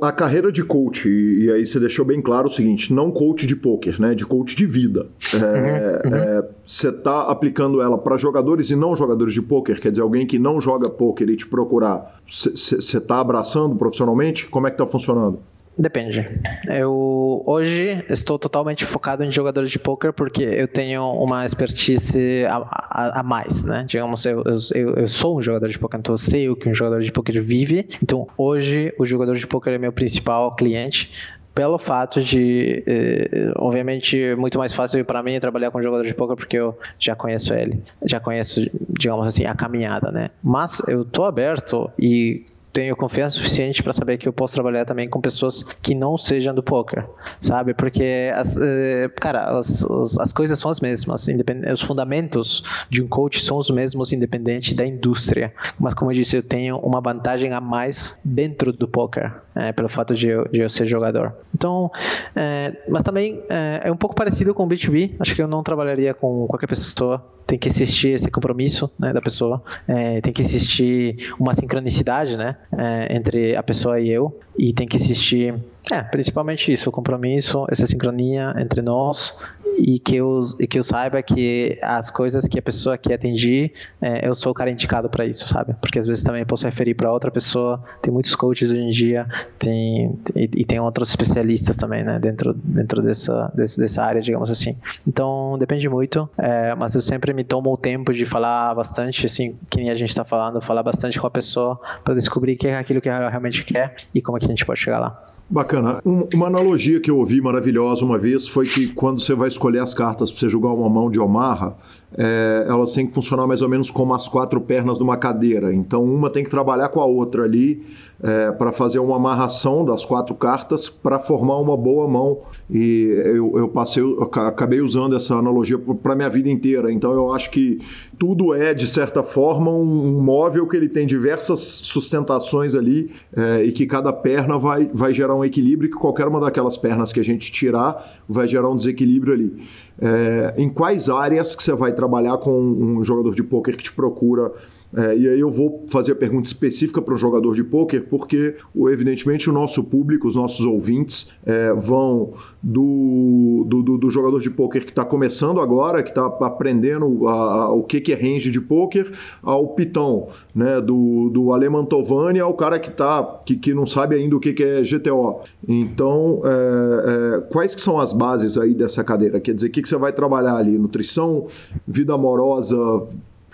A 0.00 0.10
carreira 0.10 0.50
de 0.50 0.64
coach, 0.64 1.06
e 1.06 1.50
aí 1.50 1.66
você 1.66 1.78
deixou 1.78 2.04
bem 2.04 2.22
claro 2.22 2.46
o 2.46 2.50
seguinte, 2.50 2.94
não 2.94 3.10
coach 3.10 3.46
de 3.46 3.54
poker, 3.54 4.00
né? 4.00 4.14
De 4.14 4.24
coach 4.24 4.56
de 4.56 4.64
vida. 4.64 5.06
É, 5.34 5.36
uhum, 5.36 6.10
uhum. 6.10 6.16
É, 6.16 6.48
você 6.66 6.88
está 6.88 7.22
aplicando 7.22 7.82
ela 7.82 7.98
para 7.98 8.16
jogadores 8.16 8.70
e 8.70 8.76
não 8.76 8.96
jogadores 8.96 9.34
de 9.34 9.42
poker, 9.42 9.78
quer 9.78 9.90
dizer, 9.90 10.02
alguém 10.02 10.26
que 10.26 10.38
não 10.38 10.60
joga 10.60 10.88
poker 10.88 11.28
e 11.28 11.36
te 11.36 11.46
procurar, 11.46 12.20
você 12.26 12.74
está 12.98 13.20
abraçando 13.20 13.76
profissionalmente? 13.76 14.48
Como 14.48 14.66
é 14.66 14.70
que 14.70 14.74
está 14.74 14.86
funcionando? 14.86 15.40
Depende. 15.78 16.26
Eu 16.68 17.42
hoje 17.44 18.02
estou 18.08 18.38
totalmente 18.38 18.84
focado 18.86 19.22
em 19.22 19.30
jogadores 19.30 19.70
de 19.70 19.78
poker 19.78 20.10
porque 20.10 20.42
eu 20.42 20.66
tenho 20.66 21.02
uma 21.12 21.44
expertise 21.44 22.46
a, 22.46 22.56
a, 22.56 23.20
a 23.20 23.22
mais, 23.22 23.62
né? 23.62 23.84
Digamos, 23.86 24.24
eu, 24.24 24.42
eu, 24.74 24.94
eu, 24.94 25.08
sou 25.08 25.38
um 25.38 25.42
jogador 25.42 25.68
de 25.68 25.78
poker, 25.78 26.00
então 26.00 26.14
eu 26.14 26.18
sei 26.18 26.48
o 26.48 26.56
que 26.56 26.66
um 26.66 26.74
jogador 26.74 27.02
de 27.02 27.12
poker 27.12 27.42
vive. 27.42 27.86
Então 28.02 28.26
hoje 28.38 28.94
o 28.98 29.04
jogador 29.04 29.36
de 29.36 29.46
poker 29.46 29.74
é 29.74 29.78
meu 29.78 29.92
principal 29.92 30.54
cliente 30.56 31.10
pelo 31.54 31.78
fato 31.78 32.20
de, 32.20 32.84
eh, 32.86 33.50
obviamente, 33.56 34.34
muito 34.36 34.58
mais 34.58 34.74
fácil 34.74 35.02
para 35.06 35.22
mim 35.22 35.40
trabalhar 35.40 35.70
com 35.70 35.82
jogador 35.82 36.04
de 36.06 36.14
poker 36.14 36.36
porque 36.36 36.56
eu 36.56 36.78
já 36.98 37.16
conheço 37.16 37.54
ele, 37.54 37.82
já 38.04 38.20
conheço, 38.20 38.70
digamos 38.90 39.26
assim, 39.26 39.46
a 39.46 39.54
caminhada, 39.54 40.10
né? 40.10 40.28
Mas 40.42 40.82
eu 40.86 41.02
tô 41.02 41.24
aberto 41.24 41.90
e 41.98 42.44
tenho 42.76 42.94
confiança 42.94 43.36
suficiente 43.36 43.82
para 43.82 43.94
saber 43.94 44.18
que 44.18 44.28
eu 44.28 44.34
posso 44.34 44.52
trabalhar 44.52 44.84
também 44.84 45.08
com 45.08 45.18
pessoas 45.18 45.62
que 45.80 45.94
não 45.94 46.18
sejam 46.18 46.54
do 46.54 46.62
poker, 46.62 47.06
sabe? 47.40 47.72
Porque, 47.72 48.30
as, 48.34 48.54
eh, 48.54 49.10
cara, 49.18 49.56
as, 49.56 49.82
as, 50.20 50.30
coisas 50.30 50.58
são 50.58 50.70
as 50.70 50.78
mesmas, 50.78 51.26
os 51.72 51.80
fundamentos 51.80 52.62
de 52.90 53.02
um 53.02 53.08
coach 53.08 53.42
são 53.42 53.56
os 53.56 53.70
mesmos, 53.70 54.12
independente 54.12 54.74
da 54.74 54.84
indústria. 54.84 55.54
Mas, 55.80 55.94
como 55.94 56.10
eu 56.10 56.16
disse, 56.16 56.36
eu 56.36 56.42
tenho 56.42 56.76
uma 56.80 57.00
vantagem 57.00 57.50
a 57.54 57.62
mais 57.62 58.18
dentro 58.22 58.74
do 58.74 58.86
poker, 58.86 59.32
é, 59.54 59.72
pelo 59.72 59.88
fato 59.88 60.14
de 60.14 60.28
eu, 60.28 60.46
de 60.46 60.58
eu, 60.58 60.68
ser 60.68 60.84
jogador. 60.84 61.32
Então, 61.54 61.90
é, 62.34 62.76
mas 62.90 63.00
também 63.00 63.42
é, 63.48 63.84
é 63.84 63.90
um 63.90 63.96
pouco 63.96 64.14
parecido 64.14 64.52
com 64.52 64.64
o 64.64 64.68
B2B. 64.68 65.14
Acho 65.18 65.34
que 65.34 65.40
eu 65.40 65.48
não 65.48 65.62
trabalharia 65.62 66.12
com 66.12 66.46
qualquer 66.46 66.66
pessoa 66.66 67.24
tem 67.46 67.58
que 67.58 67.68
existir 67.68 68.08
esse 68.08 68.30
compromisso 68.30 68.90
né, 68.98 69.12
da 69.12 69.22
pessoa, 69.22 69.62
é, 69.86 70.20
tem 70.20 70.32
que 70.32 70.42
existir 70.42 71.32
uma 71.38 71.54
sincronicidade 71.54 72.36
né, 72.36 72.56
é, 72.76 73.16
entre 73.16 73.54
a 73.54 73.62
pessoa 73.62 74.00
e 74.00 74.10
eu, 74.10 74.38
e 74.58 74.72
tem 74.72 74.86
que 74.86 74.96
existir, 74.96 75.54
é, 75.90 76.02
principalmente 76.02 76.72
isso, 76.72 76.88
o 76.88 76.92
compromisso, 76.92 77.64
essa 77.70 77.86
sincronia 77.86 78.54
entre 78.58 78.82
nós, 78.82 79.34
e 79.78 79.98
que 79.98 80.16
eu, 80.16 80.42
e 80.58 80.66
que 80.66 80.78
eu 80.78 80.82
saiba 80.82 81.22
que 81.22 81.78
as 81.82 82.10
coisas 82.10 82.46
que 82.46 82.58
a 82.58 82.62
pessoa 82.62 82.96
quer 82.96 83.14
atender, 83.14 83.72
é, 84.00 84.26
eu 84.26 84.34
sou 84.34 84.52
o 84.52 84.54
cara 84.54 84.70
indicado 84.70 85.08
para 85.08 85.26
isso, 85.26 85.48
sabe? 85.48 85.74
Porque 85.80 85.98
às 85.98 86.06
vezes 86.06 86.24
também 86.24 86.44
posso 86.44 86.64
referir 86.64 86.94
para 86.94 87.12
outra 87.12 87.30
pessoa. 87.30 87.82
Tem 88.00 88.12
muitos 88.12 88.34
coaches 88.34 88.70
hoje 88.70 88.80
em 88.80 88.90
dia, 88.90 89.26
tem 89.58 90.18
e, 90.34 90.50
e, 90.56 90.64
tem 90.64 90.80
outros 90.80 91.10
especialistas 91.10 91.76
também, 91.76 92.02
né? 92.02 92.18
Dentro 92.18 92.54
dentro 92.54 93.02
dessa 93.02 93.52
dessa 93.54 94.02
área, 94.02 94.20
digamos 94.20 94.50
assim. 94.50 94.76
Então 95.06 95.56
depende 95.58 95.88
muito, 95.88 96.28
é, 96.38 96.74
mas 96.74 96.94
eu 96.94 97.00
sempre 97.00 97.32
me 97.32 97.44
tomo 97.44 97.72
o 97.72 97.76
tempo 97.76 98.12
de 98.12 98.24
falar 98.24 98.74
bastante, 98.74 99.26
assim, 99.26 99.56
que 99.70 99.88
a 99.88 99.94
gente 99.94 100.10
está 100.10 100.24
falando, 100.24 100.60
falar 100.60 100.82
bastante 100.82 101.20
com 101.20 101.26
a 101.26 101.30
pessoa 101.30 101.80
para 102.04 102.14
descobrir 102.14 102.54
o 102.54 102.56
que 102.56 102.68
é 102.68 102.76
aquilo 102.76 103.00
que 103.00 103.08
ela 103.08 103.28
realmente 103.28 103.64
quer 103.64 103.94
e 104.14 104.22
como 104.22 104.36
é 104.36 104.40
que 104.40 104.46
a 104.46 104.48
gente 104.48 104.64
pode 104.64 104.80
chegar 104.80 104.98
lá. 104.98 105.35
Bacana. 105.48 106.02
Um, 106.04 106.26
uma 106.34 106.48
analogia 106.48 106.98
que 106.98 107.08
eu 107.08 107.18
ouvi 107.18 107.40
maravilhosa 107.40 108.04
uma 108.04 108.18
vez 108.18 108.48
foi 108.48 108.66
que 108.66 108.92
quando 108.92 109.20
você 109.20 109.32
vai 109.32 109.46
escolher 109.46 109.78
as 109.78 109.94
cartas 109.94 110.30
para 110.30 110.40
você 110.40 110.48
jogar 110.48 110.70
uma 110.72 110.88
mão 110.88 111.08
de 111.08 111.20
Omaha, 111.20 111.76
é, 112.18 112.66
elas 112.68 112.92
têm 112.92 113.06
que 113.06 113.14
funcionar 113.14 113.46
mais 113.46 113.62
ou 113.62 113.68
menos 113.68 113.88
como 113.88 114.12
as 114.12 114.26
quatro 114.26 114.60
pernas 114.60 114.98
de 114.98 115.04
uma 115.04 115.16
cadeira. 115.16 115.72
Então, 115.72 116.02
uma 116.02 116.30
tem 116.30 116.42
que 116.42 116.50
trabalhar 116.50 116.88
com 116.88 117.00
a 117.00 117.04
outra 117.04 117.44
ali 117.44 117.80
é, 118.22 118.50
para 118.50 118.72
fazer 118.72 118.98
uma 118.98 119.16
amarração 119.16 119.84
das 119.84 120.04
quatro 120.04 120.34
cartas 120.34 120.88
para 120.88 121.18
formar 121.18 121.58
uma 121.58 121.76
boa 121.76 122.08
mão. 122.08 122.38
E 122.70 123.12
eu, 123.24 123.58
eu 123.58 123.68
passei, 123.68 124.02
eu 124.02 124.22
acabei 124.22 124.80
usando 124.80 125.14
essa 125.14 125.34
analogia 125.34 125.78
para 125.78 126.14
minha 126.14 126.30
vida 126.30 126.48
inteira. 126.48 126.90
Então, 126.90 127.12
eu 127.12 127.32
acho 127.32 127.50
que 127.50 127.80
tudo 128.18 128.54
é, 128.54 128.72
de 128.72 128.86
certa 128.86 129.22
forma, 129.22 129.70
um 129.70 130.20
móvel 130.20 130.66
que 130.66 130.76
ele 130.76 130.88
tem 130.88 131.06
diversas 131.06 131.60
sustentações 131.60 132.74
ali 132.74 133.10
é, 133.36 133.64
e 133.64 133.72
que 133.72 133.86
cada 133.86 134.12
perna 134.12 134.58
vai, 134.58 134.88
vai 134.92 135.12
gerar 135.12 135.34
um 135.34 135.44
equilíbrio, 135.44 135.90
que 135.90 135.96
qualquer 135.96 136.26
uma 136.26 136.40
daquelas 136.40 136.76
pernas 136.76 137.12
que 137.12 137.20
a 137.20 137.24
gente 137.24 137.52
tirar 137.52 138.22
vai 138.28 138.48
gerar 138.48 138.70
um 138.70 138.76
desequilíbrio 138.76 139.34
ali. 139.34 139.52
é, 140.00 140.54
em 140.56 140.68
quais 140.68 141.08
áreas 141.08 141.54
que 141.54 141.62
você 141.62 141.72
vai 141.74 141.92
trabalhar 141.92 142.38
com 142.38 142.52
um 142.60 143.04
jogador 143.04 143.34
de 143.34 143.42
pôquer 143.42 143.76
que 143.76 143.84
te 143.84 143.92
procura 143.92 144.52
é, 144.94 145.16
e 145.16 145.28
aí 145.28 145.40
eu 145.40 145.50
vou 145.50 145.84
fazer 145.88 146.12
a 146.12 146.16
pergunta 146.16 146.46
específica 146.46 147.02
para 147.02 147.14
o 147.14 147.16
jogador 147.16 147.54
de 147.54 147.64
pôquer, 147.64 148.08
porque 148.08 148.56
evidentemente 148.88 149.48
o 149.50 149.52
nosso 149.52 149.82
público, 149.82 150.28
os 150.28 150.36
nossos 150.36 150.64
ouvintes, 150.64 151.32
é, 151.44 151.72
vão 151.72 152.34
do, 152.62 153.64
do, 153.68 153.82
do, 153.82 153.98
do, 153.98 154.10
jogador 154.10 154.40
de 154.40 154.50
pôquer 154.50 154.84
que 154.84 154.90
está 154.90 155.04
começando 155.04 155.60
agora, 155.60 156.02
que 156.02 156.08
está 156.08 156.26
aprendendo 156.26 157.28
a, 157.28 157.32
a, 157.32 157.72
o 157.72 157.82
que, 157.82 158.00
que 158.00 158.12
é 158.12 158.16
range 158.16 158.50
de 158.50 158.60
pôquer, 158.60 159.12
ao 159.42 159.68
pitão, 159.68 160.28
né? 160.54 160.80
Do, 160.80 161.30
do 161.30 161.52
Ale 161.52 161.68
Mantovani 161.68 162.40
ao 162.40 162.54
cara 162.54 162.78
que, 162.78 162.90
tá, 162.90 163.40
que, 163.44 163.54
que 163.54 163.72
não 163.72 163.86
sabe 163.86 164.16
ainda 164.16 164.36
o 164.36 164.40
que, 164.40 164.52
que 164.52 164.64
é 164.64 164.82
GTO. 164.82 165.40
Então, 165.68 166.42
é, 166.44 167.36
é, 167.36 167.40
quais 167.52 167.74
que 167.74 167.80
são 167.80 168.00
as 168.00 168.12
bases 168.12 168.58
aí 168.58 168.74
dessa 168.74 169.04
cadeira? 169.04 169.38
Quer 169.38 169.54
dizer, 169.54 169.68
o 169.68 169.70
que, 169.70 169.82
que 169.82 169.88
você 169.88 169.96
vai 169.96 170.12
trabalhar 170.12 170.56
ali? 170.56 170.76
Nutrição, 170.76 171.46
vida 171.86 172.14
amorosa, 172.14 172.76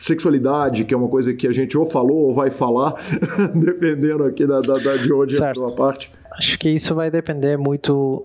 sexualidade, 0.03 0.85
que 0.85 0.93
é 0.93 0.97
uma 0.97 1.09
coisa 1.09 1.33
que 1.33 1.47
a 1.47 1.53
gente 1.53 1.79
ou 1.79 1.87
falou 1.87 2.27
ou 2.27 2.35
vai 2.35 2.51
falar, 2.51 2.95
dependendo 3.55 4.25
aqui 4.25 4.45
da, 4.47 4.61
da, 4.61 4.79
da 4.79 4.97
de 4.97 5.13
onde 5.13 5.37
certo. 5.37 5.61
entrou 5.61 5.73
a 5.73 5.77
parte. 5.77 6.11
Acho 6.33 6.59
que 6.59 6.71
isso 6.71 6.95
vai 6.95 7.11
depender 7.11 7.59
muito. 7.59 8.25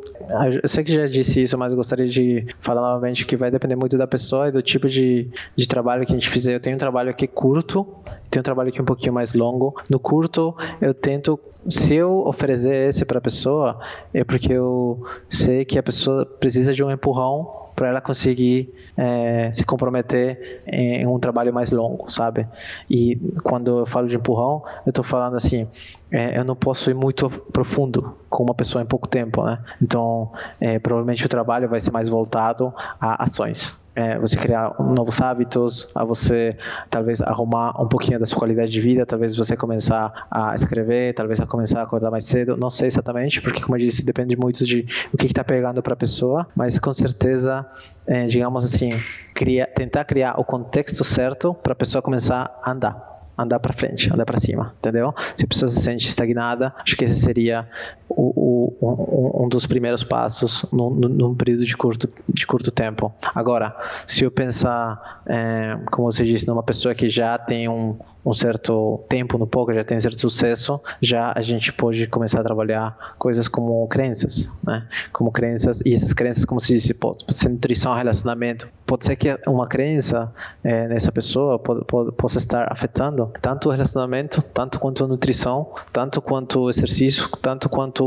Eu 0.63 0.69
sei 0.69 0.83
que 0.83 0.95
já 0.95 1.07
disse 1.07 1.41
isso, 1.41 1.57
mas 1.57 1.73
gostaria 1.73 2.07
de 2.07 2.47
falar 2.61 2.81
novamente 2.81 3.25
que 3.25 3.35
vai 3.35 3.51
depender 3.51 3.75
muito 3.75 3.97
da 3.97 4.07
pessoa 4.07 4.47
e 4.47 4.51
do 4.51 4.61
tipo 4.61 4.87
de, 4.87 5.29
de 5.55 5.67
trabalho 5.67 6.05
que 6.05 6.13
a 6.13 6.15
gente 6.15 6.29
fizer. 6.29 6.55
Eu 6.55 6.59
tenho 6.59 6.77
um 6.77 6.79
trabalho 6.79 7.09
aqui 7.09 7.27
curto, 7.27 7.85
tenho 8.31 8.39
um 8.39 8.43
trabalho 8.43 8.69
aqui 8.69 8.81
um 8.81 8.85
pouquinho 8.85 9.13
mais 9.13 9.33
longo. 9.33 9.75
No 9.89 9.99
curto, 9.99 10.55
eu 10.79 10.93
tento. 10.93 11.37
Se 11.67 11.95
eu 11.95 12.25
oferecer 12.25 12.87
esse 12.87 13.03
para 13.03 13.17
a 13.17 13.21
pessoa, 13.21 13.77
é 14.13 14.23
porque 14.23 14.53
eu 14.53 15.03
sei 15.27 15.65
que 15.65 15.77
a 15.77 15.83
pessoa 15.83 16.25
precisa 16.25 16.73
de 16.73 16.81
um 16.81 16.89
empurrão 16.89 17.66
para 17.77 17.89
ela 17.89 18.01
conseguir 18.01 18.73
é, 18.97 19.51
se 19.53 19.63
comprometer 19.63 20.63
em 20.65 21.05
um 21.05 21.19
trabalho 21.19 21.53
mais 21.53 21.71
longo, 21.71 22.11
sabe? 22.11 22.47
E 22.89 23.15
quando 23.43 23.81
eu 23.81 23.85
falo 23.85 24.07
de 24.07 24.15
empurrão, 24.15 24.63
eu 24.83 24.89
estou 24.89 25.03
falando 25.03 25.37
assim, 25.37 25.67
é, 26.11 26.39
eu 26.39 26.43
não 26.43 26.55
posso 26.55 26.89
ir 26.89 26.95
muito 26.95 27.29
profundo 27.53 28.17
com 28.31 28.43
uma 28.43 28.55
pessoa 28.55 28.81
em 28.81 28.87
pouco 28.87 29.07
tempo, 29.07 29.43
né? 29.43 29.59
Então, 29.79 30.31
é, 30.59 30.79
provavelmente 30.79 31.23
o 31.23 31.29
trabalho 31.29 31.69
vai 31.69 31.79
ser 31.79 31.91
mais 31.91 32.09
voltado 32.09 32.73
a 32.99 33.23
ações 33.23 33.77
é, 33.97 34.19
você 34.19 34.37
criar 34.37 34.75
novos 34.79 35.19
hábitos, 35.19 35.87
a 35.95 36.05
você 36.05 36.55
talvez 36.87 37.19
arrumar 37.19 37.81
um 37.81 37.87
pouquinho 37.87 38.19
da 38.19 38.27
sua 38.27 38.37
qualidade 38.37 38.71
de 38.71 38.79
vida, 38.79 39.07
talvez 39.07 39.35
você 39.35 39.57
começar 39.57 40.27
a 40.29 40.53
escrever, 40.53 41.15
talvez 41.15 41.39
a 41.39 41.47
começar 41.47 41.79
a 41.79 41.83
acordar 41.83 42.11
mais 42.11 42.25
cedo, 42.25 42.55
não 42.55 42.69
sei 42.69 42.89
exatamente, 42.89 43.41
porque 43.41 43.59
como 43.59 43.75
eu 43.75 43.79
disse, 43.79 44.05
depende 44.05 44.37
muito 44.37 44.63
de 44.63 44.85
o 45.11 45.17
que 45.17 45.25
está 45.25 45.43
pegando 45.43 45.81
para 45.81 45.93
a 45.93 45.97
pessoa, 45.97 46.47
mas 46.55 46.77
com 46.77 46.93
certeza, 46.93 47.65
é, 48.05 48.27
digamos 48.27 48.63
assim, 48.63 48.89
criar, 49.33 49.65
tentar 49.65 50.05
criar 50.05 50.39
o 50.39 50.45
contexto 50.45 51.03
certo 51.03 51.55
para 51.55 51.73
a 51.73 51.75
pessoa 51.75 51.99
começar 51.99 52.55
a 52.63 52.71
andar 52.71 53.16
andar 53.37 53.59
para 53.59 53.73
frente, 53.73 54.11
andar 54.11 54.25
para 54.25 54.39
cima, 54.39 54.73
entendeu? 54.79 55.13
Se 55.35 55.45
a 55.45 55.47
pessoa 55.47 55.69
se 55.69 55.79
sente 55.81 56.07
estagnada, 56.07 56.73
acho 56.83 56.97
que 56.97 57.05
esse 57.05 57.17
seria 57.17 57.67
o, 58.09 58.73
o, 58.81 59.41
um, 59.41 59.45
um, 59.45 59.49
dos 59.49 59.65
primeiros 59.65 60.03
passos 60.03 60.65
num, 60.71 60.89
num, 60.89 61.35
período 61.35 61.65
de 61.65 61.77
curto, 61.77 62.09
de 62.27 62.47
curto 62.47 62.71
tempo. 62.71 63.13
Agora, 63.35 63.75
se 64.07 64.23
eu 64.23 64.31
pensar, 64.31 65.21
é, 65.25 65.77
como 65.91 66.11
você 66.11 66.23
disse, 66.25 66.47
numa 66.47 66.63
pessoa 66.63 66.95
que 66.95 67.09
já 67.09 67.37
tem 67.37 67.69
um, 67.69 67.97
um 68.25 68.33
certo 68.33 69.03
tempo 69.07 69.37
no 69.37 69.45
poker, 69.45 69.75
já 69.75 69.83
tem 69.83 69.99
certo 69.99 70.19
sucesso, 70.19 70.81
já 71.01 71.31
a 71.35 71.41
gente 71.41 71.71
pode 71.71 72.07
começar 72.07 72.41
a 72.41 72.43
trabalhar 72.43 73.15
coisas 73.19 73.47
como 73.47 73.87
crenças, 73.87 74.51
né? 74.63 74.87
Como 75.13 75.31
crenças, 75.31 75.81
e 75.85 75.93
essas 75.93 76.13
crenças, 76.13 76.43
como 76.43 76.59
se 76.59 76.73
disse, 76.73 76.93
pode 76.93 77.23
ser 77.37 77.49
nutrição, 77.49 77.93
relacionamento. 77.93 78.67
Pode 78.87 79.05
ser 79.05 79.17
que 79.17 79.37
uma 79.45 79.67
crença 79.67 80.33
é, 80.63 80.87
nessa 80.87 81.11
pessoa 81.11 81.59
pode, 81.59 81.83
pode, 81.83 82.11
possa 82.13 82.37
estar 82.37 82.71
afetando 82.71 83.29
tanto 83.41 83.67
o 83.67 83.71
relacionamento, 83.71 84.41
tanto 84.41 84.79
quanto 84.79 85.03
a 85.03 85.07
nutrição, 85.07 85.73
tanto 85.91 86.21
quanto 86.21 86.61
o 86.61 86.69
exercício, 86.69 87.27
tanto 87.41 87.67
quanto 87.67 88.05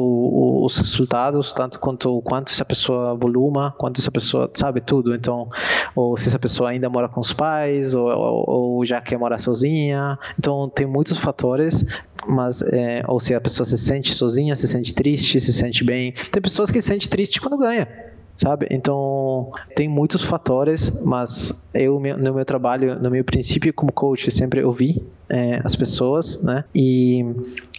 os 0.65 0.79
resultados, 0.79 1.53
tanto 1.53 1.79
quanto 1.79 2.23
quanto 2.23 2.51
essa 2.51 2.65
pessoa 2.65 3.15
voluma, 3.15 3.75
quanto 3.77 4.01
essa 4.01 4.11
pessoa 4.11 4.51
sabe 4.55 4.81
tudo. 4.81 5.15
Então, 5.15 5.51
ou 5.95 6.17
se 6.17 6.29
essa 6.29 6.39
pessoa 6.39 6.71
ainda 6.71 6.89
mora 6.89 7.11
com 7.11 7.21
os 7.21 7.35
pais, 7.35 7.93
ou, 7.93 8.07
ou, 8.09 8.45
ou 8.49 8.87
já 8.87 9.03
quer 9.03 9.19
morar 9.19 9.39
sozinha. 9.39 10.19
Então, 10.39 10.67
tem 10.71 10.87
muitos 10.87 11.19
fatores 11.19 11.85
mas 12.27 12.61
é, 12.63 13.03
ou 13.09 13.19
se 13.19 13.35
a 13.35 13.41
pessoa 13.41 13.65
se 13.65 13.79
sente 13.79 14.13
sozinha, 14.13 14.55
se 14.55 14.69
sente 14.69 14.95
triste, 14.95 15.41
se 15.41 15.53
sente 15.53 15.83
bem. 15.83 16.13
Tem 16.31 16.43
pessoas 16.43 16.71
que 16.71 16.81
se 16.81 16.89
sentem 16.89 17.09
triste 17.09 17.41
quando 17.41 17.57
ganha 17.59 18.10
sabe? 18.41 18.67
Então, 18.71 19.53
tem 19.77 19.87
muitos 19.87 20.25
fatores, 20.25 20.91
mas 21.05 21.69
eu, 21.75 22.01
no 22.01 22.35
meu 22.35 22.45
trabalho, 22.45 22.99
no 22.99 23.11
meu 23.11 23.23
princípio 23.23 23.73
como 23.75 23.93
coach, 23.93 24.31
sempre 24.31 24.65
ouvi 24.65 25.03
é, 25.29 25.61
as 25.63 25.77
pessoas, 25.77 26.43
né? 26.43 26.65
E, 26.75 27.23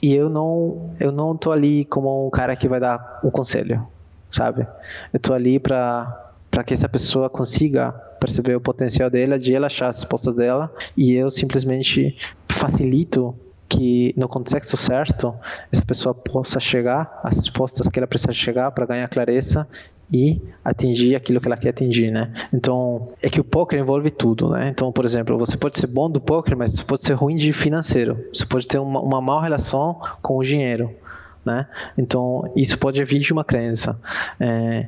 e 0.04 0.14
eu 0.14 0.30
não 0.30 0.92
eu 1.00 1.12
não 1.12 1.36
tô 1.36 1.52
ali 1.52 1.84
como 1.86 2.28
um 2.28 2.30
cara 2.30 2.56
que 2.56 2.68
vai 2.68 2.80
dar 2.80 3.20
um 3.24 3.32
conselho, 3.32 3.88
sabe? 4.30 4.68
Eu 5.12 5.20
tô 5.20 5.34
ali 5.34 5.60
para 5.60 6.28
para 6.52 6.64
que 6.64 6.74
essa 6.74 6.88
pessoa 6.90 7.30
consiga 7.30 7.92
perceber 8.20 8.56
o 8.56 8.62
potencial 8.62 9.10
dela, 9.10 9.40
de 9.40 9.56
ela 9.56 9.68
achar 9.68 9.88
as 9.88 9.96
respostas 9.96 10.36
dela, 10.36 10.72
e 10.96 11.14
eu 11.14 11.32
simplesmente 11.32 12.16
facilito 12.50 13.34
que 13.68 14.14
no 14.18 14.28
contexto 14.28 14.76
certo 14.76 15.34
essa 15.72 15.84
pessoa 15.84 16.14
possa 16.14 16.60
chegar 16.60 17.22
às 17.24 17.38
respostas 17.38 17.88
que 17.88 17.98
ela 17.98 18.06
precisa 18.06 18.34
chegar 18.34 18.70
para 18.72 18.86
ganhar 18.86 19.08
clareza 19.08 19.66
e 20.12 20.42
atingir 20.64 21.16
aquilo 21.16 21.40
que 21.40 21.48
ela 21.48 21.58
quer 21.58 21.70
atingir, 21.70 22.12
né? 22.12 22.32
Então, 22.54 23.10
é 23.22 23.30
que 23.30 23.40
o 23.40 23.44
poker 23.44 23.80
envolve 23.80 24.12
tudo, 24.12 24.50
né? 24.50 24.70
Então, 24.70 24.92
por 24.92 25.06
exemplo, 25.06 25.38
você 25.38 25.56
pode 25.56 25.80
ser 25.80 25.88
bom 25.88 26.10
do 26.10 26.20
poker, 26.20 26.58
mas 26.58 26.74
você 26.74 26.84
pode 26.84 27.04
ser 27.04 27.14
ruim 27.14 27.36
de 27.36 27.54
financeiro. 27.54 28.26
Você 28.34 28.46
pode 28.46 28.68
ter 28.68 28.78
uma, 28.80 29.00
uma 29.00 29.22
má 29.22 29.42
relação 29.42 30.02
com 30.22 30.38
o 30.38 30.44
dinheiro, 30.44 30.92
né? 31.46 31.68
Então, 31.98 32.52
isso 32.56 32.78
pode 32.78 33.04
vir 33.06 33.20
de 33.20 33.32
uma 33.32 33.44
crença. 33.44 33.98
É, 34.40 34.88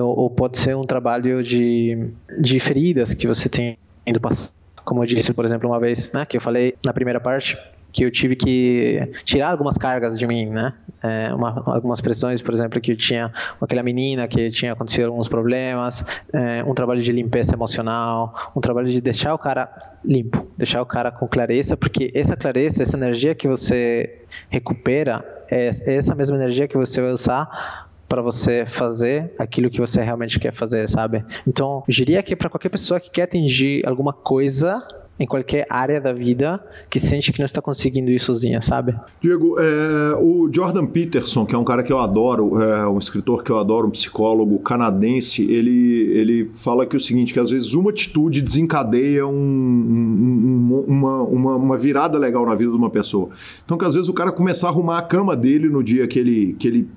ou 0.00 0.30
pode 0.30 0.58
ser 0.58 0.76
um 0.76 0.84
trabalho 0.84 1.42
de, 1.42 2.08
de 2.38 2.60
feridas 2.60 3.12
que 3.12 3.26
você 3.26 3.48
tem 3.48 3.76
do 4.06 4.20
passado. 4.20 4.52
Como 4.84 5.02
eu 5.02 5.06
disse, 5.06 5.34
por 5.34 5.44
exemplo, 5.44 5.68
uma 5.68 5.80
vez, 5.80 6.12
né, 6.12 6.24
que 6.24 6.36
eu 6.36 6.40
falei 6.40 6.76
na 6.84 6.92
primeira 6.92 7.20
parte, 7.20 7.58
que 7.96 8.04
eu 8.04 8.10
tive 8.10 8.36
que 8.36 9.08
tirar 9.24 9.50
algumas 9.52 9.78
cargas 9.78 10.18
de 10.18 10.26
mim, 10.26 10.50
né? 10.50 10.74
É, 11.02 11.32
uma, 11.34 11.62
algumas 11.64 11.98
pressões, 11.98 12.42
por 12.42 12.52
exemplo, 12.52 12.78
que 12.78 12.92
eu 12.92 12.96
tinha 12.96 13.32
com 13.58 13.64
aquela 13.64 13.82
menina 13.82 14.28
que 14.28 14.50
tinha 14.50 14.74
acontecido 14.74 15.06
alguns 15.06 15.28
problemas, 15.28 16.04
é, 16.30 16.62
um 16.62 16.74
trabalho 16.74 17.00
de 17.00 17.10
limpeza 17.10 17.54
emocional, 17.54 18.52
um 18.54 18.60
trabalho 18.60 18.90
de 18.92 19.00
deixar 19.00 19.32
o 19.32 19.38
cara 19.38 19.96
limpo, 20.04 20.46
deixar 20.58 20.82
o 20.82 20.86
cara 20.86 21.10
com 21.10 21.26
clareza, 21.26 21.74
porque 21.74 22.12
essa 22.14 22.36
clareza, 22.36 22.82
essa 22.82 22.98
energia 22.98 23.34
que 23.34 23.48
você 23.48 24.26
recupera, 24.50 25.24
é 25.50 25.70
essa 25.86 26.14
mesma 26.14 26.36
energia 26.36 26.68
que 26.68 26.76
você 26.76 27.00
vai 27.00 27.12
usar 27.12 27.88
para 28.06 28.20
você 28.20 28.66
fazer 28.66 29.32
aquilo 29.38 29.70
que 29.70 29.80
você 29.80 30.02
realmente 30.02 30.38
quer 30.38 30.52
fazer, 30.52 30.86
sabe? 30.86 31.24
Então, 31.46 31.82
diria 31.88 32.22
que 32.22 32.36
para 32.36 32.50
qualquer 32.50 32.68
pessoa 32.68 33.00
que 33.00 33.10
quer 33.10 33.22
atingir 33.22 33.86
alguma 33.88 34.12
coisa 34.12 34.86
em 35.18 35.26
qualquer 35.26 35.66
área 35.70 36.00
da 36.00 36.12
vida 36.12 36.62
que 36.90 36.98
sente 36.98 37.32
que 37.32 37.38
não 37.38 37.46
está 37.46 37.62
conseguindo 37.62 38.10
ir 38.10 38.20
sozinha, 38.20 38.60
sabe? 38.60 38.94
Diego, 39.20 39.56
é, 39.58 40.14
o 40.20 40.48
Jordan 40.52 40.86
Peterson, 40.86 41.46
que 41.46 41.54
é 41.54 41.58
um 41.58 41.64
cara 41.64 41.82
que 41.82 41.92
eu 41.92 41.98
adoro, 41.98 42.60
é 42.60 42.86
um 42.86 42.98
escritor 42.98 43.42
que 43.42 43.50
eu 43.50 43.58
adoro, 43.58 43.88
um 43.88 43.90
psicólogo 43.90 44.58
canadense, 44.58 45.42
ele, 45.42 46.10
ele 46.12 46.50
fala 46.54 46.86
que 46.86 46.94
é 46.94 46.98
o 46.98 47.00
seguinte, 47.00 47.32
que 47.32 47.40
às 47.40 47.50
vezes 47.50 47.72
uma 47.72 47.90
atitude 47.90 48.42
desencadeia 48.42 49.26
um, 49.26 49.32
um, 49.32 50.84
uma, 50.86 51.22
uma, 51.22 51.56
uma, 51.56 51.78
virada 51.78 52.18
legal 52.18 52.44
na 52.44 52.54
vida 52.54 52.70
de 52.70 52.76
uma 52.76 52.90
pessoa. 52.90 53.30
Então 53.64 53.78
que 53.78 53.84
às 53.84 53.94
vezes 53.94 54.08
o 54.08 54.12
cara 54.12 54.30
começar 54.30 54.68
a 54.68 54.70
arrumar 54.70 54.98
a 54.98 55.02
cama 55.02 55.36
dele 55.36 55.68
no 55.68 55.82
dia 55.82 56.06
que 56.06 56.18
ele, 56.18 56.56
que 56.58 56.68
ele 56.68 56.88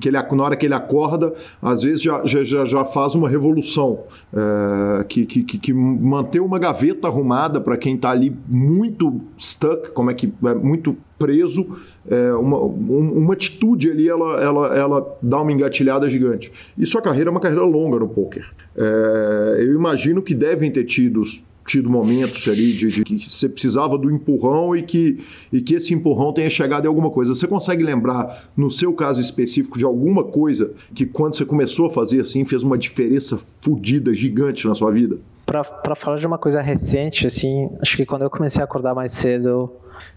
que 0.00 0.08
ele, 0.08 0.18
na 0.20 0.42
hora 0.42 0.56
que 0.56 0.66
ele 0.66 0.74
acorda, 0.74 1.32
às 1.60 1.82
vezes 1.82 2.02
já, 2.02 2.22
já, 2.24 2.64
já 2.64 2.84
faz 2.84 3.14
uma 3.14 3.28
revolução. 3.28 4.00
É, 4.32 5.04
que, 5.04 5.26
que, 5.26 5.42
que 5.42 5.72
manter 5.72 6.40
uma 6.40 6.58
gaveta 6.58 7.08
arrumada 7.08 7.60
para 7.60 7.76
quem 7.76 7.94
está 7.94 8.10
ali 8.10 8.36
muito 8.48 9.20
stuck, 9.38 9.92
como 9.92 10.10
é 10.10 10.14
que 10.14 10.32
é 10.44 10.54
muito 10.54 10.96
preso, 11.18 11.76
é, 12.08 12.32
uma, 12.32 12.58
uma 12.58 13.32
atitude 13.32 13.90
ali 13.90 14.08
ela, 14.08 14.42
ela, 14.42 14.76
ela 14.76 15.18
dá 15.22 15.40
uma 15.40 15.52
engatilhada 15.52 16.08
gigante. 16.10 16.52
E 16.76 16.84
sua 16.84 17.00
carreira 17.00 17.30
é 17.30 17.32
uma 17.32 17.40
carreira 17.40 17.64
longa 17.64 17.98
no 17.98 18.08
poker. 18.08 18.44
É, 18.76 19.56
eu 19.60 19.74
imagino 19.74 20.22
que 20.22 20.34
devem 20.34 20.70
ter 20.70 20.84
tido 20.84 21.22
tido 21.66 21.88
momentos 21.88 22.46
ali 22.48 22.72
de, 22.72 22.90
de, 22.90 23.04
que 23.04 23.30
você 23.30 23.48
precisava 23.48 23.96
do 23.96 24.10
empurrão 24.10 24.76
e 24.76 24.82
que, 24.82 25.24
e 25.52 25.60
que 25.60 25.74
esse 25.74 25.94
empurrão 25.94 26.32
tenha 26.32 26.50
chegado 26.50 26.84
em 26.84 26.88
alguma 26.88 27.10
coisa. 27.10 27.34
Você 27.34 27.46
consegue 27.46 27.82
lembrar, 27.82 28.50
no 28.56 28.70
seu 28.70 28.92
caso 28.92 29.20
específico, 29.20 29.78
de 29.78 29.84
alguma 29.84 30.24
coisa 30.24 30.72
que 30.94 31.06
quando 31.06 31.34
você 31.36 31.44
começou 31.44 31.86
a 31.86 31.90
fazer 31.90 32.20
assim, 32.20 32.44
fez 32.44 32.62
uma 32.62 32.76
diferença 32.76 33.38
fodida, 33.60 34.14
gigante 34.14 34.66
na 34.66 34.74
sua 34.74 34.90
vida? 34.90 35.18
Para 35.46 35.94
falar 35.94 36.18
de 36.18 36.26
uma 36.26 36.38
coisa 36.38 36.60
recente, 36.62 37.26
assim, 37.26 37.70
acho 37.80 37.96
que 37.96 38.06
quando 38.06 38.22
eu 38.22 38.30
comecei 38.30 38.62
a 38.62 38.64
acordar 38.64 38.94
mais 38.94 39.12
cedo, 39.12 39.70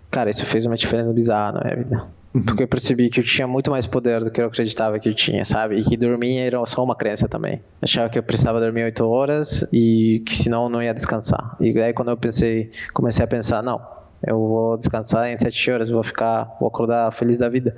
cara, 0.10 0.30
isso 0.30 0.46
fez 0.46 0.66
uma 0.66 0.78
diferença 0.78 1.12
bizarra 1.12 1.54
na 1.54 1.64
minha 1.64 1.76
vida. 1.76 2.08
Porque 2.46 2.64
eu 2.64 2.68
percebi 2.68 3.10
que 3.10 3.20
eu 3.20 3.24
tinha 3.24 3.48
muito 3.48 3.72
mais 3.72 3.86
poder 3.86 4.24
do 4.24 4.32
que 4.32 4.42
eu 4.42 4.48
acreditava 4.48 5.00
que 5.00 5.10
eu 5.10 5.14
tinha, 5.14 5.44
sabe? 5.46 5.80
E 5.80 5.84
que 5.84 5.98
dormir 5.98 6.38
era 6.38 6.64
só 6.66 6.84
uma 6.84 6.96
crença 6.96 7.28
também. 7.28 7.56
Eu 7.56 7.62
achava 7.84 8.10
que 8.10 8.20
eu 8.20 8.24
precisava 8.24 8.60
dormir 8.60 8.84
oito 8.84 9.06
horas 9.06 9.68
e 9.72 10.22
que 10.26 10.36
senão 10.36 10.70
não 10.70 10.82
ia 10.82 10.94
descansar. 10.94 11.56
E 11.60 11.78
aí 11.80 11.94
quando 11.94 12.10
eu 12.10 12.18
pensei, 12.18 12.72
comecei 12.94 13.24
a 13.24 13.28
pensar, 13.28 13.62
não, 13.64 13.82
eu 14.26 14.38
vou 14.38 14.78
descansar 14.78 15.28
em 15.28 15.38
sete 15.38 15.72
horas, 15.72 15.90
vou 15.90 16.04
ficar, 16.04 16.56
vou 16.60 16.68
acordar 16.68 17.12
feliz 17.14 17.38
da 17.38 17.50
vida. 17.50 17.76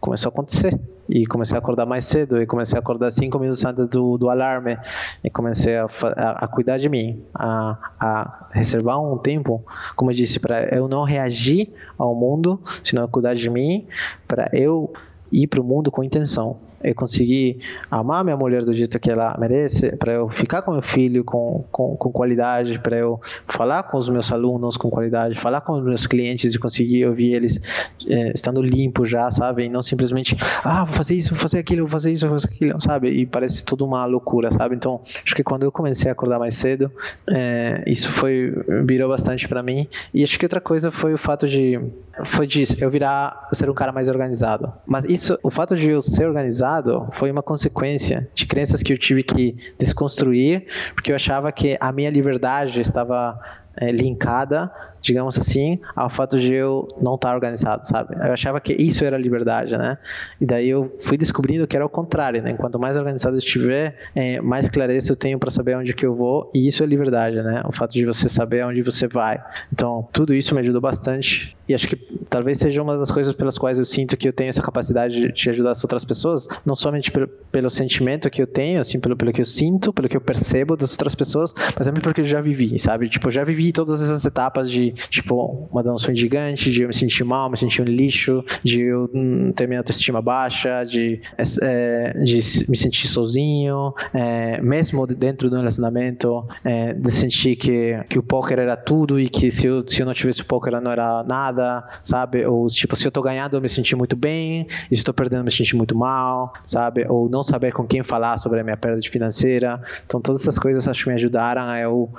Começou 0.00 0.30
a 0.30 0.32
acontecer. 0.32 0.78
E 1.08 1.24
comecei 1.26 1.56
a 1.56 1.58
acordar 1.58 1.86
mais 1.86 2.04
cedo 2.04 2.40
e 2.42 2.46
comecei 2.46 2.76
a 2.76 2.80
acordar 2.80 3.12
cinco 3.12 3.38
minutos 3.38 3.64
antes 3.64 3.86
do, 3.88 4.18
do 4.18 4.28
alarme 4.28 4.76
e 5.22 5.30
comecei 5.30 5.76
a, 5.76 5.86
a, 6.16 6.44
a 6.44 6.48
cuidar 6.48 6.78
de 6.78 6.88
mim, 6.88 7.22
a, 7.32 7.76
a, 8.00 8.46
reservar 8.50 9.00
um 9.00 9.16
tempo, 9.16 9.64
como 9.94 10.10
eu 10.10 10.14
disse, 10.16 10.40
para 10.40 10.64
eu 10.74 10.88
não 10.88 11.04
reagir 11.04 11.72
ao 11.96 12.12
mundo, 12.12 12.60
senão 12.82 13.06
cuidar 13.06 13.34
de 13.34 13.48
mim, 13.48 13.86
para 14.26 14.50
eu 14.52 14.92
ir 15.30 15.46
para 15.46 15.60
o 15.60 15.64
mundo 15.64 15.90
com 15.90 16.02
intenção 16.02 16.58
eu 16.82 16.94
conseguir 16.94 17.58
amar 17.90 18.22
minha 18.24 18.36
mulher 18.36 18.64
do 18.64 18.74
jeito 18.74 18.98
que 19.00 19.10
ela 19.10 19.36
merece, 19.38 19.96
para 19.96 20.12
eu 20.12 20.28
ficar 20.28 20.62
com 20.62 20.72
meu 20.72 20.82
filho 20.82 21.24
com, 21.24 21.64
com, 21.72 21.96
com 21.96 22.12
qualidade, 22.12 22.78
para 22.78 22.96
eu 22.96 23.20
falar 23.46 23.82
com 23.84 23.98
os 23.98 24.08
meus 24.08 24.30
alunos 24.32 24.76
com 24.76 24.90
qualidade, 24.90 25.34
falar 25.34 25.60
com 25.62 25.72
os 25.72 25.84
meus 25.84 26.06
clientes 26.06 26.54
e 26.54 26.58
conseguir 26.58 27.06
ouvir 27.06 27.34
eles 27.34 27.58
é, 28.06 28.32
estando 28.32 28.62
limpo 28.62 29.04
já, 29.04 29.30
sabe? 29.30 29.64
E 29.64 29.68
não 29.68 29.82
simplesmente, 29.82 30.36
ah, 30.62 30.84
vou 30.84 30.94
fazer 30.94 31.14
isso, 31.14 31.30
vou 31.30 31.38
fazer 31.38 31.58
aquilo, 31.58 31.82
vou 31.82 31.90
fazer 31.90 32.12
isso, 32.12 32.28
vou 32.28 32.38
fazer 32.38 32.54
aquilo, 32.54 32.80
sabe? 32.80 33.08
E 33.10 33.26
parece 33.26 33.64
tudo 33.64 33.84
uma 33.84 34.04
loucura, 34.06 34.52
sabe? 34.52 34.74
Então, 34.76 35.00
acho 35.24 35.34
que 35.34 35.42
quando 35.42 35.64
eu 35.64 35.72
comecei 35.72 36.08
a 36.08 36.12
acordar 36.12 36.38
mais 36.38 36.54
cedo, 36.54 36.90
é, 37.28 37.82
isso 37.86 38.10
foi 38.10 38.52
virou 38.84 39.08
bastante 39.08 39.48
para 39.48 39.62
mim. 39.62 39.88
E 40.12 40.22
acho 40.22 40.38
que 40.38 40.44
outra 40.44 40.60
coisa 40.60 40.90
foi 40.90 41.14
o 41.14 41.18
fato 41.18 41.48
de 41.48 41.80
foi 42.24 42.46
disso, 42.46 42.76
eu 42.80 42.90
virar 42.90 43.48
ser 43.52 43.68
um 43.68 43.74
cara 43.74 43.92
mais 43.92 44.08
organizado. 44.08 44.72
Mas 44.86 45.04
isso, 45.16 45.38
o 45.42 45.50
fato 45.50 45.74
de 45.74 45.90
eu 45.90 46.00
ser 46.00 46.26
organizado 46.26 47.08
foi 47.12 47.30
uma 47.30 47.42
consequência 47.42 48.28
de 48.34 48.46
crenças 48.46 48.82
que 48.82 48.92
eu 48.92 48.98
tive 48.98 49.22
que 49.22 49.56
desconstruir, 49.78 50.66
porque 50.94 51.10
eu 51.10 51.16
achava 51.16 51.50
que 51.50 51.76
a 51.80 51.90
minha 51.90 52.10
liberdade 52.10 52.80
estava 52.80 53.38
é, 53.76 53.90
linkada 53.90 54.70
digamos 55.06 55.38
assim, 55.38 55.78
ao 55.94 56.10
fato 56.10 56.38
de 56.38 56.52
eu 56.52 56.88
não 57.00 57.14
estar 57.14 57.32
organizado, 57.32 57.86
sabe? 57.86 58.14
Eu 58.16 58.32
achava 58.32 58.60
que 58.60 58.72
isso 58.72 59.04
era 59.04 59.16
liberdade, 59.16 59.76
né? 59.76 59.96
E 60.40 60.44
daí 60.44 60.68
eu 60.68 60.96
fui 61.00 61.16
descobrindo 61.16 61.66
que 61.66 61.76
era 61.76 61.86
o 61.86 61.88
contrário, 61.88 62.42
né? 62.42 62.54
Quanto 62.54 62.78
mais 62.78 62.96
organizado 62.96 63.36
eu 63.36 63.38
estiver, 63.38 63.96
é, 64.14 64.40
mais 64.40 64.68
clareza 64.68 65.12
eu 65.12 65.16
tenho 65.16 65.38
para 65.38 65.50
saber 65.50 65.76
onde 65.76 65.94
que 65.94 66.04
eu 66.04 66.14
vou, 66.14 66.50
e 66.52 66.66
isso 66.66 66.82
é 66.82 66.86
liberdade, 66.86 67.40
né? 67.40 67.62
O 67.66 67.72
fato 67.72 67.92
de 67.92 68.04
você 68.04 68.28
saber 68.28 68.64
onde 68.64 68.82
você 68.82 69.06
vai. 69.06 69.40
Então, 69.72 70.08
tudo 70.12 70.34
isso 70.34 70.54
me 70.54 70.60
ajudou 70.60 70.80
bastante, 70.80 71.56
e 71.68 71.74
acho 71.74 71.86
que 71.86 71.96
talvez 72.28 72.58
seja 72.58 72.82
uma 72.82 72.96
das 72.96 73.10
coisas 73.10 73.34
pelas 73.34 73.58
quais 73.58 73.78
eu 73.78 73.84
sinto 73.84 74.16
que 74.16 74.28
eu 74.28 74.32
tenho 74.32 74.50
essa 74.50 74.62
capacidade 74.62 75.32
de 75.32 75.50
ajudar 75.50 75.70
as 75.70 75.82
outras 75.84 76.04
pessoas, 76.04 76.48
não 76.64 76.74
somente 76.74 77.12
pelo, 77.12 77.28
pelo 77.28 77.70
sentimento 77.70 78.28
que 78.28 78.42
eu 78.42 78.46
tenho, 78.46 78.80
assim, 78.80 78.98
pelo, 78.98 79.16
pelo 79.16 79.32
que 79.32 79.40
eu 79.40 79.44
sinto, 79.44 79.92
pelo 79.92 80.08
que 80.08 80.16
eu 80.16 80.20
percebo 80.20 80.76
das 80.76 80.92
outras 80.92 81.14
pessoas, 81.14 81.54
mas 81.76 81.86
também 81.86 82.02
porque 82.02 82.22
eu 82.22 82.24
já 82.24 82.40
vivi, 82.40 82.78
sabe? 82.78 83.08
Tipo, 83.08 83.28
eu 83.28 83.32
já 83.32 83.44
vivi 83.44 83.72
todas 83.72 84.02
essas 84.02 84.24
etapas 84.24 84.70
de 84.70 84.94
tipo, 85.08 85.68
uma 85.70 85.82
dança 85.82 86.14
gigante, 86.14 86.70
de 86.70 86.82
eu 86.82 86.88
me 86.88 86.94
sentir 86.94 87.24
mal, 87.24 87.50
me 87.50 87.56
sentir 87.56 87.82
um 87.82 87.84
lixo, 87.84 88.44
de 88.62 88.80
eu 88.80 89.10
ter 89.54 89.66
minha 89.66 89.80
autoestima 89.80 90.20
baixa, 90.20 90.84
de, 90.84 91.20
é, 91.62 92.18
de 92.22 92.66
me 92.68 92.76
sentir 92.76 93.08
sozinho, 93.08 93.94
é, 94.12 94.60
mesmo 94.60 95.06
dentro 95.06 95.50
do 95.50 95.56
relacionamento, 95.56 96.46
é, 96.64 96.92
de 96.92 97.10
sentir 97.10 97.56
que, 97.56 97.98
que 98.08 98.18
o 98.18 98.22
poker 98.22 98.58
era 98.58 98.76
tudo 98.76 99.20
e 99.20 99.28
que 99.28 99.50
se 99.50 99.66
eu, 99.66 99.86
se 99.86 100.00
eu 100.00 100.06
não 100.06 100.14
tivesse 100.14 100.42
o 100.42 100.44
poker 100.44 100.80
não 100.80 100.90
era 100.90 101.22
nada, 101.24 101.86
sabe? 102.02 102.44
Ou, 102.44 102.66
tipo, 102.68 102.96
se 102.96 103.06
eu 103.06 103.12
tô 103.12 103.22
ganhando 103.22 103.56
eu 103.56 103.60
me 103.60 103.68
sentir 103.68 103.96
muito 103.96 104.16
bem, 104.16 104.66
e 104.90 104.96
se 104.96 105.02
eu 105.02 105.06
tô 105.06 105.14
perdendo 105.14 105.40
eu 105.40 105.44
me 105.44 105.50
sentir 105.50 105.76
muito 105.76 105.96
mal, 105.96 106.52
sabe? 106.64 107.06
Ou 107.08 107.28
não 107.28 107.42
saber 107.42 107.72
com 107.72 107.86
quem 107.86 108.02
falar 108.02 108.38
sobre 108.38 108.60
a 108.60 108.64
minha 108.64 108.76
perda 108.76 109.00
financeira. 109.08 109.80
Então, 110.06 110.20
todas 110.20 110.42
essas 110.42 110.58
coisas 110.58 110.86
acho 110.88 111.04
que 111.04 111.10
me 111.10 111.16
ajudaram 111.16 111.66
eu, 111.76 112.10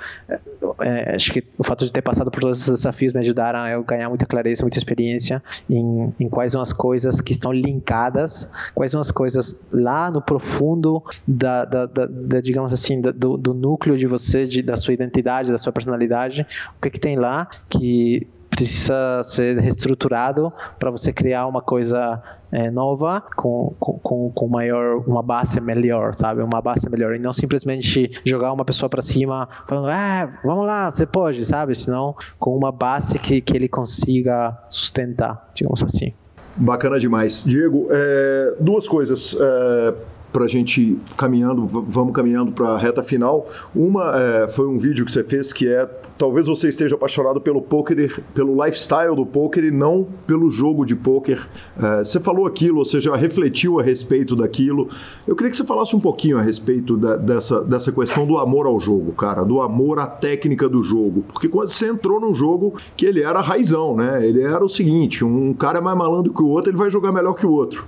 é, 0.80 1.14
acho 1.14 1.32
que 1.32 1.44
o 1.56 1.64
fato 1.64 1.84
de 1.84 1.92
ter 1.92 2.02
passado 2.02 2.30
por 2.30 2.44
todos 2.58 2.62
esses 2.62 2.80
desafios 2.80 3.12
me 3.12 3.20
ajudaram 3.20 3.60
a 3.60 3.70
eu 3.70 3.82
ganhar 3.84 4.08
muita 4.08 4.26
clareza, 4.26 4.62
muita 4.62 4.78
experiência 4.78 5.42
em, 5.68 6.12
em 6.18 6.28
quais 6.28 6.52
são 6.52 6.60
as 6.60 6.72
coisas 6.72 7.20
que 7.20 7.32
estão 7.32 7.52
linkadas, 7.52 8.48
quais 8.74 8.90
são 8.90 9.00
as 9.00 9.10
coisas 9.10 9.60
lá 9.72 10.10
no 10.10 10.20
profundo 10.20 11.02
da, 11.26 11.64
da, 11.64 11.86
da, 11.86 12.06
da 12.06 12.40
digamos 12.40 12.72
assim, 12.72 13.00
do, 13.00 13.36
do, 13.36 13.54
núcleo 13.54 13.96
de 13.96 14.06
você, 14.06 14.44
de, 14.44 14.62
da 14.62 14.76
sua 14.76 14.94
identidade, 14.94 15.50
da 15.50 15.58
sua 15.58 15.72
personalidade, 15.72 16.46
o 16.76 16.82
que, 16.82 16.90
que 16.90 17.00
tem 17.00 17.16
lá 17.16 17.48
que 17.68 18.26
precisa 18.58 19.22
ser 19.22 19.56
reestruturado 19.60 20.52
para 20.80 20.90
você 20.90 21.12
criar 21.12 21.46
uma 21.46 21.62
coisa 21.62 22.20
é, 22.50 22.70
nova 22.72 23.22
com, 23.36 23.72
com, 23.78 24.32
com 24.34 24.48
maior 24.48 24.96
uma 25.06 25.22
base 25.22 25.60
melhor, 25.60 26.12
sabe? 26.14 26.42
Uma 26.42 26.60
base 26.60 26.90
melhor 26.90 27.14
e 27.14 27.20
não 27.20 27.32
simplesmente 27.32 28.10
jogar 28.24 28.52
uma 28.52 28.64
pessoa 28.64 28.88
para 28.88 29.00
cima 29.00 29.48
falando, 29.68 29.88
ah, 29.88 30.28
vamos 30.42 30.66
lá, 30.66 30.90
você 30.90 31.06
pode, 31.06 31.44
sabe? 31.44 31.76
Senão 31.76 32.16
com 32.36 32.56
uma 32.56 32.72
base 32.72 33.16
que, 33.20 33.40
que 33.40 33.56
ele 33.56 33.68
consiga 33.68 34.58
sustentar, 34.68 35.50
digamos 35.54 35.84
assim. 35.84 36.12
Bacana 36.56 36.98
demais. 36.98 37.44
Diego, 37.44 37.86
é, 37.90 38.54
duas 38.58 38.88
coisas. 38.88 39.36
É 39.40 40.18
para 40.32 40.44
a 40.44 40.48
gente 40.48 40.98
caminhando, 41.16 41.66
vamos 41.66 42.12
caminhando 42.12 42.52
para 42.52 42.68
a 42.68 42.78
reta 42.78 43.02
final. 43.02 43.48
Uma 43.74 44.12
é, 44.14 44.48
foi 44.48 44.68
um 44.68 44.78
vídeo 44.78 45.04
que 45.04 45.10
você 45.10 45.24
fez 45.24 45.52
que 45.52 45.66
é 45.66 45.88
talvez 46.18 46.48
você 46.48 46.68
esteja 46.68 46.96
apaixonado 46.96 47.40
pelo 47.40 47.62
poker, 47.62 48.20
pelo 48.34 48.64
lifestyle 48.64 49.14
do 49.14 49.24
poker 49.24 49.64
e 49.64 49.70
não 49.70 50.06
pelo 50.26 50.50
jogo 50.50 50.84
de 50.84 50.96
poker. 50.96 51.48
É, 51.80 52.04
você 52.04 52.18
falou 52.18 52.46
aquilo, 52.46 52.78
ou 52.78 52.84
seja, 52.84 53.14
refletiu 53.16 53.78
a 53.78 53.82
respeito 53.82 54.34
daquilo. 54.34 54.88
Eu 55.26 55.36
queria 55.36 55.50
que 55.50 55.56
você 55.56 55.64
falasse 55.64 55.94
um 55.94 56.00
pouquinho 56.00 56.36
a 56.36 56.42
respeito 56.42 56.96
da, 56.96 57.16
dessa, 57.16 57.62
dessa 57.62 57.92
questão 57.92 58.26
do 58.26 58.36
amor 58.36 58.66
ao 58.66 58.80
jogo, 58.80 59.12
cara, 59.12 59.44
do 59.44 59.60
amor 59.60 60.00
à 60.00 60.06
técnica 60.06 60.68
do 60.68 60.82
jogo. 60.82 61.24
Porque 61.32 61.48
quando 61.48 61.68
você 61.68 61.86
entrou 61.86 62.20
num 62.20 62.34
jogo 62.34 62.74
que 62.96 63.06
ele 63.06 63.22
era 63.22 63.40
raizão, 63.40 63.94
né? 63.94 64.26
Ele 64.26 64.42
era 64.42 64.64
o 64.64 64.68
seguinte: 64.68 65.24
um 65.24 65.54
cara 65.54 65.78
é 65.78 65.80
mais 65.80 65.96
malandro 65.96 66.32
que 66.32 66.42
o 66.42 66.48
outro, 66.48 66.70
ele 66.70 66.78
vai 66.78 66.90
jogar 66.90 67.12
melhor 67.12 67.34
que 67.34 67.46
o 67.46 67.52
outro. 67.52 67.84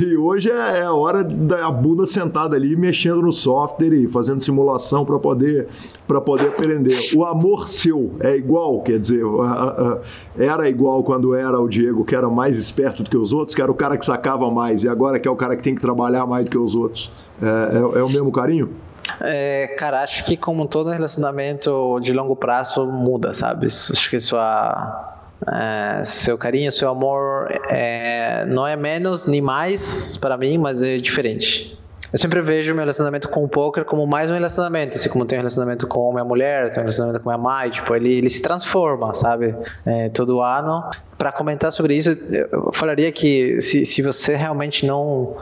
E 0.00 0.16
hoje 0.16 0.50
é, 0.50 0.80
é 0.80 0.82
a 0.82 0.92
hora 0.92 1.24
da 1.24 1.70
bunda 1.70 2.06
sentada 2.06 2.56
ali 2.56 2.76
mexendo 2.76 3.22
no 3.22 3.32
software 3.32 3.92
e 3.92 4.08
fazendo 4.08 4.42
simulação 4.42 5.04
para 5.04 5.18
poder 5.18 5.68
poder 6.18 6.48
aprender. 6.48 6.96
O 7.14 7.24
amor 7.24 7.68
seu 7.70 8.16
é 8.20 8.36
igual, 8.36 8.80
quer 8.82 8.98
dizer, 8.98 9.22
era 10.38 10.68
igual 10.68 11.02
quando 11.02 11.34
era 11.34 11.58
o 11.58 11.68
Diego 11.68 12.04
que 12.04 12.14
era 12.14 12.28
mais 12.28 12.58
esperto 12.58 13.02
do 13.02 13.10
que 13.10 13.16
os 13.16 13.32
outros, 13.32 13.54
que 13.54 13.62
era 13.62 13.70
o 13.70 13.74
cara 13.74 13.96
que 13.96 14.04
sacava 14.04 14.50
mais 14.50 14.84
e 14.84 14.88
agora 14.88 15.18
que 15.18 15.28
é 15.28 15.30
o 15.30 15.36
cara 15.36 15.56
que 15.56 15.62
tem 15.62 15.74
que 15.74 15.80
trabalhar 15.80 16.26
mais 16.26 16.44
do 16.44 16.50
que 16.50 16.58
os 16.58 16.74
outros. 16.74 17.10
É, 17.42 17.76
é, 17.76 18.00
é 18.00 18.02
o 18.02 18.08
mesmo 18.08 18.30
carinho? 18.30 18.70
É, 19.20 19.74
cara, 19.78 20.02
acho 20.02 20.24
que 20.24 20.36
como 20.36 20.66
todo 20.66 20.90
relacionamento 20.90 21.98
de 22.00 22.12
longo 22.12 22.36
prazo 22.36 22.86
muda, 22.86 23.34
sabe? 23.34 23.66
Acho 23.66 24.10
que 24.10 24.20
sua 24.20 25.16
é, 25.48 26.04
seu 26.04 26.36
carinho, 26.36 26.70
seu 26.70 26.90
amor 26.90 27.48
é, 27.68 28.44
não 28.46 28.66
é 28.66 28.76
menos 28.76 29.26
nem 29.26 29.40
mais 29.40 30.16
para 30.16 30.36
mim, 30.36 30.58
mas 30.58 30.82
é 30.82 30.98
diferente. 30.98 31.78
Eu 32.12 32.18
sempre 32.18 32.40
vejo 32.40 32.72
meu 32.74 32.80
relacionamento 32.80 33.28
com 33.28 33.44
o 33.44 33.48
poker 33.48 33.84
como 33.84 34.06
mais 34.06 34.28
um 34.28 34.34
relacionamento, 34.34 34.96
assim 34.96 35.08
como 35.08 35.24
tenho 35.24 35.40
um 35.40 35.42
relacionamento 35.42 35.86
com 35.86 36.12
minha 36.12 36.24
mulher, 36.24 36.70
tenho 36.70 36.80
um 36.80 36.84
relacionamento 36.84 37.22
com 37.22 37.28
minha 37.28 37.38
mãe, 37.38 37.70
tipo, 37.70 37.94
ele, 37.94 38.12
ele 38.14 38.28
se 38.28 38.42
transforma, 38.42 39.14
sabe? 39.14 39.54
É, 39.86 40.08
todo 40.08 40.40
ano. 40.40 40.90
Para 41.16 41.30
comentar 41.30 41.70
sobre 41.70 41.94
isso, 41.94 42.10
eu 42.10 42.72
falaria 42.72 43.12
que 43.12 43.60
se, 43.60 43.86
se 43.86 44.02
você 44.02 44.34
realmente 44.34 44.86
não 44.86 45.36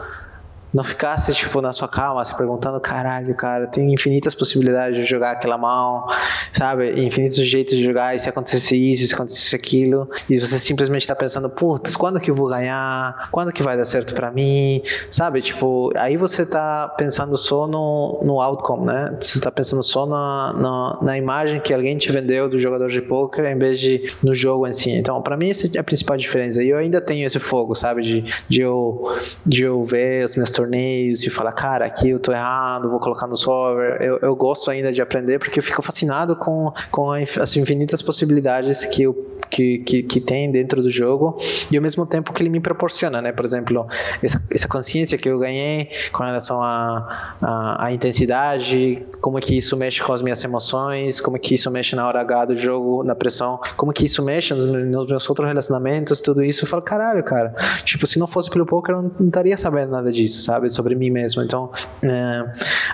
não 0.72 0.84
ficasse, 0.84 1.32
tipo, 1.34 1.60
na 1.60 1.72
sua 1.72 1.88
calma, 1.88 2.24
se 2.24 2.36
perguntando, 2.36 2.78
caralho, 2.80 3.34
cara, 3.34 3.66
tem 3.66 3.92
infinitas 3.92 4.34
possibilidades 4.34 4.98
de 4.98 5.04
jogar 5.04 5.32
aquela 5.32 5.56
mão, 5.56 6.06
sabe? 6.52 7.02
Infinitos 7.02 7.36
jeitos 7.36 7.76
de 7.76 7.82
jogar, 7.82 8.14
e 8.14 8.18
se 8.18 8.28
acontecesse 8.28 8.76
isso, 8.76 9.06
se 9.06 9.14
acontecesse 9.14 9.56
aquilo, 9.56 10.08
e 10.28 10.38
você 10.38 10.58
simplesmente 10.58 11.06
tá 11.06 11.14
pensando, 11.14 11.48
putz, 11.48 11.96
quando 11.96 12.20
que 12.20 12.30
eu 12.30 12.34
vou 12.34 12.48
ganhar? 12.48 13.28
Quando 13.30 13.52
que 13.52 13.62
vai 13.62 13.76
dar 13.76 13.84
certo 13.84 14.14
para 14.14 14.30
mim? 14.30 14.82
Sabe? 15.10 15.40
Tipo, 15.40 15.90
aí 15.96 16.16
você 16.16 16.44
tá 16.44 16.88
pensando 16.96 17.36
só 17.36 17.66
no, 17.66 18.20
no 18.22 18.40
outcome, 18.40 18.86
né? 18.86 19.16
Você 19.20 19.40
tá 19.40 19.50
pensando 19.50 19.82
só 19.82 20.06
na, 20.06 20.52
na, 20.52 20.98
na 21.02 21.18
imagem 21.18 21.60
que 21.60 21.72
alguém 21.72 21.96
te 21.96 22.12
vendeu 22.12 22.48
do 22.48 22.58
jogador 22.58 22.88
de 22.88 23.00
poker, 23.00 23.44
em 23.46 23.58
vez 23.58 23.78
de 23.80 24.14
no 24.22 24.34
jogo 24.34 24.66
em 24.66 24.72
si. 24.72 24.90
Então, 24.90 25.20
para 25.22 25.36
mim, 25.36 25.50
essa 25.50 25.68
é 25.74 25.80
a 25.80 25.84
principal 25.84 26.16
diferença. 26.16 26.62
E 26.62 26.68
eu 26.68 26.78
ainda 26.78 27.00
tenho 27.00 27.26
esse 27.26 27.38
fogo, 27.38 27.74
sabe? 27.74 28.02
De, 28.02 28.24
de, 28.48 28.60
eu, 28.60 29.16
de 29.44 29.62
eu 29.62 29.84
ver 29.84 30.24
os 30.24 30.36
meus 30.36 30.50
torneios 30.58 31.24
e 31.24 31.30
falar, 31.30 31.52
cara, 31.52 31.86
aqui 31.86 32.10
eu 32.10 32.18
tô 32.18 32.32
errado, 32.32 32.90
vou 32.90 32.98
colocar 32.98 33.28
no 33.28 33.36
software. 33.36 33.98
Eu, 34.00 34.18
eu 34.18 34.34
gosto 34.34 34.70
ainda 34.70 34.92
de 34.92 35.00
aprender 35.00 35.38
porque 35.38 35.60
eu 35.60 35.62
fico 35.62 35.80
fascinado 35.80 36.34
com, 36.34 36.72
com 36.90 37.12
as 37.12 37.56
infinitas 37.56 38.02
possibilidades 38.02 38.84
que 38.84 39.06
o 39.06 39.14
que, 39.50 39.78
que, 39.78 40.02
que, 40.02 40.20
tem 40.20 40.50
dentro 40.50 40.82
do 40.82 40.90
jogo 40.90 41.36
e 41.70 41.76
ao 41.76 41.82
mesmo 41.82 42.04
tempo 42.06 42.32
que 42.32 42.42
ele 42.42 42.50
me 42.50 42.60
proporciona, 42.60 43.20
né? 43.22 43.32
Por 43.32 43.44
exemplo, 43.44 43.86
essa, 44.22 44.42
essa 44.50 44.68
consciência 44.68 45.16
que 45.16 45.28
eu 45.28 45.38
ganhei 45.38 45.90
com 46.12 46.22
relação 46.22 46.62
à 46.62 47.36
a, 47.40 47.46
a, 47.46 47.86
a, 47.86 47.92
intensidade, 47.92 49.02
como 49.20 49.38
é 49.38 49.40
que 49.40 49.56
isso 49.56 49.76
mexe 49.76 50.02
com 50.02 50.12
as 50.12 50.22
minhas 50.22 50.42
emoções, 50.44 51.20
como 51.20 51.36
é 51.36 51.40
que 51.40 51.54
isso 51.54 51.70
mexe 51.70 51.96
na 51.96 52.06
hora 52.06 52.20
H 52.20 52.46
do 52.46 52.56
jogo, 52.56 53.02
na 53.02 53.14
pressão, 53.14 53.58
como 53.76 53.90
é 53.90 53.94
que 53.94 54.04
isso 54.04 54.22
mexe 54.22 54.54
nos, 54.54 54.64
nos 54.64 55.08
meus 55.08 55.28
outros 55.28 55.48
relacionamentos, 55.48 56.20
tudo 56.20 56.42
isso. 56.44 56.64
Eu 56.64 56.68
falo, 56.68 56.82
caralho, 56.82 57.22
cara, 57.24 57.54
tipo, 57.84 58.06
se 58.06 58.18
não 58.18 58.26
fosse 58.26 58.50
pelo 58.50 58.66
poker, 58.66 58.94
eu 58.94 59.02
não 59.18 59.26
estaria 59.26 59.56
sabendo 59.56 59.92
nada 59.92 60.12
disso, 60.12 60.40
sabe? 60.48 60.70
Sobre 60.70 60.94
mim 60.94 61.10
mesmo. 61.10 61.42
Então, 61.42 61.70
é, 62.02 62.44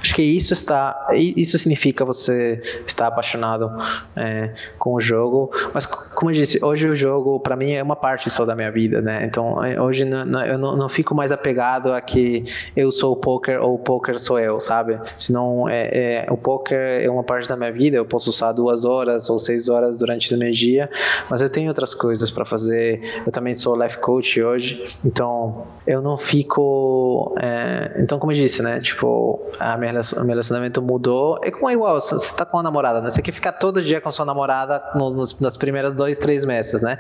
acho 0.01 0.15
que 0.15 0.23
isso 0.23 0.53
está, 0.53 1.09
isso 1.15 1.57
significa 1.57 2.05
você 2.05 2.61
estar 2.85 3.07
apaixonado 3.07 3.71
é, 4.17 4.53
com 4.77 4.95
o 4.95 5.01
jogo. 5.01 5.53
Mas, 5.73 5.87
como 5.87 6.33
eu 6.33 6.35
disse, 6.35 6.59
hoje 6.63 6.89
o 6.89 6.97
jogo, 6.97 7.39
para 7.39 7.55
mim, 7.55 7.73
é 7.73 7.83
uma 7.83 7.95
parte 7.95 8.29
só 8.29 8.45
da 8.45 8.57
minha 8.57 8.73
vida, 8.73 9.01
né? 9.01 9.25
Então, 9.25 9.65
é, 9.65 9.81
hoje 9.81 10.05
não, 10.05 10.45
eu 10.45 10.59
não, 10.59 10.77
não, 10.77 10.89
fico 10.89 11.15
mais 11.15 11.31
apegado 11.31 11.93
a 11.93 12.01
que 12.01 12.45
eu 12.77 12.91
sou 12.91 13.13
o 13.13 13.17
poker 13.17 13.63
ou 13.63 13.75
o 13.75 13.79
poker 13.79 14.19
sou 14.19 14.39
eu, 14.39 14.61
sabe? 14.61 14.99
Senão, 15.17 15.69
é, 15.69 16.25
é, 16.25 16.27
o 16.29 16.37
poker 16.37 17.05
é 17.05 17.09
uma 17.09 17.23
parte 17.23 17.49
da 17.49 17.57
minha 17.57 17.71
vida. 17.71 17.97
Eu 17.97 18.05
posso 18.05 18.31
usar 18.31 18.51
duas 18.53 18.85
horas 18.85 19.31
ou 19.31 19.39
seis 19.39 19.69
horas 19.69 19.97
durante 19.97 20.35
o 20.35 20.39
meu 20.39 20.51
dia, 20.51 20.91
mas 21.31 21.41
eu 21.41 21.49
tenho 21.49 21.69
outras 21.69 21.95
coisas 21.95 22.31
para 22.33 22.45
fazer. 22.45 23.23
Eu 23.25 23.31
também 23.31 23.55
sou 23.55 23.81
life 23.81 23.99
coach 23.99 24.43
hoje, 24.43 24.85
então 25.05 25.67
eu 25.87 26.03
não 26.03 26.17
fico. 26.17 27.35
É, 27.45 27.97
então, 27.99 28.19
como 28.19 28.33
eu 28.33 28.37
disse, 28.37 28.63
né? 28.63 28.81
Tipo, 28.81 29.39
a 29.61 29.77
minha, 29.77 29.93
meu 29.93 30.25
relacionamento 30.25 30.81
mudou. 30.81 31.39
É 31.43 31.51
como 31.51 31.69
é 31.69 31.75
igual, 31.75 32.01
você 32.01 32.35
tá 32.35 32.47
com 32.47 32.57
uma 32.57 32.63
namorada, 32.63 33.03
né? 33.03 33.11
Você 33.11 33.21
quer 33.21 33.33
ficar 33.33 33.53
todo 33.53 33.83
dia 33.83 34.01
com 34.01 34.11
sua 34.11 34.25
namorada 34.25 34.83
nos, 34.95 35.39
nas 35.39 35.55
primeiras 35.55 35.95
dois, 35.95 36.17
três 36.17 36.43
meses, 36.47 36.81
né? 36.81 36.99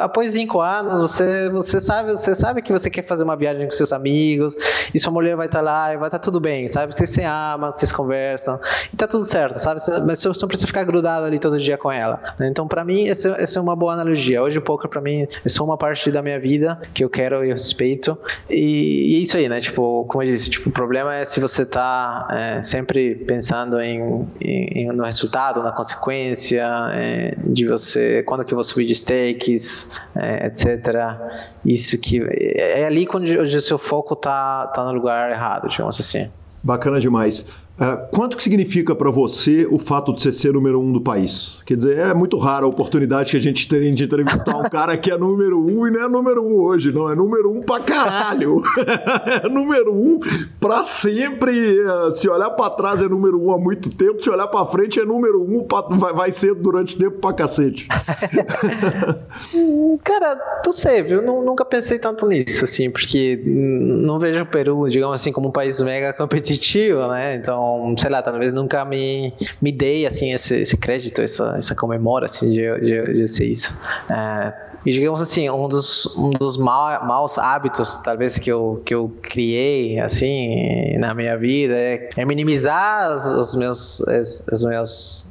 Após 0.00 0.30
cinco 0.32 0.62
anos, 0.62 1.02
você, 1.02 1.50
você, 1.50 1.80
sabe, 1.80 2.12
você 2.12 2.34
sabe 2.34 2.62
que 2.62 2.72
você 2.72 2.88
quer 2.88 3.04
fazer 3.04 3.24
uma 3.24 3.36
viagem 3.36 3.66
com 3.66 3.72
seus 3.72 3.92
amigos, 3.92 4.56
e 4.94 4.98
sua 4.98 5.12
mulher 5.12 5.36
vai 5.36 5.46
estar 5.46 5.58
tá 5.58 5.64
lá 5.64 5.92
e 5.92 5.98
vai 5.98 6.08
estar 6.08 6.18
tá 6.18 6.24
tudo 6.24 6.40
bem, 6.40 6.66
sabe? 6.66 6.96
Vocês 6.96 7.10
se 7.10 7.22
amam, 7.22 7.70
vocês 7.70 7.92
conversam, 7.92 8.58
e 8.90 8.96
tá 8.96 9.06
tudo 9.06 9.26
certo, 9.26 9.58
sabe? 9.58 9.82
Mas 10.06 10.22
você 10.22 10.28
não 10.28 10.48
precisa 10.48 10.66
ficar 10.66 10.84
grudado 10.84 11.26
ali 11.26 11.38
todo 11.38 11.58
dia 11.58 11.76
com 11.76 11.92
ela. 11.92 12.22
Né? 12.38 12.48
Então, 12.48 12.66
para 12.66 12.82
mim, 12.86 13.06
essa, 13.06 13.28
é 13.28 13.60
uma 13.60 13.76
boa 13.76 13.92
analogia. 13.92 14.42
Hoje 14.42 14.56
o 14.56 14.62
poker, 14.62 14.88
para 14.88 15.02
mim, 15.02 15.28
é 15.44 15.48
só 15.48 15.62
uma 15.62 15.76
parte 15.76 16.10
da 16.10 16.22
minha 16.22 16.40
vida 16.40 16.80
que 16.94 17.04
eu 17.04 17.10
quero 17.10 17.44
e 17.44 17.52
respeito. 17.52 18.16
E, 18.48 19.12
e 19.12 19.16
é 19.16 19.18
isso 19.18 19.36
aí, 19.36 19.46
né? 19.46 19.60
Tipo, 19.60 19.73
como 19.74 20.22
eu 20.22 20.26
disse, 20.26 20.50
tipo, 20.50 20.68
o 20.68 20.72
problema 20.72 21.14
é 21.14 21.24
se 21.24 21.40
você 21.40 21.64
tá 21.64 22.28
é, 22.30 22.62
sempre 22.62 23.14
pensando 23.14 23.80
em, 23.80 24.26
em, 24.40 24.86
no 24.92 25.04
resultado, 25.04 25.62
na 25.62 25.72
consequência, 25.72 26.66
é, 26.92 27.34
de 27.44 27.66
você, 27.66 28.22
quando 28.22 28.44
que 28.44 28.52
eu 28.52 28.56
vou 28.56 28.64
subir 28.64 28.86
de 28.86 28.94
stakes, 28.94 29.90
é, 30.14 30.46
etc. 30.46 30.66
Isso 31.64 31.98
que 31.98 32.22
é, 32.22 32.82
é 32.82 32.86
ali 32.86 33.06
quando 33.06 33.24
o 33.24 33.60
seu 33.60 33.78
foco 33.78 34.14
tá, 34.14 34.66
tá 34.68 34.84
no 34.84 34.92
lugar 34.92 35.30
errado, 35.30 35.68
digamos 35.68 35.98
assim. 35.98 36.30
Bacana 36.62 36.98
demais. 36.98 37.44
Uh, 37.74 38.06
quanto 38.12 38.36
que 38.36 38.42
significa 38.42 38.94
para 38.94 39.10
você 39.10 39.66
o 39.68 39.80
fato 39.80 40.14
de 40.14 40.22
você 40.22 40.32
ser 40.32 40.52
número 40.52 40.80
um 40.80 40.92
do 40.92 41.00
país? 41.00 41.58
Quer 41.66 41.76
dizer, 41.76 41.98
é 41.98 42.14
muito 42.14 42.38
rara 42.38 42.64
a 42.64 42.68
oportunidade 42.68 43.32
que 43.32 43.36
a 43.36 43.40
gente 43.40 43.68
tem 43.68 43.92
de 43.92 44.04
entrevistar 44.04 44.56
um 44.56 44.62
cara 44.70 44.96
que 44.96 45.10
é 45.10 45.18
número 45.18 45.58
um 45.58 45.84
e 45.84 45.90
não 45.90 46.04
é 46.04 46.08
número 46.08 46.44
um 46.44 46.54
hoje, 46.54 46.92
não. 46.92 47.10
É 47.10 47.16
número 47.16 47.50
um 47.50 47.62
pra 47.62 47.80
caralho. 47.80 48.62
é 49.42 49.48
número 49.48 49.92
um 49.92 50.20
pra 50.60 50.84
sempre. 50.84 51.52
Se 52.14 52.28
olhar 52.28 52.50
pra 52.50 52.70
trás 52.70 53.02
é 53.02 53.08
número 53.08 53.42
um 53.42 53.52
há 53.52 53.58
muito 53.58 53.90
tempo, 53.90 54.22
se 54.22 54.30
olhar 54.30 54.46
pra 54.46 54.64
frente 54.66 55.00
é 55.00 55.04
número 55.04 55.42
um, 55.42 55.64
pra, 55.64 55.80
vai, 55.80 56.12
vai 56.12 56.30
ser 56.30 56.54
durante 56.54 56.96
tempo 56.96 57.18
pra 57.18 57.32
cacete. 57.32 57.88
cara, 60.04 60.36
tu 60.62 60.72
sei, 60.72 61.02
viu? 61.02 61.20
Nunca 61.20 61.64
pensei 61.64 61.98
tanto 61.98 62.24
nisso, 62.28 62.64
assim, 62.64 62.88
porque 62.88 63.42
não 63.44 64.20
vejo 64.20 64.42
o 64.42 64.46
Peru, 64.46 64.88
digamos 64.88 65.20
assim, 65.20 65.32
como 65.32 65.48
um 65.48 65.52
país 65.52 65.80
mega 65.80 66.12
competitivo, 66.12 67.08
né? 67.08 67.34
Então 67.34 67.63
então, 67.64 67.94
sei 67.96 68.10
lá, 68.10 68.22
talvez 68.22 68.52
nunca 68.52 68.84
me, 68.84 69.32
me 69.60 69.72
dei, 69.72 70.06
assim, 70.06 70.32
esse, 70.32 70.56
esse 70.56 70.76
crédito, 70.76 71.22
essa, 71.22 71.54
essa 71.56 71.74
comemora, 71.74 72.26
assim, 72.26 72.50
de, 72.50 72.80
de, 72.80 73.12
de 73.14 73.28
ser 73.28 73.46
isso. 73.46 73.80
É, 74.10 74.52
e 74.84 74.92
digamos 74.92 75.22
assim, 75.22 75.48
um 75.48 75.68
dos, 75.68 76.06
um 76.16 76.30
dos 76.30 76.56
maus 76.56 77.38
hábitos, 77.38 77.98
talvez, 77.98 78.38
que 78.38 78.50
eu, 78.50 78.82
que 78.84 78.94
eu 78.94 79.12
criei, 79.22 79.98
assim, 79.98 80.96
na 80.98 81.14
minha 81.14 81.36
vida 81.38 81.74
é, 81.74 82.08
é 82.16 82.24
minimizar 82.24 83.16
os, 83.16 83.26
os 83.26 83.54
meus, 83.54 84.00
os, 84.00 84.46
os 84.52 84.64
meus 84.64 85.26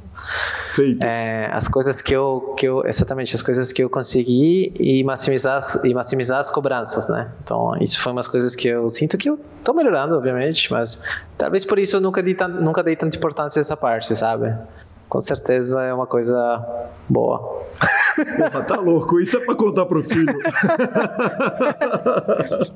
É, 1.02 1.48
as 1.52 1.68
coisas 1.68 2.02
que 2.02 2.14
eu, 2.14 2.54
que 2.58 2.66
eu, 2.66 2.84
exatamente, 2.84 3.34
as 3.34 3.42
coisas 3.42 3.72
que 3.72 3.82
eu 3.82 3.88
consegui 3.88 4.74
e 4.78 5.04
maximizar, 5.04 5.58
as, 5.58 5.74
e 5.84 5.94
maximizar 5.94 6.40
as 6.40 6.50
cobranças, 6.50 7.08
né? 7.08 7.30
Então, 7.42 7.76
isso 7.80 8.00
foi 8.00 8.12
umas 8.12 8.26
coisas 8.26 8.56
que 8.56 8.68
eu 8.68 8.90
sinto 8.90 9.16
que 9.16 9.30
eu 9.30 9.38
tô 9.62 9.72
melhorando, 9.72 10.16
obviamente, 10.16 10.72
mas 10.72 11.00
talvez 11.38 11.64
por 11.64 11.78
isso 11.78 11.96
eu 11.96 12.00
nunca 12.00 12.22
dei, 12.22 12.36
nunca 12.60 12.82
dei 12.82 12.96
tanta 12.96 13.16
importância 13.16 13.60
a 13.60 13.62
essa 13.62 13.76
parte, 13.76 14.14
sabe? 14.16 14.52
Com 15.14 15.20
certeza 15.20 15.80
é 15.80 15.94
uma 15.94 16.08
coisa 16.08 16.60
boa. 17.08 17.62
Porra, 18.36 18.64
tá 18.64 18.80
louco. 18.80 19.20
Isso 19.20 19.36
é 19.36 19.40
pra 19.44 19.54
contar 19.54 19.86
pro 19.86 20.02
filho. 20.02 20.26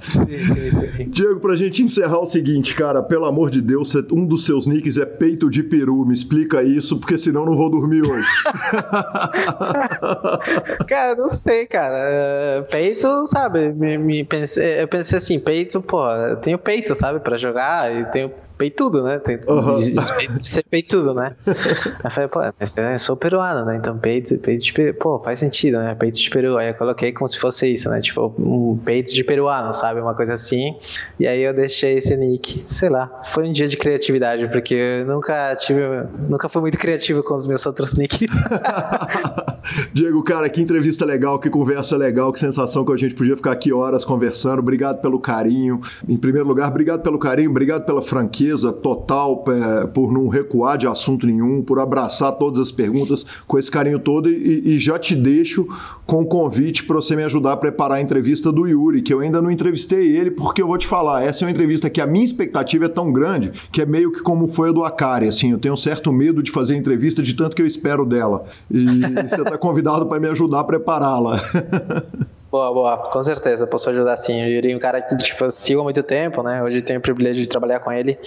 sim, 0.01 0.39
sim, 0.39 0.71
sim. 0.71 1.11
Diego, 1.11 1.41
pra 1.41 1.57
gente 1.57 1.83
encerrar 1.83 2.21
o 2.21 2.27
seguinte, 2.27 2.77
cara, 2.77 3.03
pelo 3.03 3.25
amor 3.25 3.51
de 3.51 3.61
Deus, 3.61 3.93
um 4.13 4.25
dos 4.25 4.47
seus 4.47 4.69
nicks 4.69 4.99
é 4.99 5.05
peito 5.05 5.51
de 5.51 5.65
peru. 5.65 6.07
Me 6.07 6.15
explica 6.15 6.63
isso, 6.63 7.01
porque 7.01 7.19
senão 7.19 7.45
não 7.45 7.57
vou 7.57 7.69
dormir 7.69 8.07
hoje. 8.07 8.29
cara, 10.87 11.17
não 11.17 11.29
sei, 11.29 11.67
cara. 11.67 12.65
Peito, 12.71 13.27
sabe? 13.27 13.73
Me, 13.73 13.99
me 13.99 14.25
pensei, 14.25 14.81
eu 14.81 14.87
pensei 14.87 15.19
assim, 15.19 15.41
peito, 15.41 15.83
pô, 15.83 16.09
eu 16.09 16.37
tenho 16.37 16.57
peito, 16.57 16.95
sabe, 16.95 17.19
pra 17.19 17.37
jogar 17.37 17.93
e 17.93 18.05
tenho 18.13 18.31
peitudo, 18.59 19.03
né? 19.05 19.19
Tem 19.21 19.39
uhum. 19.47 19.79
de, 19.79 19.93
de, 20.39 20.47
ser 20.47 20.65
peitudo, 20.65 21.15
né? 21.15 21.37
Aí 21.47 22.05
eu 22.05 22.11
falei, 22.11 22.29
pô, 22.29 22.41
mas 22.59 22.75
eu 22.77 22.99
sou 22.99 23.17
peruano, 23.17 23.65
né? 23.65 23.77
Então 23.77 23.97
peito, 23.97 24.37
peito 24.39 24.65
de 24.65 24.73
peru, 24.73 24.95
pô, 24.95 25.21
faz 25.21 25.39
sentido, 25.39 25.79
né? 25.79 25.95
Peito 25.95 26.19
de 26.19 26.29
peru. 26.29 26.59
Aí 26.59 26.69
eu 26.69 26.75
coloquei 26.75 27.13
como 27.13 27.29
se 27.29 27.39
fosse 27.39 27.73
isso, 27.73 27.89
né? 27.89 28.01
Tipo, 28.01 28.35
um 28.39 28.77
peito 28.85 29.15
de 29.15 29.23
peruano, 29.23 29.73
sabe? 29.73 30.01
Uma 30.01 30.15
coisa 30.15 30.35
assim. 30.35 30.77
E 31.19 31.27
aí 31.27 31.41
eu 31.41 31.55
deixei 31.55 31.97
esse 31.97 32.17
nick. 32.17 32.63
Sei 32.67 32.89
lá, 32.89 33.23
foi 33.29 33.49
um 33.49 33.53
dia 33.53 33.69
de 33.69 33.77
criatividade, 33.77 34.49
porque 34.49 34.75
eu 34.75 35.07
nunca 35.07 35.55
tive, 35.57 35.81
nunca 36.29 36.49
fui 36.49 36.61
muito 36.61 36.79
criativo 36.79 37.23
com 37.23 37.35
os 37.35 37.47
meus 37.47 37.65
outros 37.65 37.95
nicks. 37.95 38.29
Diego, 39.93 40.23
cara, 40.23 40.49
que 40.49 40.61
entrevista 40.61 41.05
legal, 41.05 41.39
que 41.39 41.49
conversa 41.49 41.97
legal, 41.97 42.33
que 42.33 42.41
sensação 42.41 42.85
que 42.85 42.93
a 42.93 42.97
gente 42.97 43.15
podia 43.15 43.37
ficar 43.37 43.53
aqui 43.53 43.73
horas 43.73 44.05
conversando. 44.05 44.59
Obrigado 44.59 45.01
pelo 45.01 45.21
carinho. 45.21 45.81
Em 46.09 46.17
primeiro 46.17 46.49
lugar, 46.49 46.69
obrigado 46.69 47.03
pelo 47.03 47.19
carinho, 47.19 47.51
obrigado 47.51 47.85
pela 47.85 48.03
franquia 48.03 48.48
total, 48.73 49.45
é, 49.49 49.87
por 49.87 50.13
não 50.13 50.29
recuar 50.29 50.79
de 50.79 50.87
assunto 50.87 51.27
nenhum, 51.27 51.63
por 51.63 51.79
abraçar 51.79 52.33
todas 52.33 52.59
as 52.59 52.71
perguntas 52.71 53.25
com 53.47 53.59
esse 53.59 53.71
carinho 53.71 53.99
todo 53.99 54.29
e, 54.29 54.75
e 54.77 54.79
já 54.79 54.99
te 54.99 55.15
deixo 55.15 55.67
com 56.07 56.23
o 56.23 56.27
convite 56.27 56.85
para 56.85 56.97
você 56.97 57.15
me 57.15 57.25
ajudar 57.25 57.53
a 57.53 57.57
preparar 57.57 57.99
a 57.99 58.01
entrevista 58.01 58.51
do 58.51 58.67
Yuri, 58.67 59.03
que 59.03 59.13
eu 59.13 59.21
ainda 59.21 59.43
não 59.43 59.51
entrevistei 59.51 60.17
ele, 60.17 60.31
porque 60.31 60.63
eu 60.63 60.67
vou 60.67 60.79
te 60.79 60.87
falar, 60.87 61.23
essa 61.23 61.45
é 61.45 61.47
uma 61.47 61.51
entrevista 61.51 61.91
que 61.91 62.01
a 62.01 62.07
minha 62.07 62.25
expectativa 62.25 62.87
é 62.87 62.89
tão 62.89 63.13
grande 63.13 63.53
que 63.71 63.83
é 63.83 63.87
meio 63.87 64.13
que 64.13 64.21
como 64.23 64.49
foi 64.49 64.71
a 64.71 64.73
do 64.73 64.85
Akari, 64.85 65.29
assim, 65.29 65.53
eu 65.53 65.59
tenho 65.59 65.75
um 65.75 65.79
certo 65.79 66.13
medo 66.13 66.43
de 66.43 66.51
fazer 66.51 66.75
a 66.75 66.77
entrevista 66.77 67.23
de 67.23 67.35
tanto 67.35 67.55
que 67.55 67.63
eu 67.63 67.67
espero 67.67 68.05
dela. 68.05 68.45
E 68.71 68.85
você 69.29 69.43
está 69.43 69.59
convidado 69.59 70.07
para 70.07 70.21
me 70.21 70.29
ajudar 70.29 70.61
a 70.61 70.65
prepará-la. 70.65 71.43
Boa, 72.51 72.73
boa, 72.73 72.97
com 73.11 73.23
certeza, 73.23 73.67
posso 73.67 73.91
ajudar 73.91 74.17
sim. 74.17 74.43
O 74.43 74.47
Yuri 74.47 74.73
é 74.73 74.77
um 74.77 74.79
cara 74.79 75.03
que, 75.03 75.15
tipo, 75.19 75.45
eu 75.45 75.51
sigo 75.51 75.83
há 75.83 75.85
muito 75.85 76.03
tempo, 76.03 76.43
né? 76.43 76.63
Hoje 76.63 76.81
tenho 76.81 76.99
o 76.99 77.03
privilégio 77.03 77.43
de 77.43 77.47
trabalhar 77.47 77.79
com 77.81 77.93
ele. 77.93 78.19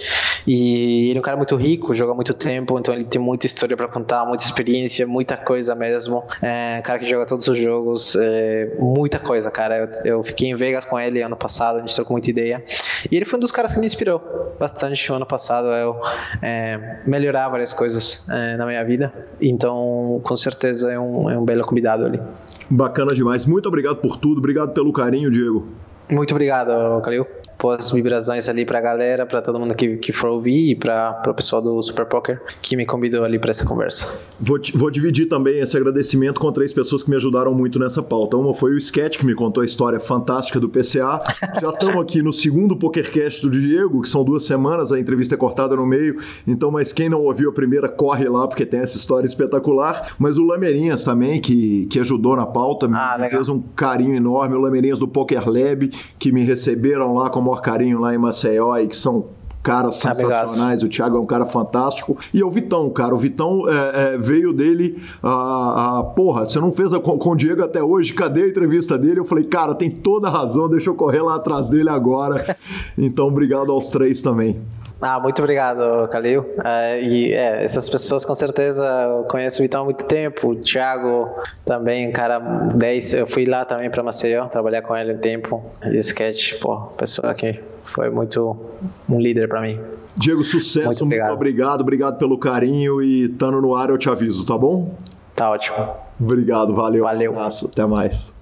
E 0.46 1.08
ele 1.08 1.16
é 1.16 1.18
um 1.18 1.22
cara 1.22 1.36
muito 1.36 1.56
rico, 1.56 1.92
joga 1.92 2.14
muito 2.14 2.32
tempo, 2.32 2.78
então 2.78 2.94
ele 2.94 3.04
tem 3.04 3.20
muita 3.20 3.46
história 3.46 3.76
para 3.76 3.88
contar, 3.88 4.24
muita 4.24 4.44
experiência, 4.44 5.04
muita 5.08 5.36
coisa 5.36 5.74
mesmo. 5.74 6.22
É 6.40 6.78
um 6.78 6.82
cara 6.82 7.00
que 7.00 7.10
joga 7.10 7.26
todos 7.26 7.48
os 7.48 7.58
jogos, 7.58 8.14
é, 8.14 8.76
muita 8.78 9.18
coisa, 9.18 9.50
cara. 9.50 9.76
Eu, 9.76 9.88
eu, 10.04 10.22
fiquei 10.22 10.50
em 10.50 10.54
Vegas 10.54 10.84
com 10.84 11.00
ele 11.00 11.20
ano 11.20 11.36
passado, 11.36 11.78
a 11.78 11.80
gente 11.80 11.92
trocou 11.92 12.14
muita 12.14 12.30
ideia. 12.30 12.64
E 13.10 13.16
ele 13.16 13.24
foi 13.24 13.38
um 13.38 13.40
dos 13.40 13.50
caras 13.50 13.72
que 13.72 13.80
me 13.80 13.86
inspirou 13.86 14.54
bastante 14.56 15.10
no 15.10 15.16
ano 15.16 15.26
passado 15.26 15.66
eu 15.72 16.00
é, 16.40 17.00
melhorar 17.04 17.48
várias 17.48 17.72
coisas 17.72 18.24
é, 18.30 18.56
na 18.56 18.66
minha 18.66 18.84
vida. 18.84 19.12
Então, 19.40 20.20
com 20.22 20.36
certeza, 20.36 20.92
é 20.92 20.98
um, 20.98 21.28
é 21.28 21.36
um 21.36 21.44
belo 21.44 21.64
convidado 21.64 22.06
ali. 22.06 22.20
Bacana 22.74 23.12
demais. 23.12 23.44
Muito 23.44 23.68
obrigado 23.68 23.96
por 23.96 24.16
tudo. 24.16 24.38
Obrigado 24.38 24.72
pelo 24.72 24.90
carinho, 24.94 25.30
Diego. 25.30 25.66
Muito 26.08 26.30
obrigado, 26.32 27.02
Calil. 27.02 27.26
Boas 27.62 27.92
vibrações 27.92 28.48
ali 28.48 28.66
pra 28.66 28.80
galera, 28.80 29.24
pra 29.24 29.40
todo 29.40 29.60
mundo 29.60 29.72
que, 29.72 29.96
que 29.96 30.12
for 30.12 30.30
ouvir 30.30 30.72
e 30.72 30.74
pra, 30.74 31.12
pro 31.12 31.32
pessoal 31.32 31.62
do 31.62 31.80
Super 31.80 32.04
Poker 32.06 32.42
que 32.60 32.76
me 32.76 32.84
convidou 32.84 33.24
ali 33.24 33.38
pra 33.38 33.50
essa 33.50 33.64
conversa. 33.64 34.06
Vou, 34.40 34.58
vou 34.74 34.90
dividir 34.90 35.28
também 35.28 35.60
esse 35.60 35.76
agradecimento 35.76 36.40
com 36.40 36.50
três 36.50 36.72
pessoas 36.72 37.04
que 37.04 37.10
me 37.10 37.14
ajudaram 37.14 37.54
muito 37.54 37.78
nessa 37.78 38.02
pauta. 38.02 38.36
Uma 38.36 38.52
foi 38.52 38.72
o 38.72 38.78
Sketch, 38.78 39.16
que 39.16 39.24
me 39.24 39.34
contou 39.34 39.62
a 39.62 39.64
história 39.64 40.00
fantástica 40.00 40.58
do 40.58 40.68
PCA. 40.68 41.22
Já 41.60 41.70
estamos 41.70 42.02
aqui 42.02 42.20
no 42.20 42.32
segundo 42.32 42.76
PokerCast 42.76 43.42
do 43.42 43.50
Diego, 43.50 44.02
que 44.02 44.08
são 44.08 44.24
duas 44.24 44.44
semanas, 44.44 44.90
a 44.90 44.98
entrevista 44.98 45.36
é 45.36 45.38
cortada 45.38 45.76
no 45.76 45.86
meio. 45.86 46.18
Então, 46.46 46.72
mas 46.72 46.92
quem 46.92 47.08
não 47.08 47.20
ouviu 47.20 47.50
a 47.50 47.52
primeira, 47.52 47.88
corre 47.88 48.28
lá, 48.28 48.48
porque 48.48 48.66
tem 48.66 48.80
essa 48.80 48.96
história 48.96 49.26
espetacular. 49.26 50.16
Mas 50.18 50.36
o 50.36 50.44
Lamerinhas 50.44 51.04
também, 51.04 51.40
que, 51.40 51.86
que 51.86 52.00
ajudou 52.00 52.34
na 52.34 52.46
pauta, 52.46 52.90
ah, 52.92 53.16
me 53.20 53.30
fez 53.30 53.48
um 53.48 53.60
carinho 53.76 54.16
enorme. 54.16 54.56
O 54.56 54.60
Lamerinhas 54.60 54.98
do 54.98 55.06
Poker 55.06 55.48
Lab, 55.48 55.88
que 56.18 56.32
me 56.32 56.42
receberam 56.42 57.14
lá 57.14 57.30
com 57.30 57.38
o 57.38 57.51
maior 57.52 57.60
carinho 57.60 58.00
lá 58.00 58.14
em 58.14 58.18
Maceió 58.18 58.76
e 58.78 58.88
que 58.88 58.96
são 58.96 59.26
caras 59.62 59.96
sensacionais. 59.96 60.82
O 60.82 60.88
Thiago 60.88 61.16
é 61.16 61.20
um 61.20 61.26
cara 61.26 61.46
fantástico. 61.46 62.16
E 62.34 62.40
é 62.40 62.44
o 62.44 62.50
Vitão, 62.50 62.90
cara. 62.90 63.14
O 63.14 63.18
Vitão 63.18 63.68
é, 63.68 64.14
é, 64.14 64.18
veio 64.18 64.52
dele 64.52 65.00
a, 65.22 65.98
a, 65.98 66.04
Porra, 66.04 66.46
você 66.46 66.58
não 66.58 66.72
fez 66.72 66.92
a, 66.92 66.98
com, 66.98 67.16
com 67.16 67.30
o 67.30 67.36
Diego 67.36 67.62
até 67.62 67.82
hoje? 67.82 68.12
Cadê 68.12 68.42
a 68.42 68.48
entrevista 68.48 68.98
dele? 68.98 69.20
Eu 69.20 69.24
falei, 69.24 69.44
cara, 69.44 69.74
tem 69.74 69.90
toda 69.90 70.28
a 70.28 70.30
razão, 70.30 70.68
deixa 70.68 70.90
eu 70.90 70.94
correr 70.94 71.22
lá 71.22 71.36
atrás 71.36 71.68
dele 71.68 71.88
agora. 71.88 72.56
então, 72.98 73.28
obrigado 73.28 73.70
aos 73.70 73.88
três 73.88 74.20
também. 74.20 74.60
Ah, 75.02 75.18
muito 75.18 75.40
obrigado, 75.40 76.06
Calil. 76.08 76.46
É, 76.64 77.02
e 77.02 77.32
é, 77.32 77.64
essas 77.64 77.90
pessoas 77.90 78.24
com 78.24 78.36
certeza 78.36 78.84
eu 78.84 79.24
conheço 79.24 79.58
o 79.58 79.62
Vitão 79.62 79.82
há 79.82 79.84
muito 79.84 80.04
tempo. 80.04 80.50
O 80.50 80.54
Thiago 80.54 81.28
também, 81.64 82.12
cara 82.12 82.38
10. 82.38 83.14
Eu 83.14 83.26
fui 83.26 83.44
lá 83.44 83.64
também 83.64 83.90
para 83.90 84.00
Maceió, 84.00 84.46
trabalhar 84.46 84.80
com 84.82 84.96
ele 84.96 85.14
um 85.14 85.18
tempo. 85.18 85.64
E 85.84 85.96
sketch, 85.98 86.60
pô, 86.60 86.82
pessoa 86.96 87.34
que 87.34 87.58
foi 87.84 88.10
muito 88.10 88.56
um 89.08 89.18
líder 89.18 89.48
para 89.48 89.60
mim. 89.60 89.80
Diego, 90.16 90.44
sucesso, 90.44 90.86
muito 90.86 91.04
obrigado. 91.04 91.28
muito 91.28 91.36
obrigado. 91.36 91.80
Obrigado 91.80 92.18
pelo 92.18 92.38
carinho 92.38 93.02
e 93.02 93.24
estando 93.24 93.60
no 93.60 93.74
ar 93.74 93.90
eu 93.90 93.98
te 93.98 94.08
aviso, 94.08 94.46
tá 94.46 94.56
bom? 94.56 94.94
Tá 95.34 95.50
ótimo. 95.50 95.78
Obrigado, 96.20 96.72
valeu. 96.74 97.02
Valeu. 97.02 97.32
Um 97.32 97.40
até 97.40 97.84
mais. 97.84 98.32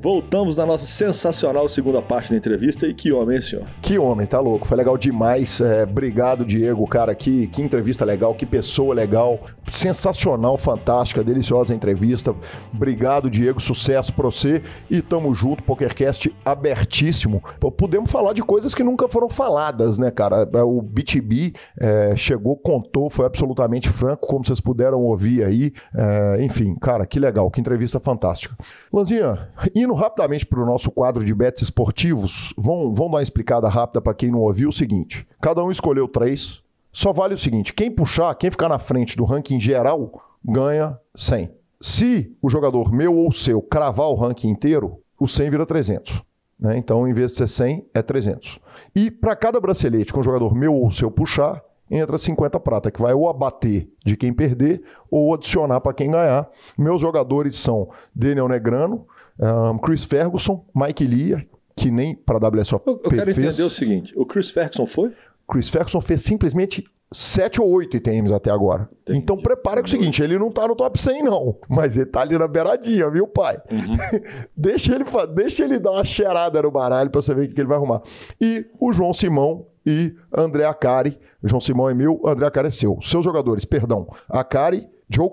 Voltamos 0.00 0.56
na 0.56 0.64
nossa 0.64 0.86
sensacional 0.86 1.68
segunda 1.68 2.00
parte 2.00 2.30
da 2.30 2.36
entrevista. 2.36 2.86
E 2.86 2.94
que 2.94 3.10
homem, 3.10 3.34
hein, 3.34 3.42
senhor? 3.42 3.64
Que 3.82 3.98
homem, 3.98 4.28
tá 4.28 4.38
louco. 4.38 4.64
Foi 4.64 4.76
legal 4.76 4.96
demais. 4.96 5.60
É, 5.60 5.82
obrigado, 5.82 6.44
Diego, 6.44 6.86
cara. 6.86 7.12
Que, 7.16 7.48
que 7.48 7.60
entrevista 7.60 8.04
legal, 8.04 8.32
que 8.32 8.46
pessoa 8.46 8.94
legal. 8.94 9.40
Sensacional, 9.66 10.56
fantástica, 10.56 11.24
deliciosa 11.24 11.74
entrevista. 11.74 12.32
Obrigado, 12.72 13.28
Diego. 13.28 13.60
Sucesso 13.60 14.12
pra 14.14 14.26
você. 14.26 14.62
E 14.88 15.02
tamo 15.02 15.34
junto, 15.34 15.64
PokerCast 15.64 16.32
abertíssimo. 16.44 17.42
Podemos 17.76 18.08
falar 18.08 18.34
de 18.34 18.42
coisas 18.42 18.76
que 18.76 18.84
nunca 18.84 19.08
foram 19.08 19.28
faladas, 19.28 19.98
né, 19.98 20.12
cara? 20.12 20.48
É, 20.54 20.62
o 20.62 20.80
BTB 20.80 21.54
é, 21.76 22.14
chegou, 22.14 22.56
contou, 22.56 23.10
foi 23.10 23.26
absolutamente 23.26 23.88
franco, 23.88 24.28
como 24.28 24.44
vocês 24.44 24.60
puderam 24.60 25.00
ouvir 25.00 25.44
aí. 25.44 25.72
É, 25.92 26.44
enfim, 26.44 26.76
cara, 26.76 27.04
que 27.04 27.18
legal, 27.18 27.50
que 27.50 27.60
entrevista 27.60 27.98
fantástica. 27.98 28.56
Lanzinha, 28.92 29.48
indo 29.74 29.87
rapidamente 29.94 30.46
para 30.46 30.60
o 30.60 30.66
nosso 30.66 30.90
quadro 30.90 31.24
de 31.24 31.34
bets 31.34 31.62
esportivos, 31.62 32.52
vamos, 32.56 32.96
vamos 32.96 32.96
dar 32.96 33.04
uma 33.04 33.22
explicada 33.22 33.68
rápida 33.68 34.00
para 34.00 34.14
quem 34.14 34.30
não 34.30 34.40
ouviu 34.40 34.68
o 34.68 34.72
seguinte: 34.72 35.26
cada 35.40 35.62
um 35.62 35.70
escolheu 35.70 36.08
três. 36.08 36.62
Só 36.92 37.12
vale 37.12 37.34
o 37.34 37.38
seguinte: 37.38 37.72
quem 37.74 37.90
puxar, 37.90 38.34
quem 38.34 38.50
ficar 38.50 38.68
na 38.68 38.78
frente 38.78 39.16
do 39.16 39.24
ranking 39.24 39.60
geral, 39.60 40.20
ganha 40.44 40.98
100. 41.14 41.50
Se 41.80 42.36
o 42.42 42.48
jogador 42.48 42.92
meu 42.92 43.16
ou 43.16 43.30
seu 43.30 43.62
cravar 43.62 44.08
o 44.08 44.16
ranking 44.16 44.48
inteiro, 44.48 45.00
o 45.18 45.28
100 45.28 45.50
vira 45.50 45.66
300. 45.66 46.22
Né? 46.58 46.76
Então, 46.76 47.06
em 47.06 47.12
vez 47.12 47.32
de 47.32 47.38
ser 47.38 47.48
100, 47.48 47.86
é 47.94 48.02
300. 48.02 48.58
E 48.94 49.10
para 49.10 49.36
cada 49.36 49.60
bracelete 49.60 50.12
que 50.12 50.18
um 50.18 50.24
jogador 50.24 50.54
meu 50.54 50.74
ou 50.74 50.90
seu 50.90 51.10
puxar, 51.10 51.62
entra 51.90 52.18
50 52.18 52.58
prata, 52.60 52.90
que 52.90 53.00
vai 53.00 53.14
ou 53.14 53.28
abater 53.28 53.88
de 54.04 54.16
quem 54.16 54.32
perder 54.32 54.82
ou 55.10 55.32
adicionar 55.32 55.80
para 55.80 55.94
quem 55.94 56.10
ganhar. 56.10 56.48
Meus 56.76 57.00
jogadores 57.00 57.56
são 57.56 57.88
Daniel 58.14 58.48
Negrano, 58.48 59.06
um, 59.38 59.78
Chris 59.78 60.04
Ferguson, 60.04 60.64
Mike 60.74 61.04
Lia, 61.04 61.46
que 61.76 61.90
nem 61.90 62.14
para 62.14 62.44
a 62.44 62.50
WSOP 62.50 62.86
eu, 62.86 63.00
eu 63.04 63.10
quero 63.10 63.24
fez. 63.24 63.38
entender 63.38 63.62
o 63.62 63.70
seguinte, 63.70 64.12
o 64.16 64.26
Chris 64.26 64.50
Ferguson 64.50 64.86
foi? 64.86 65.12
Chris 65.50 65.68
Ferguson 65.68 66.00
fez 66.00 66.22
simplesmente 66.22 66.84
sete 67.12 67.60
ou 67.60 67.68
oito 67.70 67.96
ITMs 67.96 68.32
até 68.34 68.50
agora. 68.50 68.88
Entendi. 69.02 69.18
Então 69.18 69.36
prepara 69.36 69.80
com 69.80 69.86
o 69.86 69.90
seguinte, 69.90 70.22
ele 70.22 70.38
não 70.38 70.50
tá 70.50 70.68
no 70.68 70.76
top 70.76 71.00
100 71.00 71.22
não, 71.22 71.56
mas 71.68 71.96
ele 71.96 72.06
tá 72.06 72.20
ali 72.20 72.36
na 72.36 72.46
beiradinha, 72.46 73.08
viu, 73.10 73.26
pai? 73.26 73.58
Uhum. 73.70 73.96
deixa, 74.56 74.94
ele, 74.94 75.04
deixa 75.34 75.64
ele 75.64 75.78
dar 75.78 75.92
uma 75.92 76.04
cheirada 76.04 76.60
no 76.60 76.70
baralho 76.70 77.10
para 77.10 77.22
você 77.22 77.34
ver 77.34 77.48
o 77.48 77.54
que 77.54 77.60
ele 77.60 77.68
vai 77.68 77.78
arrumar. 77.78 78.02
E 78.40 78.66
o 78.78 78.92
João 78.92 79.12
Simão 79.14 79.66
e 79.86 80.14
André 80.36 80.64
Acari, 80.64 81.18
João 81.42 81.60
Simão 81.60 81.88
é 81.88 81.94
meu, 81.94 82.20
André 82.26 82.46
Acari 82.46 82.68
é 82.68 82.70
seu. 82.70 82.98
Seus 83.02 83.24
jogadores, 83.24 83.64
perdão, 83.64 84.06
Acari, 84.28 84.86
Joe 85.08 85.30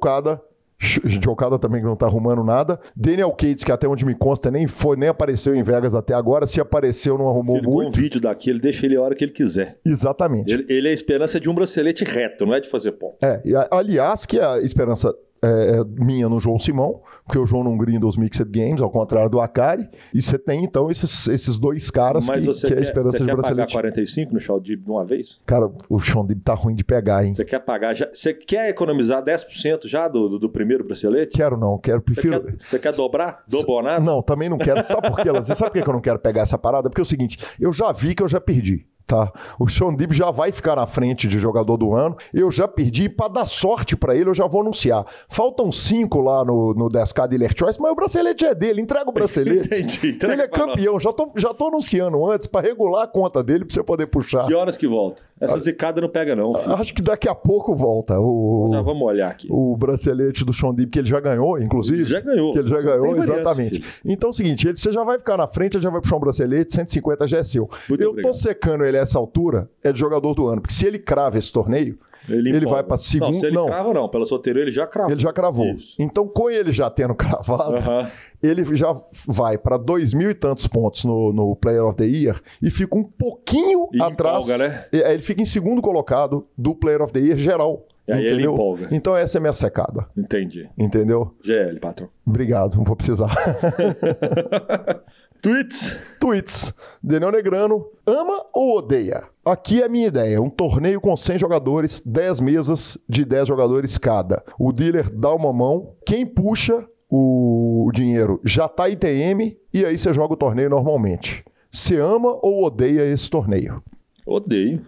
Cada, 0.79 1.09
Jocada 1.25 1.59
também 1.59 1.81
que 1.81 1.87
não 1.87 1.95
tá 1.95 2.05
arrumando 2.05 2.43
nada. 2.43 2.79
Daniel 2.95 3.31
Cates, 3.31 3.63
que 3.63 3.71
até 3.71 3.87
onde 3.87 4.05
me 4.05 4.13
consta, 4.13 4.51
nem 4.51 4.67
foi, 4.67 4.97
nem 4.97 5.09
apareceu 5.09 5.55
em 5.55 5.63
Vegas 5.63 5.95
até 5.95 6.13
agora. 6.13 6.45
Se 6.47 6.59
apareceu, 6.59 7.17
não 7.17 7.27
arrumou 7.27 7.57
ele 7.57 7.67
muito. 7.67 7.97
um 7.97 8.01
vídeo 8.01 8.19
daqui, 8.19 8.49
ele 8.49 8.59
deixa 8.59 8.85
ele 8.85 8.95
a 8.95 9.01
hora 9.01 9.15
que 9.15 9.23
ele 9.23 9.31
quiser. 9.31 9.79
Exatamente. 9.85 10.53
Ele, 10.53 10.65
ele 10.67 10.87
é 10.87 10.91
a 10.91 10.93
esperança 10.93 11.39
de 11.39 11.49
um 11.49 11.55
bracelete 11.55 12.03
reto, 12.03 12.45
não 12.45 12.53
é 12.53 12.59
de 12.59 12.69
fazer 12.69 12.91
ponto. 12.93 13.15
É, 13.23 13.41
aliás, 13.71 14.25
que 14.25 14.39
a 14.39 14.59
esperança 14.59 15.13
é, 15.45 15.79
é, 15.79 15.83
minha 15.83 16.27
no 16.27 16.39
João 16.39 16.57
Simão, 16.57 17.01
porque 17.25 17.37
o 17.37 17.45
João 17.45 17.63
não 17.63 17.77
grinda 17.77 18.07
os 18.07 18.17
Mixed 18.17 18.49
Games, 18.49 18.81
ao 18.81 18.89
contrário 18.89 19.29
do 19.29 19.39
Akari. 19.39 19.87
E 20.13 20.21
você 20.21 20.37
tem, 20.37 20.63
então, 20.63 20.89
esses, 20.89 21.27
esses 21.27 21.57
dois 21.57 21.89
caras 21.91 22.27
Mas 22.27 22.41
que, 22.41 22.47
você 22.47 22.67
que 22.67 22.73
é 22.73 22.77
a 22.77 22.81
esperança 22.81 23.17
você 23.17 23.23
de 23.23 23.29
quer 23.29 23.35
bracelete. 23.35 23.73
pagar 23.73 23.91
45 23.91 24.33
no 24.33 24.59
Dib 24.59 24.83
de 24.83 24.89
uma 24.89 25.05
vez? 25.05 25.39
Cara, 25.45 25.71
o 25.89 25.99
Sean 25.99 26.25
Dib 26.25 26.41
tá 26.41 26.53
ruim 26.53 26.75
de 26.75 26.83
pegar, 26.83 27.25
hein? 27.25 27.33
Você 27.33 27.45
quer 27.45 27.59
pagar 27.59 27.93
já? 27.93 28.09
Você 28.11 28.33
quer 28.33 28.69
economizar 28.69 29.23
10% 29.23 29.87
já 29.87 30.07
do, 30.07 30.29
do, 30.29 30.39
do, 30.39 30.49
primeiro 30.49 30.83
bracelete? 30.83 31.33
Quero 31.33 31.57
não, 31.57 31.77
quero, 31.77 32.01
prefiro... 32.01 32.35
Você 32.35 32.51
quer, 32.51 32.57
você 32.67 32.79
quer 32.79 32.93
dobrar? 32.93 33.43
Dobonar? 33.47 34.01
Não, 34.01 34.21
também 34.21 34.49
não 34.49 34.57
quero. 34.57 34.81
Sabe 34.83 35.09
por 35.09 35.17
quê, 35.17 35.29
Sabe 35.55 35.71
por 35.71 35.83
que 35.83 35.89
eu 35.89 35.93
não 35.93 36.01
quero 36.01 36.19
pegar 36.19 36.41
essa 36.41 36.57
parada? 36.57 36.89
Porque 36.89 37.01
é 37.01 37.03
o 37.03 37.05
seguinte, 37.05 37.37
eu 37.59 37.71
já 37.71 37.91
vi 37.91 38.15
que 38.15 38.23
eu 38.23 38.27
já 38.27 38.39
perdi. 38.39 38.85
Tá. 39.07 39.31
O 39.59 39.69
Sean 39.69 39.93
Deeb 39.93 40.13
já 40.13 40.31
vai 40.31 40.51
ficar 40.51 40.75
na 40.75 40.87
frente 40.87 41.27
de 41.27 41.37
jogador 41.37 41.77
do 41.77 41.93
ano. 41.93 42.15
Eu 42.33 42.51
já 42.51 42.67
perdi. 42.67 43.07
Para 43.07 43.27
dar 43.31 43.45
sorte 43.45 43.95
para 43.95 44.15
ele, 44.15 44.29
eu 44.29 44.33
já 44.33 44.47
vou 44.47 44.61
anunciar. 44.61 45.05
Faltam 45.29 45.71
cinco 45.71 46.21
lá 46.21 46.43
no, 46.43 46.73
no 46.73 46.89
10K 46.89 47.27
Dealer 47.27 47.53
Choice, 47.55 47.79
mas 47.79 47.91
o 47.91 47.95
bracelete 47.95 48.45
é 48.45 48.55
dele. 48.55 48.81
Entrega 48.81 49.07
o 49.07 49.13
bracelete. 49.13 49.67
Entendi. 49.67 50.09
Entrega 50.09 50.33
ele 50.33 50.41
é 50.41 50.47
campeão. 50.47 50.99
Já 50.99 51.13
tô, 51.13 51.31
já 51.35 51.53
tô 51.53 51.67
anunciando 51.67 52.25
antes 52.29 52.47
para 52.47 52.65
regular 52.65 53.03
a 53.03 53.07
conta 53.07 53.43
dele 53.43 53.63
para 53.63 53.73
você 53.73 53.83
poder 53.83 54.07
puxar. 54.07 54.47
Que 54.47 54.55
horas 54.55 54.75
que 54.75 54.87
volta? 54.87 55.21
Essa 55.39 55.59
zicada 55.59 55.99
não 55.99 56.09
pega, 56.09 56.35
não. 56.35 56.55
Filho. 56.55 56.73
Acho 56.75 56.93
que 56.93 57.01
daqui 57.01 57.27
a 57.27 57.35
pouco 57.35 57.75
volta. 57.75 58.17
O, 58.19 58.69
já 58.71 58.81
vamos 58.81 59.03
olhar 59.03 59.29
aqui. 59.29 59.47
O 59.51 59.75
bracelete 59.75 60.45
do 60.45 60.53
Sean 60.53 60.73
Deeb, 60.73 60.89
que 60.89 60.99
ele 60.99 61.07
já 61.07 61.19
ganhou, 61.19 61.59
inclusive. 61.61 62.01
Ele 62.01 62.09
já 62.09 62.21
ganhou. 62.21 62.53
Que 62.53 62.59
ele 62.59 62.67
já 62.69 62.81
ganhou, 62.81 63.17
exatamente. 63.17 63.83
então 64.03 64.29
é 64.29 64.31
o 64.31 64.33
seguinte: 64.33 64.67
ele, 64.67 64.77
você 64.77 64.91
já 64.91 65.03
vai 65.03 65.17
ficar 65.19 65.37
na 65.37 65.47
frente, 65.47 65.75
ele 65.75 65.83
já 65.83 65.89
vai 65.89 66.01
puxar 66.01 66.15
um 66.15 66.19
bracelete, 66.19 66.73
150 66.73 67.27
já 67.27 67.37
é 67.39 67.43
seu. 67.43 67.69
Muito 67.89 68.01
eu 68.01 68.11
obrigado. 68.11 68.31
tô 68.31 68.37
secando 68.37 68.85
ele 68.85 68.94
a 68.95 69.01
essa 69.01 69.17
altura 69.17 69.69
é 69.83 69.91
de 69.91 69.99
jogador 69.99 70.33
do 70.33 70.47
ano. 70.47 70.61
Porque 70.61 70.73
se 70.73 70.85
ele 70.85 70.99
crava 70.99 71.37
esse 71.37 71.51
torneio, 71.51 71.97
ele, 72.29 72.49
ele 72.49 72.65
vai 72.65 72.83
para 72.83 72.97
segundo. 72.97 73.33
Não, 73.33 73.39
se 73.39 73.45
ele 73.45 73.55
não. 73.55 73.65
crava, 73.67 73.93
não. 73.93 74.09
Pelo 74.09 74.25
solteiro, 74.25 74.59
ele 74.59 74.71
já 74.71 74.87
cravou. 74.87 75.11
Ele 75.11 75.21
já 75.21 75.33
cravou. 75.33 75.65
Isso. 75.67 75.95
Então, 75.99 76.27
com 76.27 76.49
ele 76.49 76.71
já 76.71 76.89
tendo 76.89 77.13
cravado, 77.15 78.11
ele 78.41 78.63
já 78.75 78.95
vai 79.27 79.57
para 79.57 79.77
dois 79.77 80.13
mil 80.13 80.29
e 80.29 80.33
tantos 80.33 80.67
pontos 80.67 81.05
no, 81.05 81.31
no 81.31 81.55
Player 81.55 81.83
of 81.83 81.95
the 81.95 82.05
Year 82.05 82.41
e 82.61 82.69
fica 82.69 82.97
um 82.97 83.03
pouquinho 83.03 83.87
e 83.93 84.01
atrás. 84.01 84.45
Empolga, 84.45 84.57
né? 84.57 84.85
Ele 84.91 85.19
fica 85.19 85.41
em 85.41 85.45
segundo 85.45 85.81
colocado 85.81 86.47
do 86.57 86.73
Player 86.73 87.01
of 87.01 87.13
the 87.13 87.19
Year 87.19 87.37
geral. 87.37 87.85
E 88.07 88.11
aí 88.11 88.19
entendeu? 88.19 88.37
ele 88.37 88.47
empolga. 88.47 88.87
Então 88.91 89.15
essa 89.15 89.37
é 89.37 89.41
minha 89.41 89.53
secada. 89.53 90.07
Entendi. 90.15 90.69
Entendeu? 90.77 91.35
GL, 91.43 91.79
patrão. 91.79 92.09
Obrigado, 92.25 92.77
não 92.77 92.83
vou 92.83 92.95
precisar. 92.95 93.33
Tweets. 95.45 95.95
Tweets. 96.19 96.73
Daniel 97.03 97.31
Negrano, 97.31 97.85
ama 98.03 98.43
ou 98.51 98.79
odeia? 98.79 99.25
Aqui 99.45 99.79
é 99.79 99.85
a 99.85 99.89
minha 99.89 100.07
ideia: 100.07 100.41
um 100.41 100.49
torneio 100.49 100.99
com 100.99 101.15
100 101.15 101.37
jogadores, 101.37 102.01
10 102.03 102.39
mesas 102.39 102.97
de 103.07 103.23
10 103.23 103.49
jogadores 103.49 103.95
cada. 103.99 104.43
O 104.57 104.71
dealer 104.71 105.07
dá 105.07 105.31
uma 105.35 105.53
mão, 105.53 105.93
quem 106.03 106.25
puxa 106.25 106.83
o 107.07 107.91
dinheiro 107.93 108.41
já 108.43 108.67
tá 108.67 108.89
ITM 108.89 109.55
e 109.71 109.85
aí 109.85 109.95
você 109.95 110.11
joga 110.11 110.33
o 110.33 110.37
torneio 110.37 110.67
normalmente. 110.67 111.45
Você 111.69 111.99
ama 111.99 112.39
ou 112.41 112.63
odeia 112.63 113.03
esse 113.03 113.29
torneio? 113.29 113.83
Odeio. 114.25 114.83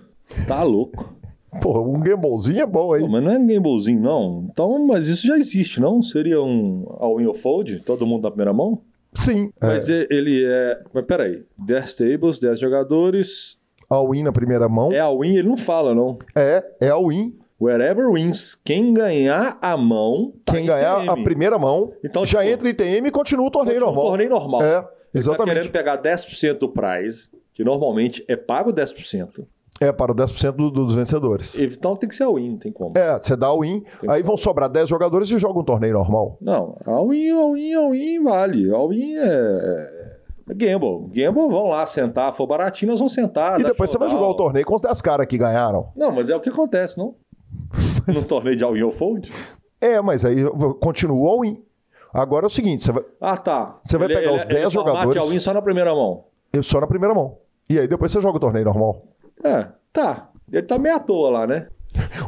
Tá 0.48 0.64
louco. 0.64 1.14
Pô, 1.62 1.80
um 1.82 2.00
gamblezinho 2.00 2.62
é 2.62 2.66
bom 2.66 2.94
aí. 2.94 3.02
Pô, 3.02 3.08
mas 3.08 3.24
não 3.24 3.32
é 3.32 3.38
gamblezinho, 3.38 4.02
não. 4.02 4.48
Então, 4.52 4.88
mas 4.88 5.08
isso 5.08 5.28
já 5.28 5.38
existe, 5.38 5.80
não? 5.80 6.02
Seria 6.02 6.42
um 6.42 6.84
all-in 6.98 7.28
or 7.28 7.36
fold? 7.36 7.80
Todo 7.82 8.08
mundo 8.08 8.24
na 8.24 8.32
primeira 8.32 8.54
mão? 8.54 8.82
Sim. 9.14 9.52
Mas 9.60 9.90
é. 9.90 10.08
ele 10.10 10.46
é. 10.46 10.82
Mas 10.94 11.06
peraí. 11.06 11.44
10 11.58 11.94
tables, 11.94 12.40
10 12.40 12.60
jogadores. 12.60 13.58
All-in 13.90 14.24
na 14.24 14.32
primeira 14.32 14.68
mão. 14.68 14.92
É 14.92 15.00
all-in, 15.00 15.38
ele 15.38 15.48
não 15.48 15.58
fala, 15.58 15.96
não. 15.96 16.18
É, 16.36 16.64
é 16.82 16.90
all-in. 16.90 17.38
Wherever 17.60 18.12
wins. 18.12 18.54
Quem 18.54 18.94
ganhar 18.94 19.58
a 19.62 19.76
mão. 19.76 20.34
Tá 20.46 20.54
Quem 20.54 20.66
ganhar 20.66 21.10
a 21.10 21.16
primeira 21.16 21.58
mão. 21.58 21.92
Então, 22.04 22.26
já 22.26 22.42
tipo, 22.42 22.54
entra 22.54 22.70
ITM 22.70 23.08
e 23.08 23.12
continua 23.12 23.48
o 23.48 23.52
torneio 23.52 23.80
continua 23.80 23.94
normal. 23.94 24.06
O 24.06 24.10
torneio 24.10 24.30
normal. 24.30 24.62
É. 24.62 24.78
Ele 24.78 24.84
tá 24.84 24.90
Exatamente. 25.14 25.56
querendo 25.56 25.72
pegar 25.72 26.02
10% 26.02 26.60
do 26.60 26.70
prize, 26.70 27.30
que 27.54 27.64
normalmente 27.64 28.24
é 28.28 28.36
pago 28.36 28.72
10%. 28.72 29.48
É 29.80 29.92
para 29.92 30.14
10% 30.14 30.56
do- 30.56 30.72
dos 30.72 30.96
vencedores. 30.96 31.56
Então 31.58 31.96
tem 31.96 32.10
que 32.10 32.16
ser 32.16 32.24
all-in, 32.24 32.52
não 32.52 32.58
tem 32.58 32.72
como. 32.72 32.98
É, 32.98 33.20
você 33.22 33.36
dá 33.36 33.52
o 33.52 33.62
win, 33.62 33.84
aí 34.10 34.24
vão 34.24 34.36
sobrar 34.36 34.70
10 34.70 34.90
jogadores 34.90 35.30
e 35.30 35.38
joga 35.38 35.60
um 35.60 35.64
torneio 35.64 35.94
normal. 35.94 36.38
Não, 36.42 36.76
all-in, 36.86 37.30
all-in, 37.30 37.74
all-in 37.76 38.24
vale. 38.24 38.72
All-in 38.72 39.16
é... 39.18 40.18
é 40.50 40.54
gamble. 40.54 41.08
Gamble 41.14 41.48
vão 41.50 41.68
lá 41.68 41.86
sentar, 41.86 42.34
for 42.34 42.48
baratinho, 42.48 42.92
nós 42.92 43.00
vamos 43.00 43.14
sentar. 43.14 43.60
E 43.60 43.64
depois 43.64 43.90
você 43.92 43.98
vai 43.98 44.10
jogar 44.10 44.28
o 44.28 44.34
torneio 44.34 44.66
com 44.66 44.74
os 44.76 44.82
10 44.82 45.00
caras 45.02 45.28
que 45.28 45.38
ganharam. 45.38 45.90
Não, 45.96 46.12
mas 46.12 46.30
é 46.30 46.36
o 46.36 46.40
que 46.42 46.50
acontece, 46.50 46.98
não? 46.98 47.14
No 48.08 48.24
torneio 48.24 48.56
de 48.58 48.64
all-in 48.64 48.82
ou 48.84 48.92
fold? 48.92 49.32
É, 49.82 50.02
mas 50.02 50.24
aí 50.26 50.38
continua 50.80 51.36
o 51.36 51.42
win. 51.42 51.62
Agora 52.14 52.46
é 52.46 52.48
o 52.48 52.50
seguinte, 52.50 52.84
você 52.84 52.92
vai 52.92 53.04
Ah, 53.22 53.38
tá. 53.38 53.78
Você 53.84 53.98
vai 53.98 54.08
pegar 54.08 54.34
os 54.34 54.44
10 54.46 54.74
só 54.74 54.80
mate 54.84 54.90
jogadores. 54.92 55.22
all-in 55.22 55.40
só 55.40 55.54
na 55.54 55.62
primeira 55.62 55.94
mão. 55.94 56.24
só 56.64 56.80
na 56.82 56.88
primeira 56.88 57.14
mão. 57.14 57.38
E 57.70 57.78
aí 57.78 57.88
depois 57.88 58.12
você 58.12 58.22
joga 58.22 58.38
o 58.38 58.40
torneio 58.40 58.64
normal. 58.66 59.04
É, 59.48 59.72
tá. 59.94 60.30
Ele 60.52 60.64
tá 60.64 60.78
meio 60.78 60.96
à 60.96 61.00
toa 61.00 61.30
lá, 61.30 61.48
né? 61.48 61.68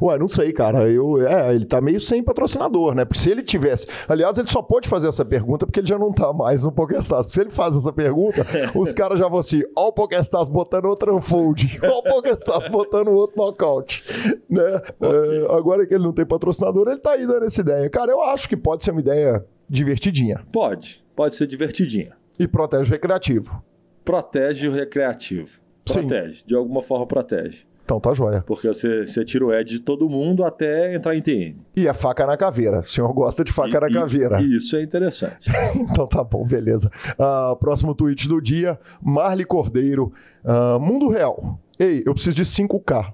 Ué, 0.01 0.17
não 0.17 0.27
sei, 0.27 0.51
cara. 0.51 0.89
Eu, 0.89 1.25
é, 1.27 1.53
ele 1.53 1.65
tá 1.65 1.79
meio 1.81 1.99
sem 1.99 2.23
patrocinador, 2.23 2.95
né? 2.95 3.05
Porque 3.05 3.19
se 3.19 3.29
ele 3.29 3.43
tivesse. 3.43 3.87
Aliás, 4.07 4.37
ele 4.37 4.49
só 4.49 4.61
pode 4.61 4.87
fazer 4.87 5.07
essa 5.07 5.23
pergunta 5.23 5.65
porque 5.65 5.79
ele 5.79 5.87
já 5.87 5.97
não 5.97 6.11
tá 6.11 6.33
mais 6.33 6.63
no 6.63 6.71
PokerStars. 6.71 7.25
Porque 7.25 7.35
se 7.35 7.41
ele 7.41 7.49
faz 7.49 7.75
essa 7.75 7.91
pergunta, 7.91 8.45
os 8.75 8.93
caras 8.93 9.19
já 9.19 9.27
vão 9.27 9.39
assim: 9.39 9.61
ó, 9.75 9.87
o 9.87 9.93
PokerStars 9.93 10.49
botando 10.49 10.85
outro 10.85 11.15
unfold, 11.15 11.79
ó, 11.83 11.99
o 11.99 12.03
PokerStars 12.03 12.69
botando 12.71 13.09
outro 13.09 13.37
knockout. 13.37 14.03
Né? 14.49 14.81
É, 15.01 15.55
agora 15.55 15.85
que 15.85 15.93
ele 15.93 16.03
não 16.03 16.13
tem 16.13 16.25
patrocinador, 16.25 16.87
ele 16.87 16.99
tá 16.99 17.11
aí 17.11 17.25
dando 17.25 17.45
essa 17.45 17.61
ideia. 17.61 17.89
Cara, 17.89 18.11
eu 18.11 18.21
acho 18.21 18.47
que 18.47 18.57
pode 18.57 18.83
ser 18.83 18.91
uma 18.91 19.01
ideia 19.01 19.45
divertidinha. 19.69 20.41
Pode. 20.51 21.03
Pode 21.15 21.35
ser 21.35 21.47
divertidinha. 21.47 22.17
E 22.39 22.47
protege 22.47 22.89
o 22.89 22.93
recreativo. 22.93 23.61
Protege 24.03 24.67
o 24.67 24.71
recreativo. 24.71 25.59
Sim. 25.89 26.07
Protege. 26.07 26.43
De 26.45 26.55
alguma 26.55 26.81
forma 26.83 27.05
protege. 27.07 27.59
Então 27.83 27.99
tá 27.99 28.13
joia. 28.13 28.43
Porque 28.45 28.67
você, 28.67 29.07
você 29.07 29.25
tira 29.25 29.43
o 29.45 29.51
edge 29.51 29.73
de 29.75 29.79
todo 29.79 30.07
mundo 30.07 30.43
até 30.43 30.93
entrar 30.93 31.15
em 31.15 31.21
TN. 31.23 31.55
E 31.75 31.87
a 31.87 31.93
faca 31.93 32.23
na 32.27 32.37
caveira. 32.37 32.81
O 32.81 32.83
senhor 32.83 33.11
gosta 33.13 33.43
de 33.43 33.51
faca 33.51 33.77
E- 33.77 33.81
na 33.81 33.89
e- 33.89 33.93
caveira. 33.93 34.41
e 34.41 34.55
Isso 34.57 34.75
é 34.75 34.83
interessante. 34.83 35.49
Então 35.75 36.05
tá 36.05 36.23
bom, 36.23 36.45
beleza. 36.45 36.91
Ah, 37.17 37.55
próximo 37.59 37.95
tweet 37.95 38.27
do 38.27 38.39
dia, 38.39 38.79
Marli 39.01 39.43
Cordeiro. 39.43 40.13
Ah, 40.45 40.77
mundo 40.79 41.09
real. 41.09 41.59
Ei, 41.79 42.03
eu 42.05 42.13
preciso 42.13 42.35
de 42.35 42.45
5K. 42.45 43.11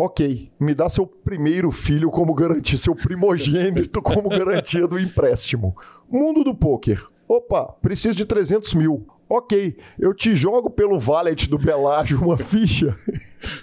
Ok, 0.00 0.50
me 0.60 0.74
dá 0.74 0.88
seu 0.88 1.04
primeiro 1.06 1.70
filho 1.72 2.08
como 2.10 2.32
garantia, 2.32 2.78
seu 2.78 2.94
primogênito 2.94 4.00
como 4.00 4.28
garantia 4.30 4.86
do 4.86 4.98
empréstimo. 4.98 5.76
Mundo 6.08 6.44
do 6.44 6.54
pôquer. 6.54 7.02
Opa, 7.28 7.64
preciso 7.82 8.16
de 8.16 8.24
300 8.24 8.72
mil. 8.74 9.04
Ok, 9.28 9.76
eu 9.98 10.14
te 10.14 10.34
jogo 10.34 10.70
pelo 10.70 10.98
valet 10.98 11.48
do 11.48 11.58
Belágio 11.58 12.18
uma 12.20 12.36
ficha 12.38 12.96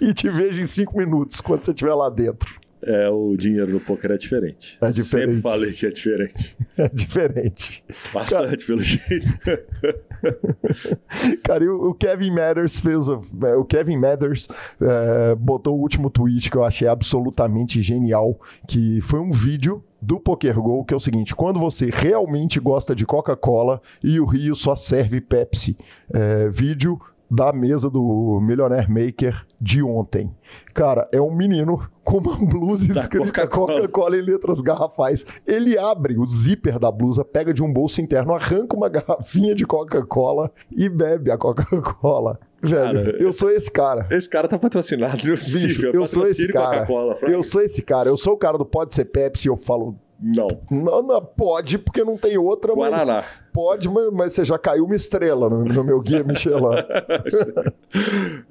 e 0.00 0.14
te 0.14 0.30
vejo 0.30 0.62
em 0.62 0.66
5 0.66 0.96
minutos 0.96 1.40
quando 1.40 1.64
você 1.64 1.72
estiver 1.72 1.94
lá 1.94 2.08
dentro. 2.08 2.54
É, 2.82 3.08
o 3.08 3.36
dinheiro 3.36 3.72
no 3.72 3.80
poker 3.80 4.12
é 4.12 4.16
diferente. 4.16 4.78
É 4.80 4.90
diferente. 4.90 5.26
Sempre 5.26 5.40
falei 5.42 5.72
que 5.72 5.86
é 5.86 5.90
diferente. 5.90 6.56
É 6.78 6.88
diferente. 6.90 7.82
Bastante, 8.12 8.64
pelo 8.66 8.82
jeito. 8.82 9.26
Cara, 11.42 11.64
e 11.64 11.68
o 11.68 11.94
Kevin 11.94 12.30
Mathers 12.30 12.80
fez. 12.80 13.08
é, 13.08 13.54
O 13.56 13.64
Kevin 13.64 13.98
Mathers 13.98 14.48
é, 14.80 15.34
botou 15.34 15.76
o 15.76 15.80
último 15.80 16.10
tweet 16.10 16.50
que 16.50 16.56
eu 16.56 16.64
achei 16.64 16.88
absolutamente 16.88 17.80
genial, 17.82 18.38
que 18.66 19.00
foi 19.00 19.20
um 19.20 19.30
vídeo 19.30 19.82
do 20.00 20.20
PokerGo, 20.20 20.84
que 20.84 20.94
é 20.94 20.96
o 20.96 21.00
seguinte: 21.00 21.34
quando 21.34 21.58
você 21.58 21.90
realmente 21.92 22.60
gosta 22.60 22.94
de 22.94 23.06
Coca-Cola 23.06 23.80
e 24.02 24.20
o 24.20 24.24
Rio 24.24 24.54
só 24.54 24.76
serve 24.76 25.20
Pepsi. 25.20 25.76
É, 26.12 26.48
vídeo 26.48 27.00
da 27.30 27.52
mesa 27.52 27.90
do 27.90 28.40
Millionaire 28.40 28.90
Maker 28.90 29.44
de 29.60 29.82
ontem. 29.82 30.34
Cara, 30.72 31.08
é 31.12 31.20
um 31.20 31.34
menino 31.34 31.88
com 32.04 32.18
uma 32.18 32.36
blusa 32.36 32.86
Da 32.94 33.00
escrita 33.00 33.26
Coca-Cola. 33.26 33.80
Coca-Cola 33.80 34.16
em 34.16 34.20
letras 34.20 34.60
garrafais. 34.60 35.24
Ele 35.46 35.76
abre 35.78 36.18
o 36.18 36.26
zíper 36.26 36.78
da 36.78 36.90
blusa, 36.90 37.24
pega 37.24 37.52
de 37.52 37.62
um 37.62 37.72
bolso 37.72 38.00
interno, 38.00 38.34
arranca 38.34 38.76
uma 38.76 38.88
garrafinha 38.88 39.54
de 39.54 39.66
Coca-Cola 39.66 40.50
e 40.70 40.88
bebe 40.88 41.30
a 41.30 41.38
Coca-Cola. 41.38 42.38
Velho, 42.62 43.04
Cara, 43.04 43.22
eu 43.22 43.32
sou 43.32 43.50
esse 43.50 43.70
cara. 43.70 44.08
Esse 44.10 44.28
cara 44.28 44.48
tá 44.48 44.58
patrocinado, 44.58 45.18
Bicho, 45.22 45.86
eu 45.86 46.06
sou 46.06 46.26
esse 46.26 46.48
cara. 46.48 46.86
Eu 47.22 47.42
sou 47.42 47.62
esse 47.62 47.82
cara. 47.82 48.08
Eu 48.08 48.16
sou 48.16 48.34
o 48.34 48.36
cara 48.36 48.56
do 48.56 48.64
pode 48.64 48.94
ser 48.94 49.04
Pepsi. 49.04 49.48
Eu 49.48 49.56
falo, 49.56 49.94
Não. 50.18 50.48
não, 50.70 51.02
não 51.02 51.22
pode 51.22 51.78
porque 51.78 52.02
não 52.02 52.16
tem 52.16 52.38
outra, 52.38 52.74
mas 52.74 52.90
Guaraná. 52.90 53.24
pode, 53.52 53.88
mas, 53.88 54.10
mas 54.12 54.32
você 54.32 54.44
já 54.44 54.58
caiu 54.58 54.84
uma 54.86 54.94
estrela 54.94 55.50
no, 55.50 55.64
no 55.64 55.84
meu 55.84 56.00
guia 56.00 56.24
Michelin. 56.24 56.56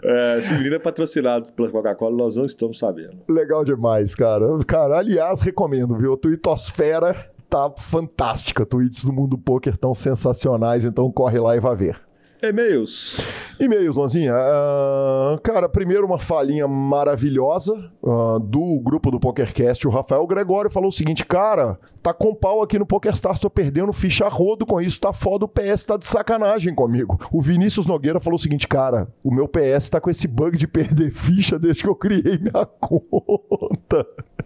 É, 0.04 0.40
esse 0.40 0.54
menino 0.54 0.76
é 0.76 0.80
patrocinado 0.80 1.52
pela 1.54 1.70
Coca-Cola, 1.70 2.16
nós 2.16 2.36
não 2.36 2.46
estamos 2.46 2.78
sabendo. 2.80 3.18
Legal 3.30 3.64
demais, 3.64 4.16
cara. 4.16 4.46
Cara, 4.66 4.98
aliás, 4.98 5.42
recomendo, 5.42 5.96
viu? 5.96 6.14
A 6.14 6.18
Twittosfera 6.18 7.16
tá 7.50 7.72
fantástica. 7.78 8.66
Tweets 8.66 9.04
do 9.06 9.14
Mundo 9.14 9.38
Poker 9.38 9.78
tão 9.78 9.94
sensacionais, 9.94 10.84
então 10.86 11.12
corre 11.12 11.40
lá 11.40 11.56
e 11.56 11.60
vá 11.60 11.74
ver. 11.74 12.00
E-mails. 12.41 13.18
E-mails, 13.60 13.95
Lonzinha. 13.95 14.34
Ah, 14.36 15.40
cara, 15.41 15.70
primeiro 15.70 16.06
uma 16.06 16.20
falinha 16.20 16.68
maravilhosa 16.68 17.91
ah, 18.06 18.38
do 18.41 18.80
grupo 18.84 19.10
do 19.10 19.20
PokerCast. 19.20 19.88
O 19.88 19.91
Rafael 19.91 20.26
Gregório 20.28 20.70
falou 20.70 20.90
o 20.90 20.91
seguinte: 20.91 21.26
Cara, 21.26 21.80
tá 22.03 22.14
com 22.14 22.36
pau 22.36 22.62
aqui 22.62 22.78
no 22.78 22.86
PokerStars, 22.86 23.40
tô 23.40 23.49
perdendo 23.49 23.94
ficha 23.94 24.28
rodo 24.28 24.66
com 24.66 24.82
isso, 24.82 24.99
tá 24.99 25.14
foda, 25.14 25.45
o 25.45 25.48
PS 25.48 25.86
tá 25.86 25.98
de 25.98 26.06
sacanagem 26.06 26.76
comigo. 26.76 27.20
O 27.32 27.41
Vinícius 27.41 27.86
Nogueira 27.86 28.20
falou 28.20 28.38
o 28.38 28.41
seguinte: 28.41 28.68
Cara, 28.68 29.07
o 29.24 29.34
meu 29.34 29.48
PS 29.48 29.90
tá 29.90 30.02
com 30.02 30.10
esse 30.10 30.28
bug 30.28 30.57
de 30.57 30.68
perder 30.68 31.12
ficha 31.16 31.57
desde 31.57 31.84
que 31.84 31.90
eu 31.90 31.95
criei 31.95 32.38
minha 32.38 32.66
conta. 32.80 34.06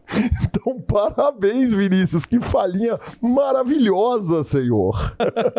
Então, 0.43 0.79
parabéns, 0.81 1.73
Vinícius. 1.73 2.25
Que 2.25 2.39
falinha 2.39 2.99
maravilhosa, 3.21 4.43
senhor. 4.43 5.15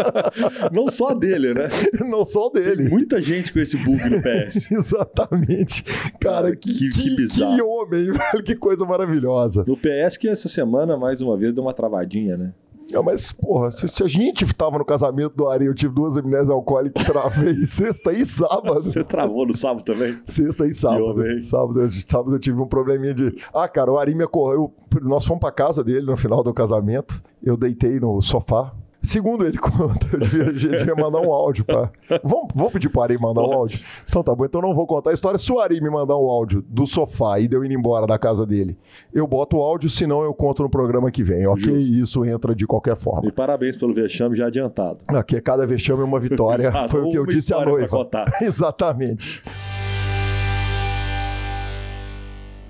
Não 0.72 0.88
só 0.88 1.14
dele, 1.14 1.54
né? 1.54 1.68
Não 2.08 2.26
só 2.26 2.46
o 2.46 2.50
Tem 2.50 2.62
dele. 2.62 2.88
muita 2.88 3.20
gente 3.22 3.52
com 3.52 3.58
esse 3.60 3.76
bug 3.76 4.02
no 4.10 4.20
PS. 4.20 4.70
Exatamente. 4.70 5.82
Cara, 6.20 6.42
Cara, 6.42 6.56
que, 6.56 6.72
que- 6.72 6.88
que, 6.90 7.02
que 7.02 7.16
bizarro. 7.16 7.56
que 7.56 7.62
homem, 7.62 8.04
velho. 8.12 8.42
Que 8.44 8.54
coisa 8.56 8.84
maravilhosa. 8.84 9.64
No 9.66 9.76
PS 9.76 10.16
que 10.16 10.28
essa 10.28 10.48
semana, 10.48 10.96
mais 10.96 11.20
uma 11.22 11.36
vez, 11.36 11.54
deu 11.54 11.62
uma 11.64 11.74
travadinha, 11.74 12.36
né? 12.36 12.52
É, 12.92 13.00
mas, 13.02 13.32
porra, 13.32 13.70
se, 13.70 13.86
se 13.88 14.02
a 14.02 14.06
gente 14.06 14.44
tava 14.54 14.78
no 14.78 14.84
casamento 14.84 15.34
do 15.36 15.48
Ari, 15.48 15.66
eu 15.66 15.74
tive 15.74 15.94
duas 15.94 16.16
amnésias 16.16 16.50
alcoólicas, 16.50 17.04
travei 17.06 17.54
sexta 17.66 18.12
e 18.12 18.24
sábado. 18.26 18.82
Você 18.82 19.04
travou 19.04 19.46
no 19.46 19.56
sábado 19.56 19.84
também? 19.84 20.16
Sexta 20.26 20.66
e 20.66 20.74
sábado. 20.74 21.22
Sábado, 21.40 21.80
eu- 21.82 21.90
sábado 21.92 22.34
eu 22.36 22.38
tive 22.40 22.60
um 22.60 22.66
probleminha 22.66 23.14
de. 23.14 23.36
Ah, 23.54 23.68
cara, 23.68 23.92
o 23.92 23.98
Ari 23.98 24.14
me 24.14 24.24
acorreu. 24.24 24.72
Nós 25.02 25.24
fomos 25.24 25.40
pra 25.40 25.52
casa 25.52 25.82
dele 25.84 26.06
no 26.06 26.16
final 26.16 26.42
do 26.42 26.52
casamento. 26.52 27.22
Eu 27.42 27.56
deitei 27.56 27.98
no 28.00 28.20
sofá. 28.22 28.72
Segundo 29.02 29.46
ele 29.46 29.56
conta, 29.58 30.06
eu 30.12 30.20
devia, 30.20 30.44
a 30.44 30.52
gente 30.52 30.76
devia 30.76 30.94
mandar 30.94 31.20
um 31.20 31.32
áudio 31.32 31.64
pra. 31.64 31.90
Vamos, 32.22 32.48
vamos 32.54 32.72
pedir 32.72 32.88
pro 32.88 33.02
Ari 33.02 33.18
mandar 33.18 33.42
um 33.42 33.52
áudio? 33.52 33.80
Então 34.08 34.22
tá 34.22 34.34
bom, 34.34 34.44
então 34.44 34.60
não 34.60 34.74
vou 34.74 34.86
contar 34.86 35.10
a 35.10 35.12
história. 35.12 35.38
Se 35.38 35.50
o 35.52 35.58
Ari 35.58 35.80
me 35.80 35.88
mandar 35.88 36.16
um 36.16 36.28
áudio 36.28 36.62
do 36.68 36.86
sofá 36.86 37.40
e 37.40 37.48
deu 37.48 37.64
indo 37.64 37.74
embora 37.74 38.06
da 38.06 38.18
casa 38.18 38.46
dele, 38.46 38.76
eu 39.12 39.26
boto 39.26 39.56
o 39.56 39.60
áudio, 39.62 39.88
senão 39.88 40.22
eu 40.22 40.34
conto 40.34 40.62
no 40.62 40.70
programa 40.70 41.10
que 41.10 41.22
vem, 41.22 41.46
ok? 41.46 41.64
Justo. 41.64 41.80
Isso 41.80 42.24
entra 42.24 42.54
de 42.54 42.66
qualquer 42.66 42.96
forma. 42.96 43.26
E 43.28 43.32
parabéns 43.32 43.76
pelo 43.76 43.94
vexame 43.94 44.36
já 44.36 44.46
adiantado. 44.46 45.00
Aqui 45.08 45.36
é 45.36 45.40
cada 45.40 45.66
vexame 45.66 46.02
é 46.02 46.04
uma 46.04 46.20
vitória. 46.20 46.68
Exato, 46.68 46.90
Foi 46.90 47.02
o 47.02 47.10
que 47.10 47.18
eu 47.18 47.26
disse 47.26 47.54
à 47.54 47.64
noiva. 47.64 48.08
Exatamente. 48.42 49.42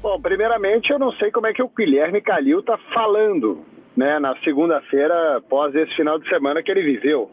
Bom, 0.03 0.19
primeiramente, 0.21 0.91
eu 0.91 0.99
não 0.99 1.13
sei 1.13 1.31
como 1.31 1.47
é 1.47 1.53
que 1.53 1.63
o 1.63 1.69
Guilherme 1.69 2.23
Calil 2.23 2.61
está 2.61 2.79
falando, 2.95 3.59
né, 3.97 4.19
na 4.19 4.37
segunda-feira, 4.39 5.37
após 5.37 5.75
esse 5.75 5.95
final 5.95 6.19
de 6.19 6.29
semana 6.29 6.63
que 6.63 6.71
ele 6.71 6.83
viveu, 6.83 7.31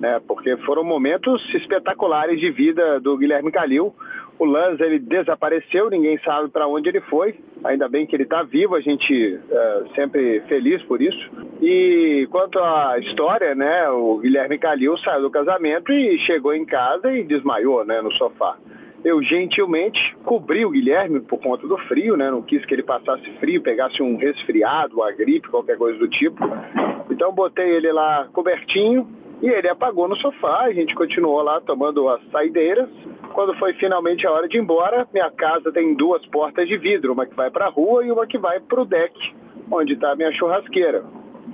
né, 0.00 0.20
porque 0.26 0.56
foram 0.58 0.82
momentos 0.84 1.42
espetaculares 1.54 2.38
de 2.40 2.50
vida 2.50 3.00
do 3.00 3.16
Guilherme 3.16 3.52
Calil. 3.52 3.94
O 4.38 4.44
Lanza, 4.44 4.84
ele 4.84 4.98
desapareceu, 4.98 5.88
ninguém 5.88 6.18
sabe 6.24 6.48
para 6.48 6.66
onde 6.66 6.88
ele 6.88 7.00
foi, 7.02 7.36
ainda 7.62 7.88
bem 7.88 8.06
que 8.06 8.16
ele 8.16 8.24
está 8.24 8.42
vivo, 8.42 8.74
a 8.74 8.80
gente 8.80 9.38
é, 9.48 9.82
sempre 9.94 10.40
feliz 10.48 10.82
por 10.84 11.00
isso. 11.00 11.30
E 11.60 12.26
quanto 12.30 12.58
à 12.58 12.98
história, 12.98 13.54
né, 13.54 13.88
o 13.90 14.18
Guilherme 14.18 14.58
Calil 14.58 14.98
saiu 14.98 15.22
do 15.22 15.30
casamento 15.30 15.92
e 15.92 16.18
chegou 16.20 16.54
em 16.54 16.64
casa 16.64 17.12
e 17.12 17.22
desmaiou, 17.22 17.84
né, 17.84 18.00
no 18.00 18.10
sofá. 18.14 18.56
Eu 19.04 19.20
gentilmente 19.22 19.98
cobri 20.24 20.64
o 20.64 20.70
Guilherme 20.70 21.20
por 21.20 21.40
conta 21.40 21.66
do 21.66 21.76
frio, 21.88 22.16
né? 22.16 22.30
Não 22.30 22.40
quis 22.40 22.64
que 22.64 22.72
ele 22.72 22.84
passasse 22.84 23.28
frio, 23.40 23.60
pegasse 23.60 24.00
um 24.00 24.16
resfriado, 24.16 24.96
uma 24.96 25.10
gripe, 25.10 25.48
qualquer 25.48 25.76
coisa 25.76 25.98
do 25.98 26.08
tipo. 26.08 26.38
Então 27.10 27.32
botei 27.32 27.68
ele 27.68 27.90
lá 27.90 28.28
cobertinho 28.32 29.08
e 29.42 29.48
ele 29.48 29.68
apagou 29.68 30.06
no 30.06 30.16
sofá. 30.16 30.62
A 30.62 30.72
gente 30.72 30.94
continuou 30.94 31.42
lá 31.42 31.60
tomando 31.60 32.08
as 32.08 32.22
saideiras. 32.30 32.88
Quando 33.32 33.58
foi 33.58 33.72
finalmente 33.74 34.24
a 34.24 34.30
hora 34.30 34.46
de 34.46 34.56
ir 34.56 34.60
embora, 34.60 35.08
minha 35.12 35.30
casa 35.32 35.72
tem 35.72 35.94
duas 35.94 36.24
portas 36.26 36.68
de 36.68 36.76
vidro, 36.76 37.12
uma 37.12 37.26
que 37.26 37.34
vai 37.34 37.50
para 37.50 37.66
a 37.66 37.70
rua 37.70 38.04
e 38.04 38.10
uma 38.12 38.26
que 38.26 38.38
vai 38.38 38.60
para 38.60 38.82
o 38.82 38.84
deck, 38.84 39.14
onde 39.70 39.94
está 39.94 40.12
a 40.12 40.16
minha 40.16 40.30
churrasqueira. 40.32 41.02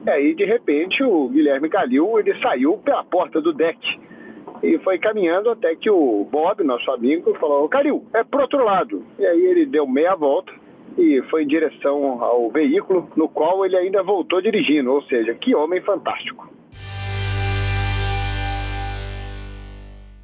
E 0.05 0.11
aí, 0.11 0.35
de 0.35 0.45
repente, 0.45 1.03
o 1.03 1.29
Guilherme 1.29 1.69
Calil 1.69 2.19
ele 2.19 2.39
saiu 2.41 2.77
pela 2.79 3.05
porta 3.05 3.41
do 3.41 3.53
deck. 3.53 3.79
E 4.63 4.79
foi 4.79 4.99
caminhando 4.99 5.51
até 5.51 5.75
que 5.75 5.91
o 5.91 6.27
Bob, 6.31 6.63
nosso 6.65 6.91
amigo, 6.91 7.35
falou: 7.39 7.69
Calil, 7.69 8.05
é 8.15 8.25
pro 8.25 8.43
outro 8.43 8.65
lado. 8.65 9.05
E 9.19 9.27
aí 9.27 9.45
ele 9.47 9.67
deu 9.67 9.87
meia 9.87 10.15
volta 10.15 10.53
e 10.97 11.23
foi 11.31 11.45
em 11.45 11.47
direção 11.47 12.23
ao 12.23 12.51
veículo, 12.51 13.09
no 13.17 13.29
qual 13.29 13.65
ele 13.65 13.77
ainda 13.77 14.03
voltou 14.03 14.43
dirigindo. 14.43 14.93
Ou 14.93 15.03
seja, 15.03 15.35
que 15.35 15.55
homem 15.55 15.81
fantástico. 15.83 16.49